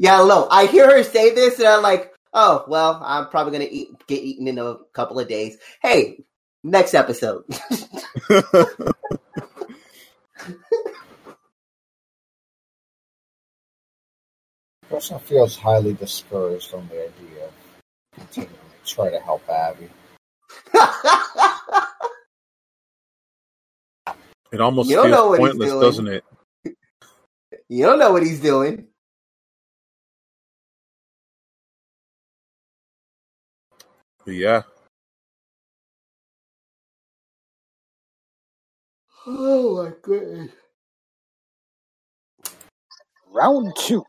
Yeah, 0.03 0.19
look, 0.19 0.49
I 0.51 0.67
hear 0.67 0.91
her 0.91 1.05
say 1.05 1.33
this, 1.33 1.61
and 1.61 1.69
I'm 1.69 1.81
like, 1.81 2.13
oh, 2.33 2.65
well, 2.67 3.01
I'm 3.05 3.29
probably 3.29 3.53
gonna 3.53 3.69
eat, 3.71 3.89
get 4.09 4.21
eaten 4.21 4.49
in 4.49 4.59
a 4.59 4.75
couple 4.93 5.21
of 5.21 5.29
days. 5.29 5.59
Hey, 5.81 6.25
next 6.65 6.95
episode. 6.95 7.45
Person 14.89 15.19
feels 15.21 15.57
highly 15.57 15.95
discouraged 15.95 16.75
on 16.75 16.87
the 16.89 17.05
idea 17.05 17.47
of 17.47 17.53
continuing 18.15 18.55
to 18.85 18.95
try 18.95 19.11
to 19.11 19.19
help 19.21 19.47
Avvie. 19.47 19.89
It 24.53 24.61
almost 24.61 24.91
You 24.91 24.97
don't 24.97 25.11
know 25.11 25.29
feels 25.35 25.39
what 25.39 25.41
he's 25.41 25.49
pointless, 25.51 25.71
doing. 25.71 25.81
doesn't 25.81 26.09
it? 26.09 26.25
you 27.69 27.87
don't 27.87 27.99
know 27.99 28.13
what 28.13 28.23
he's 28.23 28.41
doing. 28.41 28.89
Yeah. 34.27 34.63
Oh 39.27 39.85
my 39.85 39.93
goodness. 40.03 40.53
Round 43.33 43.75
two. 43.77 44.05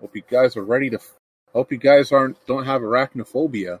Hope 0.00 0.16
you 0.16 0.22
guys 0.30 0.56
are 0.56 0.64
ready 0.64 0.90
to. 0.90 1.00
Hope 1.52 1.72
you 1.72 1.78
guys 1.78 2.12
aren't 2.12 2.44
don't 2.46 2.66
have 2.66 2.82
arachnophobia. 2.82 3.80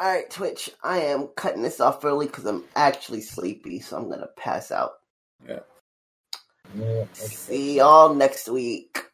All 0.00 0.08
right, 0.08 0.30
Twitch. 0.30 0.70
I 0.84 0.98
am 1.00 1.28
cutting 1.36 1.62
this 1.62 1.80
off 1.80 2.04
early 2.04 2.26
because 2.26 2.46
I'm 2.46 2.64
actually 2.76 3.22
sleepy, 3.22 3.80
so 3.80 3.96
I'm 3.98 4.10
gonna 4.10 4.28
pass 4.38 4.72
out. 4.72 4.92
Yeah, 5.48 5.60
Yeah, 6.74 7.04
okay. 7.20 7.30
See 7.36 7.78
y'all 7.78 8.14
next 8.14 8.48
week. 8.48 9.04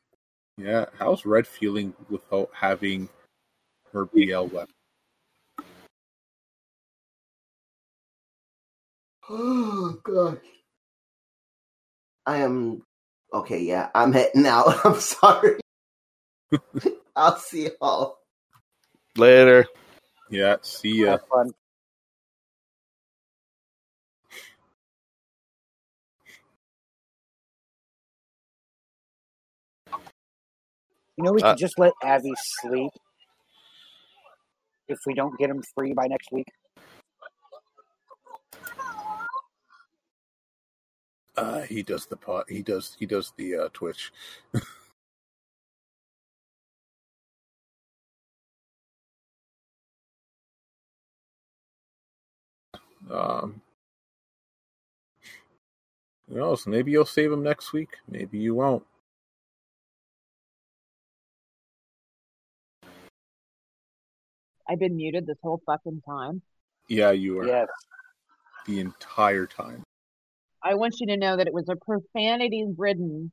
Yeah. 0.56 0.86
How's 0.98 1.26
Red 1.26 1.46
feeling 1.46 1.94
without 2.08 2.50
having 2.52 3.08
her 3.92 4.06
BL 4.06 4.44
weapon? 4.44 4.74
Oh 9.28 9.98
gosh. 10.04 10.38
I 12.26 12.38
am 12.38 12.82
okay. 13.32 13.60
Yeah, 13.60 13.90
I'm 13.94 14.12
heading 14.12 14.46
out. 14.46 14.74
I'm 14.84 15.00
sorry. 15.00 15.60
I'll 17.16 17.38
see 17.38 17.68
y'all. 17.80 18.18
Later. 19.16 19.66
Yeah. 20.30 20.56
See 20.62 21.02
ya. 21.04 21.18
You 31.16 31.24
know, 31.24 31.32
we 31.32 31.42
Uh, 31.42 31.50
could 31.50 31.58
just 31.58 31.78
let 31.78 31.92
Avvie 32.04 32.34
sleep 32.62 32.92
if 34.88 34.98
we 35.06 35.14
don't 35.14 35.38
get 35.38 35.50
him 35.50 35.62
free 35.74 35.92
by 35.94 36.06
next 36.06 36.30
week. 36.32 36.48
Uh, 41.36 41.62
he 41.62 41.82
does 41.82 42.06
the 42.06 42.16
pot. 42.16 42.46
He 42.48 42.62
does. 42.62 42.96
He 42.98 43.06
does 43.06 43.32
the 43.36 43.56
uh, 43.56 43.68
Twitch. 43.72 44.12
um, 53.10 53.60
who 56.28 56.36
knows? 56.36 56.66
Maybe 56.66 56.92
you'll 56.92 57.06
save 57.06 57.32
him 57.32 57.42
next 57.42 57.72
week. 57.72 57.90
Maybe 58.08 58.38
you 58.38 58.54
won't. 58.54 58.84
I've 64.68 64.78
been 64.78 64.96
muted 64.96 65.26
this 65.26 65.38
whole 65.42 65.60
fucking 65.66 66.02
time. 66.08 66.42
Yeah, 66.88 67.10
you 67.10 67.38
are 67.40 67.46
Yes. 67.46 67.68
the 68.66 68.80
entire 68.80 69.46
time. 69.46 69.82
I 70.62 70.74
want 70.74 70.94
you 71.00 71.06
to 71.08 71.16
know 71.16 71.36
that 71.36 71.46
it 71.46 71.52
was 71.52 71.68
a 71.68 71.76
profanity 71.76 72.66
ridden 72.76 73.30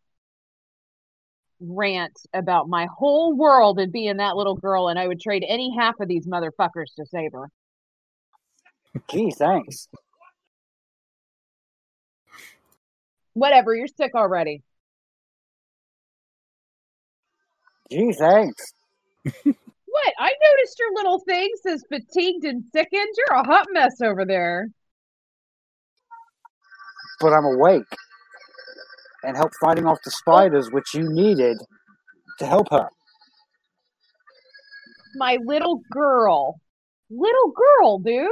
rant 1.61 2.17
about 2.33 2.67
my 2.67 2.87
whole 2.97 3.35
world 3.37 3.79
and 3.79 3.91
being 3.91 4.17
that 4.17 4.35
little 4.35 4.55
girl, 4.55 4.89
and 4.89 4.99
I 4.99 5.07
would 5.07 5.21
trade 5.21 5.45
any 5.47 5.73
half 5.77 5.95
of 5.99 6.07
these 6.07 6.27
motherfuckers 6.27 6.93
to 6.97 7.05
save 7.05 7.31
her. 7.33 7.47
Gee, 9.09 9.31
thanks. 9.31 9.87
Whatever, 13.33 13.73
you're 13.75 13.87
sick 13.87 14.11
already. 14.15 14.61
Gee, 17.89 18.11
thanks. 18.13 18.73
What? 19.91 20.13
I 20.19 20.31
noticed 20.43 20.79
your 20.79 20.93
little 20.95 21.19
thing 21.19 21.49
says 21.61 21.83
fatigued 21.89 22.45
and 22.45 22.63
sickened. 22.73 23.09
You're 23.17 23.39
a 23.39 23.43
hot 23.43 23.67
mess 23.71 24.01
over 24.01 24.25
there. 24.25 24.69
But 27.19 27.33
I'm 27.33 27.45
awake 27.45 27.83
and 29.23 29.35
help 29.35 29.51
fighting 29.59 29.85
off 29.85 29.99
the 30.03 30.11
spiders, 30.11 30.71
which 30.71 30.93
you 30.93 31.03
needed 31.03 31.57
to 32.39 32.45
help 32.45 32.69
her. 32.71 32.87
My 35.15 35.37
little 35.43 35.81
girl. 35.91 36.59
Little 37.09 37.51
girl, 37.51 37.99
dude. 37.99 38.27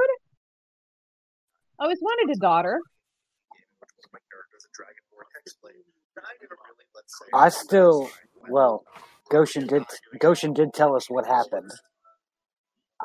I 1.79 1.83
always 1.83 1.99
wanted 2.01 2.35
a 2.35 2.39
daughter. 2.39 2.79
I 7.33 7.49
still, 7.49 8.09
well, 8.49 8.85
Goshen 9.29 9.67
did. 9.67 9.83
Goshen 10.19 10.53
did 10.53 10.73
tell 10.73 10.95
us 10.95 11.09
what 11.09 11.25
happened. 11.27 11.71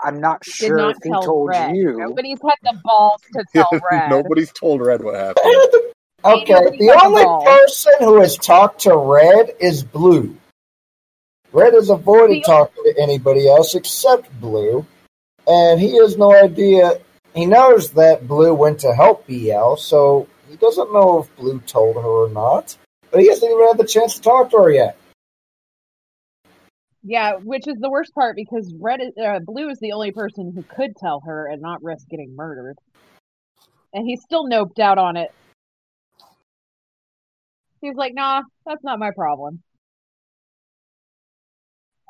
I'm 0.02 0.20
not 0.20 0.42
Did 0.44 0.54
sure 0.54 0.76
not 0.78 0.90
if 0.92 0.98
he 1.02 1.10
tell 1.10 1.22
told 1.24 1.48
Red. 1.50 1.74
you. 1.76 1.98
Nobody's 1.98 2.38
had 2.42 2.56
the 2.62 2.80
balls 2.84 3.20
to 3.34 3.44
tell 3.54 3.70
Red. 3.90 4.10
Nobody's 4.10 4.52
told 4.52 4.80
Red 4.80 5.02
what 5.02 5.14
happened. 5.14 5.44
Okay, 6.24 6.52
nobody 6.54 6.78
the 6.78 6.86
got 6.88 7.00
the 7.00 7.06
only 7.06 7.24
ball. 7.24 7.44
person 7.44 7.92
who 8.00 8.20
has 8.20 8.36
talked 8.38 8.80
to 8.82 8.96
Red 8.96 9.52
is 9.60 9.84
Blue. 9.84 10.36
Red 11.52 11.74
has 11.74 11.90
avoided 11.90 12.38
The- 12.38 12.42
talking 12.42 12.84
to 12.84 12.94
anybody 13.00 13.48
else 13.48 13.74
except 13.74 14.40
Blue, 14.40 14.86
and 15.46 15.80
he 15.80 15.96
has 15.98 16.16
no 16.18 16.34
idea. 16.34 17.00
He 17.34 17.46
knows 17.46 17.90
that 17.92 18.26
Blue 18.26 18.54
went 18.54 18.80
to 18.80 18.94
help 18.94 19.26
BL, 19.26 19.76
so 19.76 20.28
he 20.50 20.56
doesn't 20.56 20.92
know 20.92 21.20
if 21.20 21.36
Blue 21.36 21.60
told 21.60 21.96
her 21.96 22.02
or 22.02 22.28
not. 22.30 22.76
But 23.10 23.20
he 23.20 23.28
hasn't 23.28 23.50
even 23.52 23.66
had 23.68 23.78
the 23.78 23.86
chance 23.86 24.14
to 24.16 24.22
talk 24.22 24.50
to 24.50 24.58
her 24.58 24.70
yet. 24.70 24.96
Yeah, 27.06 27.34
which 27.36 27.68
is 27.68 27.76
the 27.78 27.90
worst 27.90 28.14
part 28.14 28.34
because 28.34 28.74
Red, 28.80 29.00
is, 29.02 29.12
uh, 29.22 29.38
Blue 29.44 29.68
is 29.68 29.78
the 29.78 29.92
only 29.92 30.10
person 30.10 30.52
who 30.54 30.62
could 30.62 30.96
tell 30.96 31.20
her 31.26 31.46
and 31.46 31.60
not 31.60 31.82
risk 31.82 32.08
getting 32.08 32.34
murdered, 32.34 32.76
and 33.92 34.08
he's 34.08 34.22
still 34.22 34.46
noped 34.46 34.78
out 34.78 34.96
on 34.96 35.18
it. 35.18 35.30
He's 37.82 37.94
like, 37.94 38.14
"Nah, 38.14 38.42
that's 38.64 38.82
not 38.82 38.98
my 38.98 39.10
problem." 39.10 39.62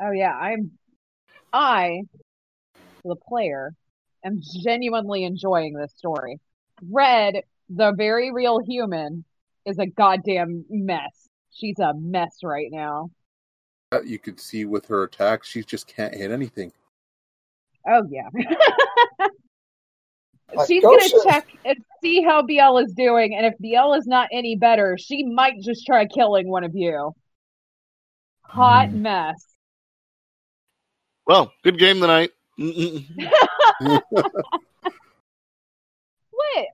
Oh 0.00 0.12
yeah, 0.12 0.32
I'm, 0.32 0.78
I, 1.52 2.02
the 3.04 3.16
player, 3.28 3.72
am 4.24 4.40
genuinely 4.62 5.24
enjoying 5.24 5.74
this 5.74 5.92
story. 5.96 6.38
Red, 6.88 7.42
the 7.68 7.92
very 7.96 8.32
real 8.32 8.60
human, 8.60 9.24
is 9.66 9.78
a 9.80 9.86
goddamn 9.86 10.64
mess. 10.70 11.28
She's 11.50 11.80
a 11.80 11.94
mess 11.94 12.38
right 12.44 12.68
now. 12.70 13.10
That 13.94 14.08
You 14.08 14.18
could 14.18 14.40
see 14.40 14.64
with 14.64 14.86
her 14.86 15.04
attacks, 15.04 15.46
she 15.48 15.62
just 15.62 15.86
can't 15.86 16.12
hit 16.12 16.32
anything. 16.32 16.72
Oh 17.86 18.02
yeah. 18.10 18.28
She's 20.66 20.82
gonna 20.82 21.08
check 21.24 21.46
and 21.64 21.76
see 22.02 22.22
how 22.22 22.42
BL 22.42 22.78
is 22.78 22.92
doing, 22.92 23.36
and 23.36 23.46
if 23.46 23.54
BL 23.60 23.94
is 23.94 24.06
not 24.06 24.28
any 24.32 24.56
better, 24.56 24.96
she 24.98 25.24
might 25.24 25.60
just 25.60 25.86
try 25.86 26.06
killing 26.06 26.48
one 26.48 26.64
of 26.64 26.72
you. 26.74 27.12
Hot 28.42 28.88
Hmm. 28.88 29.02
mess. 29.02 29.46
Well, 31.26 31.52
good 31.62 31.78
game 31.78 32.00
tonight. 32.00 32.32
What? 36.36 36.66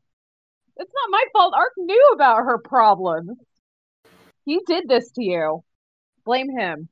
It's 0.79 0.93
not 0.95 1.11
my 1.11 1.25
fault. 1.35 1.53
Ark 1.55 1.73
knew 1.77 2.11
about 2.15 2.45
her 2.45 2.57
problems. 2.57 3.37
He 4.47 4.59
did 4.67 4.89
this 4.89 5.11
to 5.13 5.23
you. 5.23 5.63
Blame 6.25 6.49
him. 6.57 6.89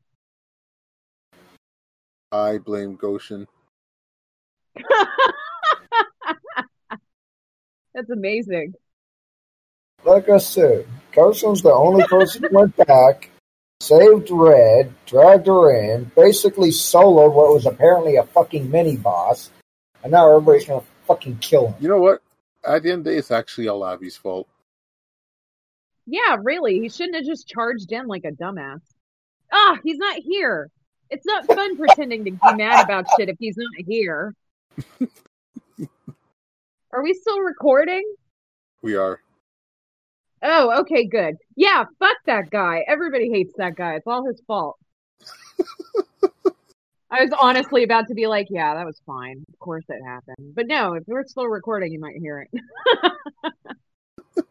I 2.30 2.58
blame 2.58 2.96
Goshen. 2.96 3.46
That's 7.94 8.10
amazing. 8.10 8.74
Like 10.04 10.28
I 10.28 10.38
said, 10.38 10.86
Carson's 11.12 11.62
the 11.62 11.72
only 11.72 12.04
person 12.04 12.44
who 12.44 12.56
went 12.56 12.76
back, 12.76 13.30
saved 13.80 14.30
Red, 14.30 14.92
dragged 15.06 15.46
her 15.46 15.72
in, 15.74 16.04
basically 16.14 16.70
soloed 16.70 17.34
what 17.34 17.52
was 17.52 17.66
apparently 17.66 18.16
a 18.16 18.22
fucking 18.24 18.70
mini 18.70 18.96
boss, 18.96 19.50
and 20.02 20.12
now 20.12 20.28
everybody's 20.28 20.66
gonna 20.66 20.84
fucking 21.06 21.38
kill 21.38 21.68
him. 21.68 21.74
You 21.80 21.88
know 21.88 21.98
what? 21.98 22.22
At 22.64 22.82
the 22.82 22.92
end 22.92 23.00
of 23.00 23.04
the 23.04 23.10
day, 23.12 23.16
it's 23.16 23.30
actually 23.30 23.66
Alavi's 23.66 24.16
fault. 24.16 24.46
Yeah, 26.06 26.36
really. 26.42 26.78
He 26.80 26.88
shouldn't 26.88 27.16
have 27.16 27.24
just 27.24 27.48
charged 27.48 27.90
in 27.90 28.06
like 28.06 28.24
a 28.24 28.30
dumbass. 28.30 28.80
Ah, 29.52 29.78
he's 29.82 29.98
not 29.98 30.16
here. 30.16 30.70
It's 31.10 31.26
not 31.26 31.46
fun 31.46 31.76
pretending 31.76 32.24
to 32.24 32.30
be 32.32 32.38
mad 32.54 32.84
about 32.84 33.06
shit 33.16 33.28
if 33.28 33.36
he's 33.38 33.56
not 33.56 33.86
here. 33.86 34.34
Are 36.92 37.02
we 37.02 37.14
still 37.14 37.40
recording? 37.40 38.04
We 38.82 38.96
are. 38.96 39.20
Oh, 40.42 40.80
okay, 40.80 41.06
good. 41.06 41.36
Yeah, 41.56 41.84
fuck 41.98 42.16
that 42.26 42.50
guy. 42.50 42.84
Everybody 42.86 43.30
hates 43.30 43.54
that 43.58 43.74
guy. 43.74 43.94
It's 43.94 44.06
all 44.06 44.24
his 44.24 44.40
fault. 44.46 44.78
I 47.10 47.22
was 47.22 47.32
honestly 47.40 47.82
about 47.84 48.06
to 48.08 48.14
be 48.14 48.26
like, 48.26 48.48
yeah, 48.50 48.74
that 48.74 48.86
was 48.86 49.00
fine. 49.06 49.42
Of 49.52 49.58
course 49.58 49.84
it 49.88 50.02
happened. 50.04 50.54
But 50.54 50.66
no, 50.66 50.94
if 50.94 51.04
we're 51.06 51.26
still 51.26 51.46
recording, 51.46 51.92
you 51.92 52.00
might 52.00 52.16
hear 52.16 52.46
it. 52.50 52.50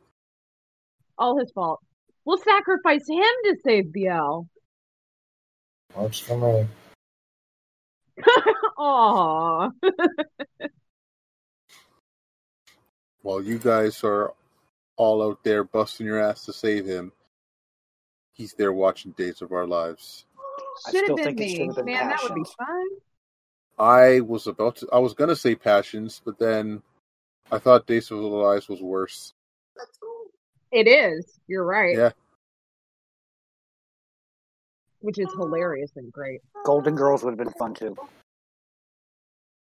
all 1.18 1.38
his 1.40 1.52
fault. 1.52 1.80
We'll 2.26 2.40
sacrifice 2.40 3.08
him 3.08 3.24
to 3.46 3.56
save 3.64 3.94
BL. 3.94 4.48
Works 5.96 6.20
for 6.20 6.38
me. 6.38 6.68
Aww. 8.78 9.72
While 13.22 13.42
you 13.42 13.58
guys 13.58 14.04
are 14.04 14.34
all 14.96 15.24
out 15.24 15.44
there 15.44 15.64
busting 15.64 16.06
your 16.06 16.20
ass 16.20 16.46
to 16.46 16.54
save 16.54 16.86
him, 16.86 17.12
he's 18.34 18.54
there 18.54 18.74
watching 18.74 19.12
Days 19.12 19.42
of 19.42 19.52
Our 19.52 19.68
Lives. 19.68 20.26
I 20.86 20.92
Should 20.92 21.08
have 21.10 21.18
been 21.18 21.36
me. 21.36 21.58
been 21.58 21.86
Man, 21.86 22.10
that 22.10 22.20
would 22.24 22.36
be 22.36 22.46
fun. 22.58 22.88
I 23.80 24.22
was 24.22 24.48
about 24.48 24.78
to. 24.78 24.88
I 24.92 25.00
was 25.00 25.14
gonna 25.14 25.36
say 25.36 25.56
Passions, 25.56 26.22
but 26.24 26.40
then 26.40 26.82
I 27.52 27.58
thought 27.60 27.86
Days 27.88 28.12
of 28.12 28.20
Our 28.20 28.54
Lives 28.54 28.70
was 28.70 28.82
worse. 28.82 29.34
It 30.72 30.88
is. 30.88 31.40
You're 31.48 31.66
right. 31.66 31.96
Yeah. 31.98 32.12
Which 35.00 35.20
is 35.20 35.28
hilarious 35.34 35.92
and 35.96 36.12
great. 36.12 36.42
Golden 36.66 36.96
Girls 36.96 37.24
would 37.24 37.32
have 37.32 37.38
been 37.38 37.54
fun 37.60 37.74
too. 37.74 37.96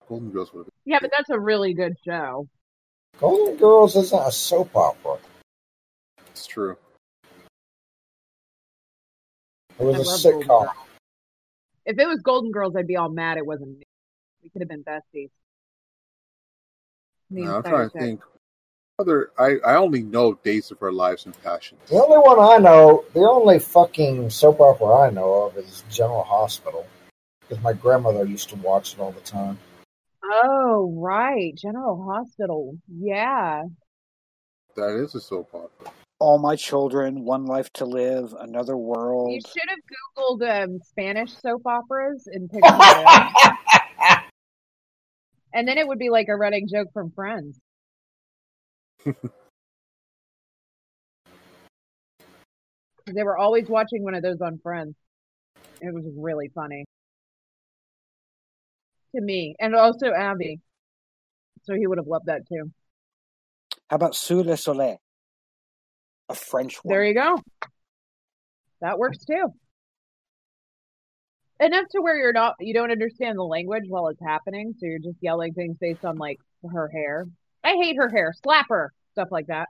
Golden 0.08 0.32
Girls 0.32 0.51
would 0.53 0.59
have 0.59 0.66
been. 0.66 0.74
Yeah, 0.85 1.00
but 1.01 1.11
that's 1.16 1.30
a 1.30 1.40
really 1.40 1.74
good 1.74 1.95
show. 2.06 2.48
Golden 3.19 3.56
Girls 3.58 3.95
isn't 3.95 4.27
a 4.27 4.32
soap 4.32 4.75
opera. 4.75 5.17
It's 6.32 6.48
true. 6.48 6.75
It 9.80 9.83
was 9.83 9.95
I 9.95 10.00
a 10.00 10.03
love 10.03 10.24
Golden 10.24 10.48
sitcom. 10.48 10.69
If 11.85 11.98
it 12.00 12.08
was 12.08 12.22
Golden 12.22 12.51
Girls, 12.51 12.75
I'd 12.75 12.88
be 12.88 12.98
all 12.98 13.09
mad 13.09 13.38
it 13.38 13.45
wasn't 13.45 13.77
me. 13.80 13.85
We 14.43 14.50
could 14.50 14.61
have 14.61 14.69
been 14.69 14.83
besties. 14.83 15.30
Me 17.30 17.43
Now, 17.43 17.58
I'm 17.58 17.64
trying 17.64 17.90
to 17.90 18.00
think. 18.00 18.22
Other, 19.01 19.31
I, 19.39 19.57
I 19.65 19.75
only 19.77 20.03
know 20.03 20.35
Days 20.43 20.69
of 20.69 20.81
Our 20.83 20.91
Lives 20.91 21.25
and 21.25 21.35
Passions. 21.41 21.81
The 21.89 21.95
only 21.95 22.19
one 22.19 22.38
I 22.39 22.57
know, 22.57 23.03
the 23.15 23.21
only 23.21 23.57
fucking 23.57 24.30
soap 24.30 24.61
opera 24.61 24.95
I 24.95 25.09
know 25.09 25.33
of 25.43 25.57
is 25.57 25.83
General 25.89 26.23
Hospital. 26.23 26.85
Because 27.41 27.63
my 27.63 27.73
grandmother 27.73 28.23
used 28.25 28.49
to 28.49 28.55
watch 28.57 28.93
it 28.93 28.99
all 28.99 29.11
the 29.11 29.21
time. 29.21 29.57
Oh, 30.23 30.95
right. 30.95 31.51
General 31.57 32.05
Hospital. 32.13 32.77
Yeah. 32.88 33.63
That 34.75 35.03
is 35.03 35.15
a 35.15 35.19
soap 35.19 35.49
opera. 35.53 35.91
All 36.19 36.38
My 36.38 36.55
Children, 36.55 37.25
One 37.25 37.45
Life 37.45 37.73
to 37.73 37.85
Live, 37.85 38.35
Another 38.39 38.77
World. 38.77 39.31
You 39.31 39.41
should 39.41 39.67
have 39.67 39.80
Googled 40.39 40.63
um, 40.63 40.80
Spanish 40.83 41.33
soap 41.41 41.63
operas 41.65 42.27
and 42.31 42.47
picked 42.51 42.63
one. 42.63 44.21
And 45.53 45.67
then 45.67 45.77
it 45.77 45.88
would 45.88 45.99
be 45.99 46.09
like 46.09 46.27
a 46.30 46.35
running 46.35 46.67
joke 46.67 46.88
from 46.93 47.11
Friends. 47.11 47.59
they 53.07 53.23
were 53.23 53.38
always 53.38 53.67
watching 53.67 54.03
one 54.03 54.15
of 54.15 54.23
those 54.23 54.41
on 54.41 54.59
Friends. 54.61 54.95
It 55.80 55.93
was 55.93 56.05
really 56.15 56.49
funny. 56.53 56.85
To 59.15 59.21
me. 59.21 59.55
And 59.59 59.75
also 59.75 60.07
Avvie. 60.07 60.59
So 61.63 61.73
he 61.75 61.88
would 61.88 61.97
have 61.97 62.07
loved 62.07 62.27
that 62.27 62.47
too. 62.47 62.71
How 63.89 63.95
about 63.95 64.15
Sous 64.15 64.45
le 64.45 64.55
Soleil? 64.57 64.97
A 66.30 66.35
French 66.35 66.77
one. 66.83 66.93
There 66.93 67.03
you 67.03 67.13
go. 67.13 67.39
That 68.81 68.97
works 68.97 69.25
too. 69.25 69.47
Enough 71.59 71.85
to 71.91 72.01
where 72.01 72.17
you're 72.17 72.33
not 72.33 72.55
you 72.59 72.73
don't 72.73 72.91
understand 72.91 73.38
the 73.38 73.43
language 73.43 73.83
while 73.88 74.07
it's 74.07 74.21
happening, 74.25 74.73
so 74.80 74.88
you're 74.88 74.99
just 74.99 75.17
yelling 75.21 75.53
things 75.53 75.77
based 75.80 76.05
on 76.05 76.17
like 76.17 76.38
her 76.71 76.89
hair. 76.89 77.27
I 77.64 77.75
hate 77.75 77.98
her 77.98 78.09
hair. 78.09 78.33
Slap 78.41 78.67
her. 78.69 78.93
Stuff 79.11 79.30
like 79.31 79.48
that. 79.48 79.67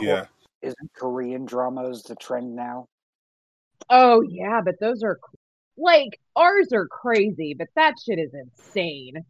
Yeah. 0.00 0.26
Isn't 0.60 0.92
Korean 0.94 1.44
dramas 1.44 2.02
the 2.02 2.14
trend 2.14 2.54
now? 2.54 2.86
Oh 3.90 4.22
yeah, 4.22 4.60
but 4.64 4.76
those 4.80 5.02
are 5.02 5.18
like 5.76 6.20
ours 6.36 6.72
are 6.72 6.86
crazy, 6.86 7.54
but 7.58 7.68
that 7.74 7.94
shit 8.04 8.18
is 8.18 8.32
insane. 8.32 9.24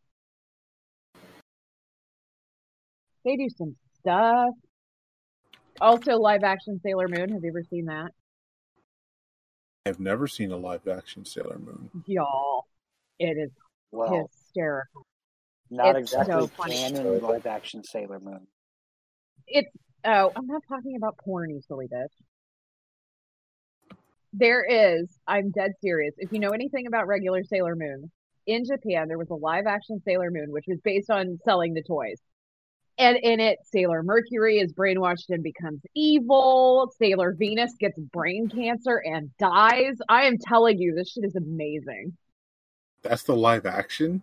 They 3.25 3.37
do 3.37 3.49
some 3.49 3.77
stuff. 4.01 4.51
Also, 5.81 6.17
live 6.17 6.45
action 6.45 6.81
Sailor 6.83 7.09
Moon. 7.09 7.31
Have 7.31 7.43
you 7.43 7.51
ever 7.51 7.63
seen 7.63 7.87
that? 7.87 8.11
I've 9.87 10.01
never 10.01 10.29
seen 10.29 10.53
a 10.53 10.57
live 10.57 10.87
action 10.87 11.25
Sailor 11.25 11.59
Moon. 11.59 11.91
Y'all, 12.07 12.67
it 13.19 13.37
is 13.39 13.51
Well, 13.91 14.29
hysterical. 14.31 15.07
Not 15.73 15.97
it's 15.97 16.13
exactly 16.13 16.35
so 16.35 16.47
funny. 16.47 16.75
canon 16.77 17.21
live 17.21 17.47
action 17.47 17.83
Sailor 17.83 18.21
Moon. 18.21 18.47
It's 19.47 19.71
oh, 20.05 20.33
I'm 20.37 20.47
not 20.47 20.63
talking 20.69 20.97
about 20.97 21.17
porn, 21.19 21.51
you 21.51 21.61
silly 21.67 21.89
bitch. 21.89 22.09
There 24.35 24.65
is, 24.65 25.19
I'm 25.27 25.51
dead 25.51 25.73
serious. 25.83 26.15
If 26.19 26.33
you 26.33 26.39
know 26.39 26.51
anything 26.51 26.87
about 26.87 27.07
regular 27.07 27.43
Sailor 27.45 27.77
Moon, 27.77 28.11
in 28.47 28.65
Japan 28.65 29.09
there 29.09 29.19
was 29.19 29.31
a 29.31 29.35
live 29.35 29.67
action 29.67 30.01
Sailor 30.05 30.31
Moon 30.31 30.51
which 30.51 30.65
was 30.69 30.79
based 30.85 31.11
on 31.11 31.39
selling 31.45 31.75
the 31.75 31.83
toys. 31.83 32.21
And 32.99 33.17
in 33.17 33.41
it, 33.41 33.59
Sailor 33.65 34.03
Mercury 34.03 34.59
is 34.59 34.75
brainwashed 34.75 35.31
and 35.31 35.43
becomes 35.43 35.81
evil. 35.95 36.93
Sailor 36.99 37.35
Venus 37.39 37.73
gets 37.81 37.99
brain 37.99 38.51
cancer 38.51 39.03
and 39.03 39.31
dies. 39.39 39.97
I 40.11 40.25
am 40.25 40.37
telling 40.39 40.79
you, 40.79 40.95
this 40.95 41.11
shit 41.13 41.25
is 41.25 41.35
amazing. 41.35 42.17
That's 43.03 43.23
the 43.23 43.35
live 43.35 43.65
action. 43.65 44.23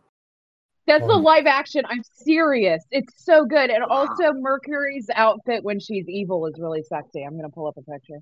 That's 0.87 1.05
the 1.05 1.17
live 1.17 1.45
action. 1.45 1.83
I'm 1.87 2.01
serious. 2.13 2.83
It's 2.89 3.23
so 3.23 3.45
good. 3.45 3.69
And 3.69 3.83
also 3.83 4.33
Mercury's 4.33 5.07
outfit 5.13 5.63
when 5.63 5.79
she's 5.79 6.07
evil 6.07 6.47
is 6.47 6.55
really 6.57 6.81
sexy. 6.83 7.23
I'm 7.23 7.35
gonna 7.35 7.49
pull 7.49 7.67
up 7.67 7.77
a 7.77 7.81
picture. 7.81 8.19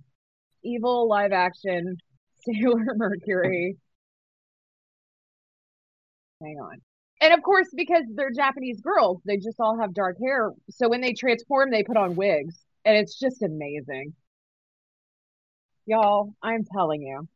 Evil 0.64 1.08
live 1.08 1.32
action 1.32 1.98
Sailor 2.46 2.86
Mercury. 2.96 3.78
Hang 6.42 6.58
on. 6.58 6.82
And 7.20 7.34
of 7.34 7.42
course, 7.42 7.68
because 7.76 8.04
they're 8.16 8.32
Japanese 8.32 8.80
girls, 8.82 9.22
they 9.26 9.38
just 9.38 9.60
all 9.60 9.80
have 9.80 9.94
dark 9.94 10.18
hair. 10.22 10.52
So 10.70 10.88
when 10.88 11.02
they 11.02 11.14
transform, 11.14 11.72
they 11.72 11.84
put 11.84 11.98
on 11.98 12.16
wigs. 12.16 12.56
And 12.86 12.96
it's 12.96 13.20
just 13.20 13.42
amazing. 13.42 14.14
Y'all, 15.86 16.34
I'm 16.44 16.64
telling 16.64 17.02
you. 17.02 17.28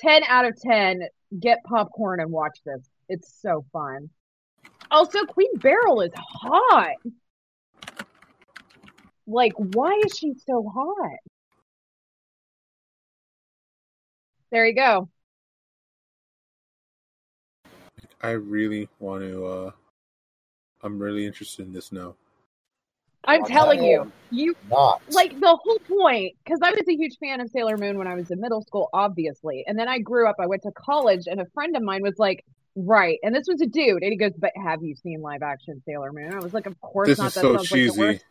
10 0.00 0.22
out 0.28 0.44
of 0.44 0.58
10. 0.60 1.02
Get 1.38 1.58
popcorn 1.64 2.20
and 2.20 2.32
watch 2.32 2.58
this. 2.64 2.88
It's 3.08 3.40
so 3.42 3.64
fun. 3.72 4.08
Also, 4.90 5.24
Queen 5.24 5.56
Beryl 5.56 6.00
is 6.00 6.12
hot. 6.16 6.96
Like, 9.26 9.52
why 9.56 10.00
is 10.06 10.16
she 10.16 10.34
so 10.46 10.68
hot? 10.74 11.18
There 14.50 14.66
you 14.66 14.74
go. 14.74 15.08
I 18.22 18.30
really 18.30 18.88
want 18.98 19.22
to. 19.22 19.46
uh 19.46 19.70
I'm 20.82 20.98
really 20.98 21.26
interested 21.26 21.66
in 21.66 21.72
this 21.72 21.92
now. 21.92 22.14
I'm 23.24 23.40
Watch 23.42 23.50
telling 23.50 23.84
you, 23.84 24.10
you 24.30 24.56
Not. 24.70 25.02
like 25.10 25.38
the 25.38 25.56
whole 25.56 25.78
point 25.80 26.36
because 26.42 26.60
I 26.62 26.70
was 26.70 26.88
a 26.88 26.94
huge 26.94 27.18
fan 27.18 27.40
of 27.40 27.50
Sailor 27.50 27.76
Moon 27.76 27.98
when 27.98 28.06
I 28.06 28.14
was 28.14 28.30
in 28.30 28.40
middle 28.40 28.62
school, 28.62 28.88
obviously, 28.92 29.64
and 29.66 29.78
then 29.78 29.88
I 29.88 29.98
grew 29.98 30.28
up. 30.28 30.36
I 30.38 30.46
went 30.46 30.62
to 30.62 30.72
college, 30.72 31.26
and 31.26 31.40
a 31.40 31.46
friend 31.52 31.76
of 31.76 31.82
mine 31.82 32.02
was 32.02 32.18
like, 32.18 32.44
"Right," 32.80 33.18
and 33.22 33.34
this 33.34 33.46
was 33.48 33.60
a 33.60 33.66
dude, 33.66 34.02
and 34.02 34.12
he 34.12 34.16
goes, 34.16 34.32
"But 34.38 34.52
have 34.56 34.82
you 34.82 34.94
seen 34.94 35.20
live 35.20 35.42
action 35.42 35.82
Sailor 35.84 36.12
Moon?" 36.12 36.32
I 36.32 36.38
was 36.38 36.54
like, 36.54 36.66
"Of 36.66 36.80
course 36.80 37.08
This 37.08 37.18
not." 37.18 37.28
is 37.28 37.34
that 37.34 37.40
so 37.40 37.56
sounds 37.56 37.70
like 37.72 37.78
cheesy. 37.80 37.98
worst. 38.00 38.24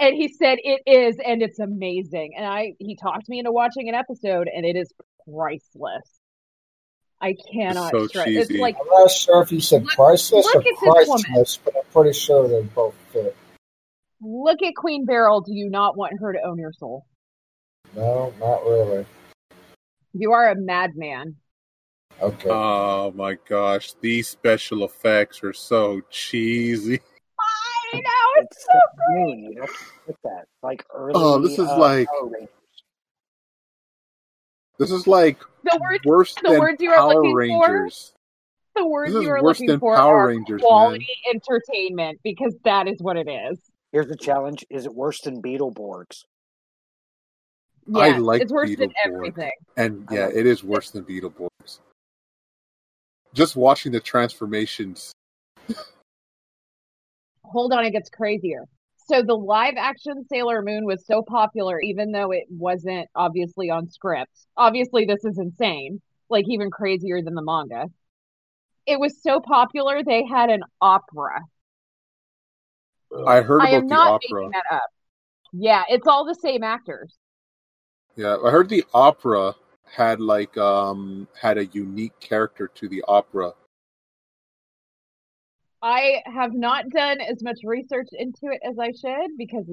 And 0.00 0.14
he 0.16 0.28
said 0.28 0.58
it 0.62 0.82
is, 0.86 1.18
and 1.24 1.42
it's 1.42 1.58
amazing. 1.58 2.34
And 2.36 2.46
I 2.46 2.74
he 2.78 2.96
talked 2.96 3.28
me 3.28 3.40
into 3.40 3.52
watching 3.52 3.88
an 3.88 3.94
episode, 3.94 4.48
and 4.54 4.64
it 4.64 4.76
is 4.76 4.92
priceless. 5.30 6.20
I 7.20 7.34
cannot 7.52 7.90
so 7.90 8.06
stress. 8.06 8.26
cheesy. 8.26 8.54
It's 8.54 8.60
like 8.60 8.76
I'm 8.80 8.86
not 8.86 9.10
sure 9.10 9.42
if 9.42 9.50
you 9.52 9.60
said 9.60 9.82
Look- 9.82 9.90
priceless 9.94 10.46
look 10.46 10.54
or 10.54 10.58
at 10.60 10.64
this 10.64 10.80
woman. 11.08 11.22
priceless, 11.24 11.56
but 11.64 11.76
I'm 11.76 11.82
pretty 11.92 12.12
sure 12.18 12.46
they 12.48 12.62
both 12.62 12.94
fit. 13.12 13.36
look 14.22 14.62
at 14.62 14.74
Queen 14.76 15.04
Beryl. 15.04 15.40
Do 15.40 15.52
you 15.52 15.68
not 15.68 15.96
want 15.96 16.14
her 16.20 16.32
to 16.32 16.38
own 16.42 16.58
your 16.58 16.72
soul? 16.72 17.04
No, 17.96 18.32
not 18.38 18.62
really. 18.64 19.04
You 20.12 20.32
are 20.32 20.48
a 20.50 20.54
madman. 20.56 21.36
Okay. 22.20 22.48
Oh 22.50 23.12
my 23.14 23.36
gosh, 23.48 23.92
these 24.00 24.28
special 24.28 24.84
effects 24.84 25.42
are 25.44 25.52
so 25.52 26.00
cheesy. 26.10 27.00
I 27.40 28.00
know 28.00 28.00
That's 28.40 28.66
the 28.66 28.80
moon. 29.10 29.52
You 29.52 29.60
have 29.60 29.70
to 29.70 29.76
put 30.06 30.16
that 30.24 30.44
like 30.62 30.84
early. 30.92 31.12
Oh, 31.14 31.38
this 31.40 31.52
is 31.58 31.68
uh, 31.68 31.78
like- 31.78 32.08
This 34.78 34.90
is 34.90 35.06
like 35.06 35.38
The 35.64 35.78
words, 35.80 36.04
worse 36.04 36.34
the 36.34 36.50
than 36.50 36.60
words 36.60 36.82
you 36.82 36.90
are 36.90 36.96
Power 36.96 37.14
looking 37.14 37.30
for? 37.30 37.36
Rangers. 37.36 38.12
the 38.76 38.86
words 38.86 39.12
This 39.12 39.18
is 39.20 39.24
you 39.24 39.30
are 39.30 39.42
worse 39.42 39.56
looking 39.58 39.66
than 39.68 39.80
for 39.80 39.96
Power 39.96 40.18
are 40.18 40.26
Rangers, 40.28 40.60
quality 40.62 41.08
entertainment 41.32 42.20
because 42.24 42.54
that 42.64 42.88
is 42.88 43.00
what 43.00 43.16
it 43.16 43.28
is. 43.28 43.58
Here's 43.92 44.08
the 44.08 44.16
challenge: 44.16 44.66
Is 44.70 44.86
it 44.86 44.94
worse 44.94 45.20
than 45.22 45.40
Beetleborgs? 45.40 46.24
Yeah, 47.86 47.98
I 48.00 48.18
like 48.18 48.42
it's 48.42 48.52
worse 48.52 48.76
than 48.76 48.92
everything. 49.02 49.50
And 49.76 50.06
yeah, 50.10 50.28
it 50.28 50.46
is 50.46 50.62
worse 50.62 50.90
than 50.90 51.04
Beetleborgs. 51.04 51.78
Just 53.34 53.56
watching 53.56 53.92
the 53.92 54.00
transformations. 54.00 55.12
Hold 57.44 57.72
on, 57.72 57.84
it 57.84 57.92
gets 57.92 58.10
crazier. 58.10 58.64
So 59.10 59.22
the 59.22 59.34
live 59.34 59.74
action 59.78 60.24
Sailor 60.28 60.60
Moon 60.62 60.84
was 60.84 61.06
so 61.06 61.22
popular, 61.22 61.80
even 61.80 62.12
though 62.12 62.30
it 62.30 62.44
wasn't 62.50 63.08
obviously 63.14 63.70
on 63.70 63.88
script. 63.88 64.32
Obviously, 64.56 65.06
this 65.06 65.24
is 65.24 65.38
insane, 65.38 66.02
like 66.28 66.44
even 66.48 66.70
crazier 66.70 67.22
than 67.22 67.34
the 67.34 67.42
manga. 67.42 67.86
It 68.86 69.00
was 69.00 69.22
so 69.22 69.40
popular, 69.40 70.02
they 70.04 70.24
had 70.26 70.50
an 70.50 70.62
opera. 70.80 71.40
I 73.26 73.40
heard 73.40 73.62
I 73.62 73.70
am 73.70 73.88
the 73.88 73.94
not 73.94 74.06
opera. 74.06 74.20
making 74.30 74.50
that 74.50 74.74
up. 74.76 74.90
Yeah, 75.52 75.84
it's 75.88 76.06
all 76.06 76.26
the 76.26 76.34
same 76.34 76.62
actors. 76.62 77.16
Yeah, 78.16 78.36
I 78.44 78.50
heard 78.50 78.68
the 78.68 78.84
opera 78.92 79.54
had 79.90 80.20
like 80.20 80.56
um 80.56 81.28
had 81.40 81.58
a 81.58 81.66
unique 81.66 82.18
character 82.20 82.68
to 82.74 82.88
the 82.88 83.04
opera. 83.08 83.52
I 85.82 86.22
have 86.26 86.54
not 86.54 86.88
done 86.90 87.20
as 87.20 87.42
much 87.42 87.60
research 87.62 88.08
into 88.12 88.46
it 88.46 88.60
as 88.68 88.78
I 88.78 88.90
should 88.90 89.36
because, 89.36 89.64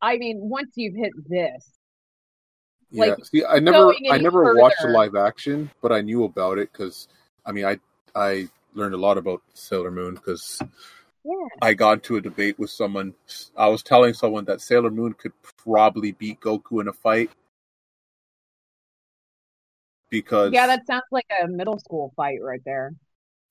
I 0.00 0.16
mean, 0.16 0.38
once 0.40 0.72
you've 0.76 0.94
hit 0.94 1.12
this, 1.28 1.70
Yeah, 2.90 3.06
Like, 3.06 3.24
see, 3.26 3.44
I 3.44 3.58
never, 3.58 3.94
I 4.10 4.18
never 4.18 4.54
watched 4.54 4.80
the 4.82 4.88
live 4.88 5.14
action, 5.14 5.70
but 5.82 5.92
I 5.92 6.00
knew 6.00 6.24
about 6.24 6.58
it 6.58 6.72
because, 6.72 7.08
I 7.44 7.52
mean, 7.52 7.66
I, 7.66 7.78
I 8.14 8.48
learned 8.74 8.94
a 8.94 8.98
lot 8.98 9.18
about 9.18 9.42
Sailor 9.52 9.90
Moon 9.90 10.14
because 10.14 10.62
yeah, 11.24 11.46
I 11.60 11.74
got 11.74 11.94
into 11.94 12.16
a 12.16 12.20
debate 12.22 12.58
with 12.58 12.70
someone. 12.70 13.14
I 13.56 13.68
was 13.68 13.82
telling 13.82 14.14
someone 14.14 14.46
that 14.46 14.62
Sailor 14.62 14.90
Moon 14.90 15.12
could 15.12 15.32
probably 15.42 16.12
beat 16.12 16.40
Goku 16.40 16.80
in 16.80 16.88
a 16.88 16.92
fight 16.94 17.30
because, 20.12 20.52
yeah, 20.52 20.66
that 20.66 20.86
sounds 20.86 21.02
like 21.10 21.26
a 21.42 21.48
middle 21.48 21.78
school 21.78 22.12
fight 22.14 22.38
right 22.42 22.60
there. 22.64 22.92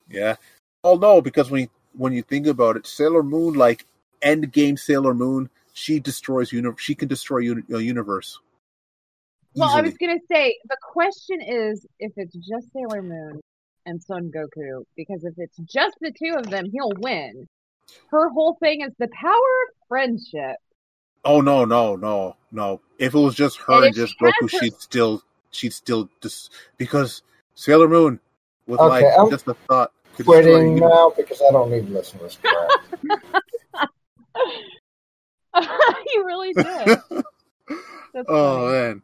yeah. 0.08 0.36
Oh 0.84 0.94
no, 0.96 1.20
because 1.20 1.50
when 1.50 1.62
you, 1.62 1.68
when 1.96 2.12
you 2.12 2.22
think 2.22 2.46
about 2.46 2.76
it, 2.76 2.86
Sailor 2.86 3.22
Moon, 3.22 3.54
like 3.54 3.84
end 4.22 4.50
game 4.52 4.76
Sailor 4.76 5.12
Moon, 5.12 5.50
she 5.74 5.98
destroys 6.00 6.52
uni- 6.52 6.70
She 6.78 6.94
can 6.94 7.08
destroy 7.08 7.38
uni- 7.38 7.62
a 7.72 7.80
universe. 7.80 8.38
Well, 9.54 9.70
I 9.70 9.82
was 9.82 9.96
gonna 9.98 10.18
say 10.30 10.56
the 10.68 10.76
question 10.82 11.40
is 11.42 11.84
if 11.98 12.12
it's 12.16 12.34
just 12.34 12.72
Sailor 12.72 13.02
Moon 13.02 13.40
and 13.86 14.02
Son 14.02 14.30
Goku, 14.34 14.84
because 14.96 15.24
if 15.24 15.34
it's 15.36 15.58
just 15.58 15.96
the 16.00 16.12
two 16.12 16.36
of 16.36 16.48
them, 16.48 16.66
he'll 16.72 16.92
win. 16.98 17.46
Her 18.10 18.28
whole 18.30 18.56
thing 18.60 18.80
is 18.82 18.92
the 18.98 19.08
power 19.08 19.32
of 19.34 19.74
friendship. 19.88 20.56
Oh 21.24 21.40
no, 21.40 21.64
no, 21.64 21.96
no, 21.96 22.36
no! 22.50 22.80
If 22.98 23.14
it 23.14 23.18
was 23.18 23.34
just 23.34 23.58
her 23.58 23.74
And 23.74 23.84
and, 23.86 23.94
just 23.94 24.18
Goku, 24.18 24.32
her- 24.42 24.48
she'd 24.48 24.74
still, 24.80 25.22
she'd 25.52 25.72
still 25.72 26.08
just 26.20 26.50
because 26.78 27.22
Sailor 27.54 27.88
Moon 27.88 28.18
was 28.66 28.78
Okay, 28.80 28.88
like 28.88 29.04
I'm 29.18 29.30
just 29.30 29.46
a 29.48 29.54
thought. 29.54 29.92
could 30.16 30.26
destroy 30.26 30.42
Quitting 30.42 30.76
now 30.76 31.12
because 31.16 31.40
I 31.40 31.50
don't 31.52 31.70
need 31.70 31.86
to 31.86 31.92
listen 31.92 32.18
to 32.18 32.24
this 32.24 32.38
crap. 32.42 33.88
you 36.14 36.24
really 36.26 36.52
did. 36.54 36.98
Oh 38.28 38.66
funny. 38.66 38.72
man, 38.72 39.02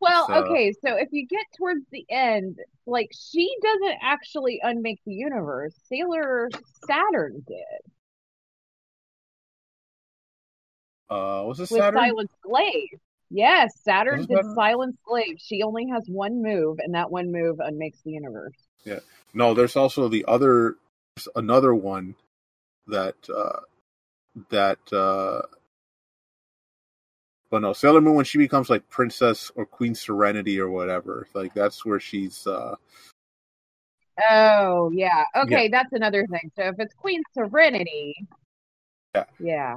Well, 0.00 0.26
So- 0.26 0.34
okay, 0.44 0.72
so 0.84 0.96
if 0.96 1.08
you 1.12 1.26
get 1.26 1.44
towards 1.56 1.84
the 1.90 2.04
end, 2.10 2.58
like 2.86 3.10
she 3.12 3.52
doesn't 3.62 3.98
actually 4.02 4.60
unmake 4.62 5.00
the 5.06 5.12
universe. 5.14 5.74
Sailor 5.88 6.48
Saturn 6.86 7.42
did 7.46 7.92
uh, 11.10 11.42
was 11.46 11.58
this 11.58 11.70
with 11.70 11.80
Saturn? 11.80 11.98
Silence 12.00 12.30
Glaive. 12.42 13.00
Yes, 13.30 13.72
Saturn 13.84 14.24
did 14.26 14.44
Silence 14.54 14.96
Glaive. 15.06 15.36
She 15.38 15.62
only 15.62 15.86
has 15.88 16.04
one 16.08 16.42
move, 16.42 16.78
and 16.78 16.94
that 16.94 17.10
one 17.10 17.30
move 17.30 17.60
unmakes 17.60 18.00
the 18.04 18.12
universe. 18.12 18.56
Yeah. 18.84 19.00
No, 19.34 19.52
there's 19.52 19.76
also 19.76 20.08
the 20.08 20.24
other, 20.26 20.76
another 21.36 21.74
one 21.74 22.14
that 22.86 23.16
uh 23.28 23.60
that 24.50 24.78
uh 24.92 25.42
but 27.50 27.60
no, 27.62 27.72
Sailor 27.72 28.00
Moon 28.00 28.14
when 28.14 28.24
she 28.24 28.38
becomes 28.38 28.70
like 28.70 28.88
Princess 28.88 29.50
or 29.54 29.66
Queen 29.66 29.94
Serenity 29.94 30.60
or 30.60 30.70
whatever, 30.70 31.26
like 31.34 31.52
that's 31.54 31.84
where 31.84 32.00
she's 32.00 32.46
uh 32.46 32.76
Oh, 34.30 34.90
yeah. 34.92 35.24
Okay, 35.36 35.68
that's 35.68 35.92
another 35.92 36.26
thing. 36.26 36.50
So 36.56 36.64
if 36.64 36.74
it's 36.78 36.94
Queen 36.94 37.22
Serenity, 37.34 38.16
Yeah. 39.14 39.24
yeah. 39.38 39.76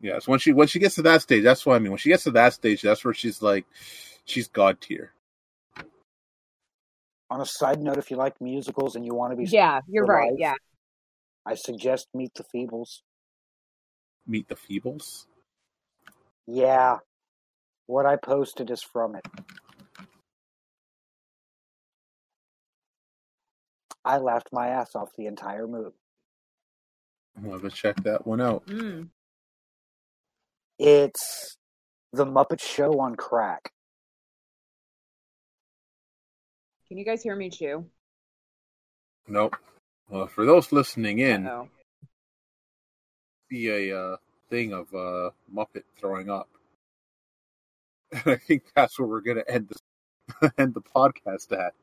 Yeah, 0.00 0.18
so 0.18 0.30
when 0.30 0.38
she 0.38 0.52
when 0.52 0.68
she 0.68 0.78
gets 0.78 0.94
to 0.96 1.02
that 1.02 1.22
stage, 1.22 1.42
that's 1.42 1.64
what 1.66 1.74
I 1.76 1.78
mean. 1.78 1.90
When 1.90 1.98
she 1.98 2.08
gets 2.08 2.24
to 2.24 2.30
that 2.32 2.52
stage, 2.52 2.82
that's 2.82 3.04
where 3.04 3.14
she's 3.14 3.42
like 3.42 3.66
she's 4.24 4.48
god 4.48 4.80
tier. 4.80 5.12
On 7.30 7.40
a 7.40 7.46
side 7.46 7.80
note, 7.80 7.98
if 7.98 8.10
you 8.10 8.16
like 8.16 8.40
musicals 8.40 8.96
and 8.96 9.04
you 9.04 9.14
want 9.14 9.32
to 9.32 9.36
be, 9.36 9.44
Yeah, 9.44 9.80
you're 9.86 10.06
for 10.06 10.14
right. 10.14 10.30
life, 10.30 10.38
Yeah. 10.38 10.54
I 11.44 11.54
suggest 11.56 12.08
Meet 12.14 12.32
the 12.34 12.44
Feebles. 12.44 13.00
Meet 14.26 14.48
the 14.48 14.54
Feebles. 14.54 15.26
Yeah, 16.46 16.98
what 17.86 18.06
I 18.06 18.16
posted 18.16 18.70
is 18.70 18.82
from 18.82 19.14
it. 19.16 19.26
I 24.04 24.18
laughed 24.18 24.48
my 24.52 24.68
ass 24.68 24.94
off 24.94 25.10
the 25.16 25.26
entire 25.26 25.66
movie. 25.66 25.94
I'll 27.44 27.52
have 27.52 27.62
to 27.62 27.70
check 27.70 28.02
that 28.04 28.26
one 28.26 28.40
out. 28.40 28.66
Mm. 28.66 29.08
It's 30.78 31.56
the 32.12 32.24
Muppet 32.24 32.60
Show 32.60 33.00
on 33.00 33.16
crack. 33.16 33.72
Can 36.86 36.98
you 36.98 37.04
guys 37.04 37.22
hear 37.22 37.36
me, 37.36 37.50
Chew? 37.50 37.84
Nope. 39.26 39.56
Well, 40.08 40.26
for 40.26 40.46
those 40.46 40.72
listening 40.72 41.18
in, 41.18 41.46
Uh-oh. 41.46 41.68
see 43.50 43.90
a 43.90 43.98
uh, 43.98 44.16
thing 44.48 44.72
of 44.72 44.86
uh, 44.94 45.30
Muppet 45.54 45.82
throwing 45.98 46.30
up. 46.30 46.48
And 48.10 48.22
I 48.26 48.36
think 48.36 48.62
that's 48.74 48.98
where 48.98 49.06
we're 49.08 49.20
going 49.20 49.36
to 49.36 49.50
end 49.50 49.68
this, 49.68 50.50
end 50.58 50.72
the 50.74 50.80
podcast 50.80 51.52
at. 51.52 51.74